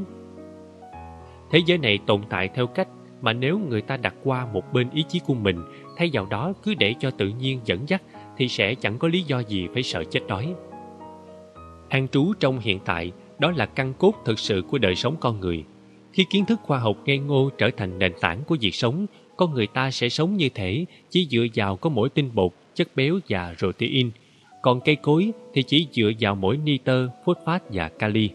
[1.52, 2.88] Thế giới này tồn tại theo cách
[3.22, 5.62] mà nếu người ta đặt qua một bên ý chí của mình,
[5.98, 8.02] thay vào đó cứ để cho tự nhiên dẫn dắt,
[8.38, 10.54] thì sẽ chẳng có lý do gì phải sợ chết đói.
[11.90, 15.40] An trú trong hiện tại, đó là căn cốt thực sự của đời sống con
[15.40, 15.64] người.
[16.14, 19.06] Khi kiến thức khoa học ngây ngô trở thành nền tảng của việc sống,
[19.38, 22.96] con người ta sẽ sống như thể chỉ dựa vào có mỗi tinh bột, chất
[22.96, 24.12] béo và protein,
[24.62, 28.30] còn cây cối thì chỉ dựa vào mỗi nitơ, phosphat và kali.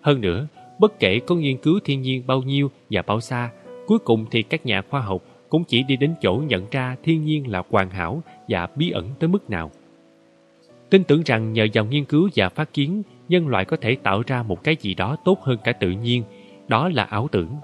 [0.00, 0.46] Hơn nữa,
[0.78, 3.50] bất kể có nghiên cứu thiên nhiên bao nhiêu và bao xa,
[3.86, 7.24] cuối cùng thì các nhà khoa học cũng chỉ đi đến chỗ nhận ra thiên
[7.24, 9.70] nhiên là hoàn hảo và bí ẩn tới mức nào.
[10.90, 14.22] Tin tưởng rằng nhờ vào nghiên cứu và phát kiến, nhân loại có thể tạo
[14.26, 16.22] ra một cái gì đó tốt hơn cả tự nhiên,
[16.68, 17.56] đó là ảo tưởng.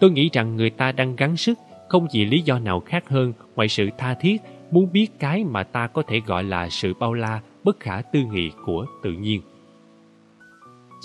[0.00, 3.32] Tôi nghĩ rằng người ta đang gắng sức không vì lý do nào khác hơn
[3.56, 7.14] ngoài sự tha thiết muốn biết cái mà ta có thể gọi là sự bao
[7.14, 9.40] la bất khả tư nghị của tự nhiên.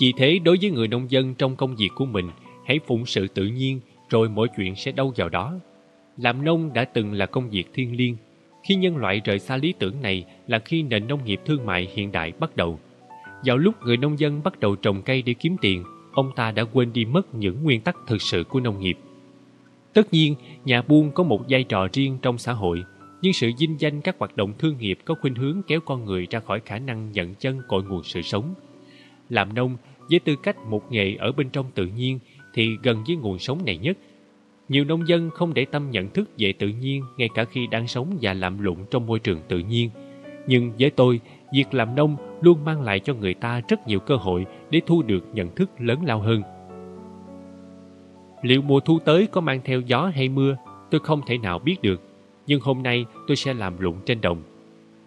[0.00, 2.30] Vì thế đối với người nông dân trong công việc của mình,
[2.66, 5.54] hãy phụng sự tự nhiên rồi mọi chuyện sẽ đâu vào đó.
[6.18, 8.16] Làm nông đã từng là công việc thiêng liêng.
[8.62, 11.88] Khi nhân loại rời xa lý tưởng này là khi nền nông nghiệp thương mại
[11.94, 12.78] hiện đại bắt đầu.
[13.44, 16.64] Vào lúc người nông dân bắt đầu trồng cây để kiếm tiền, ông ta đã
[16.64, 18.98] quên đi mất những nguyên tắc thực sự của nông nghiệp.
[19.92, 22.84] Tất nhiên, nhà buôn có một vai trò riêng trong xã hội,
[23.22, 26.26] nhưng sự dinh danh các hoạt động thương nghiệp có khuynh hướng kéo con người
[26.30, 28.54] ra khỏi khả năng nhận chân cội nguồn sự sống.
[29.28, 29.76] Làm nông,
[30.10, 32.18] với tư cách một nghề ở bên trong tự nhiên,
[32.54, 33.98] thì gần với nguồn sống này nhất.
[34.68, 37.86] Nhiều nông dân không để tâm nhận thức về tự nhiên ngay cả khi đang
[37.86, 39.90] sống và làm lụng trong môi trường tự nhiên.
[40.46, 41.20] Nhưng với tôi,
[41.52, 45.02] việc làm nông luôn mang lại cho người ta rất nhiều cơ hội để thu
[45.02, 46.42] được nhận thức lớn lao hơn.
[48.42, 50.56] Liệu mùa thu tới có mang theo gió hay mưa,
[50.90, 52.02] tôi không thể nào biết được,
[52.46, 54.42] nhưng hôm nay tôi sẽ làm lụng trên đồng.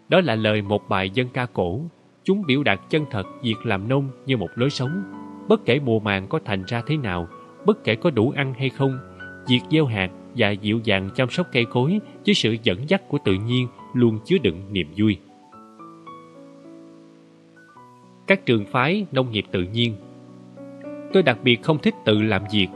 [0.09, 1.81] Đó là lời một bài dân ca cổ,
[2.23, 5.03] chúng biểu đạt chân thật việc làm nông như một lối sống.
[5.47, 7.27] Bất kể mùa màng có thành ra thế nào,
[7.65, 8.99] bất kể có đủ ăn hay không,
[9.51, 13.17] việc gieo hạt và dịu dàng chăm sóc cây cối với sự dẫn dắt của
[13.25, 15.17] tự nhiên luôn chứa đựng niềm vui.
[18.27, 19.95] Các trường phái nông nghiệp tự nhiên
[21.13, 22.67] Tôi đặc biệt không thích tự làm việc.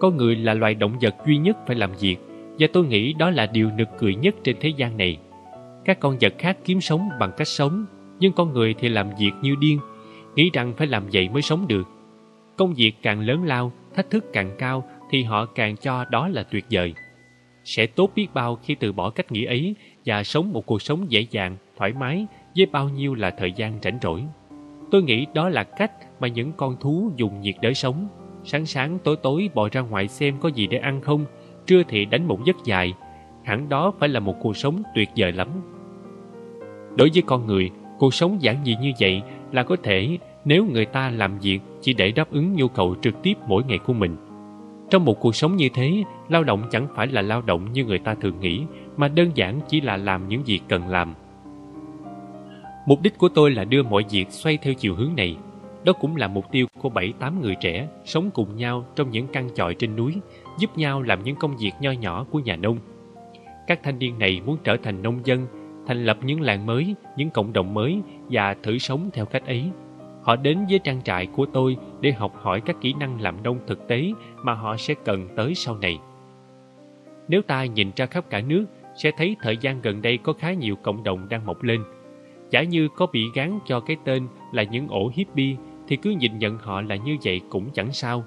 [0.00, 2.16] Con người là loài động vật duy nhất phải làm việc
[2.58, 5.18] và tôi nghĩ đó là điều nực cười nhất trên thế gian này.
[5.84, 7.86] Các con vật khác kiếm sống bằng cách sống,
[8.20, 9.78] nhưng con người thì làm việc như điên,
[10.34, 11.88] nghĩ rằng phải làm vậy mới sống được.
[12.56, 16.42] Công việc càng lớn lao, thách thức càng cao thì họ càng cho đó là
[16.42, 16.94] tuyệt vời.
[17.64, 21.06] Sẽ tốt biết bao khi từ bỏ cách nghĩ ấy và sống một cuộc sống
[21.08, 22.26] dễ dàng, thoải mái
[22.56, 24.22] với bao nhiêu là thời gian rảnh rỗi.
[24.90, 28.08] Tôi nghĩ đó là cách mà những con thú dùng nhiệt đới sống.
[28.44, 31.24] Sáng sáng tối tối bò ra ngoài xem có gì để ăn không,
[31.66, 32.94] trưa thì đánh một giấc dài.
[33.44, 35.48] Hẳn đó phải là một cuộc sống tuyệt vời lắm.
[36.96, 40.84] Đối với con người, cuộc sống giản dị như vậy là có thể nếu người
[40.84, 44.16] ta làm việc chỉ để đáp ứng nhu cầu trực tiếp mỗi ngày của mình.
[44.90, 47.98] Trong một cuộc sống như thế, lao động chẳng phải là lao động như người
[47.98, 48.62] ta thường nghĩ,
[48.96, 51.14] mà đơn giản chỉ là làm những việc cần làm.
[52.86, 55.36] Mục đích của tôi là đưa mọi việc xoay theo chiều hướng này.
[55.84, 59.26] Đó cũng là mục tiêu của bảy tám người trẻ sống cùng nhau trong những
[59.32, 60.14] căn chòi trên núi,
[60.58, 62.78] giúp nhau làm những công việc nho nhỏ của nhà nông.
[63.66, 65.46] Các thanh niên này muốn trở thành nông dân,
[65.86, 69.70] thành lập những làng mới, những cộng đồng mới và thử sống theo cách ấy.
[70.24, 73.58] Họ đến với trang trại của tôi để học hỏi các kỹ năng làm nông
[73.66, 74.12] thực tế
[74.42, 75.98] mà họ sẽ cần tới sau này.
[77.28, 78.64] Nếu ta nhìn ra khắp cả nước,
[78.96, 81.84] sẽ thấy thời gian gần đây có khá nhiều cộng đồng đang mọc lên.
[82.50, 85.56] Chả như có bị gán cho cái tên là những ổ hippie
[85.88, 88.24] thì cứ nhìn nhận họ là như vậy cũng chẳng sao.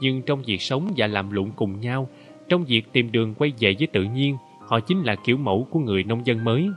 [0.00, 2.08] Nhưng trong việc sống và làm lụng cùng nhau,
[2.48, 5.80] trong việc tìm đường quay về với tự nhiên, họ chính là kiểu mẫu của
[5.80, 6.68] người nông dân mới.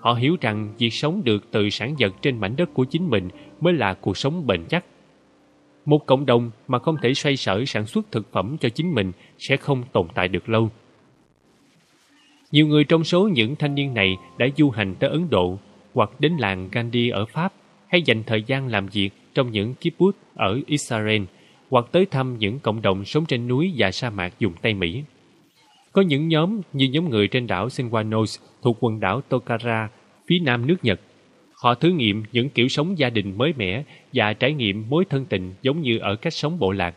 [0.00, 3.28] Họ hiểu rằng việc sống được từ sản vật trên mảnh đất của chính mình
[3.60, 4.84] mới là cuộc sống bền chắc.
[5.84, 9.12] Một cộng đồng mà không thể xoay sở sản xuất thực phẩm cho chính mình
[9.38, 10.70] sẽ không tồn tại được lâu.
[12.52, 15.58] Nhiều người trong số những thanh niên này đã du hành tới Ấn Độ
[15.94, 17.52] hoặc đến làng Gandhi ở Pháp
[17.86, 21.22] hay dành thời gian làm việc trong những kibbutz ở Israel
[21.70, 25.02] hoặc tới thăm những cộng đồng sống trên núi và sa mạc dùng Tây Mỹ.
[25.92, 29.88] Có những nhóm như nhóm người trên đảo Senwanos thuộc quần đảo Tokara,
[30.26, 31.00] phía nam nước Nhật.
[31.62, 35.24] Họ thử nghiệm những kiểu sống gia đình mới mẻ và trải nghiệm mối thân
[35.24, 36.94] tình giống như ở cách sống bộ lạc.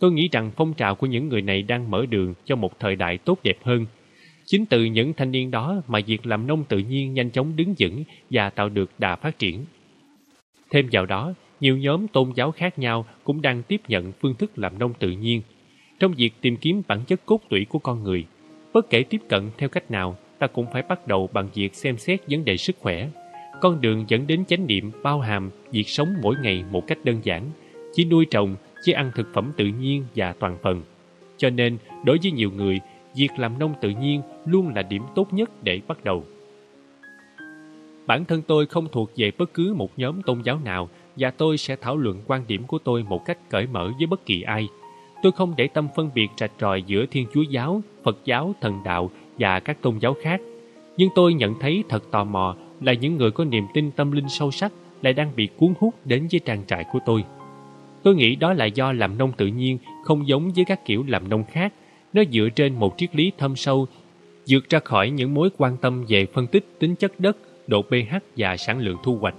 [0.00, 2.96] Tôi nghĩ rằng phong trào của những người này đang mở đường cho một thời
[2.96, 3.86] đại tốt đẹp hơn.
[4.46, 7.74] Chính từ những thanh niên đó mà việc làm nông tự nhiên nhanh chóng đứng
[7.78, 9.64] vững và tạo được đà phát triển.
[10.70, 14.58] Thêm vào đó, nhiều nhóm tôn giáo khác nhau cũng đang tiếp nhận phương thức
[14.58, 15.42] làm nông tự nhiên
[16.00, 18.24] trong việc tìm kiếm bản chất cốt tủy của con người.
[18.72, 21.98] Bất kể tiếp cận theo cách nào, ta cũng phải bắt đầu bằng việc xem
[21.98, 23.08] xét vấn đề sức khỏe.
[23.60, 27.20] Con đường dẫn đến chánh niệm bao hàm việc sống mỗi ngày một cách đơn
[27.22, 27.50] giản,
[27.94, 30.82] chỉ nuôi trồng, chỉ ăn thực phẩm tự nhiên và toàn phần.
[31.36, 32.80] Cho nên, đối với nhiều người,
[33.16, 36.24] việc làm nông tự nhiên luôn là điểm tốt nhất để bắt đầu.
[38.06, 41.58] Bản thân tôi không thuộc về bất cứ một nhóm tôn giáo nào và tôi
[41.58, 44.68] sẽ thảo luận quan điểm của tôi một cách cởi mở với bất kỳ ai.
[45.22, 48.80] Tôi không để tâm phân biệt rạch ròi giữa Thiên Chúa Giáo, Phật Giáo, Thần
[48.84, 50.40] Đạo và các tôn giáo khác.
[50.96, 54.28] Nhưng tôi nhận thấy thật tò mò là những người có niềm tin tâm linh
[54.28, 57.24] sâu sắc lại đang bị cuốn hút đến với trang trại của tôi.
[58.02, 61.28] Tôi nghĩ đó là do làm nông tự nhiên không giống với các kiểu làm
[61.28, 61.72] nông khác.
[62.12, 63.86] Nó dựa trên một triết lý thâm sâu,
[64.48, 68.14] vượt ra khỏi những mối quan tâm về phân tích tính chất đất, độ pH
[68.36, 69.34] và sản lượng thu hoạch.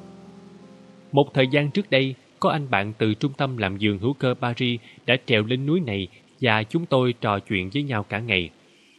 [1.11, 4.33] Một thời gian trước đây, có anh bạn từ trung tâm làm vườn hữu cơ
[4.41, 6.07] Paris đã trèo lên núi này
[6.41, 8.49] và chúng tôi trò chuyện với nhau cả ngày.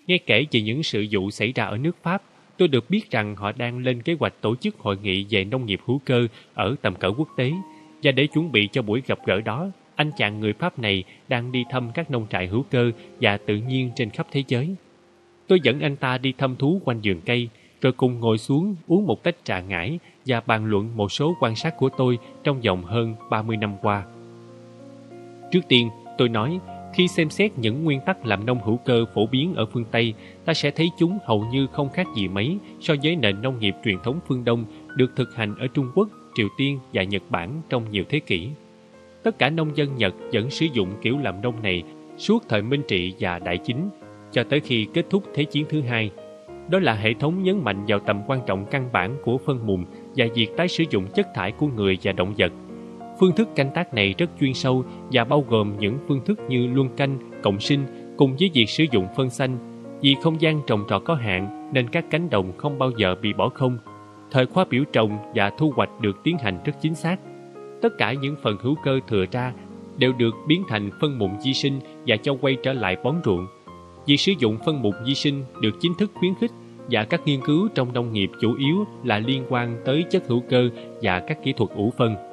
[0.07, 2.23] Nghe kể về những sự vụ xảy ra ở nước Pháp,
[2.61, 5.67] tôi được biết rằng họ đang lên kế hoạch tổ chức hội nghị về nông
[5.67, 7.53] nghiệp hữu cơ ở tầm cỡ quốc tế.
[8.03, 11.53] Và để chuẩn bị cho buổi gặp gỡ đó, anh chàng người Pháp này đang
[11.53, 12.91] đi thăm các nông trại hữu cơ
[13.21, 14.75] và tự nhiên trên khắp thế giới.
[15.47, 17.49] Tôi dẫn anh ta đi thăm thú quanh vườn cây,
[17.81, 21.57] rồi cùng ngồi xuống uống một tách trà ngải và bàn luận một số quan
[21.57, 24.05] sát của tôi trong vòng hơn 30 năm qua.
[25.53, 26.59] Trước tiên, tôi nói,
[26.95, 30.15] khi xem xét những nguyên tắc làm nông hữu cơ phổ biến ở phương Tây,
[30.45, 33.75] ta sẽ thấy chúng hầu như không khác gì mấy so với nền nông nghiệp
[33.85, 34.65] truyền thống phương Đông
[34.97, 38.49] được thực hành ở Trung Quốc, Triều Tiên và Nhật Bản trong nhiều thế kỷ.
[39.23, 41.83] Tất cả nông dân Nhật vẫn sử dụng kiểu làm nông này
[42.19, 43.89] suốt thời Minh Trị và Đại Chính,
[44.33, 46.11] cho tới khi kết thúc Thế chiến thứ hai.
[46.69, 49.85] Đó là hệ thống nhấn mạnh vào tầm quan trọng căn bản của phân mùn
[50.17, 52.53] và việc tái sử dụng chất thải của người và động vật.
[53.21, 56.67] Phương thức canh tác này rất chuyên sâu và bao gồm những phương thức như
[56.67, 57.81] luân canh, cộng sinh
[58.17, 59.59] cùng với việc sử dụng phân xanh.
[60.01, 63.33] Vì không gian trồng trọt có hạn nên các cánh đồng không bao giờ bị
[63.33, 63.79] bỏ không.
[64.31, 67.17] Thời khóa biểu trồng và thu hoạch được tiến hành rất chính xác.
[67.83, 69.53] Tất cả những phần hữu cơ thừa ra
[69.99, 73.47] đều được biến thành phân mụn di sinh và cho quay trở lại bón ruộng.
[74.07, 76.53] Việc sử dụng phân mụn di sinh được chính thức khuyến khích
[76.91, 80.41] và các nghiên cứu trong nông nghiệp chủ yếu là liên quan tới chất hữu
[80.49, 80.69] cơ
[81.03, 82.30] và các kỹ thuật ủ phân.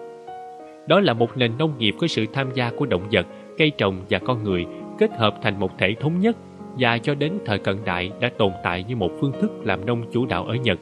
[0.87, 3.25] Đó là một nền nông nghiệp có sự tham gia của động vật,
[3.57, 4.65] cây trồng và con người
[4.99, 6.37] kết hợp thành một thể thống nhất
[6.79, 10.11] và cho đến thời cận đại đã tồn tại như một phương thức làm nông
[10.11, 10.79] chủ đạo ở Nhật.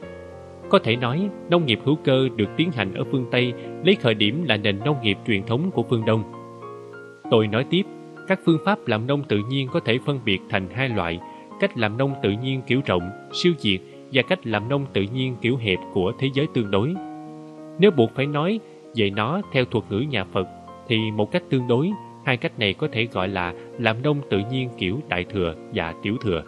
[0.68, 3.52] Có thể nói, nông nghiệp hữu cơ được tiến hành ở phương Tây
[3.84, 6.22] lấy khởi điểm là nền nông nghiệp truyền thống của phương Đông.
[7.30, 7.82] Tôi nói tiếp,
[8.28, 11.20] Các phương pháp làm nông tự nhiên có thể phân biệt thành hai loại,
[11.60, 13.80] cách làm nông tự nhiên kiểu rộng, siêu diệt
[14.12, 16.94] và cách làm nông tự nhiên kiểu hẹp của thế giới tương đối.
[17.78, 18.60] Nếu buộc phải nói
[18.96, 20.46] về nó theo thuật ngữ nhà Phật,
[20.88, 21.90] thì một cách tương đối,
[22.24, 25.94] hai cách này có thể gọi là làm nông tự nhiên kiểu đại thừa và
[26.02, 26.42] tiểu thừa.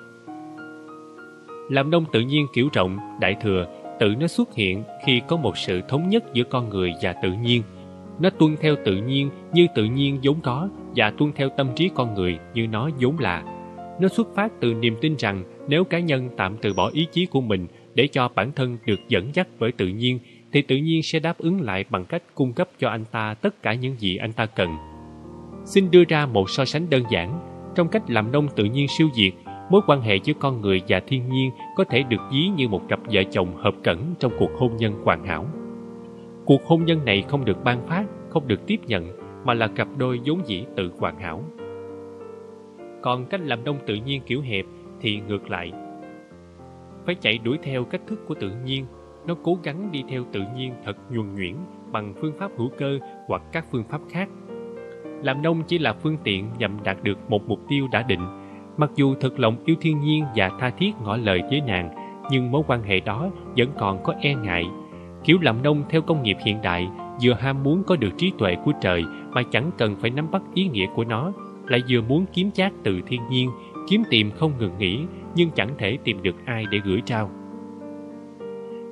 [1.70, 3.66] Làm nông tự nhiên kiểu rộng, đại thừa,
[4.00, 7.32] tự nó xuất hiện khi có một sự thống nhất giữa con người và tự
[7.32, 7.62] nhiên.
[8.20, 11.90] Nó tuân theo tự nhiên như tự nhiên vốn có và tuân theo tâm trí
[11.94, 13.42] con người như nó vốn là.
[14.00, 17.26] Nó xuất phát từ niềm tin rằng nếu cá nhân tạm từ bỏ ý chí
[17.26, 20.18] của mình để cho bản thân được dẫn dắt bởi tự nhiên
[20.52, 23.62] thì tự nhiên sẽ đáp ứng lại bằng cách cung cấp cho anh ta tất
[23.62, 24.68] cả những gì anh ta cần.
[25.64, 27.40] Xin đưa ra một so sánh đơn giản.
[27.74, 29.32] Trong cách làm nông tự nhiên siêu diệt,
[29.70, 32.82] mối quan hệ giữa con người và thiên nhiên có thể được ví như một
[32.88, 35.46] cặp vợ chồng hợp cẩn trong cuộc hôn nhân hoàn hảo.
[36.44, 39.08] Cuộc hôn nhân này không được ban phát, không được tiếp nhận,
[39.44, 41.44] mà là cặp đôi vốn dĩ tự hoàn hảo.
[43.02, 44.64] Còn cách làm nông tự nhiên kiểu hẹp
[45.00, 45.72] thì ngược lại.
[47.06, 48.86] Phải chạy đuổi theo cách thức của tự nhiên,
[49.28, 51.54] nó cố gắng đi theo tự nhiên thật nhuần nhuyễn
[51.92, 54.28] bằng phương pháp hữu cơ hoặc các phương pháp khác.
[55.22, 58.20] Làm nông chỉ là phương tiện nhằm đạt được một mục tiêu đã định.
[58.76, 61.90] Mặc dù thật lòng yêu thiên nhiên và tha thiết ngỏ lời với nàng,
[62.30, 64.64] nhưng mối quan hệ đó vẫn còn có e ngại.
[65.24, 66.88] Kiểu làm nông theo công nghiệp hiện đại
[67.22, 70.42] vừa ham muốn có được trí tuệ của trời mà chẳng cần phải nắm bắt
[70.54, 71.32] ý nghĩa của nó,
[71.66, 73.50] lại vừa muốn kiếm chác từ thiên nhiên,
[73.88, 75.00] kiếm tìm không ngừng nghỉ
[75.34, 77.30] nhưng chẳng thể tìm được ai để gửi trao.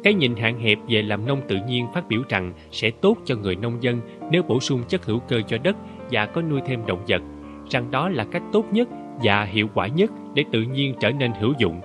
[0.07, 3.37] Cái nhìn hạn hẹp về làm nông tự nhiên phát biểu rằng sẽ tốt cho
[3.37, 5.77] người nông dân nếu bổ sung chất hữu cơ cho đất
[6.11, 7.23] và có nuôi thêm động vật,
[7.71, 8.89] rằng đó là cách tốt nhất
[9.23, 11.81] và hiệu quả nhất để tự nhiên trở nên hữu dụng.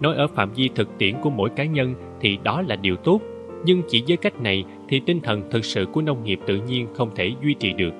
[0.00, 3.20] Nói ở phạm vi thực tiễn của mỗi cá nhân thì đó là điều tốt,
[3.64, 6.86] nhưng chỉ với cách này thì tinh thần thực sự của nông nghiệp tự nhiên
[6.94, 7.94] không thể duy trì được.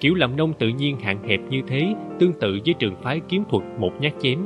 [0.00, 3.42] Kiểu làm nông tự nhiên hạn hẹp như thế tương tự với trường phái kiếm
[3.50, 4.44] thuật một nhát chém.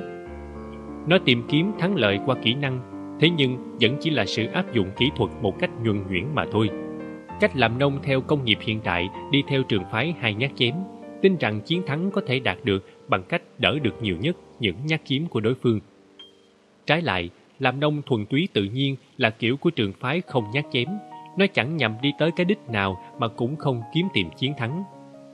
[1.07, 2.92] Nó tìm kiếm thắng lợi qua kỹ năng,
[3.23, 6.45] thế nhưng vẫn chỉ là sự áp dụng kỹ thuật một cách nhuần nhuyễn mà
[6.53, 6.71] thôi.
[7.41, 10.75] Cách làm nông theo công nghiệp hiện đại đi theo trường phái hai nhát chém,
[11.23, 14.77] tin rằng chiến thắng có thể đạt được bằng cách đỡ được nhiều nhất những
[14.87, 15.81] nhát kiếm của đối phương.
[16.87, 20.65] Trái lại, làm nông thuần túy tự nhiên là kiểu của trường phái không nhát
[20.73, 20.89] chém.
[21.39, 24.85] Nó chẳng nhằm đi tới cái đích nào mà cũng không kiếm tìm chiến thắng.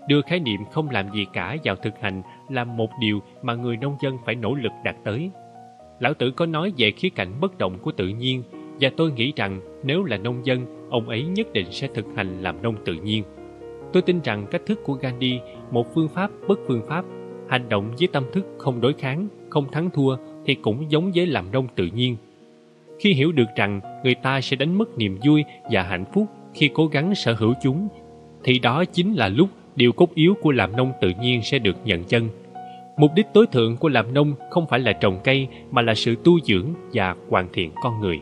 [0.09, 3.77] Đưa khái niệm không làm gì cả vào thực hành là một điều mà người
[3.77, 5.31] nông dân phải nỗ lực đạt tới.
[6.01, 8.43] Lão Tử có nói về khía cạnh bất động của tự nhiên
[8.81, 12.43] và tôi nghĩ rằng nếu là nông dân, ông ấy nhất định sẽ thực hành
[12.43, 13.25] làm nông tự nhiên.
[13.93, 15.39] Tôi tin rằng cách thức của Gandhi,
[15.71, 17.05] một phương pháp bất phương pháp,
[17.49, 21.27] hành động với tâm thức không đối kháng, không thắng thua thì cũng giống với
[21.27, 22.17] làm nông tự nhiên.
[22.99, 26.71] Khi hiểu được rằng người ta sẽ đánh mất niềm vui và hạnh phúc khi
[26.75, 27.89] cố gắng sở hữu chúng,
[28.45, 31.77] thì đó chính là lúc điều cốt yếu của làm nông tự nhiên sẽ được
[31.85, 32.29] nhận chân.
[32.99, 36.15] Mục đích tối thượng của làm nông không phải là trồng cây, mà là sự
[36.25, 38.19] tu dưỡng và hoàn thiện con người.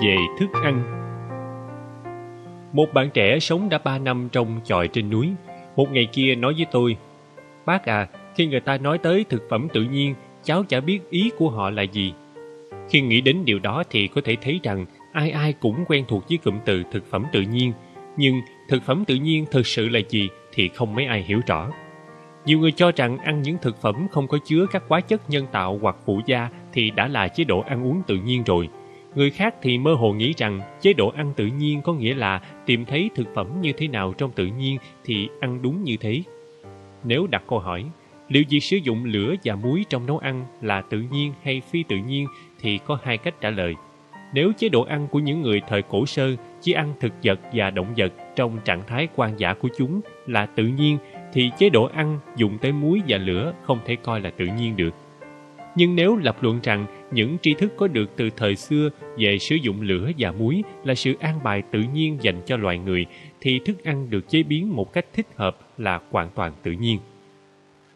[0.00, 0.82] Về thức ăn.
[2.72, 5.30] Một bạn trẻ sống đã 3 năm trong chòi trên núi.
[5.76, 6.96] Một ngày kia nói với tôi
[7.66, 10.14] Bác à, khi người ta nói tới thực phẩm tự nhiên
[10.44, 12.12] Cháu chả biết ý của họ là gì.
[12.90, 16.28] Khi nghĩ đến điều đó thì có thể thấy rằng Ai ai cũng quen thuộc
[16.28, 17.72] với cụm từ thực phẩm tự nhiên.
[18.16, 21.70] Nhưng thực phẩm tự nhiên thực sự là gì thì không mấy ai hiểu rõ.
[22.46, 25.46] Nhiều người cho rằng ăn những thực phẩm không có chứa các hóa chất nhân
[25.52, 28.68] tạo hoặc phụ gia thì đã là chế độ ăn uống tự nhiên rồi.
[29.14, 32.40] Người khác thì mơ hồ nghĩ rằng chế độ ăn tự nhiên có nghĩa là
[32.66, 36.22] tìm thấy thực phẩm như thế nào trong tự nhiên thì ăn đúng như thế.
[37.04, 37.84] Nếu đặt câu hỏi,
[38.28, 41.82] liệu việc sử dụng lửa và muối trong nấu ăn là tự nhiên hay phi
[41.82, 42.26] tự nhiên
[42.60, 43.74] thì có hai cách trả lời.
[44.34, 47.70] Nếu chế độ ăn của những người thời cổ sơ chỉ ăn thực vật và
[47.70, 50.98] động vật trong trạng thái quan giả của chúng là tự nhiên
[51.32, 54.76] thì chế độ ăn dùng tới muối và lửa không thể coi là tự nhiên
[54.76, 54.94] được.
[55.76, 59.56] Nhưng nếu lập luận rằng những tri thức có được từ thời xưa về sử
[59.56, 63.06] dụng lửa và muối là sự an bài tự nhiên dành cho loài người,
[63.40, 66.98] thì thức ăn được chế biến một cách thích hợp là hoàn toàn tự nhiên.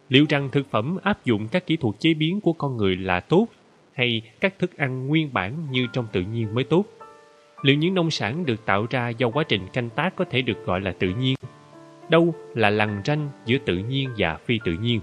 [0.08, 3.20] Liệu rằng thực phẩm áp dụng các kỹ thuật chế biến của con người là
[3.20, 3.46] tốt
[3.92, 6.84] hay các thức ăn nguyên bản như trong tự nhiên mới tốt?
[7.62, 10.66] Liệu những nông sản được tạo ra do quá trình canh tác có thể được
[10.66, 11.36] gọi là tự nhiên?
[12.08, 15.00] Đâu là lằn ranh giữa tự nhiên và phi tự nhiên?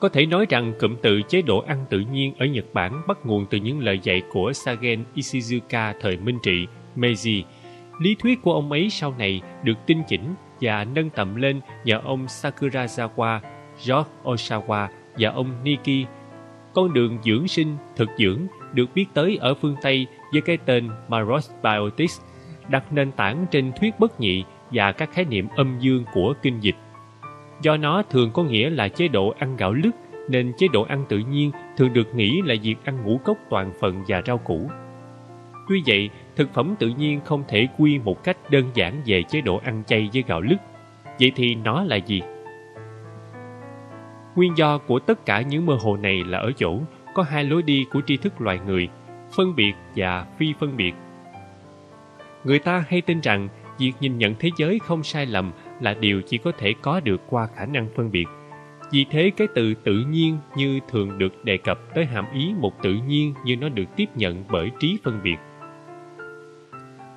[0.00, 3.18] Có thể nói rằng cụm từ chế độ ăn tự nhiên ở Nhật Bản bắt
[3.26, 7.42] nguồn từ những lời dạy của Sagen Ishizuka thời Minh Trị, Meiji.
[8.00, 12.00] Lý thuyết của ông ấy sau này được tinh chỉnh và nâng tầm lên nhờ
[12.04, 13.40] ông Sakurazawa,
[13.86, 14.88] George Osawa
[15.18, 16.06] và ông Niki.
[16.74, 20.88] Con đường dưỡng sinh, thực dưỡng được biết tới ở phương Tây với cái tên
[21.08, 22.20] Maros Biotics,
[22.68, 26.60] đặt nền tảng trên thuyết bất nhị và các khái niệm âm dương của kinh
[26.60, 26.76] dịch.
[27.62, 29.90] Do nó thường có nghĩa là chế độ ăn gạo lứt,
[30.28, 33.72] nên chế độ ăn tự nhiên thường được nghĩ là việc ăn ngũ cốc toàn
[33.80, 34.70] phần và rau củ.
[35.68, 39.40] Tuy vậy, thực phẩm tự nhiên không thể quy một cách đơn giản về chế
[39.40, 40.56] độ ăn chay với gạo lứt.
[41.20, 42.22] Vậy thì nó là gì?
[44.36, 46.80] Nguyên do của tất cả những mơ hồ này là ở chỗ
[47.14, 48.88] có hai lối đi của tri thức loài người,
[49.36, 50.92] phân biệt và phi phân biệt.
[52.44, 53.48] Người ta hay tin rằng
[53.78, 57.20] việc nhìn nhận thế giới không sai lầm là điều chỉ có thể có được
[57.28, 58.26] qua khả năng phân biệt.
[58.92, 62.82] Vì thế cái từ tự nhiên như thường được đề cập tới hàm ý một
[62.82, 65.36] tự nhiên như nó được tiếp nhận bởi trí phân biệt.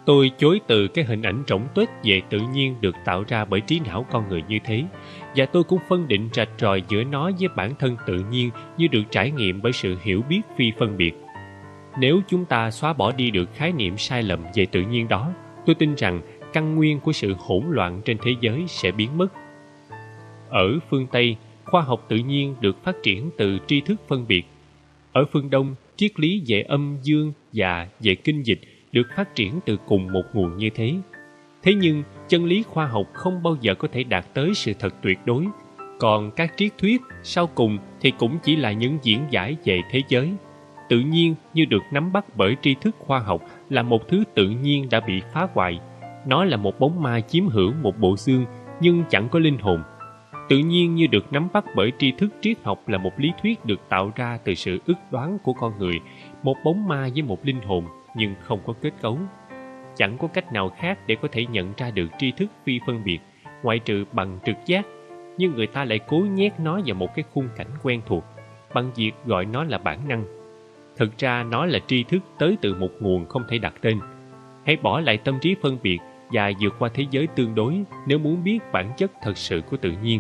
[0.06, 3.62] Tôi chối từ cái hình ảnh rỗng tuếch về tự nhiên được tạo ra bởi
[3.62, 4.84] trí não con người như thế,
[5.36, 8.88] và tôi cũng phân định rạch ròi giữa nó với bản thân tự nhiên như
[8.88, 11.12] được trải nghiệm bởi sự hiểu biết phi phân biệt.
[12.00, 15.32] Nếu chúng ta xóa bỏ đi được khái niệm sai lầm về tự nhiên đó,
[15.66, 16.22] tôi tin rằng
[16.54, 19.28] căn nguyên của sự hỗn loạn trên thế giới sẽ biến mất.
[20.50, 24.44] Ở phương Tây, khoa học tự nhiên được phát triển từ tri thức phân biệt.
[25.12, 28.60] Ở phương Đông, triết lý về âm dương và về kinh dịch
[28.92, 30.94] được phát triển từ cùng một nguồn như thế.
[31.64, 34.96] Thế nhưng, chân lý khoa học không bao giờ có thể đạt tới sự thật
[35.04, 35.46] tuyệt đối.
[36.00, 40.02] Còn các triết thuyết sau cùng thì cũng chỉ là những diễn giải về thế
[40.08, 40.32] giới.
[40.90, 44.50] Tự nhiên như được nắm bắt bởi tri thức khoa học là một thứ tự
[44.50, 45.80] nhiên đã bị phá hoại.
[46.26, 48.46] Nó là một bóng ma chiếm hữu một bộ xương
[48.82, 49.84] nhưng chẳng có linh hồn.
[50.50, 53.66] Tự nhiên như được nắm bắt bởi tri thức triết học là một lý thuyết
[53.66, 56.00] được tạo ra từ sự ước đoán của con người,
[56.44, 57.86] một bóng ma với một linh hồn
[58.16, 59.18] nhưng không có kết cấu.
[59.96, 63.04] Chẳng có cách nào khác để có thể nhận ra được tri thức phi phân
[63.04, 63.20] biệt,
[63.64, 64.86] ngoại trừ bằng trực giác,
[65.38, 68.24] nhưng người ta lại cố nhét nó vào một cái khung cảnh quen thuộc,
[68.74, 70.26] bằng việc gọi nó là bản năng.
[70.98, 74.00] Thực ra nó là tri thức tới từ một nguồn không thể đặt tên.
[74.66, 76.00] Hãy bỏ lại tâm trí phân biệt
[76.34, 79.78] và vượt qua thế giới tương đối nếu muốn biết bản chất thật sự của
[79.78, 80.20] tự nhiên.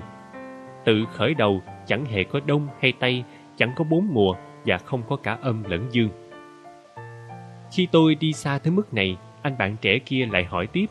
[0.85, 3.23] Tự khởi đầu chẳng hề có đông hay tây,
[3.57, 4.35] chẳng có bốn mùa
[4.65, 6.09] và không có cả âm lẫn dương.
[7.75, 10.85] Khi tôi đi xa tới mức này, anh bạn trẻ kia lại hỏi tiếp.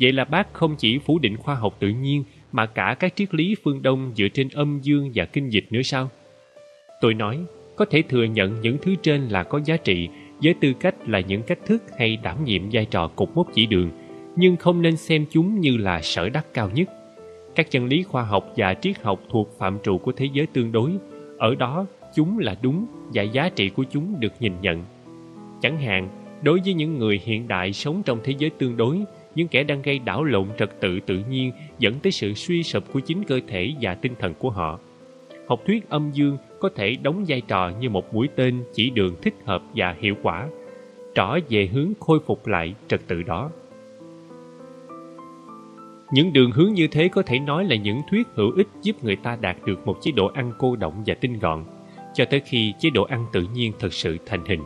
[0.00, 3.34] Vậy là bác không chỉ phủ định khoa học tự nhiên mà cả các triết
[3.34, 6.10] lý phương Đông dựa trên âm dương và kinh dịch nữa sao?
[7.00, 7.44] Tôi nói,
[7.76, 10.08] có thể thừa nhận những thứ trên là có giá trị
[10.42, 13.66] với tư cách là những cách thức hay đảm nhiệm vai trò cột mốc chỉ
[13.66, 13.90] đường,
[14.36, 16.88] nhưng không nên xem chúng như là sở đắc cao nhất.
[17.54, 20.72] Các chân lý khoa học và triết học thuộc phạm trụ của thế giới tương
[20.72, 20.92] đối,
[21.38, 24.84] ở đó chúng là đúng và giá trị của chúng được nhìn nhận
[25.62, 26.08] Chẳng hạn,
[26.42, 29.00] đối với những người hiện đại sống trong thế giới tương đối,
[29.34, 32.92] những kẻ đang gây đảo lộn trật tự tự nhiên dẫn tới sự suy sụp
[32.92, 34.78] của chính cơ thể và tinh thần của họ.
[35.48, 39.14] Học thuyết âm dương có thể đóng vai trò như một mũi tên chỉ đường
[39.22, 40.48] thích hợp và hiệu quả,
[41.14, 43.50] trỏ về hướng khôi phục lại trật tự đó.
[46.12, 49.16] Những đường hướng như thế có thể nói là những thuyết hữu ích giúp người
[49.16, 51.64] ta đạt được một chế độ ăn cô động và tinh gọn,
[52.14, 54.60] cho tới khi chế độ ăn tự nhiên thực sự thành hình.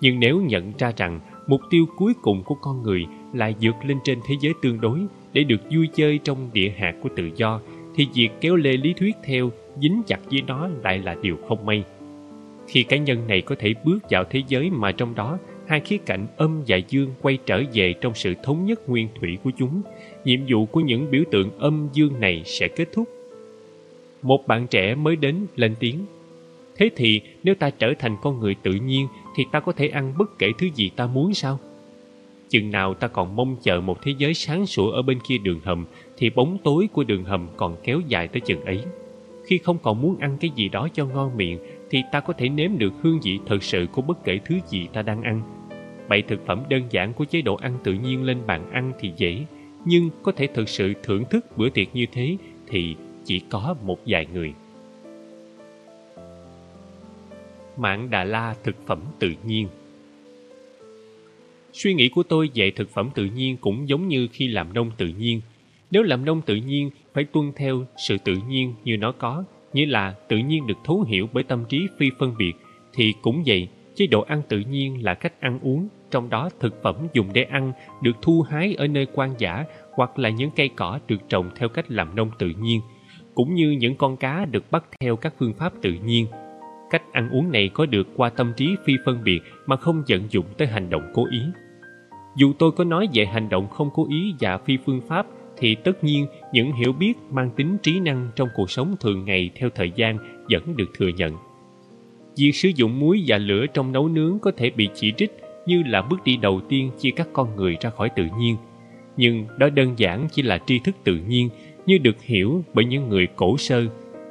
[0.00, 3.98] Nhưng nếu nhận ra rằng mục tiêu cuối cùng của con người là vượt lên
[4.04, 5.00] trên thế giới tương đối
[5.32, 7.60] để được vui chơi trong địa hạt của tự do,
[7.94, 9.50] thì việc kéo lê lý thuyết theo
[9.82, 11.84] dính chặt với nó lại là điều không may.
[12.68, 15.98] Khi cá nhân này có thể bước vào thế giới mà trong đó hai khía
[16.06, 19.82] cạnh âm và dương quay trở về trong sự thống nhất nguyên thủy của chúng,
[20.24, 23.08] nhiệm vụ của những biểu tượng âm dương này sẽ kết thúc.
[24.22, 25.98] Một bạn trẻ mới đến lên tiếng
[26.80, 30.14] Thế thì nếu ta trở thành con người tự nhiên thì ta có thể ăn
[30.18, 31.58] bất kể thứ gì ta muốn sao?
[32.48, 35.60] Chừng nào ta còn mong chờ một thế giới sáng sủa ở bên kia đường
[35.64, 35.84] hầm
[36.16, 38.80] thì bóng tối của đường hầm còn kéo dài tới chừng ấy.
[39.44, 41.58] Khi không còn muốn ăn cái gì đó cho ngon miệng
[41.90, 44.88] thì ta có thể nếm được hương vị thật sự của bất kể thứ gì
[44.92, 45.42] ta đang ăn.
[46.08, 49.12] Bày thực phẩm đơn giản của chế độ ăn tự nhiên lên bàn ăn thì
[49.16, 49.44] dễ,
[49.84, 52.36] nhưng có thể thực sự thưởng thức bữa tiệc như thế
[52.66, 54.52] thì chỉ có một vài người.
[57.76, 59.68] Mạng Đà La thực phẩm tự nhiên
[61.72, 64.90] Suy nghĩ của tôi về thực phẩm tự nhiên cũng giống như khi làm nông
[64.96, 65.40] tự nhiên.
[65.90, 69.84] Nếu làm nông tự nhiên, phải tuân theo sự tự nhiên như nó có, như
[69.84, 72.52] là tự nhiên được thấu hiểu bởi tâm trí phi phân biệt,
[72.94, 76.82] thì cũng vậy, chế độ ăn tự nhiên là cách ăn uống, trong đó thực
[76.82, 77.72] phẩm dùng để ăn
[78.02, 81.68] được thu hái ở nơi quan giả hoặc là những cây cỏ được trồng theo
[81.68, 82.80] cách làm nông tự nhiên,
[83.34, 86.26] cũng như những con cá được bắt theo các phương pháp tự nhiên.
[86.90, 90.22] Cách ăn uống này có được qua tâm trí phi phân biệt mà không vận
[90.30, 91.40] dụng tới hành động cố ý.
[92.36, 95.74] Dù tôi có nói về hành động không cố ý và phi phương pháp thì
[95.74, 99.70] tất nhiên những hiểu biết mang tính trí năng trong cuộc sống thường ngày theo
[99.74, 100.18] thời gian
[100.50, 101.32] vẫn được thừa nhận.
[102.36, 105.30] Việc sử dụng muối và lửa trong nấu nướng có thể bị chỉ trích
[105.66, 108.56] như là bước đi đầu tiên chia các con người ra khỏi tự nhiên.
[109.16, 111.48] Nhưng đó đơn giản chỉ là tri thức tự nhiên
[111.86, 113.82] như được hiểu bởi những người cổ sơ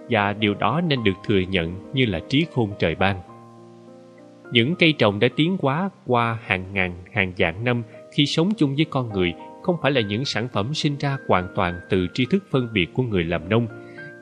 [0.09, 3.19] và điều đó nên được thừa nhận như là trí khôn trời ban.
[4.51, 8.75] Những cây trồng đã tiến hóa qua hàng ngàn hàng vạn năm khi sống chung
[8.75, 9.33] với con người
[9.63, 12.87] không phải là những sản phẩm sinh ra hoàn toàn từ tri thức phân biệt
[12.93, 13.67] của người làm nông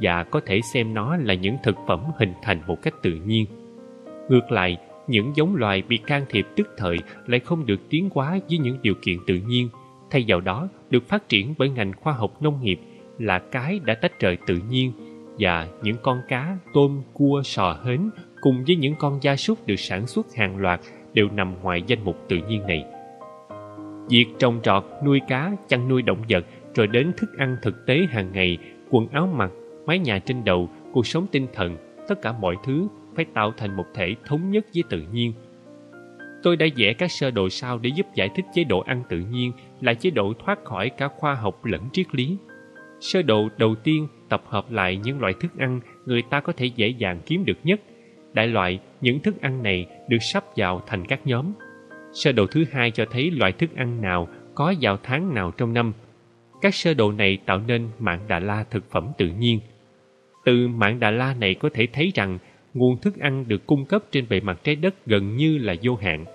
[0.01, 3.45] và có thể xem nó là những thực phẩm hình thành một cách tự nhiên.
[4.29, 4.77] Ngược lại,
[5.07, 8.77] những giống loài bị can thiệp tức thời lại không được tiến hóa với những
[8.81, 9.69] điều kiện tự nhiên,
[10.11, 12.79] thay vào đó được phát triển bởi ngành khoa học nông nghiệp
[13.19, 14.91] là cái đã tách rời tự nhiên
[15.39, 18.09] và những con cá, tôm, cua, sò hến
[18.41, 20.79] cùng với những con gia súc được sản xuất hàng loạt
[21.13, 22.85] đều nằm ngoài danh mục tự nhiên này.
[24.09, 26.45] Việc trồng trọt, nuôi cá, chăn nuôi động vật
[26.75, 28.57] rồi đến thức ăn thực tế hàng ngày,
[28.89, 29.51] quần áo mặc,
[29.85, 31.77] mái nhà trên đầu, cuộc sống tinh thần,
[32.07, 32.87] tất cả mọi thứ
[33.17, 35.33] phải tạo thành một thể thống nhất với tự nhiên.
[36.43, 39.19] Tôi đã vẽ các sơ đồ sau để giúp giải thích chế độ ăn tự
[39.19, 42.37] nhiên là chế độ thoát khỏi cả khoa học lẫn triết lý.
[42.99, 46.65] Sơ đồ đầu tiên tập hợp lại những loại thức ăn người ta có thể
[46.65, 47.81] dễ dàng kiếm được nhất.
[48.33, 51.53] Đại loại, những thức ăn này được sắp vào thành các nhóm.
[52.13, 55.73] Sơ đồ thứ hai cho thấy loại thức ăn nào có vào tháng nào trong
[55.73, 55.93] năm.
[56.61, 59.59] Các sơ đồ này tạo nên mạng Đà La thực phẩm tự nhiên.
[60.45, 62.37] Từ mạng Đà La này có thể thấy rằng
[62.77, 65.95] nguồn thức ăn được cung cấp trên bề mặt trái đất gần như là vô
[65.95, 66.25] hạn.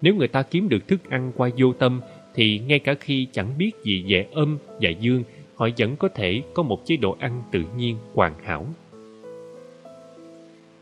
[0.00, 2.00] Nếu người ta kiếm được thức ăn qua vô tâm
[2.34, 5.22] thì ngay cả khi chẳng biết gì về âm và dương
[5.54, 8.66] họ vẫn có thể có một chế độ ăn tự nhiên hoàn hảo.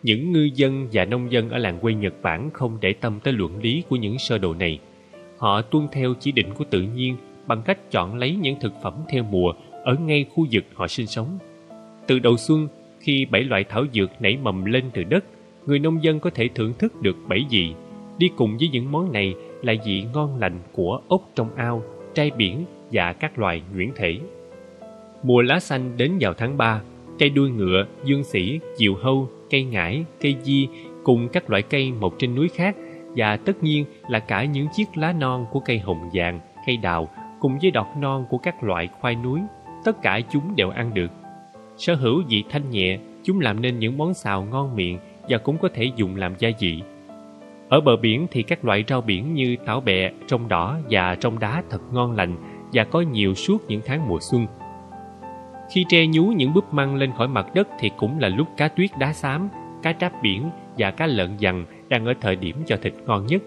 [0.02, 3.33] Những ngư dân và nông dân ở làng quê Nhật Bản không để tâm tới
[3.33, 4.78] luận lý của những sơ đồ này.
[5.39, 7.16] Họ tuân theo chỉ định của tự nhiên
[7.47, 9.52] bằng cách chọn lấy những thực phẩm theo mùa
[9.84, 11.39] ở ngay khu vực họ sinh sống.
[12.07, 12.68] Từ đầu xuân,
[13.05, 15.24] khi bảy loại thảo dược nảy mầm lên từ đất,
[15.66, 17.74] người nông dân có thể thưởng thức được bảy vị.
[18.18, 21.83] Đi cùng với những món này là vị ngon lành của ốc trong ao,
[22.15, 24.18] trai biển và các loài nhuyễn thể.
[25.23, 26.81] Mùa lá xanh đến vào tháng 3,
[27.18, 30.68] cây đuôi ngựa, dương sĩ, diều hâu, cây ngải, cây di
[31.05, 32.76] cùng các loại cây mọc trên núi khác
[33.16, 37.08] và tất nhiên là cả những chiếc lá non của cây hồng vàng, cây đào
[37.41, 39.41] cùng với đọt non của các loại khoai núi,
[39.84, 41.10] tất cả chúng đều ăn được.
[41.77, 45.59] Sở hữu vị thanh nhẹ, chúng làm nên những món xào ngon miệng và cũng
[45.59, 46.83] có thể dùng làm gia vị.
[47.69, 51.39] Ở bờ biển thì các loại rau biển như táo bẹ, rong đỏ và rong
[51.39, 52.36] đá thật ngon lành
[52.73, 54.47] và có nhiều suốt những tháng mùa xuân.
[55.70, 58.69] Khi tre nhú những búp măng lên khỏi mặt đất thì cũng là lúc cá
[58.69, 59.49] tuyết đá xám,
[59.83, 63.43] cá tráp biển và cá lợn dằn đang ở thời điểm cho thịt ngon nhất.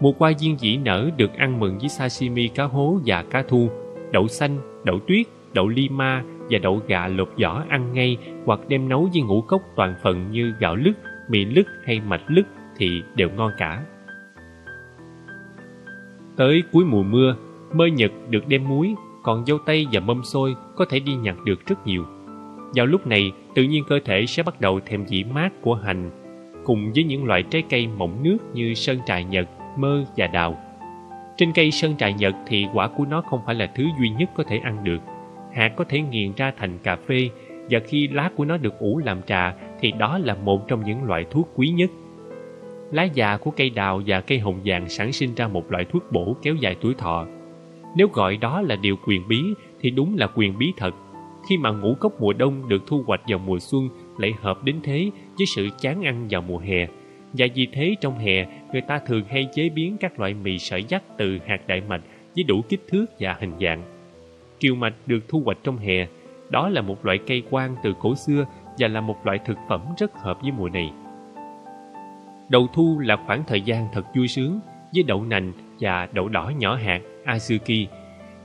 [0.00, 3.68] Mùa qua diên dĩ nở được ăn mừng với sashimi cá hố và cá thu,
[4.12, 8.88] đậu xanh, đậu tuyết, đậu lima và đậu gà lột vỏ ăn ngay hoặc đem
[8.88, 10.92] nấu với ngũ cốc toàn phần như gạo lứt,
[11.28, 13.82] mì lứt hay mạch lứt thì đều ngon cả.
[16.36, 17.36] Tới cuối mùa mưa,
[17.72, 21.36] mơ nhật được đem muối, còn dâu tây và mâm xôi có thể đi nhặt
[21.44, 22.04] được rất nhiều.
[22.74, 26.10] Vào lúc này, tự nhiên cơ thể sẽ bắt đầu thèm vị mát của hành,
[26.64, 30.58] cùng với những loại trái cây mọng nước như sơn trà nhật, mơ và đào.
[31.36, 34.30] Trên cây sơn trà nhật thì quả của nó không phải là thứ duy nhất
[34.36, 34.98] có thể ăn được.
[35.56, 37.30] Hạt có thể nghiền ra thành cà phê
[37.70, 41.04] và khi lá của nó được ủ làm trà thì đó là một trong những
[41.04, 41.90] loại thuốc quý nhất.
[42.92, 46.12] Lá già của cây đào và cây hồng vàng sản sinh ra một loại thuốc
[46.12, 47.26] bổ kéo dài tuổi thọ.
[47.96, 49.42] Nếu gọi đó là điều quyền bí
[49.80, 50.94] thì đúng là quyền bí thật.
[51.48, 54.76] Khi mà ngũ cốc mùa đông được thu hoạch vào mùa xuân lại hợp đến
[54.82, 56.86] thế với sự chán ăn vào mùa hè.
[57.32, 60.84] Và vì thế trong hè, người ta thường hay chế biến các loại mì sợi
[60.88, 62.02] dắt từ hạt đại mạch
[62.34, 63.95] với đủ kích thước và hình dạng.
[64.60, 66.06] Kiều mạch được thu hoạch trong hè.
[66.50, 68.46] Đó là một loại cây quan từ cổ xưa
[68.78, 70.92] và là một loại thực phẩm rất hợp với mùa này.
[72.48, 74.60] Đầu thu là khoảng thời gian thật vui sướng
[74.94, 77.86] với đậu nành và đậu đỏ nhỏ hạt Azuki.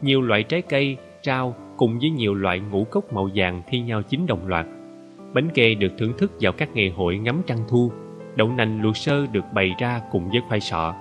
[0.01, 4.01] nhiều loại trái cây, rau cùng với nhiều loại ngũ cốc màu vàng thi nhau
[4.01, 4.65] chín đồng loạt.
[5.33, 7.91] Bánh kê được thưởng thức vào các ngày hội ngắm trăng thu,
[8.35, 10.95] đậu nành luộc sơ được bày ra cùng với khoai sọ.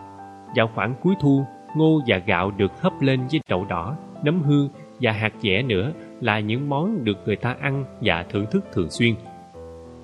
[0.57, 1.45] Vào khoảng cuối thu,
[1.77, 4.69] ngô và gạo được hấp lên với đậu đỏ, nấm hương
[5.01, 8.91] và hạt dẻ nữa là những món được người ta ăn và thưởng thức thường
[8.91, 9.15] xuyên.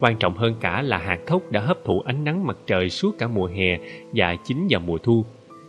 [0.01, 3.19] Quan trọng hơn cả là hạt thóc đã hấp thụ ánh nắng mặt trời suốt
[3.19, 3.79] cả mùa hè
[4.13, 5.25] và chín vào mùa thu.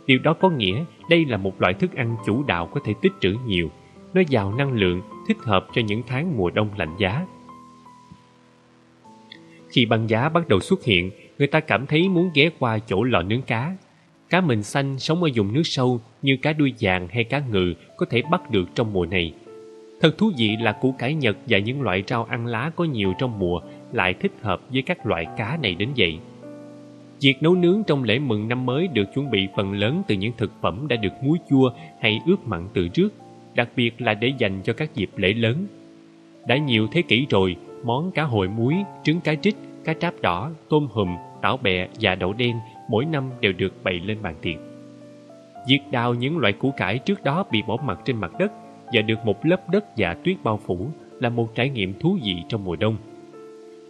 [0.06, 3.12] Điều đó có nghĩa đây là một loại thức ăn chủ đạo có thể tích
[3.20, 3.70] trữ nhiều.
[4.14, 7.26] Nó giàu năng lượng, thích hợp cho những tháng mùa đông lạnh giá.
[9.68, 13.02] Khi băng giá bắt đầu xuất hiện, người ta cảm thấy muốn ghé qua chỗ
[13.02, 13.76] lò nướng cá.
[14.30, 17.74] Cá mình xanh sống ở vùng nước sâu như cá đuôi vàng hay cá ngừ
[17.96, 19.32] có thể bắt được trong mùa này.
[20.00, 23.12] Thật thú vị là củ cải Nhật và những loại rau ăn lá có nhiều
[23.18, 23.60] trong mùa
[23.92, 26.18] lại thích hợp với các loại cá này đến vậy.
[27.20, 30.32] Việc nấu nướng trong lễ mừng năm mới được chuẩn bị phần lớn từ những
[30.36, 33.14] thực phẩm đã được muối chua hay ướp mặn từ trước,
[33.54, 35.66] đặc biệt là để dành cho các dịp lễ lớn.
[36.46, 38.74] Đã nhiều thế kỷ rồi, món cá hồi muối,
[39.04, 42.56] trứng cá trích, cá tráp đỏ, tôm hùm, tảo bẹ và đậu đen
[42.88, 44.56] mỗi năm đều được bày lên bàn tiệc.
[45.68, 48.52] Việc đào những loại củ cải trước đó bị bỏ mặt trên mặt đất
[48.92, 50.88] và được một lớp đất và tuyết bao phủ
[51.20, 52.96] là một trải nghiệm thú vị trong mùa đông.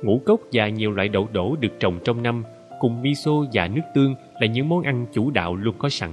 [0.03, 2.45] Ngũ cốc và nhiều loại đậu đổ được trồng trong năm
[2.81, 6.11] cùng miso và nước tương là những món ăn chủ đạo luôn có sẵn.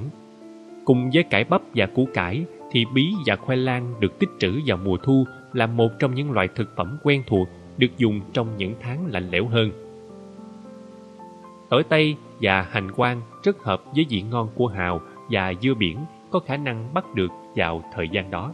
[0.85, 4.59] Cùng với cải bắp và củ cải thì bí và khoai lang được tích trữ
[4.65, 7.47] vào mùa thu là một trong những loại thực phẩm quen thuộc
[7.77, 9.71] được dùng trong những tháng lạnh lẽo hơn.
[11.69, 15.97] Ở tây và hành quang rất hợp với vị ngon của hào và dưa biển
[16.31, 18.53] có khả năng bắt được vào thời gian đó.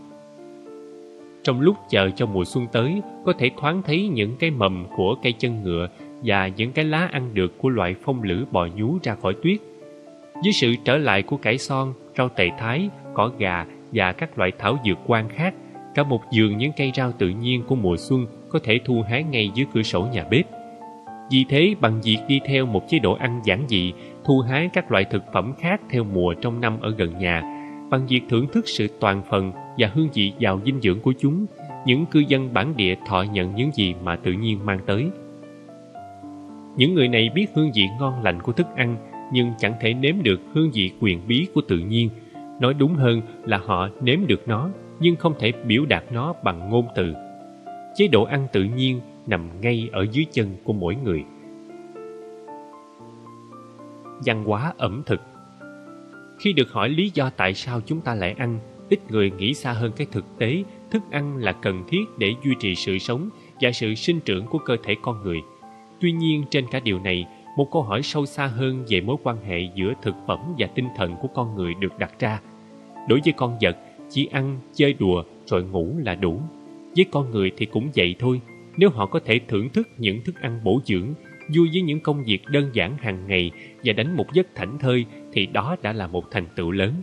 [1.43, 5.15] Trong lúc chờ cho mùa xuân tới, có thể thoáng thấy những cái mầm của
[5.23, 5.87] cây chân ngựa
[6.23, 9.57] và những cái lá ăn được của loại phong lữ bò nhú ra khỏi tuyết.
[10.43, 14.51] Với sự trở lại của cải son, rau tề thái, cỏ gà và các loại
[14.59, 15.53] thảo dược quan khác,
[15.95, 19.23] cả một vườn những cây rau tự nhiên của mùa xuân có thể thu hái
[19.23, 20.60] ngay dưới cửa sổ nhà bếp.
[21.31, 23.93] Vì thế, bằng việc đi theo một chế độ ăn giản dị,
[24.23, 27.41] thu hái các loại thực phẩm khác theo mùa trong năm ở gần nhà,
[27.89, 31.45] bằng việc thưởng thức sự toàn phần và hương vị giàu dinh dưỡng của chúng,
[31.85, 35.05] những cư dân bản địa thọ nhận những gì mà tự nhiên mang tới.
[36.77, 38.97] Những người này biết hương vị ngon lành của thức ăn
[39.33, 42.09] nhưng chẳng thể nếm được hương vị quyền bí của tự nhiên.
[42.59, 44.69] Nói đúng hơn là họ nếm được nó
[44.99, 47.13] nhưng không thể biểu đạt nó bằng ngôn từ.
[47.95, 51.23] Chế độ ăn tự nhiên nằm ngay ở dưới chân của mỗi người.
[54.25, 55.21] Văn hóa ẩm thực
[56.39, 58.59] Khi được hỏi lý do tại sao chúng ta lại ăn,
[58.89, 62.51] ít người nghĩ xa hơn cái thực tế thức ăn là cần thiết để duy
[62.59, 63.29] trì sự sống
[63.61, 65.37] và sự sinh trưởng của cơ thể con người.
[65.99, 67.27] Tuy nhiên trên cả điều này,
[67.57, 70.87] một câu hỏi sâu xa hơn về mối quan hệ giữa thực phẩm và tinh
[70.97, 72.41] thần của con người được đặt ra.
[73.09, 73.77] Đối với con vật,
[74.09, 76.41] chỉ ăn, chơi đùa rồi ngủ là đủ.
[76.95, 78.41] Với con người thì cũng vậy thôi.
[78.77, 81.13] Nếu họ có thể thưởng thức những thức ăn bổ dưỡng,
[81.55, 83.51] vui với những công việc đơn giản hàng ngày
[83.83, 86.93] và đánh một giấc thảnh thơi thì đó đã là một thành tựu lớn.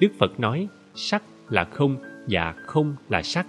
[0.00, 1.96] Đức Phật nói, sắc là không
[2.28, 3.46] và không là sắc.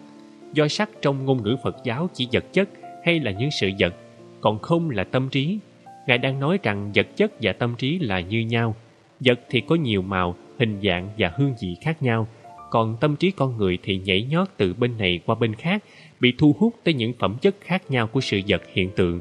[0.54, 2.70] Do sắc trong ngôn ngữ Phật giáo chỉ vật chất
[3.06, 3.96] hay là những sự vật,
[4.42, 5.60] còn không là tâm trí.
[6.08, 8.76] Ngài đang nói rằng vật chất và tâm trí là như nhau.
[9.20, 12.28] Vật thì có nhiều màu, hình dạng và hương vị khác nhau,
[12.72, 15.84] còn tâm trí con người thì nhảy nhót từ bên này qua bên khác,
[16.20, 19.20] bị thu hút tới những phẩm chất khác nhau của sự vật hiện tượng.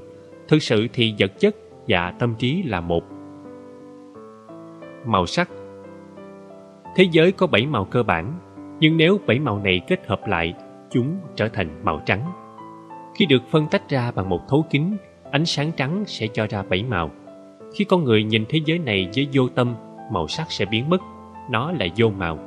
[0.49, 1.57] Thực sự thì vật chất
[1.89, 3.05] và tâm trí là một.
[5.07, 5.51] Màu sắc
[6.97, 8.33] Thế giới có bảy màu cơ bản,
[8.81, 10.55] nhưng nếu bảy màu này kết hợp lại,
[10.91, 12.33] chúng trở thành màu trắng.
[13.15, 14.97] Khi được phân tách ra bằng một thấu kính,
[15.31, 17.11] ánh sáng trắng sẽ cho ra bảy màu.
[17.75, 19.75] Khi con người nhìn thế giới này với vô tâm,
[20.13, 21.01] màu sắc sẽ biến mất,
[21.51, 22.39] nó là vô màu.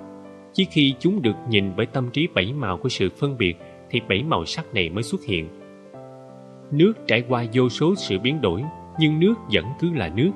[0.53, 3.55] Chỉ khi chúng được nhìn bởi tâm trí bảy màu của sự phân biệt
[3.89, 5.47] thì bảy màu sắc này mới xuất hiện.
[6.71, 8.63] Nước trải qua vô số sự biến đổi,
[8.99, 10.31] nhưng nước vẫn cứ là nước.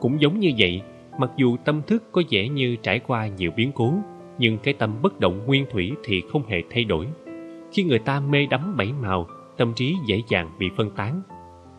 [0.00, 0.82] Cũng giống như vậy,
[1.18, 3.94] mặc dù tâm thức có vẻ như trải qua nhiều biến cố,
[4.38, 7.06] nhưng cái tâm bất động nguyên thủy thì không hề thay đổi.
[7.72, 9.26] Khi người ta mê đắm bảy màu,
[9.56, 11.22] tâm trí dễ dàng bị phân tán.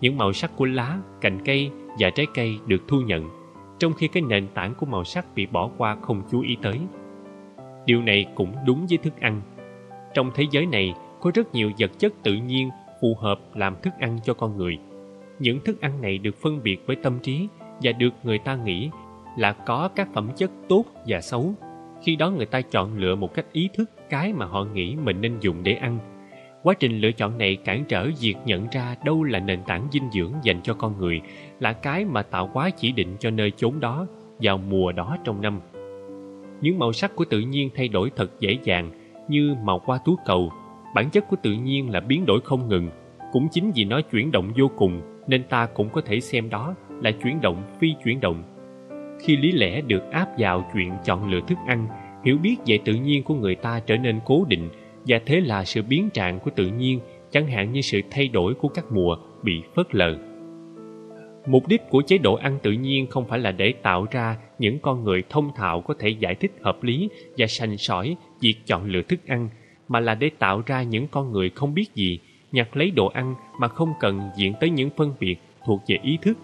[0.01, 3.29] Những màu sắc của lá, cành cây và trái cây được thu nhận,
[3.79, 6.79] trong khi cái nền tảng của màu sắc bị bỏ qua không chú ý tới.
[7.85, 9.41] Điều này cũng đúng với thức ăn.
[10.13, 10.93] Trong thế giới này
[11.25, 12.69] có rất nhiều vật chất tự nhiên
[13.01, 14.77] phù hợp làm thức ăn cho con người.
[15.39, 17.47] Những thức ăn này được phân biệt với tâm trí
[17.81, 18.89] và được người ta nghĩ
[19.37, 21.53] là có các phẩm chất tốt và xấu.
[22.03, 25.21] Khi đó người ta chọn lựa một cách ý thức cái mà họ nghĩ mình
[25.21, 25.99] nên dùng để ăn.
[26.63, 30.11] Quá trình lựa chọn này cản trở việc nhận ra đâu là nền tảng dinh
[30.11, 31.21] dưỡng dành cho con người,
[31.59, 34.07] là cái mà tạo hóa chỉ định cho nơi chốn đó
[34.39, 35.59] vào mùa đó trong năm.
[36.61, 38.91] những màu sắc của tự nhiên thay đổi thật dễ dàng
[39.27, 40.51] như màu qua tú cầu.
[40.95, 42.89] Bản chất của tự nhiên là biến đổi không ngừng.
[43.31, 46.75] Cũng chính vì nó chuyển động vô cùng nên ta cũng có thể xem đó
[46.89, 48.43] là chuyển động phi chuyển động.
[49.19, 51.87] Khi lý lẽ được áp vào chuyện chọn lựa thức ăn,
[52.25, 54.69] hiểu biết về tự nhiên của người ta trở nên cố định
[55.07, 56.99] và thế là sự biến trạng của tự nhiên
[57.31, 60.17] chẳng hạn như sự thay đổi của các mùa bị phớt lờ.
[61.47, 64.79] Mục đích của chế độ ăn tự nhiên không phải là để tạo ra những
[64.79, 68.85] con người thông thạo có thể giải thích hợp lý và sành sỏi việc chọn
[68.85, 69.49] lựa thức ăn,
[69.87, 72.19] mà là để tạo ra những con người không biết gì,
[72.51, 76.17] nhặt lấy đồ ăn mà không cần diện tới những phân biệt thuộc về ý
[76.21, 76.37] thức.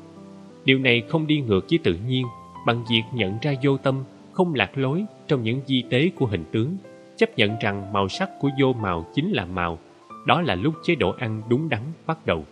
[0.65, 2.25] Điều này không đi ngược với tự nhiên,
[2.65, 6.43] bằng việc nhận ra vô tâm, không lạc lối trong những di tế của hình
[6.51, 6.77] tướng,
[7.17, 9.79] chấp nhận rằng màu sắc của vô màu chính là màu.
[10.27, 12.45] Đó là lúc chế độ ăn đúng đắn bắt đầu.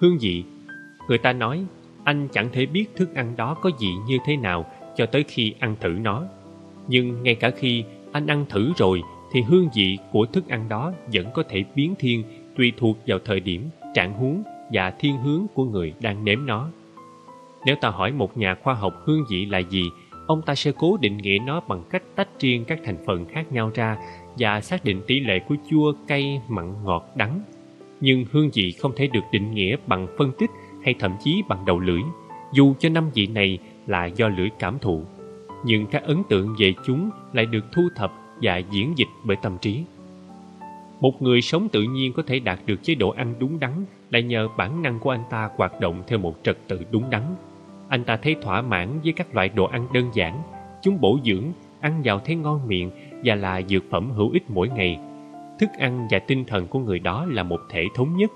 [0.00, 0.44] Hương vị
[1.08, 1.64] Người ta nói,
[2.04, 5.54] anh chẳng thể biết thức ăn đó có gì như thế nào cho tới khi
[5.58, 6.24] ăn thử nó.
[6.88, 7.84] Nhưng ngay cả khi
[8.16, 11.94] anh ăn thử rồi thì hương vị của thức ăn đó vẫn có thể biến
[11.98, 12.22] thiên
[12.56, 16.68] tùy thuộc vào thời điểm, trạng huống và thiên hướng của người đang nếm nó.
[17.66, 19.82] Nếu ta hỏi một nhà khoa học hương vị là gì,
[20.26, 23.52] ông ta sẽ cố định nghĩa nó bằng cách tách riêng các thành phần khác
[23.52, 23.96] nhau ra
[24.38, 27.40] và xác định tỷ lệ của chua, cay, mặn, ngọt, đắng.
[28.00, 30.50] Nhưng hương vị không thể được định nghĩa bằng phân tích
[30.84, 32.02] hay thậm chí bằng đầu lưỡi,
[32.52, 35.04] dù cho năm vị này là do lưỡi cảm thụ.
[35.66, 38.12] Nhưng các ấn tượng về chúng lại được thu thập
[38.42, 39.84] và diễn dịch bởi tâm trí.
[41.00, 43.72] Một người sống tự nhiên có thể đạt được chế độ ăn đúng đắn
[44.10, 47.22] là nhờ bản năng của anh ta hoạt động theo một trật tự đúng đắn.
[47.88, 50.42] Anh ta thấy thỏa mãn với các loại đồ ăn đơn giản,
[50.82, 51.44] chúng bổ dưỡng,
[51.80, 52.90] ăn vào thấy ngon miệng
[53.24, 54.98] và là dược phẩm hữu ích mỗi ngày.
[55.60, 58.30] Thức ăn và tinh thần của người đó là một thể thống nhất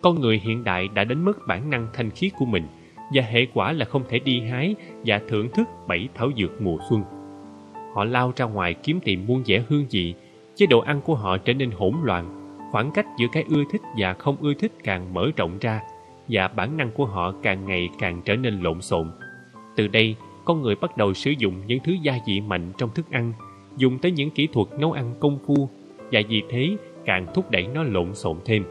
[0.00, 2.66] con người hiện đại đã đánh mất bản năng thanh khiết của mình
[3.10, 4.74] và hệ quả là không thể đi hái
[5.06, 7.02] và thưởng thức bảy thảo dược mùa xuân.
[7.94, 10.14] Họ lao ra ngoài kiếm tìm muôn vẻ hương vị,
[10.54, 13.82] chế độ ăn của họ trở nên hỗn loạn, khoảng cách giữa cái ưa thích
[13.98, 15.80] và không ưa thích càng mở rộng ra
[16.28, 19.10] và bản năng của họ càng ngày càng trở nên lộn xộn.
[19.76, 23.10] Từ đây, con người bắt đầu sử dụng những thứ gia vị mạnh trong thức
[23.10, 23.32] ăn,
[23.76, 25.68] dùng tới những kỹ thuật nấu ăn công phu
[26.12, 28.64] và vì thế càng thúc đẩy nó lộn xộn thêm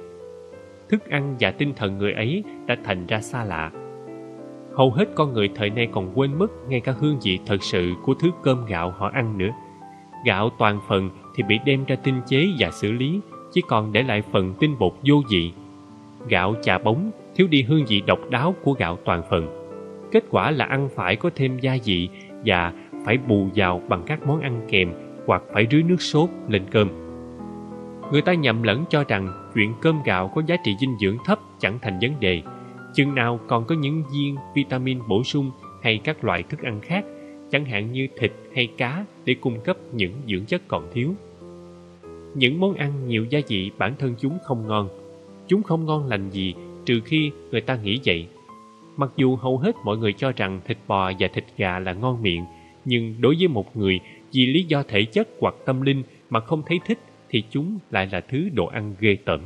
[0.89, 3.71] thức ăn và tinh thần người ấy đã thành ra xa lạ.
[4.77, 7.93] Hầu hết con người thời nay còn quên mất ngay cả hương vị thật sự
[8.03, 9.49] của thứ cơm gạo họ ăn nữa.
[10.25, 13.19] Gạo toàn phần thì bị đem ra tinh chế và xử lý,
[13.53, 15.51] chỉ còn để lại phần tinh bột vô vị.
[16.27, 19.47] Gạo chà bóng thiếu đi hương vị độc đáo của gạo toàn phần.
[20.11, 22.09] Kết quả là ăn phải có thêm gia vị
[22.45, 22.73] và
[23.05, 24.93] phải bù vào bằng các món ăn kèm
[25.27, 26.89] hoặc phải rưới nước sốt lên cơm.
[28.11, 31.39] Người ta nhầm lẫn cho rằng chuyện cơm gạo có giá trị dinh dưỡng thấp
[31.59, 32.41] chẳng thành vấn đề.
[32.97, 35.51] Chừng nào còn có những viên vitamin bổ sung
[35.81, 37.05] hay các loại thức ăn khác,
[37.51, 41.13] chẳng hạn như thịt hay cá để cung cấp những dưỡng chất còn thiếu.
[42.35, 44.89] Những món ăn nhiều gia vị bản thân chúng không ngon.
[45.47, 46.53] Chúng không ngon lành gì
[46.85, 48.27] trừ khi người ta nghĩ vậy.
[48.97, 52.21] Mặc dù hầu hết mọi người cho rằng thịt bò và thịt gà là ngon
[52.21, 52.45] miệng,
[52.85, 53.99] nhưng đối với một người
[54.31, 58.09] vì lý do thể chất hoặc tâm linh mà không thấy thích thì chúng lại
[58.11, 59.41] là thứ đồ ăn ghê tởm.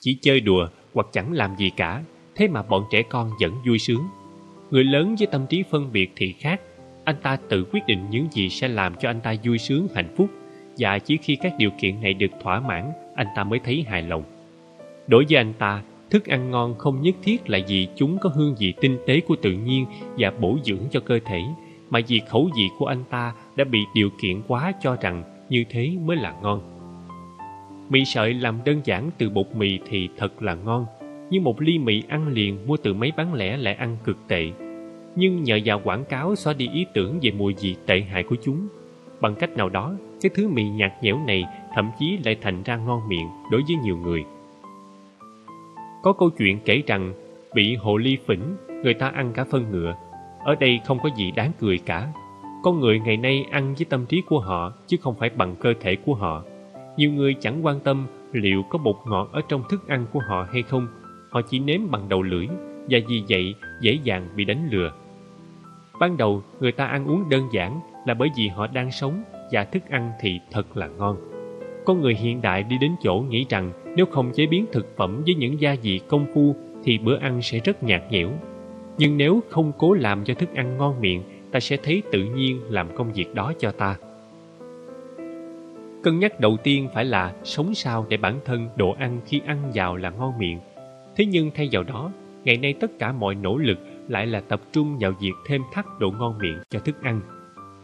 [0.00, 2.02] Chỉ chơi đùa hoặc chẳng làm gì cả,
[2.34, 4.08] thế mà bọn trẻ con vẫn vui sướng.
[4.70, 6.60] Người lớn với tâm trí phân biệt thì khác,
[7.04, 10.14] anh ta tự quyết định những gì sẽ làm cho anh ta vui sướng hạnh
[10.16, 10.30] phúc
[10.78, 14.02] và chỉ khi các điều kiện này được thỏa mãn, anh ta mới thấy hài
[14.02, 14.22] lòng.
[15.06, 18.54] Đối với anh ta, thức ăn ngon không nhất thiết là vì chúng có hương
[18.58, 19.86] vị tinh tế của tự nhiên
[20.18, 21.42] và bổ dưỡng cho cơ thể,
[21.90, 25.64] mà vì khẩu vị của anh ta đã bị điều kiện quá cho rằng như
[25.70, 26.73] thế mới là ngon.
[27.88, 30.86] Mì sợi làm đơn giản từ bột mì thì thật là ngon,
[31.30, 34.50] nhưng một ly mì ăn liền mua từ mấy bán lẻ lại ăn cực tệ.
[35.16, 38.36] Nhưng nhờ vào quảng cáo xóa đi ý tưởng về mùi vị tệ hại của
[38.44, 38.68] chúng.
[39.20, 42.76] Bằng cách nào đó, cái thứ mì nhạt nhẽo này thậm chí lại thành ra
[42.76, 44.24] ngon miệng đối với nhiều người.
[46.02, 47.12] Có câu chuyện kể rằng
[47.54, 49.94] bị hồ ly phỉnh, người ta ăn cả phân ngựa.
[50.44, 52.12] Ở đây không có gì đáng cười cả
[52.64, 55.74] con người ngày nay ăn với tâm trí của họ chứ không phải bằng cơ
[55.80, 56.42] thể của họ.
[56.96, 60.46] Nhiều người chẳng quan tâm liệu có bột ngọt ở trong thức ăn của họ
[60.52, 60.86] hay không.
[61.30, 62.46] Họ chỉ nếm bằng đầu lưỡi
[62.88, 64.92] và vì vậy dễ dàng bị đánh lừa.
[66.00, 69.64] Ban đầu, người ta ăn uống đơn giản là bởi vì họ đang sống và
[69.64, 71.16] thức ăn thì thật là ngon.
[71.84, 75.22] Con người hiện đại đi đến chỗ nghĩ rằng nếu không chế biến thực phẩm
[75.26, 78.30] với những gia vị công phu thì bữa ăn sẽ rất nhạt nhẽo.
[78.98, 82.60] Nhưng nếu không cố làm cho thức ăn ngon miệng, ta sẽ thấy tự nhiên
[82.70, 83.96] làm công việc đó cho ta.
[86.04, 89.70] Cân nhắc đầu tiên phải là sống sao để bản thân đồ ăn khi ăn
[89.74, 90.60] vào là ngon miệng.
[91.16, 92.12] Thế nhưng thay vào đó,
[92.44, 95.86] ngày nay tất cả mọi nỗ lực lại là tập trung vào việc thêm thắt
[96.00, 97.20] độ ngon miệng cho thức ăn.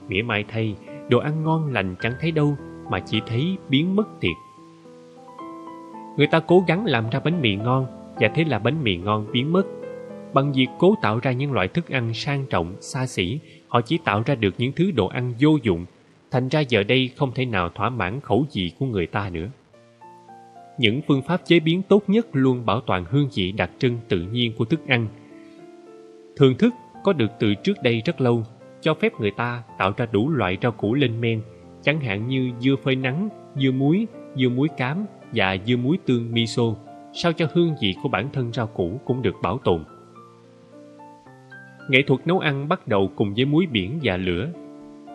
[0.09, 0.75] Mỉa mai thay,
[1.09, 2.57] đồ ăn ngon lành chẳng thấy đâu
[2.91, 4.37] mà chỉ thấy biến mất tiệt.
[6.17, 9.27] Người ta cố gắng làm ra bánh mì ngon và thế là bánh mì ngon
[9.33, 9.63] biến mất.
[10.33, 13.99] Bằng việc cố tạo ra những loại thức ăn sang trọng, xa xỉ, họ chỉ
[14.05, 15.87] tạo ra được những thứ đồ ăn vô dụng.
[16.31, 19.49] Thành ra giờ đây không thể nào thỏa mãn khẩu vị của người ta nữa.
[20.79, 24.21] Những phương pháp chế biến tốt nhất luôn bảo toàn hương vị đặc trưng tự
[24.21, 25.09] nhiên của thức ăn.
[26.37, 28.45] Thường thức có được từ trước đây rất lâu,
[28.81, 31.43] cho phép người ta tạo ra đủ loại rau củ lên men,
[31.83, 36.33] chẳng hạn như dưa phơi nắng, dưa muối, dưa muối cám và dưa muối tương
[36.33, 36.75] miso,
[37.13, 39.85] sao cho hương vị của bản thân rau củ cũng được bảo tồn.
[41.89, 44.49] Nghệ thuật nấu ăn bắt đầu cùng với muối biển và lửa.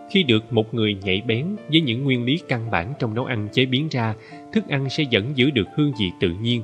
[0.10, 3.48] Khi được một người nhạy bén với những nguyên lý căn bản trong nấu ăn
[3.52, 4.16] chế biến ra,
[4.54, 6.62] thức ăn sẽ vẫn giữ được hương vị tự nhiên.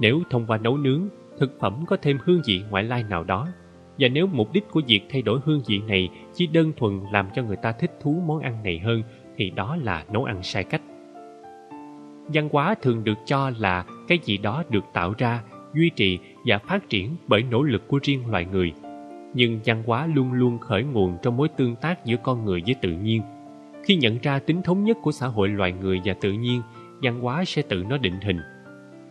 [0.00, 1.08] Nếu thông qua nấu nướng,
[1.38, 3.48] thực phẩm có thêm hương vị ngoại lai nào đó,
[3.98, 7.28] và nếu mục đích của việc thay đổi hương vị này chỉ đơn thuần làm
[7.34, 9.02] cho người ta thích thú món ăn này hơn,
[9.36, 10.82] thì đó là nấu ăn sai cách.
[12.34, 15.42] Văn hóa thường được cho là cái gì đó được tạo ra,
[15.74, 18.72] duy trì và phát triển bởi nỗ lực của riêng loài người–
[19.34, 22.74] nhưng văn hóa luôn luôn khởi nguồn trong mối tương tác giữa con người với
[22.74, 23.22] tự nhiên.
[23.84, 26.62] Khi nhận ra tính thống nhất của xã hội loài người và tự nhiên,
[27.02, 28.40] văn hóa sẽ tự nó định hình.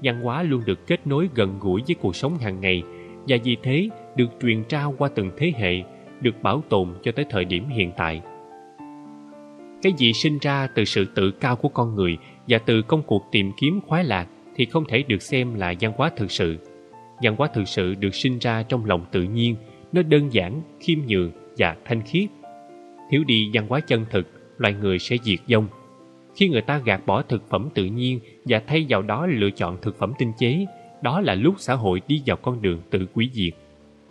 [0.04, 2.84] Văn hóa luôn được kết nối gần gũi với cuộc sống hàng ngày
[3.28, 5.84] và vì thế được truyền trao qua từng thế hệ,
[6.22, 8.22] được bảo tồn cho tới thời điểm hiện tại.
[9.82, 12.18] Cái gì sinh ra từ sự tự cao của con người
[12.48, 15.92] và từ công cuộc tìm kiếm khoái lạc thì không thể được xem là văn
[15.98, 16.58] hóa thực sự.
[17.22, 19.56] Văn hóa thực sự được sinh ra trong lòng tự nhiên
[19.92, 22.30] nó đơn giản, khiêm nhường và thanh khiết.
[23.10, 24.28] Thiếu đi văn hóa chân thực,
[24.58, 25.68] loài người sẽ diệt vong.
[26.36, 29.78] Khi người ta gạt bỏ thực phẩm tự nhiên và thay vào đó lựa chọn
[29.82, 30.66] thực phẩm tinh chế,
[31.02, 33.54] đó là lúc xã hội đi vào con đường tự quý diệt.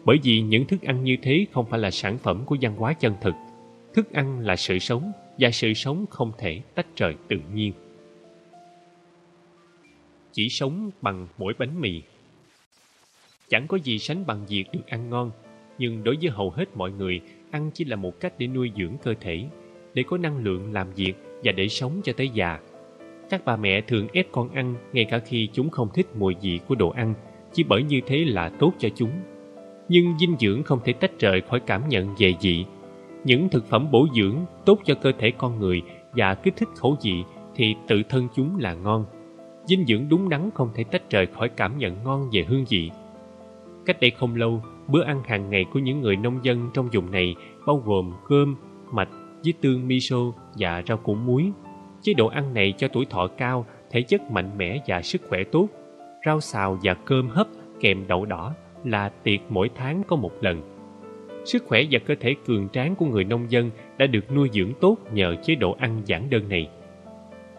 [0.05, 2.92] Bởi vì những thức ăn như thế không phải là sản phẩm của văn hóa
[2.92, 3.34] chân thực.
[3.94, 7.73] Thức ăn là sự sống và sự sống không thể tách rời tự nhiên.
[10.32, 12.02] Chỉ sống bằng mỗi bánh mì
[13.48, 15.31] Chẳng có gì sánh bằng việc được ăn ngon
[15.78, 18.97] nhưng đối với hầu hết mọi người, ăn chỉ là một cách để nuôi dưỡng
[19.02, 19.44] cơ thể,
[19.94, 22.58] để có năng lượng làm việc và để sống cho tới già.
[23.31, 26.60] Các bà mẹ thường ép con ăn ngay cả khi chúng không thích mùi vị
[26.68, 27.15] của đồ ăn,
[27.52, 29.10] chỉ bởi như thế là tốt cho chúng.
[29.89, 32.65] Nhưng dinh dưỡng không thể tách rời khỏi cảm nhận về vị.
[33.24, 35.82] Những thực phẩm bổ dưỡng tốt cho cơ thể con người
[36.12, 37.24] và kích thích khẩu vị
[37.55, 39.07] thì tự thân chúng là ngon.
[39.65, 42.90] Dinh dưỡng đúng đắn không thể tách rời khỏi cảm nhận ngon về hương vị.
[43.86, 47.10] Cách đây không lâu, Bữa ăn hàng ngày của những người nông dân trong vùng
[47.10, 47.34] này
[47.67, 48.57] bao gồm cơm,
[48.92, 49.08] mạch
[49.44, 50.17] với tương miso
[50.58, 51.52] và rau củ muối.
[52.02, 55.44] Chế độ ăn này cho tuổi thọ cao, thể chất mạnh mẽ và sức khỏe
[55.52, 55.68] tốt.
[56.26, 57.47] Rau xào và cơm hấp
[57.81, 60.62] kèm đậu đỏ là tiệc mỗi tháng có một lần.
[61.44, 64.73] Sức khỏe và cơ thể cường tráng của người nông dân đã được nuôi dưỡng
[64.81, 66.68] tốt nhờ chế độ ăn giản đơn này.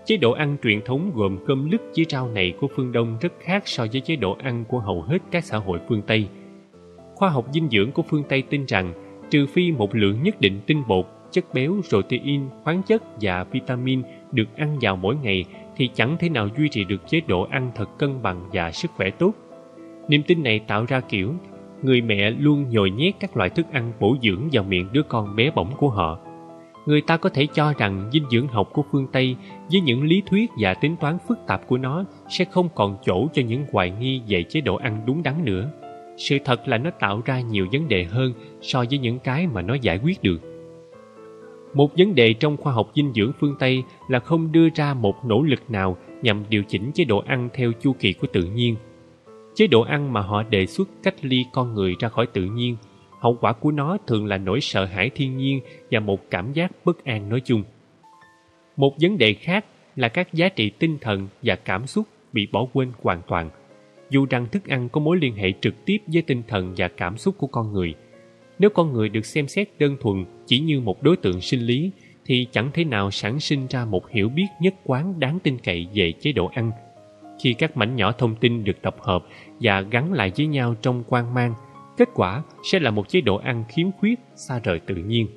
[0.05, 3.33] Chế độ ăn truyền thống gồm cơm lứt với rau này của phương Đông rất
[3.39, 6.27] khác so với chế độ ăn của hầu hết các xã hội phương Tây–
[7.19, 8.93] khoa học dinh dưỡng của phương Tây tin rằng
[9.29, 14.01] trừ phi một lượng nhất định tinh bột, chất béo, protein, khoáng chất và vitamin
[14.31, 17.71] được ăn vào mỗi ngày thì chẳng thể nào duy trì được chế độ ăn
[17.75, 19.33] thật cân bằng và sức khỏe tốt.
[20.07, 21.33] Niềm tin này tạo ra kiểu
[21.81, 25.35] người mẹ luôn nhồi nhét các loại thức ăn bổ dưỡng vào miệng đứa con
[25.35, 26.19] bé bỏng của họ.
[26.85, 29.35] Người ta có thể cho rằng dinh dưỡng học của phương Tây
[29.71, 33.27] với những lý thuyết và tính toán phức tạp của nó sẽ không còn chỗ
[33.33, 35.71] cho những hoài nghi về chế độ ăn đúng đắn nữa
[36.19, 39.61] sự thật là nó tạo ra nhiều vấn đề hơn so với những cái mà
[39.61, 40.41] nó giải quyết được.
[41.73, 45.25] Một vấn đề trong khoa học dinh dưỡng phương tây là không đưa ra một
[45.25, 48.75] nỗ lực nào nhằm điều chỉnh chế độ ăn theo chu kỳ của tự nhiên.
[49.55, 52.77] Chế độ ăn mà họ đề xuất cách ly con người ra khỏi tự nhiên,
[53.19, 56.71] hậu quả của nó thường là nỗi sợ hãi thiên nhiên và một cảm giác
[56.85, 57.63] bất an nói chung.
[58.77, 59.65] Một vấn đề khác
[59.95, 63.49] là các giá trị tinh thần và cảm xúc bị bỏ quên hoàn toàn
[64.09, 67.17] dù rằng thức ăn có mối liên hệ trực tiếp với tinh thần và cảm
[67.17, 67.93] xúc của con người.
[68.59, 71.91] Nếu con người được xem xét đơn thuần chỉ như một đối tượng sinh lý,
[72.25, 75.87] thì chẳng thể nào sản sinh ra một hiểu biết nhất quán đáng tin cậy
[75.93, 76.71] về chế độ ăn.
[77.43, 79.25] Khi các mảnh nhỏ thông tin được tập hợp
[79.59, 81.53] và gắn lại với nhau trong quan mang,
[81.97, 85.27] kết quả sẽ là một chế độ ăn khiếm khuyết, xa rời tự nhiên.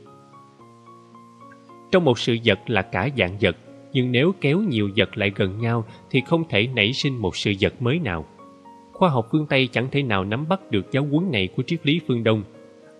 [1.93, 3.57] Trong một sự vật là cả dạng vật,
[3.93, 7.53] nhưng nếu kéo nhiều vật lại gần nhau thì không thể nảy sinh một sự
[7.61, 8.25] vật mới nào
[9.03, 11.87] khoa học phương Tây chẳng thể nào nắm bắt được giáo huấn này của triết
[11.87, 12.43] lý phương Đông.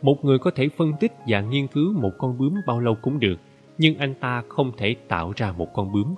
[0.03, 3.21] Một người có thể phân tích và nghiên cứu một con bướm bao lâu cũng
[3.21, 3.37] được,
[3.79, 6.15] nhưng anh ta không thể tạo ra một con bướm.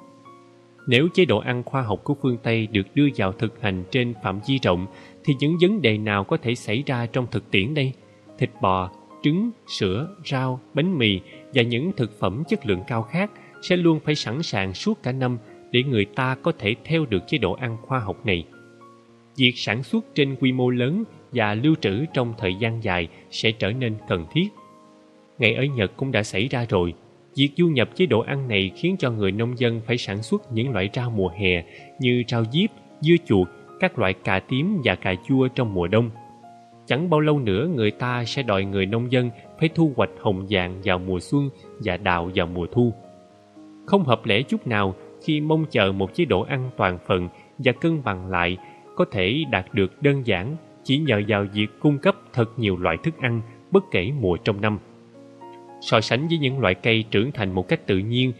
[0.87, 4.15] Nếu chế độ ăn khoa học của phương Tây được đưa vào thực hành trên
[4.23, 4.87] phạm vi rộng,
[5.25, 7.93] thì những vấn đề nào có thể xảy ra trong thực tiễn đây?
[8.39, 8.91] thịt bò,
[9.23, 11.21] trứng, sữa, rau, bánh mì
[11.55, 13.31] và những thực phẩm chất lượng cao khác
[13.63, 15.39] sẽ luôn phải sẵn sàng suốt cả năm
[15.71, 18.45] để người ta có thể theo được chế độ ăn khoa học này.
[19.37, 23.53] Việc sản xuất trên quy mô lớn và lưu trữ trong thời gian dài sẽ
[23.53, 24.49] trở nên cần thiết.
[25.39, 26.95] Ngày ở Nhật cũng đã xảy ra rồi.
[27.37, 30.53] Việc du nhập chế độ ăn này khiến cho người nông dân phải sản xuất
[30.53, 31.65] những loại rau mùa hè
[32.01, 33.49] như rau diếp, dưa chuột,
[33.81, 36.11] các loại cà tím và cà chua trong mùa đông.
[36.87, 39.31] Chẳng bao lâu nữa người ta sẽ đòi người nông dân
[39.61, 41.51] phải thu hoạch hồng vàng vào mùa xuân
[41.85, 42.93] và đào vào mùa thu.
[43.87, 47.73] Không hợp lẽ chút nào khi mong chờ một chế độ ăn toàn phần và
[47.73, 48.57] cân bằng lại
[48.97, 52.97] có thể đạt được đơn giản chỉ nhờ vào việc cung cấp thật nhiều loại
[53.03, 53.41] thức ăn
[53.71, 54.79] bất kể mùa trong năm.
[55.81, 58.33] So sánh với những loại cây trưởng thành một cách tự nhiên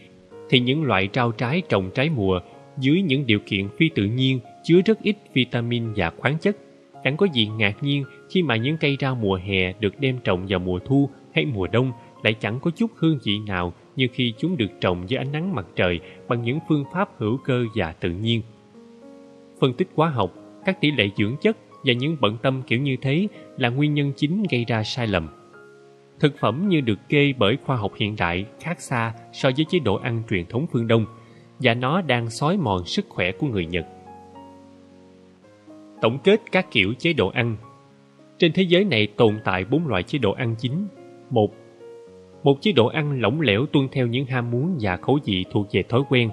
[0.49, 2.39] thì những loại rau trái trồng trái mùa
[2.77, 6.57] dưới những điều kiện phi tự nhiên chứa rất ít vitamin và khoáng chất.
[7.03, 10.45] Chẳng có gì ngạc nhiên khi mà những cây rau mùa hè được đem trồng
[10.49, 11.91] vào mùa thu hay mùa đông
[12.23, 15.55] lại chẳng có chút hương vị nào như khi chúng được trồng dưới ánh nắng
[15.55, 18.41] mặt trời bằng những phương pháp hữu cơ và tự nhiên.
[19.59, 20.33] Phân tích hóa học,
[20.65, 23.27] các tỷ lệ dưỡng chất và những bận tâm kiểu như thế
[23.57, 25.27] là nguyên nhân chính gây ra sai lầm.
[26.19, 29.79] Thực phẩm như được kê bởi khoa học hiện đại khác xa so với chế
[29.79, 31.05] độ ăn truyền thống phương Đông
[31.59, 33.85] và nó đang xói mòn sức khỏe của người Nhật.
[36.01, 37.55] Tổng kết các kiểu chế độ ăn
[38.37, 40.87] Trên thế giới này tồn tại bốn loại chế độ ăn chính.
[41.29, 41.55] Một,
[42.43, 45.67] một chế độ ăn lỏng lẻo tuân theo những ham muốn và khẩu vị thuộc
[45.71, 46.29] về thói quen.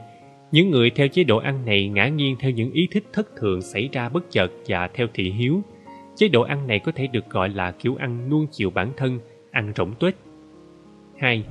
[0.53, 3.63] Những người theo chế độ ăn này ngã nghiêng theo những ý thích thất thường
[3.63, 5.63] xảy ra bất chợt và theo thị hiếu.
[6.17, 9.19] Chế độ ăn này có thể được gọi là kiểu ăn nuông chiều bản thân,
[9.51, 10.15] ăn rỗng tuếch.
[11.19, 11.45] 2.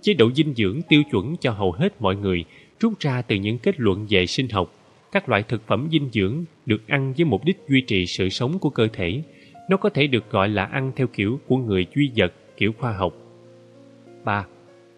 [0.00, 2.44] Chế độ dinh dưỡng tiêu chuẩn cho hầu hết mọi người
[2.80, 4.74] rút ra từ những kết luận về sinh học.
[5.12, 8.58] Các loại thực phẩm dinh dưỡng được ăn với mục đích duy trì sự sống
[8.58, 9.22] của cơ thể.
[9.70, 12.92] Nó có thể được gọi là ăn theo kiểu của người duy vật, kiểu khoa
[12.92, 13.14] học
[14.24, 14.46] 3.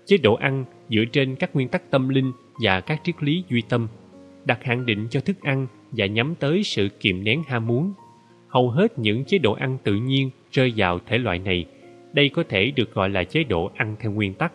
[0.07, 3.63] Chế độ ăn dựa trên các nguyên tắc tâm linh và các triết lý duy
[3.69, 3.89] tâm,
[4.45, 7.93] đặt hạn định cho thức ăn và nhắm tới sự kiềm nén ham muốn.
[8.49, 11.67] Hầu hết những chế độ ăn tự nhiên rơi vào thể loại này.
[12.13, 14.53] Đây có thể được gọi là chế độ ăn theo nguyên tắc.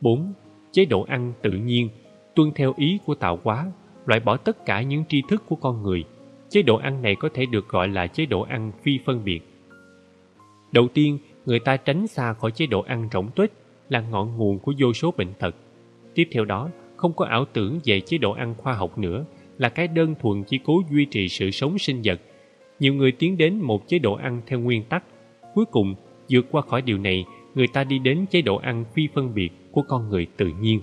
[0.00, 0.32] 4.
[0.72, 1.88] Chế độ ăn tự nhiên,
[2.34, 3.72] tuân theo ý của tạo hóa,
[4.06, 6.04] loại bỏ tất cả những tri thức của con người.
[6.48, 9.40] Chế độ ăn này có thể được gọi là chế độ ăn phi phân biệt.
[10.72, 13.52] Đầu tiên, người ta tránh xa khỏi chế độ ăn rỗng tuếch
[13.88, 15.54] là ngọn nguồn của vô số bệnh tật.
[16.14, 16.68] Tiếp theo đó,
[17.06, 19.24] không có ảo tưởng về chế độ ăn khoa học nữa,
[19.58, 22.20] là cái đơn thuần chỉ cố duy trì sự sống sinh vật.
[22.80, 25.04] Nhiều người tiến đến một chế độ ăn theo nguyên tắc.
[25.54, 25.94] Cuối cùng,
[26.30, 29.48] vượt qua khỏi điều này, người ta đi đến chế độ ăn phi phân biệt
[29.72, 30.80] của con người tự nhiên.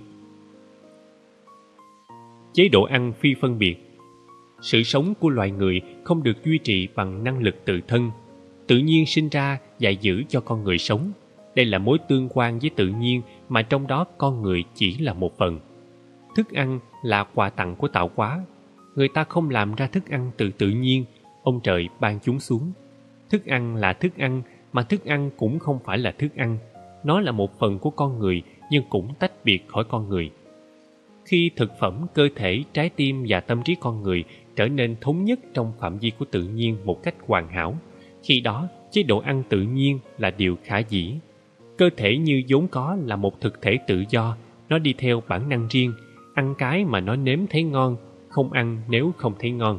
[2.52, 3.76] Chế độ ăn phi phân biệt
[4.62, 8.10] Sự sống của loài người không được duy trì bằng năng lực tự thân.
[8.66, 11.12] Tự nhiên sinh ra và giữ cho con người sống–
[11.54, 15.14] đây là mối tương quan với tự nhiên mà trong đó con người chỉ là
[15.14, 15.60] một phần.
[16.34, 18.44] Thức ăn là quà tặng của tạo hóa.
[18.94, 21.04] Người ta không làm ra thức ăn từ tự nhiên,
[21.42, 22.72] ông trời ban chúng xuống.
[23.30, 26.58] Thức ăn là thức ăn, mà thức ăn cũng không phải là thức ăn.
[27.04, 30.30] Nó là một phần của con người nhưng cũng tách biệt khỏi con người.
[31.24, 34.24] Khi thực phẩm, cơ thể, trái tim và tâm trí con người
[34.56, 37.76] trở nên thống nhất trong phạm vi của tự nhiên một cách hoàn hảo,
[38.22, 41.14] khi đó chế độ ăn tự nhiên là điều khả dĩ
[41.78, 44.36] Cơ thể như vốn có là một thực thể tự do,
[44.68, 45.92] nó đi theo bản năng riêng,
[46.34, 47.96] ăn cái mà nó nếm thấy ngon,
[48.28, 49.78] không ăn nếu không thấy ngon.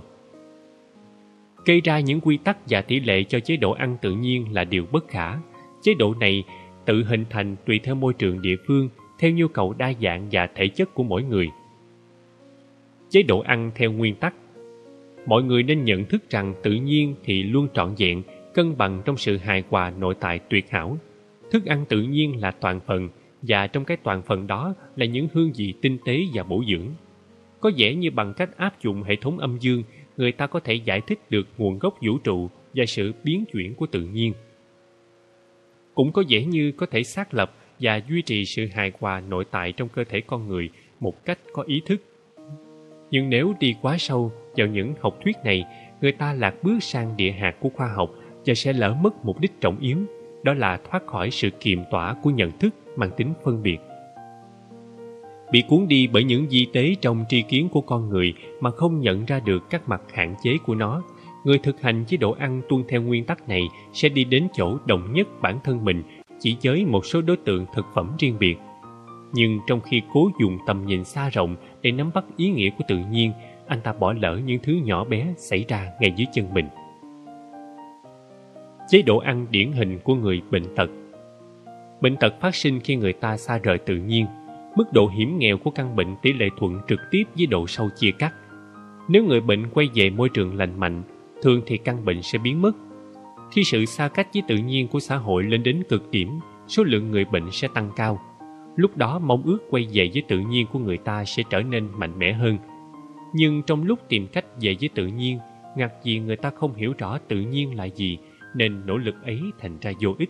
[1.66, 4.64] Gây ra những quy tắc và tỷ lệ cho chế độ ăn tự nhiên là
[4.64, 5.38] điều bất khả.
[5.82, 6.44] Chế độ này
[6.86, 10.48] tự hình thành tùy theo môi trường địa phương, theo nhu cầu đa dạng và
[10.56, 11.50] thể chất của mỗi người.
[13.10, 14.34] Chế độ ăn theo nguyên tắc
[15.26, 19.18] Mọi người nên nhận thức rằng tự nhiên thì luôn trọn vẹn, cân bằng trong
[19.18, 20.98] sự hài hòa nội tại tuyệt hảo,
[21.52, 23.10] Thức ăn tự nhiên là toàn phần
[23.48, 26.88] và trong cái toàn phần đó là những hương vị tinh tế và bổ dưỡng.
[27.60, 29.84] Có vẻ như bằng cách áp dụng hệ thống âm dương,
[30.18, 33.76] người ta có thể giải thích được nguồn gốc vũ trụ và sự biến chuyển
[33.76, 34.34] của tự nhiên.
[35.94, 39.46] Cũng có vẻ như có thể xác lập và duy trì sự hài hòa nội
[39.52, 42.02] tại trong cơ thể con người một cách có ý thức.
[43.12, 45.64] Nhưng nếu đi quá sâu vào những học thuyết này,
[46.02, 48.10] người ta lạc bước sang địa hạt của khoa học
[48.46, 49.98] và sẽ lỡ mất mục đích trọng yếu
[50.44, 53.78] đó là thoát khỏi sự kiềm tỏa của nhận thức mang tính phân biệt.
[55.52, 59.00] Bị cuốn đi bởi những di tế trong tri kiến của con người mà không
[59.00, 61.02] nhận ra được các mặt hạn chế của nó,
[61.44, 63.62] người thực hành chế độ ăn tuân theo nguyên tắc này
[63.94, 66.04] sẽ đi đến chỗ đồng nhất bản thân mình
[66.40, 68.56] chỉ với một số đối tượng thực phẩm riêng biệt.
[69.34, 72.84] Nhưng trong khi cố dùng tầm nhìn xa rộng để nắm bắt ý nghĩa của
[72.88, 73.32] tự nhiên,
[73.68, 76.66] anh ta bỏ lỡ những thứ nhỏ bé xảy ra ngay dưới chân mình.
[78.88, 80.90] chế độ ăn điển hình của người bệnh tật.
[82.06, 84.26] Bệnh tật phát sinh khi người ta xa rời tự nhiên.
[84.76, 87.90] Mức độ hiểm nghèo của căn bệnh tỷ lệ thuận trực tiếp với độ sâu
[87.96, 88.34] chia cắt.
[89.08, 91.04] Nếu người bệnh quay về môi trường lành mạnh,
[91.42, 92.72] thường thì căn bệnh sẽ biến mất.
[93.52, 96.84] Khi sự xa cách với tự nhiên của xã hội lên đến cực điểm, số
[96.84, 98.22] lượng người bệnh sẽ tăng cao.
[98.76, 101.88] Lúc đó mong ước quay về với tự nhiên của người ta sẽ trở nên
[101.98, 102.58] mạnh mẽ hơn.
[103.34, 105.40] Nhưng trong lúc tìm cách về với tự nhiên,
[105.78, 108.18] ngặt gì người ta không hiểu rõ tự nhiên là gì,
[108.56, 110.30] nên nỗ lực ấy thành ra vô ích.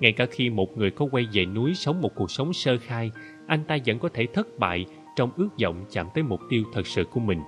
[0.00, 3.10] Ngay cả khi một người có quay về núi sống một cuộc sống sơ khai,
[3.46, 4.86] anh ta vẫn có thể thất bại
[5.16, 7.40] trong ước vọng chạm tới mục tiêu thật sự của mình.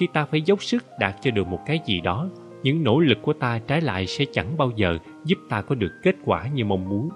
[0.00, 2.28] Khi ta phải dốc sức đạt cho được một cái gì đó,
[2.62, 5.92] những nỗ lực của ta trái lại sẽ chẳng bao giờ giúp ta có được
[6.02, 7.08] kết quả như mong muốn.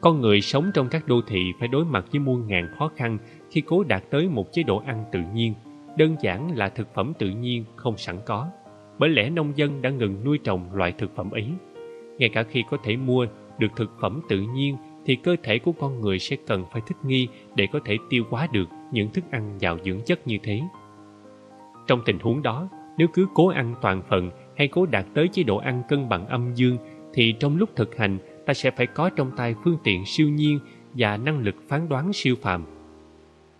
[0.00, 3.18] Con người sống trong các đô thị phải đối mặt với muôn ngàn khó khăn
[3.50, 5.54] khi cố đạt tới một chế độ ăn tự nhiên,
[5.96, 8.48] đơn giản là thực phẩm tự nhiên không sẵn có,
[8.98, 11.48] bởi lẽ nông dân đã ngừng nuôi trồng loại thực phẩm ấy.
[12.18, 13.26] Ngay cả khi có thể mua
[13.58, 16.96] được thực phẩm tự nhiên thì cơ thể của con người sẽ cần phải thích
[17.04, 20.60] nghi để có thể tiêu hóa được những thức ăn giàu dưỡng chất như thế.
[21.86, 25.42] Trong tình huống đó, nếu cứ cố ăn toàn phần hay cố đạt tới chế
[25.42, 26.76] độ ăn cân bằng âm dương
[27.14, 30.58] thì trong lúc thực hành ta sẽ phải có trong tay phương tiện siêu nhiên
[30.94, 32.64] và năng lực phán đoán siêu phàm.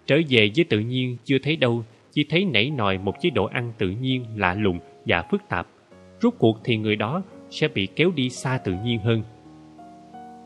[0.06, 3.44] Trở về với tự nhiên chưa thấy đâu, chỉ thấy nảy nòi một chế độ
[3.44, 5.66] ăn tự nhiên lạ lùng và phức tạp.
[6.20, 7.22] Rốt cuộc thì người đó
[7.56, 9.22] sẽ bị kéo đi xa tự nhiên hơn.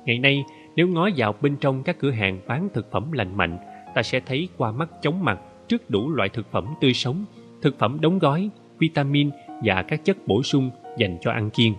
[0.04, 0.44] Ngày nay,
[0.76, 3.58] nếu ngó vào bên trong các cửa hàng bán thực phẩm lành mạnh,
[3.94, 7.24] ta sẽ thấy qua mắt chóng mặt trước đủ loại thực phẩm tươi sống,
[7.62, 9.30] thực phẩm đóng gói, vitamin
[9.64, 11.74] và các chất bổ sung dành cho ăn kiêng.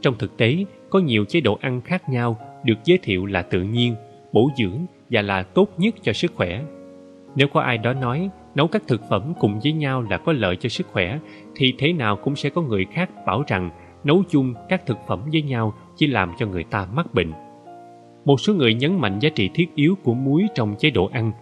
[0.00, 3.62] Trong thực tế, có nhiều chế độ ăn khác nhau được giới thiệu là tự
[3.62, 3.94] nhiên,
[4.32, 6.62] bổ dưỡng và là tốt nhất cho sức khỏe.
[7.36, 10.56] Nếu có ai đó nói nấu các thực phẩm cùng với nhau là có lợi
[10.56, 11.18] cho sức khỏe,
[11.56, 13.70] thì thế nào cũng sẽ có người khác bảo rằng
[14.06, 17.32] nấu chung các thực phẩm với nhau chỉ làm cho người ta mắc bệnh.
[18.24, 21.32] Một số người nhấn mạnh giá trị thiết yếu của muối trong chế độ ăn.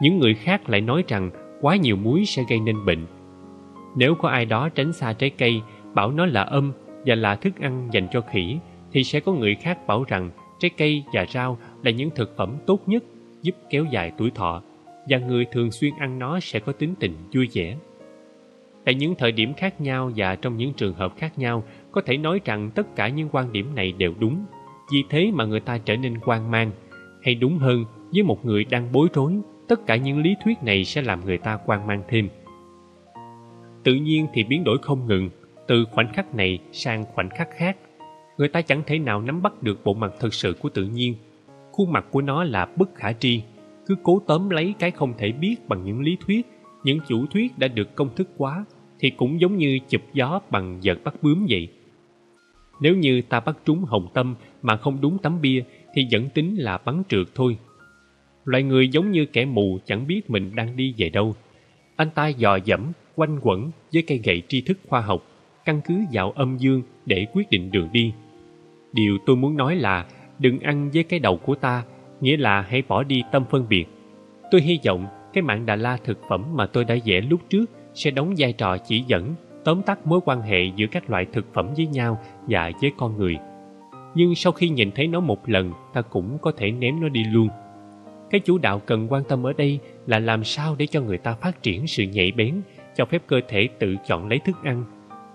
[0.00, 3.06] Những người khác lại nói rằng quá nhiều muối sẽ gây nên bệnh.
[3.96, 5.60] Nếu có ai đó tránh xa trái cây,
[5.94, 6.72] bảo nó là âm
[7.06, 8.58] và là thức ăn dành cho khỉ,
[8.92, 12.56] thì sẽ có người khác bảo rằng trái cây và rau là những thực phẩm
[12.66, 13.04] tốt nhất
[13.42, 14.62] giúp kéo dài tuổi thọ
[15.08, 17.76] và người thường xuyên ăn nó sẽ có tính tình vui vẻ.
[18.84, 22.16] Tại những thời điểm khác nhau và trong những trường hợp khác nhau, có thể
[22.16, 24.44] nói rằng tất cả những quan điểm này đều đúng.
[24.92, 26.70] Vì thế mà người ta trở nên hoang mang.
[27.22, 29.32] Hay đúng hơn, với một người đang bối rối,
[29.68, 32.28] tất cả những lý thuyết này sẽ làm người ta hoang mang thêm.
[33.84, 35.30] Tự nhiên thì biến đổi không ngừng,
[35.66, 37.76] từ khoảnh khắc này sang khoảnh khắc khác.
[38.38, 41.14] Người ta chẳng thể nào nắm bắt được bộ mặt thực sự của tự nhiên.
[41.72, 43.42] Khuôn mặt của nó là bất khả tri,
[43.86, 46.46] cứ cố tóm lấy cái không thể biết bằng những lý thuyết,
[46.84, 48.64] những chủ thuyết đã được công thức quá,
[49.00, 51.68] thì cũng giống như chụp gió bằng vợt bắt bướm vậy.
[52.82, 55.62] Nếu như ta bắt trúng hồng tâm mà không đúng tấm bia
[55.94, 57.56] thì vẫn tính là bắn trượt thôi.
[58.44, 61.34] Loại người giống như kẻ mù chẳng biết mình đang đi về đâu.
[61.96, 65.22] Anh ta dò dẫm, quanh quẩn với cây gậy tri thức khoa học,
[65.64, 68.12] căn cứ vào âm dương để quyết định đường đi.
[68.92, 70.06] Điều tôi muốn nói là
[70.38, 71.84] đừng ăn với cái đầu của ta,
[72.20, 73.84] nghĩa là hãy bỏ đi tâm phân biệt.
[74.50, 77.70] Tôi hy vọng cái mạng Đà La thực phẩm mà tôi đã vẽ lúc trước
[77.94, 81.54] sẽ đóng vai trò chỉ dẫn, tóm tắt mối quan hệ giữa các loại thực
[81.54, 83.36] phẩm với nhau và với con người.
[84.14, 87.24] Nhưng sau khi nhìn thấy nó một lần, ta cũng có thể ném nó đi
[87.24, 87.48] luôn.
[88.30, 91.34] Cái chủ đạo cần quan tâm ở đây là làm sao để cho người ta
[91.34, 92.62] phát triển sự nhạy bén,
[92.96, 94.84] cho phép cơ thể tự chọn lấy thức ăn.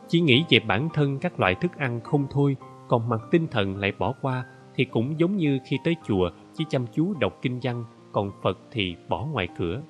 [0.08, 2.56] Chỉ nghĩ về bản thân các loại thức ăn không thôi,
[2.88, 6.66] còn mặt tinh thần lại bỏ qua, thì cũng giống như khi tới chùa chỉ
[6.70, 9.82] chăm chú đọc kinh văn, còn Phật thì bỏ ngoài cửa.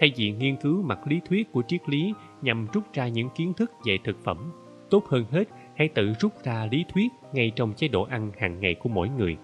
[0.00, 2.12] Thay vì nghiên cứu mặt lý thuyết của triết lý
[2.42, 4.52] nhằm rút ra những kiến thức về thực phẩm,
[4.90, 5.44] tốt hơn hết
[5.76, 9.08] hãy tự rút ra lý thuyết ngay trong chế độ ăn hàng ngày của mỗi
[9.08, 9.36] người.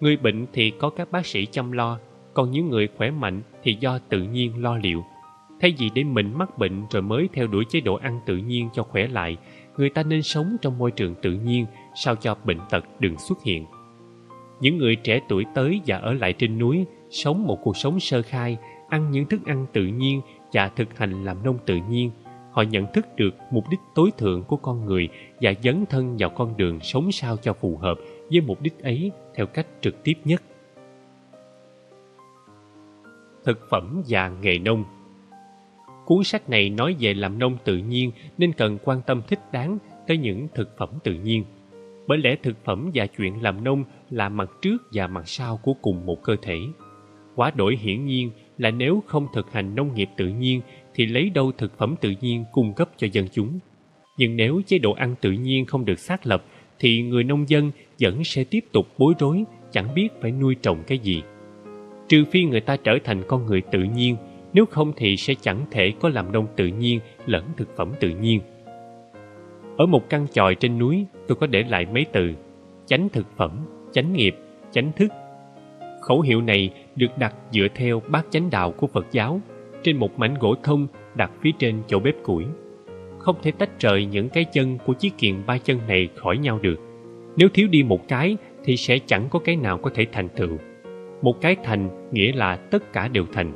[0.00, 1.98] Người bệnh thì có các bác sĩ chăm lo,
[2.34, 5.04] còn những người khỏe mạnh thì do tự nhiên lo liệu.
[5.60, 8.68] Thay vì để mình mắc bệnh rồi mới theo đuổi chế độ ăn tự nhiên
[8.74, 9.36] cho khỏe lại,
[9.76, 13.42] người ta nên sống trong môi trường tự nhiên sao cho bệnh tật đừng xuất
[13.44, 13.66] hiện.
[14.60, 18.22] Những người trẻ tuổi tới và ở lại trên núi, sống một cuộc sống sơ
[18.22, 18.56] khai,
[18.88, 20.20] ăn những thức ăn tự nhiên
[20.52, 22.10] và thực hành làm nông tự nhiên,
[22.52, 25.08] họ nhận thức được mục đích tối thượng của con người
[25.40, 27.98] và dấn thân vào con đường sống sao cho phù hợp
[28.30, 30.42] với mục đích ấy theo cách trực tiếp nhất.
[33.44, 34.84] Thực phẩm và nghề nông
[36.06, 39.78] Cuốn sách này nói về làm nông tự nhiên nên cần quan tâm thích đáng
[40.06, 41.44] tới những thực phẩm tự nhiên.
[42.06, 45.74] Bởi lẽ thực phẩm và chuyện làm nông là mặt trước và mặt sau của
[45.82, 46.58] cùng một cơ thể.
[47.34, 50.60] Quá đổi hiển nhiên là nếu không thực hành nông nghiệp tự nhiên
[50.94, 53.58] thì lấy đâu thực phẩm tự nhiên cung cấp cho dân chúng.
[54.18, 56.44] Nhưng nếu chế độ ăn tự nhiên không được xác lập,
[56.78, 57.70] thì người nông dân
[58.00, 61.22] vẫn sẽ tiếp tục bối rối, chẳng biết phải nuôi trồng cái gì.
[62.08, 64.16] Trừ phi người ta trở thành con người tự nhiên,
[64.52, 68.08] nếu không thì sẽ chẳng thể có làm nông tự nhiên lẫn thực phẩm tự
[68.08, 68.40] nhiên.
[69.76, 72.34] Ở một căn tròi trên núi, tôi có để lại mấy từ
[72.86, 73.50] chánh thực phẩm,
[73.92, 74.36] chánh nghiệp,
[74.70, 75.08] chánh thức.
[76.00, 79.40] Khẩu hiệu này được đặt dựa theo bát chánh đạo của Phật giáo
[79.82, 82.44] trên một mảnh gỗ thông đặt phía trên chỗ bếp củi.
[83.18, 86.58] Không thể tách rời những cái chân của chiếc kiền ba chân này khỏi nhau
[86.62, 86.80] được.
[87.36, 90.58] Nếu thiếu đi một cái thì sẽ chẳng có cái nào có thể thành tựu.
[91.22, 93.52] Một cái thành nghĩa là tất cả đều thành.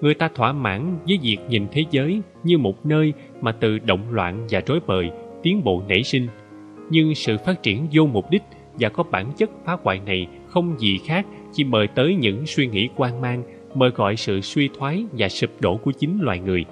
[0.00, 4.10] Người ta thỏa mãn với việc nhìn thế giới như một nơi mà từ động
[4.10, 5.10] loạn và rối bời
[5.42, 6.26] tiến bộ nảy sinh.
[6.90, 8.42] Nhưng sự phát triển vô mục đích
[8.74, 12.66] và có bản chất phá hoại này không gì khác chỉ mời tới những suy
[12.66, 13.42] nghĩ quan mang,
[13.74, 16.64] mời gọi sự suy thoái và sụp đổ của chính loài người.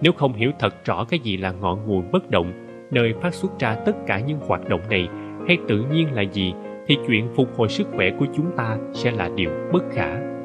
[0.00, 2.52] Nếu không hiểu thật rõ cái gì là ngọn nguồn bất động,
[2.90, 5.08] nơi phát xuất ra tất cả những hoạt động này,
[5.48, 6.52] hay tự nhiên là gì,
[6.86, 10.35] thì chuyện phục hồi sức khỏe của chúng ta sẽ là điều bất khả.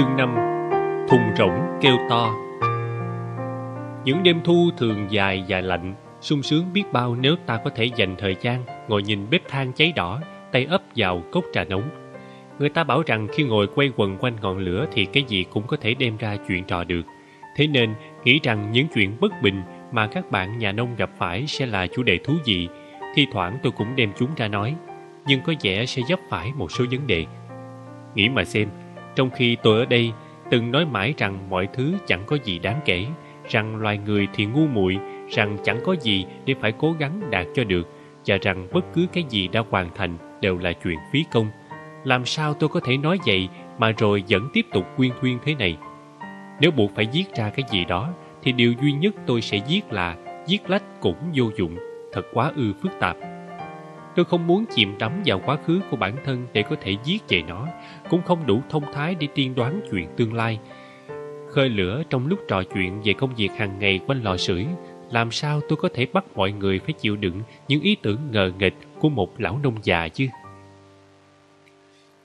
[0.00, 0.34] Chương 5
[1.08, 2.34] Thùng rỗng kêu to.
[4.04, 7.84] Những đêm thu thường dài và lạnh, sung sướng biết bao nếu ta có thể
[7.84, 10.20] dành thời gian ngồi nhìn bếp than cháy đỏ,
[10.52, 11.90] tay ấp vào cốc trà nóng.
[12.58, 15.66] Người ta bảo rằng khi ngồi quay quần quanh ngọn lửa thì cái gì cũng
[15.66, 17.02] có thể đem ra chuyện trò được.
[17.56, 19.62] Thế nên, nghĩ rằng những chuyện bất bình
[19.92, 22.68] mà các bạn nhà nông gặp phải sẽ là chủ đề thú vị.
[23.14, 24.74] Thi thoảng tôi cũng đem chúng ra nói,
[25.26, 27.26] nhưng có vẻ sẽ dấp phải một số vấn đề.
[28.14, 28.68] Nghĩ mà xem
[29.16, 30.12] trong khi tôi ở đây
[30.50, 33.06] từng nói mãi rằng mọi thứ chẳng có gì đáng kể,
[33.48, 34.98] rằng loài người thì ngu muội,
[35.28, 37.88] rằng chẳng có gì để phải cố gắng đạt cho được
[38.26, 41.46] và rằng bất cứ cái gì đã hoàn thành đều là chuyện phí công.
[42.04, 43.48] Làm sao tôi có thể nói vậy
[43.78, 45.76] mà rồi vẫn tiếp tục quyên thuyên thế này?
[46.60, 48.08] Nếu buộc phải viết ra cái gì đó
[48.42, 50.16] thì điều duy nhất tôi sẽ viết là
[50.48, 51.76] viết lách cũng vô dụng,
[52.12, 53.16] thật quá ư phức tạp.
[54.16, 57.22] Tôi không muốn chìm đắm vào quá khứ của bản thân để có thể giết
[57.28, 57.66] về nó,
[58.10, 60.58] cũng không đủ thông thái để tiên đoán chuyện tương lai.
[61.50, 64.66] Khơi lửa trong lúc trò chuyện về công việc hàng ngày quanh lò sưởi,
[65.10, 68.52] làm sao tôi có thể bắt mọi người phải chịu đựng những ý tưởng ngờ
[68.58, 70.26] nghịch của một lão nông già chứ?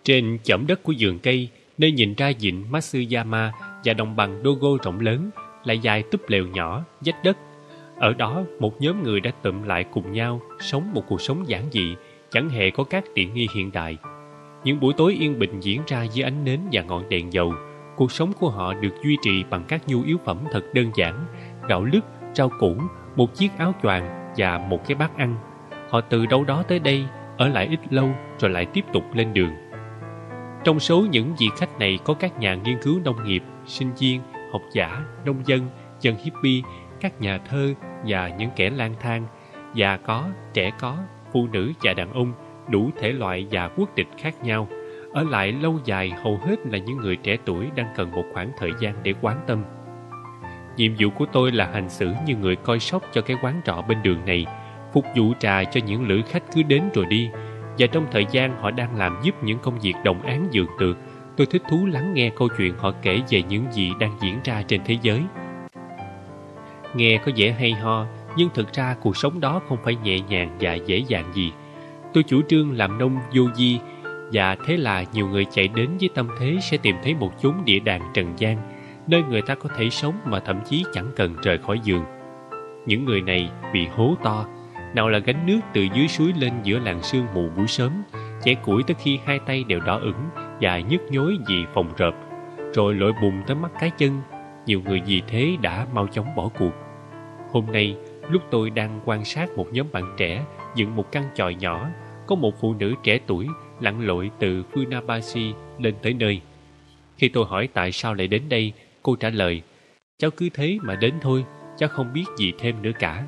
[0.03, 3.51] Trên chẩm đất của vườn cây, nơi nhìn ra vịnh Matsuyama
[3.83, 5.29] và đồng bằng Dogo rộng lớn,
[5.63, 7.37] lại dài túp lều nhỏ, dách đất
[7.97, 11.63] ở đó, một nhóm người đã tụm lại cùng nhau, sống một cuộc sống giản
[11.71, 11.95] dị,
[12.29, 13.97] chẳng hề có các tiện nghi hiện đại.
[14.63, 17.53] Những buổi tối yên bình diễn ra dưới ánh nến và ngọn đèn dầu.
[17.95, 21.25] Cuộc sống của họ được duy trì bằng các nhu yếu phẩm thật đơn giản,
[21.69, 22.75] gạo lứt, rau củ,
[23.15, 25.35] một chiếc áo choàng và một cái bát ăn.
[25.89, 27.05] Họ từ đâu đó tới đây,
[27.37, 28.09] ở lại ít lâu
[28.39, 29.51] rồi lại tiếp tục lên đường.
[30.63, 34.21] Trong số những vị khách này có các nhà nghiên cứu nông nghiệp, sinh viên,
[34.51, 35.69] học giả, nông dân,
[36.01, 36.61] dân hippie
[36.99, 37.73] các nhà thơ
[38.07, 39.27] và những kẻ lang thang,
[39.73, 40.97] già có, trẻ có,
[41.33, 42.33] phụ nữ và đàn ông,
[42.69, 44.67] đủ thể loại và quốc tịch khác nhau.
[45.13, 48.51] Ở lại lâu dài hầu hết là những người trẻ tuổi đang cần một khoảng
[48.57, 49.63] thời gian để quán tâm.
[50.77, 53.81] Nhiệm vụ của tôi là hành xử như người coi sóc cho cái quán trọ
[53.87, 54.45] bên đường này,
[54.93, 57.29] phục vụ trà cho những lữ khách cứ đến rồi đi.
[57.77, 60.95] Và trong thời gian họ đang làm giúp những công việc đồng án dường tượng,
[61.37, 64.63] tôi thích thú lắng nghe câu chuyện họ kể về những gì đang diễn ra
[64.67, 65.21] trên thế giới.
[66.95, 68.05] Nghe có vẻ hay ho,
[68.37, 71.51] nhưng thực ra cuộc sống đó không phải nhẹ nhàng và dễ dàng gì.
[72.13, 73.79] Tôi chủ trương làm nông vô di,
[74.33, 77.53] và thế là nhiều người chạy đến với tâm thế sẽ tìm thấy một chốn
[77.65, 78.57] địa đàng trần gian,
[79.07, 82.03] nơi người ta có thể sống mà thậm chí chẳng cần rời khỏi giường.
[82.85, 84.45] Những người này bị hố to,
[84.95, 87.91] nào là gánh nước từ dưới suối lên giữa làng sương mù buổi sớm,
[88.43, 90.29] chẻ củi tới khi hai tay đều đỏ ửng
[90.61, 92.15] và nhức nhối vì phòng rợp,
[92.73, 94.21] rồi lội bùng tới mắt cái chân.
[94.65, 96.84] Nhiều người vì thế đã mau chóng bỏ cuộc.
[97.55, 97.95] Hôm nay,
[98.29, 101.89] lúc tôi đang quan sát một nhóm bạn trẻ dựng một căn chòi nhỏ,
[102.27, 103.47] có một phụ nữ trẻ tuổi
[103.79, 106.41] lặn lội từ Funabashi lên tới nơi.
[107.17, 109.61] Khi tôi hỏi tại sao lại đến đây, cô trả lời,
[110.17, 111.45] cháu cứ thế mà đến thôi,
[111.77, 113.23] cháu không biết gì thêm nữa cả.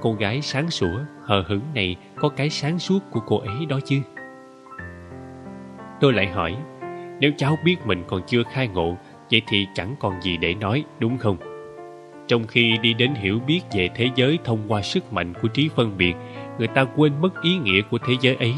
[0.00, 3.80] Cô gái sáng sủa, hờ hững này có cái sáng suốt của cô ấy đó
[3.84, 4.00] chứ.
[6.00, 6.56] Tôi lại hỏi,
[7.20, 8.96] nếu cháu biết mình còn chưa khai ngộ,
[9.30, 11.51] vậy thì chẳng còn gì để nói, đúng không?
[12.32, 15.68] Trong khi đi đến hiểu biết về thế giới thông qua sức mạnh của trí
[15.76, 16.14] phân biệt,
[16.58, 18.54] người ta quên mất ý nghĩa của thế giới ấy.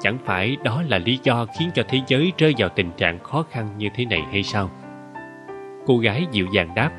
[0.00, 3.44] Chẳng phải đó là lý do khiến cho thế giới rơi vào tình trạng khó
[3.50, 4.70] khăn như thế này hay sao?
[5.86, 6.90] Cô gái dịu dàng đáp,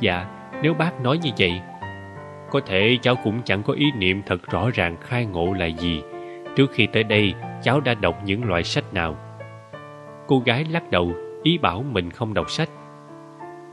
[0.00, 0.26] Dạ,
[0.62, 1.60] nếu bác nói như vậy,
[2.50, 6.02] có thể cháu cũng chẳng có ý niệm thật rõ ràng khai ngộ là gì.
[6.56, 9.16] Trước khi tới đây, cháu đã đọc những loại sách nào?
[10.26, 11.12] Cô gái lắc đầu,
[11.42, 12.68] ý bảo mình không đọc sách.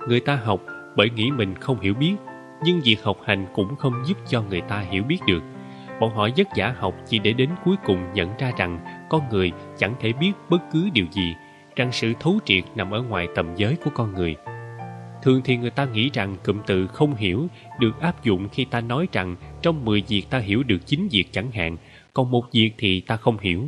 [0.08, 0.62] Người ta học
[0.96, 2.16] bởi nghĩ mình không hiểu biết,
[2.64, 5.44] nhưng việc học hành cũng không giúp cho người ta hiểu biết được.
[6.00, 9.52] Bọn họ vất vả học chỉ để đến cuối cùng nhận ra rằng con người
[9.78, 11.36] chẳng thể biết bất cứ điều gì,
[11.76, 14.36] rằng sự thấu triệt nằm ở ngoài tầm giới của con người.
[15.24, 17.48] Thường thì người ta nghĩ rằng cụm từ không hiểu
[17.80, 21.26] được áp dụng khi ta nói rằng trong 10 việc ta hiểu được 9 việc
[21.32, 21.78] chẳng hạn,
[22.14, 23.68] còn một việc thì ta không hiểu.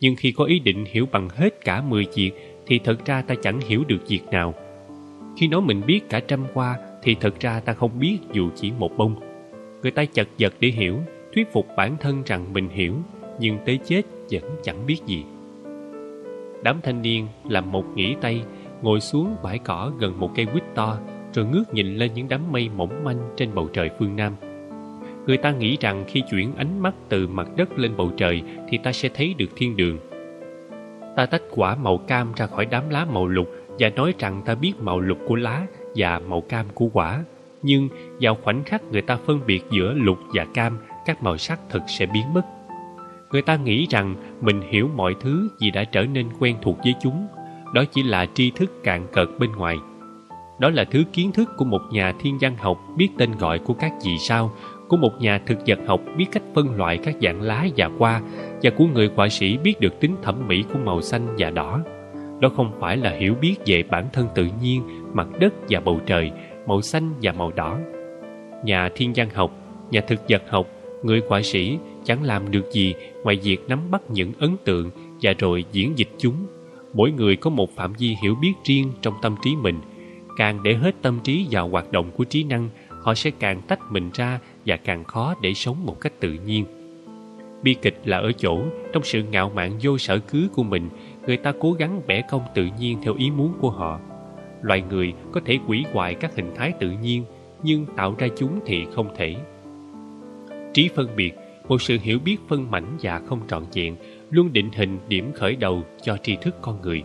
[0.00, 2.30] Nhưng khi có ý định hiểu bằng hết cả 10 việc
[2.66, 4.54] thì thật ra ta chẳng hiểu được việc nào.
[5.36, 8.72] Khi nói mình biết cả trăm qua thì thật ra ta không biết dù chỉ
[8.78, 9.14] một bông.
[9.82, 10.98] Người ta chật vật để hiểu,
[11.34, 12.94] thuyết phục bản thân rằng mình hiểu,
[13.40, 15.24] nhưng tới chết vẫn chẳng biết gì.
[16.62, 18.42] Đám thanh niên làm một nghỉ tay,
[18.82, 20.98] ngồi xuống bãi cỏ gần một cây quýt to,
[21.32, 24.32] rồi ngước nhìn lên những đám mây mỏng manh trên bầu trời phương Nam.
[25.26, 28.78] Người ta nghĩ rằng khi chuyển ánh mắt từ mặt đất lên bầu trời thì
[28.78, 29.98] ta sẽ thấy được thiên đường.
[31.16, 34.54] Ta tách quả màu cam ra khỏi đám lá màu lục và nói rằng ta
[34.54, 37.24] biết màu lục của lá và màu cam của quả.
[37.62, 37.88] Nhưng
[38.20, 41.82] vào khoảnh khắc người ta phân biệt giữa lục và cam, các màu sắc thực
[41.86, 42.42] sẽ biến mất.
[43.32, 46.94] Người ta nghĩ rằng mình hiểu mọi thứ vì đã trở nên quen thuộc với
[47.02, 47.26] chúng.
[47.74, 49.76] Đó chỉ là tri thức cạn cợt bên ngoài.
[50.58, 53.74] Đó là thứ kiến thức của một nhà thiên văn học biết tên gọi của
[53.74, 54.52] các vì sao,
[54.88, 58.20] của một nhà thực vật học biết cách phân loại các dạng lá và hoa,
[58.62, 61.80] và của người họa sĩ biết được tính thẩm mỹ của màu xanh và đỏ.
[62.44, 64.82] Đó không phải là hiểu biết về bản thân tự nhiên,
[65.12, 66.30] mặt đất và bầu trời,
[66.66, 67.78] màu xanh và màu đỏ.
[68.64, 69.50] Nhà thiên văn học,
[69.90, 70.66] nhà thực vật học,
[71.02, 74.90] người họa sĩ chẳng làm được gì ngoài việc nắm bắt những ấn tượng
[75.22, 76.34] và rồi diễn dịch chúng.
[76.92, 79.80] Mỗi người có một phạm vi hiểu biết riêng trong tâm trí mình.
[80.36, 83.80] Càng để hết tâm trí vào hoạt động của trí năng, họ sẽ càng tách
[83.90, 86.64] mình ra và càng khó để sống một cách tự nhiên.
[87.62, 90.88] Bi kịch là ở chỗ, trong sự ngạo mạn vô sở cứ của mình,
[91.26, 94.00] người ta cố gắng bẻ cong tự nhiên theo ý muốn của họ.
[94.62, 97.24] Loài người có thể quỷ hoại các hình thái tự nhiên,
[97.62, 99.36] nhưng tạo ra chúng thì không thể.
[100.74, 101.34] Trí phân biệt,
[101.68, 103.96] một sự hiểu biết phân mảnh và không trọn vẹn,
[104.30, 107.02] luôn định hình điểm khởi đầu cho tri thức con người.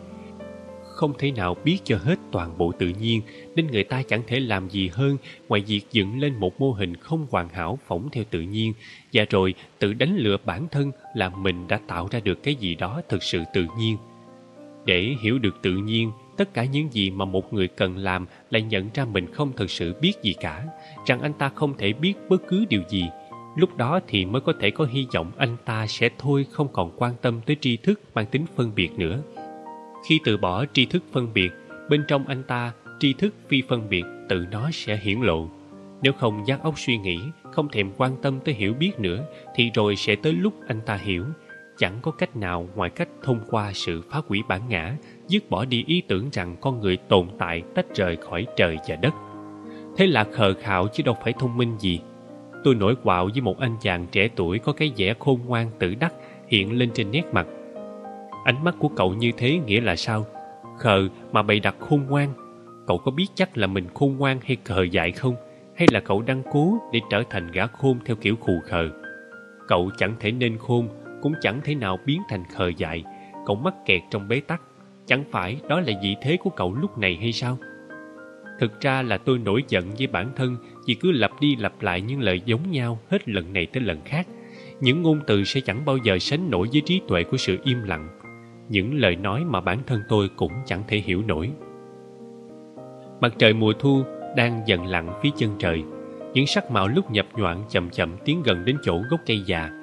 [0.83, 3.22] Không thể nào biết cho hết toàn bộ tự nhiên,
[3.56, 5.17] nên người ta chẳng thể làm gì hơn
[5.49, 8.73] ngoài việc dựng lên một mô hình không hoàn hảo phỏng theo tự nhiên,
[9.14, 12.75] và rồi tự đánh lừa bản thân là mình đã tạo ra được cái gì
[12.75, 13.98] đó thực sự tự nhiên.
[14.89, 18.61] Để hiểu được tự nhiên, tất cả những gì mà một người cần làm lại
[18.61, 20.65] nhận ra mình không thực sự biết gì cả,
[21.05, 23.05] rằng anh ta không thể biết bất cứ điều gì.
[23.57, 26.91] Lúc đó thì mới có thể có hy vọng anh ta sẽ thôi không còn
[26.97, 29.21] quan tâm tới tri thức mang tính phân biệt nữa.
[30.07, 31.49] Khi từ bỏ tri thức phân biệt,
[31.89, 35.49] bên trong anh ta tri thức phi phân biệt tự nó sẽ hiển lộ.
[36.01, 37.19] Nếu không giác óc suy nghĩ,
[37.51, 40.95] không thèm quan tâm tới hiểu biết nữa, thì rồi sẽ tới lúc anh ta
[40.95, 41.25] hiểu,
[41.80, 44.95] chẳng có cách nào ngoài cách thông qua sự phá hủy bản ngã,
[45.27, 48.95] dứt bỏ đi ý tưởng rằng con người tồn tại tách rời khỏi trời và
[48.95, 49.14] đất.
[49.98, 51.99] Thế là khờ khạo chứ đâu phải thông minh gì.
[52.64, 55.95] Tôi nổi quạo với một anh chàng trẻ tuổi có cái vẻ khôn ngoan tự
[55.95, 56.14] đắc
[56.48, 57.48] hiện lên trên nét mặt.
[58.45, 60.25] Ánh mắt của cậu như thế nghĩa là sao?
[60.77, 62.33] Khờ mà bày đặt khôn ngoan.
[62.88, 65.35] Cậu có biết chắc là mình khôn ngoan hay khờ dại không?
[65.75, 68.90] Hay là cậu đang cố để trở thành gã khôn theo kiểu khù khờ?
[69.67, 70.88] Cậu chẳng thể nên khôn
[71.22, 73.03] cũng chẳng thể nào biến thành khờ dại.
[73.45, 74.61] Cậu mắc kẹt trong bế tắc.
[75.06, 77.57] Chẳng phải đó là vị thế của cậu lúc này hay sao?
[78.59, 80.57] Thực ra là tôi nổi giận với bản thân
[80.88, 84.01] vì cứ lặp đi lặp lại những lời giống nhau hết lần này tới lần
[84.06, 84.27] khác.
[84.81, 87.83] Những ngôn từ sẽ chẳng bao giờ sánh nổi với trí tuệ của sự im
[87.83, 88.19] lặng.
[88.69, 91.51] Những lời nói mà bản thân tôi cũng chẳng thể hiểu nổi.
[93.22, 94.03] Mặt trời mùa thu
[94.35, 95.83] đang dần lặn phía chân trời.
[96.33, 99.78] Những sắc màu lúc nhập nhoạng chậm chậm tiến gần đến chỗ gốc cây già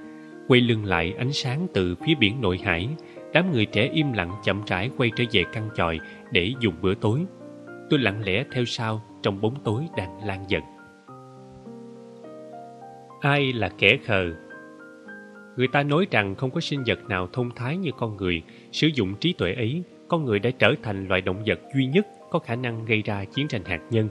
[0.48, 2.88] quay lưng lại ánh sáng từ phía biển nội hải
[3.32, 6.00] đám người trẻ im lặng chậm rãi quay trở về căn chòi
[6.32, 7.24] để dùng bữa tối.
[7.90, 10.62] Tôi lặng lẽ theo sau trong bóng tối đang lan dần.
[13.20, 14.32] Ai là kẻ khờ?
[15.56, 18.42] Người ta nói rằng không có sinh vật nào thông thái như con người.
[18.72, 22.06] Sử dụng trí tuệ ấy, con người đã trở thành loài động vật duy nhất
[22.30, 24.08] có khả năng gây ra chiến tranh hạt nhân.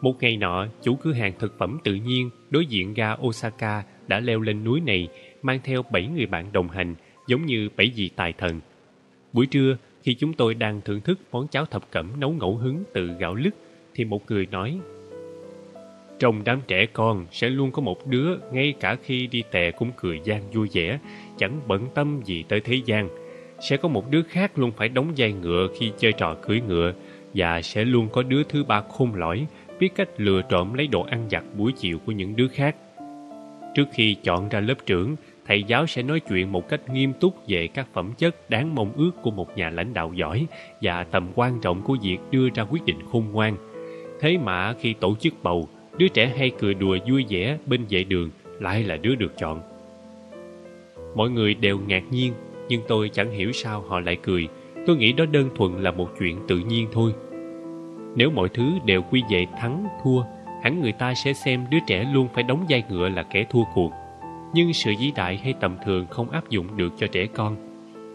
[0.00, 4.20] Một ngày nọ, chủ cửa hàng thực phẩm tự nhiên đối diện ga Osaka đã
[4.20, 5.08] leo lên núi này
[5.44, 6.94] mang theo bảy người bạn đồng hành
[7.26, 8.60] giống như bảy vị tài thần.
[9.32, 12.84] Buổi trưa, khi chúng tôi đang thưởng thức món cháo thập cẩm nấu ngẫu hứng
[12.92, 13.54] từ gạo lứt,
[13.94, 14.78] thì một người nói
[16.18, 19.90] Trong đám trẻ con sẽ luôn có một đứa ngay cả khi đi tè cũng
[19.96, 20.98] cười gian vui vẻ,
[21.38, 23.08] chẳng bận tâm gì tới thế gian.
[23.60, 26.92] Sẽ có một đứa khác luôn phải đóng vai ngựa khi chơi trò cưỡi ngựa,
[27.34, 29.46] và sẽ luôn có đứa thứ ba khôn lỏi,
[29.80, 32.76] biết cách lừa trộm lấy đồ ăn giặt buổi chiều của những đứa khác.
[33.74, 35.16] Trước khi chọn ra lớp trưởng,
[35.46, 38.92] thầy giáo sẽ nói chuyện một cách nghiêm túc về các phẩm chất đáng mong
[38.96, 40.46] ước của một nhà lãnh đạo giỏi
[40.82, 43.56] và tầm quan trọng của việc đưa ra quyết định khôn ngoan.
[44.20, 48.04] Thế mà khi tổ chức bầu, đứa trẻ hay cười đùa vui vẻ bên vệ
[48.04, 49.60] đường lại là đứa được chọn.
[51.14, 52.32] Mọi người đều ngạc nhiên,
[52.68, 54.48] nhưng tôi chẳng hiểu sao họ lại cười.
[54.86, 57.12] Tôi nghĩ đó đơn thuần là một chuyện tự nhiên thôi.
[58.16, 60.22] Nếu mọi thứ đều quy về thắng, thua,
[60.62, 63.62] hẳn người ta sẽ xem đứa trẻ luôn phải đóng vai ngựa là kẻ thua
[63.74, 63.90] cuộc
[64.54, 67.56] nhưng sự vĩ đại hay tầm thường không áp dụng được cho trẻ con.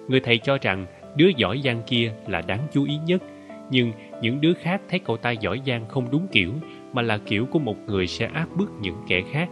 [0.08, 0.85] Người thầy cho rằng
[1.16, 3.24] đứa giỏi giang kia là đáng chú ý nhất,
[3.72, 6.53] nhưng những đứa khác thấy cậu ta giỏi giang không đúng kiểu,
[6.93, 9.50] mà là kiểu của một người sẽ áp bức những kẻ khác.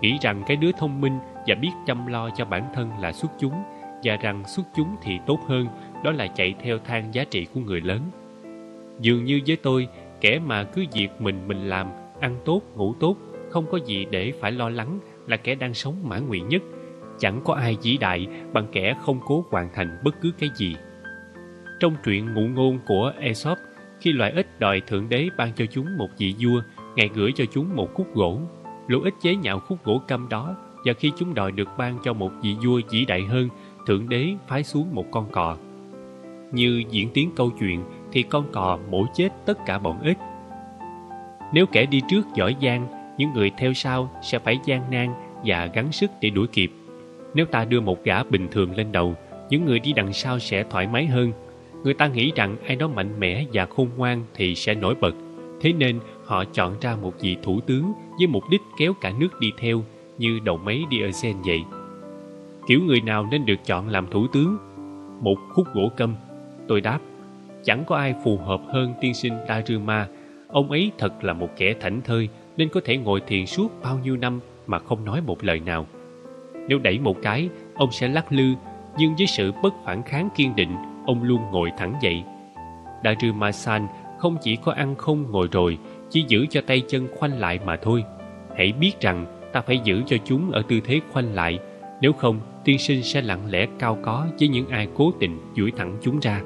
[0.00, 3.30] Nghĩ rằng cái đứa thông minh và biết chăm lo cho bản thân là xuất
[3.38, 3.54] chúng,
[4.04, 5.66] và rằng xuất chúng thì tốt hơn,
[6.04, 8.00] đó là chạy theo thang giá trị của người lớn.
[9.00, 9.88] Dường như với tôi,
[10.20, 11.86] kẻ mà cứ việc mình mình làm,
[12.20, 13.16] ăn tốt, ngủ tốt,
[13.50, 14.98] không có gì để phải lo lắng
[15.30, 16.62] là kẻ đang sống mãn nguyện nhất.
[17.18, 20.76] Chẳng có ai vĩ đại bằng kẻ không cố hoàn thành bất cứ cái gì.
[21.80, 23.58] Trong truyện ngụ ngôn của Aesop,
[24.00, 26.62] khi loài ếch đòi thượng đế ban cho chúng một vị vua,
[26.96, 28.40] ngài gửi cho chúng một khúc gỗ.
[28.86, 32.12] Lũ ếch chế nhạo khúc gỗ câm đó, và khi chúng đòi được ban cho
[32.12, 33.48] một vị vua vĩ đại hơn,
[33.86, 35.56] thượng đế phái xuống một con cò.
[36.52, 40.18] Như diễn tiến câu chuyện, thì con cò mổ chết tất cả bọn ếch.
[41.52, 45.08] Nếu kẻ đi trước giỏi giang những người theo sau sẽ phải gian nan
[45.44, 46.72] và gắng sức để đuổi kịp.
[47.34, 49.14] Nếu ta đưa một gã bình thường lên đầu,
[49.50, 51.32] những người đi đằng sau sẽ thoải mái hơn.
[51.84, 55.14] Người ta nghĩ rằng ai đó mạnh mẽ và khôn ngoan thì sẽ nổi bật.
[55.60, 59.40] Thế nên họ chọn ra một vị thủ tướng với mục đích kéo cả nước
[59.40, 59.84] đi theo
[60.18, 61.60] như đầu máy diesel vậy.
[62.66, 64.58] Kiểu người nào nên được chọn làm thủ tướng?
[65.20, 66.14] Một khúc gỗ câm.
[66.68, 66.98] Tôi đáp,
[67.64, 70.08] chẳng có ai phù hợp hơn tiên sinh Daruma.
[70.48, 72.28] Ông ấy thật là một kẻ thảnh thơi
[72.60, 75.86] nên có thể ngồi thiền suốt bao nhiêu năm mà không nói một lời nào.
[76.68, 78.54] Nếu đẩy một cái, ông sẽ lắc lư,
[78.98, 82.22] nhưng với sự bất phản kháng kiên định, ông luôn ngồi thẳng dậy.
[83.02, 83.86] Đại trừ Ma San
[84.18, 85.78] không chỉ có ăn không ngồi rồi,
[86.10, 88.04] chỉ giữ cho tay chân khoanh lại mà thôi.
[88.56, 91.58] Hãy biết rằng ta phải giữ cho chúng ở tư thế khoanh lại,
[92.00, 95.72] nếu không tiên sinh sẽ lặng lẽ cao có với những ai cố tình duỗi
[95.76, 96.40] thẳng chúng ra.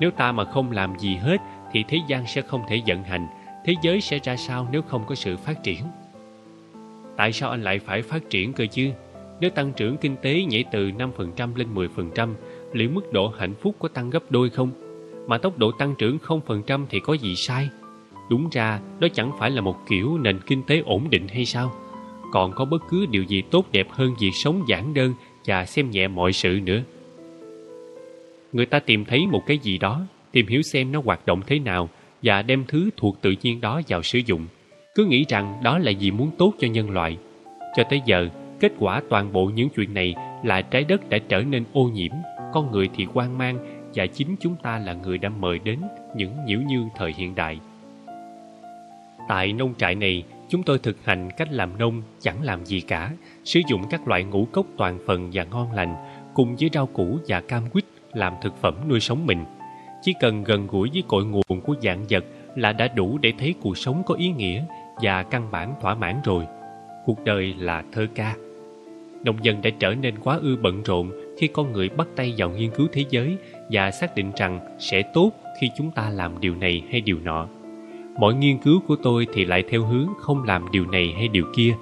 [0.00, 1.36] Nếu ta mà không làm gì hết
[1.72, 3.26] thì thế gian sẽ không thể vận hành,
[3.64, 5.82] thế giới sẽ ra sao nếu không có sự phát triển
[7.16, 8.90] tại sao anh lại phải phát triển cơ chứ
[9.40, 12.34] nếu tăng trưởng kinh tế nhảy từ 5% lên 10%,
[12.72, 14.70] liệu mức độ hạnh phúc có tăng gấp đôi không?
[15.26, 17.68] Mà tốc độ tăng trưởng 0% thì có gì sai?
[18.30, 21.72] Đúng ra, đó chẳng phải là một kiểu nền kinh tế ổn định hay sao?
[22.32, 25.14] Còn có bất cứ điều gì tốt đẹp hơn việc sống giản đơn
[25.46, 26.82] và xem nhẹ mọi sự nữa.
[28.52, 30.00] Người ta tìm thấy một cái gì đó,
[30.32, 31.88] tìm hiểu xem nó hoạt động thế nào
[32.22, 34.46] và đem thứ thuộc tự nhiên đó vào sử dụng.
[34.94, 37.16] Cứ nghĩ rằng đó là gì muốn tốt cho nhân loại.
[37.76, 38.28] Cho tới giờ,
[38.60, 42.12] kết quả toàn bộ những chuyện này là trái đất đã trở nên ô nhiễm,
[42.52, 43.58] con người thì quan mang
[43.94, 45.78] và chính chúng ta là người đã mời đến
[46.16, 47.58] những nhiễu như thời hiện đại.
[49.28, 53.12] Tại nông trại này, chúng tôi thực hành cách làm nông chẳng làm gì cả,
[53.44, 55.94] sử dụng các loại ngũ cốc toàn phần và ngon lành
[56.34, 59.44] cùng với rau củ và cam quýt làm thực phẩm nuôi sống mình.
[60.02, 62.24] Chỉ cần gần gũi với cội nguồn của dạng vật
[62.56, 64.64] là đã đủ để thấy cuộc sống có ý nghĩa
[65.02, 66.44] và căn bản thỏa mãn rồi.
[67.06, 68.34] Cuộc đời là thơ ca.
[69.24, 72.50] Nông dân đã trở nên quá ư bận rộn khi con người bắt tay vào
[72.50, 73.36] nghiên cứu thế giới
[73.70, 77.46] và xác định rằng sẽ tốt khi chúng ta làm điều này hay điều nọ.
[78.18, 81.46] Mọi nghiên cứu của tôi thì lại theo hướng không làm điều này hay điều
[81.56, 81.74] kia.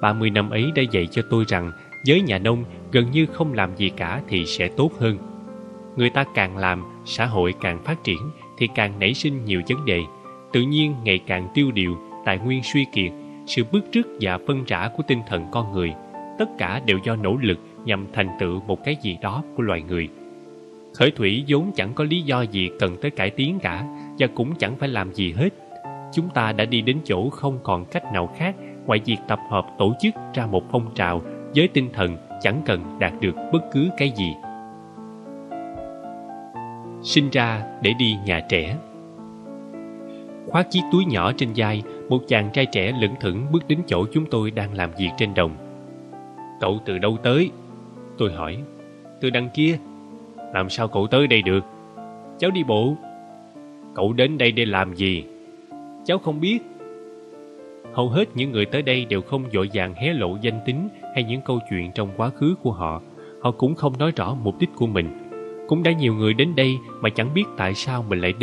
[0.00, 1.72] 30 năm ấy đã dạy cho tôi rằng
[2.04, 5.18] giới nhà nông gần như không làm gì cả thì sẽ tốt hơn.
[5.96, 9.84] Người ta càng làm, xã hội càng phát triển thì càng nảy sinh nhiều vấn
[9.84, 10.00] đề.
[10.52, 13.12] Tự nhiên ngày càng tiêu điều, tài nguyên suy kiệt,
[13.46, 15.92] sự bức rứt và phân rã của tinh thần con người.
[16.38, 19.82] Tất cả đều do nỗ lực nhằm thành tựu một cái gì đó của loài
[19.82, 20.08] người.
[20.94, 23.84] Khởi thủy vốn chẳng có lý do gì cần tới cải tiến cả
[24.18, 25.48] và cũng chẳng phải làm gì hết.
[26.12, 28.56] Chúng ta đã đi đến chỗ không còn cách nào khác
[28.86, 31.22] ngoài việc tập hợp tổ chức ra một phong trào
[31.54, 34.32] với tinh thần chẳng cần đạt được bất cứ cái gì.
[37.02, 38.76] Sinh ra để đi nhà trẻ
[40.46, 44.06] Khoác chiếc túi nhỏ trên vai, một chàng trai trẻ lững thững bước đến chỗ
[44.12, 45.56] chúng tôi đang làm việc trên đồng.
[46.60, 47.50] Cậu từ đâu tới?
[48.18, 48.58] Tôi hỏi.
[49.20, 49.78] Từ đằng kia.
[50.54, 51.64] Làm sao cậu tới đây được?
[52.38, 52.96] Cháu đi bộ.
[53.94, 55.24] Cậu đến đây để làm gì?
[56.04, 56.58] Cháu không biết.
[57.92, 61.24] Hầu hết những người tới đây đều không dội vàng hé lộ danh tính hay
[61.24, 63.02] những câu chuyện trong quá khứ của họ.
[63.42, 65.21] Họ cũng không nói rõ mục đích của mình.
[65.66, 68.30] Cũng đã nhiều người đến đây mà chẳng biết tại sao mình lại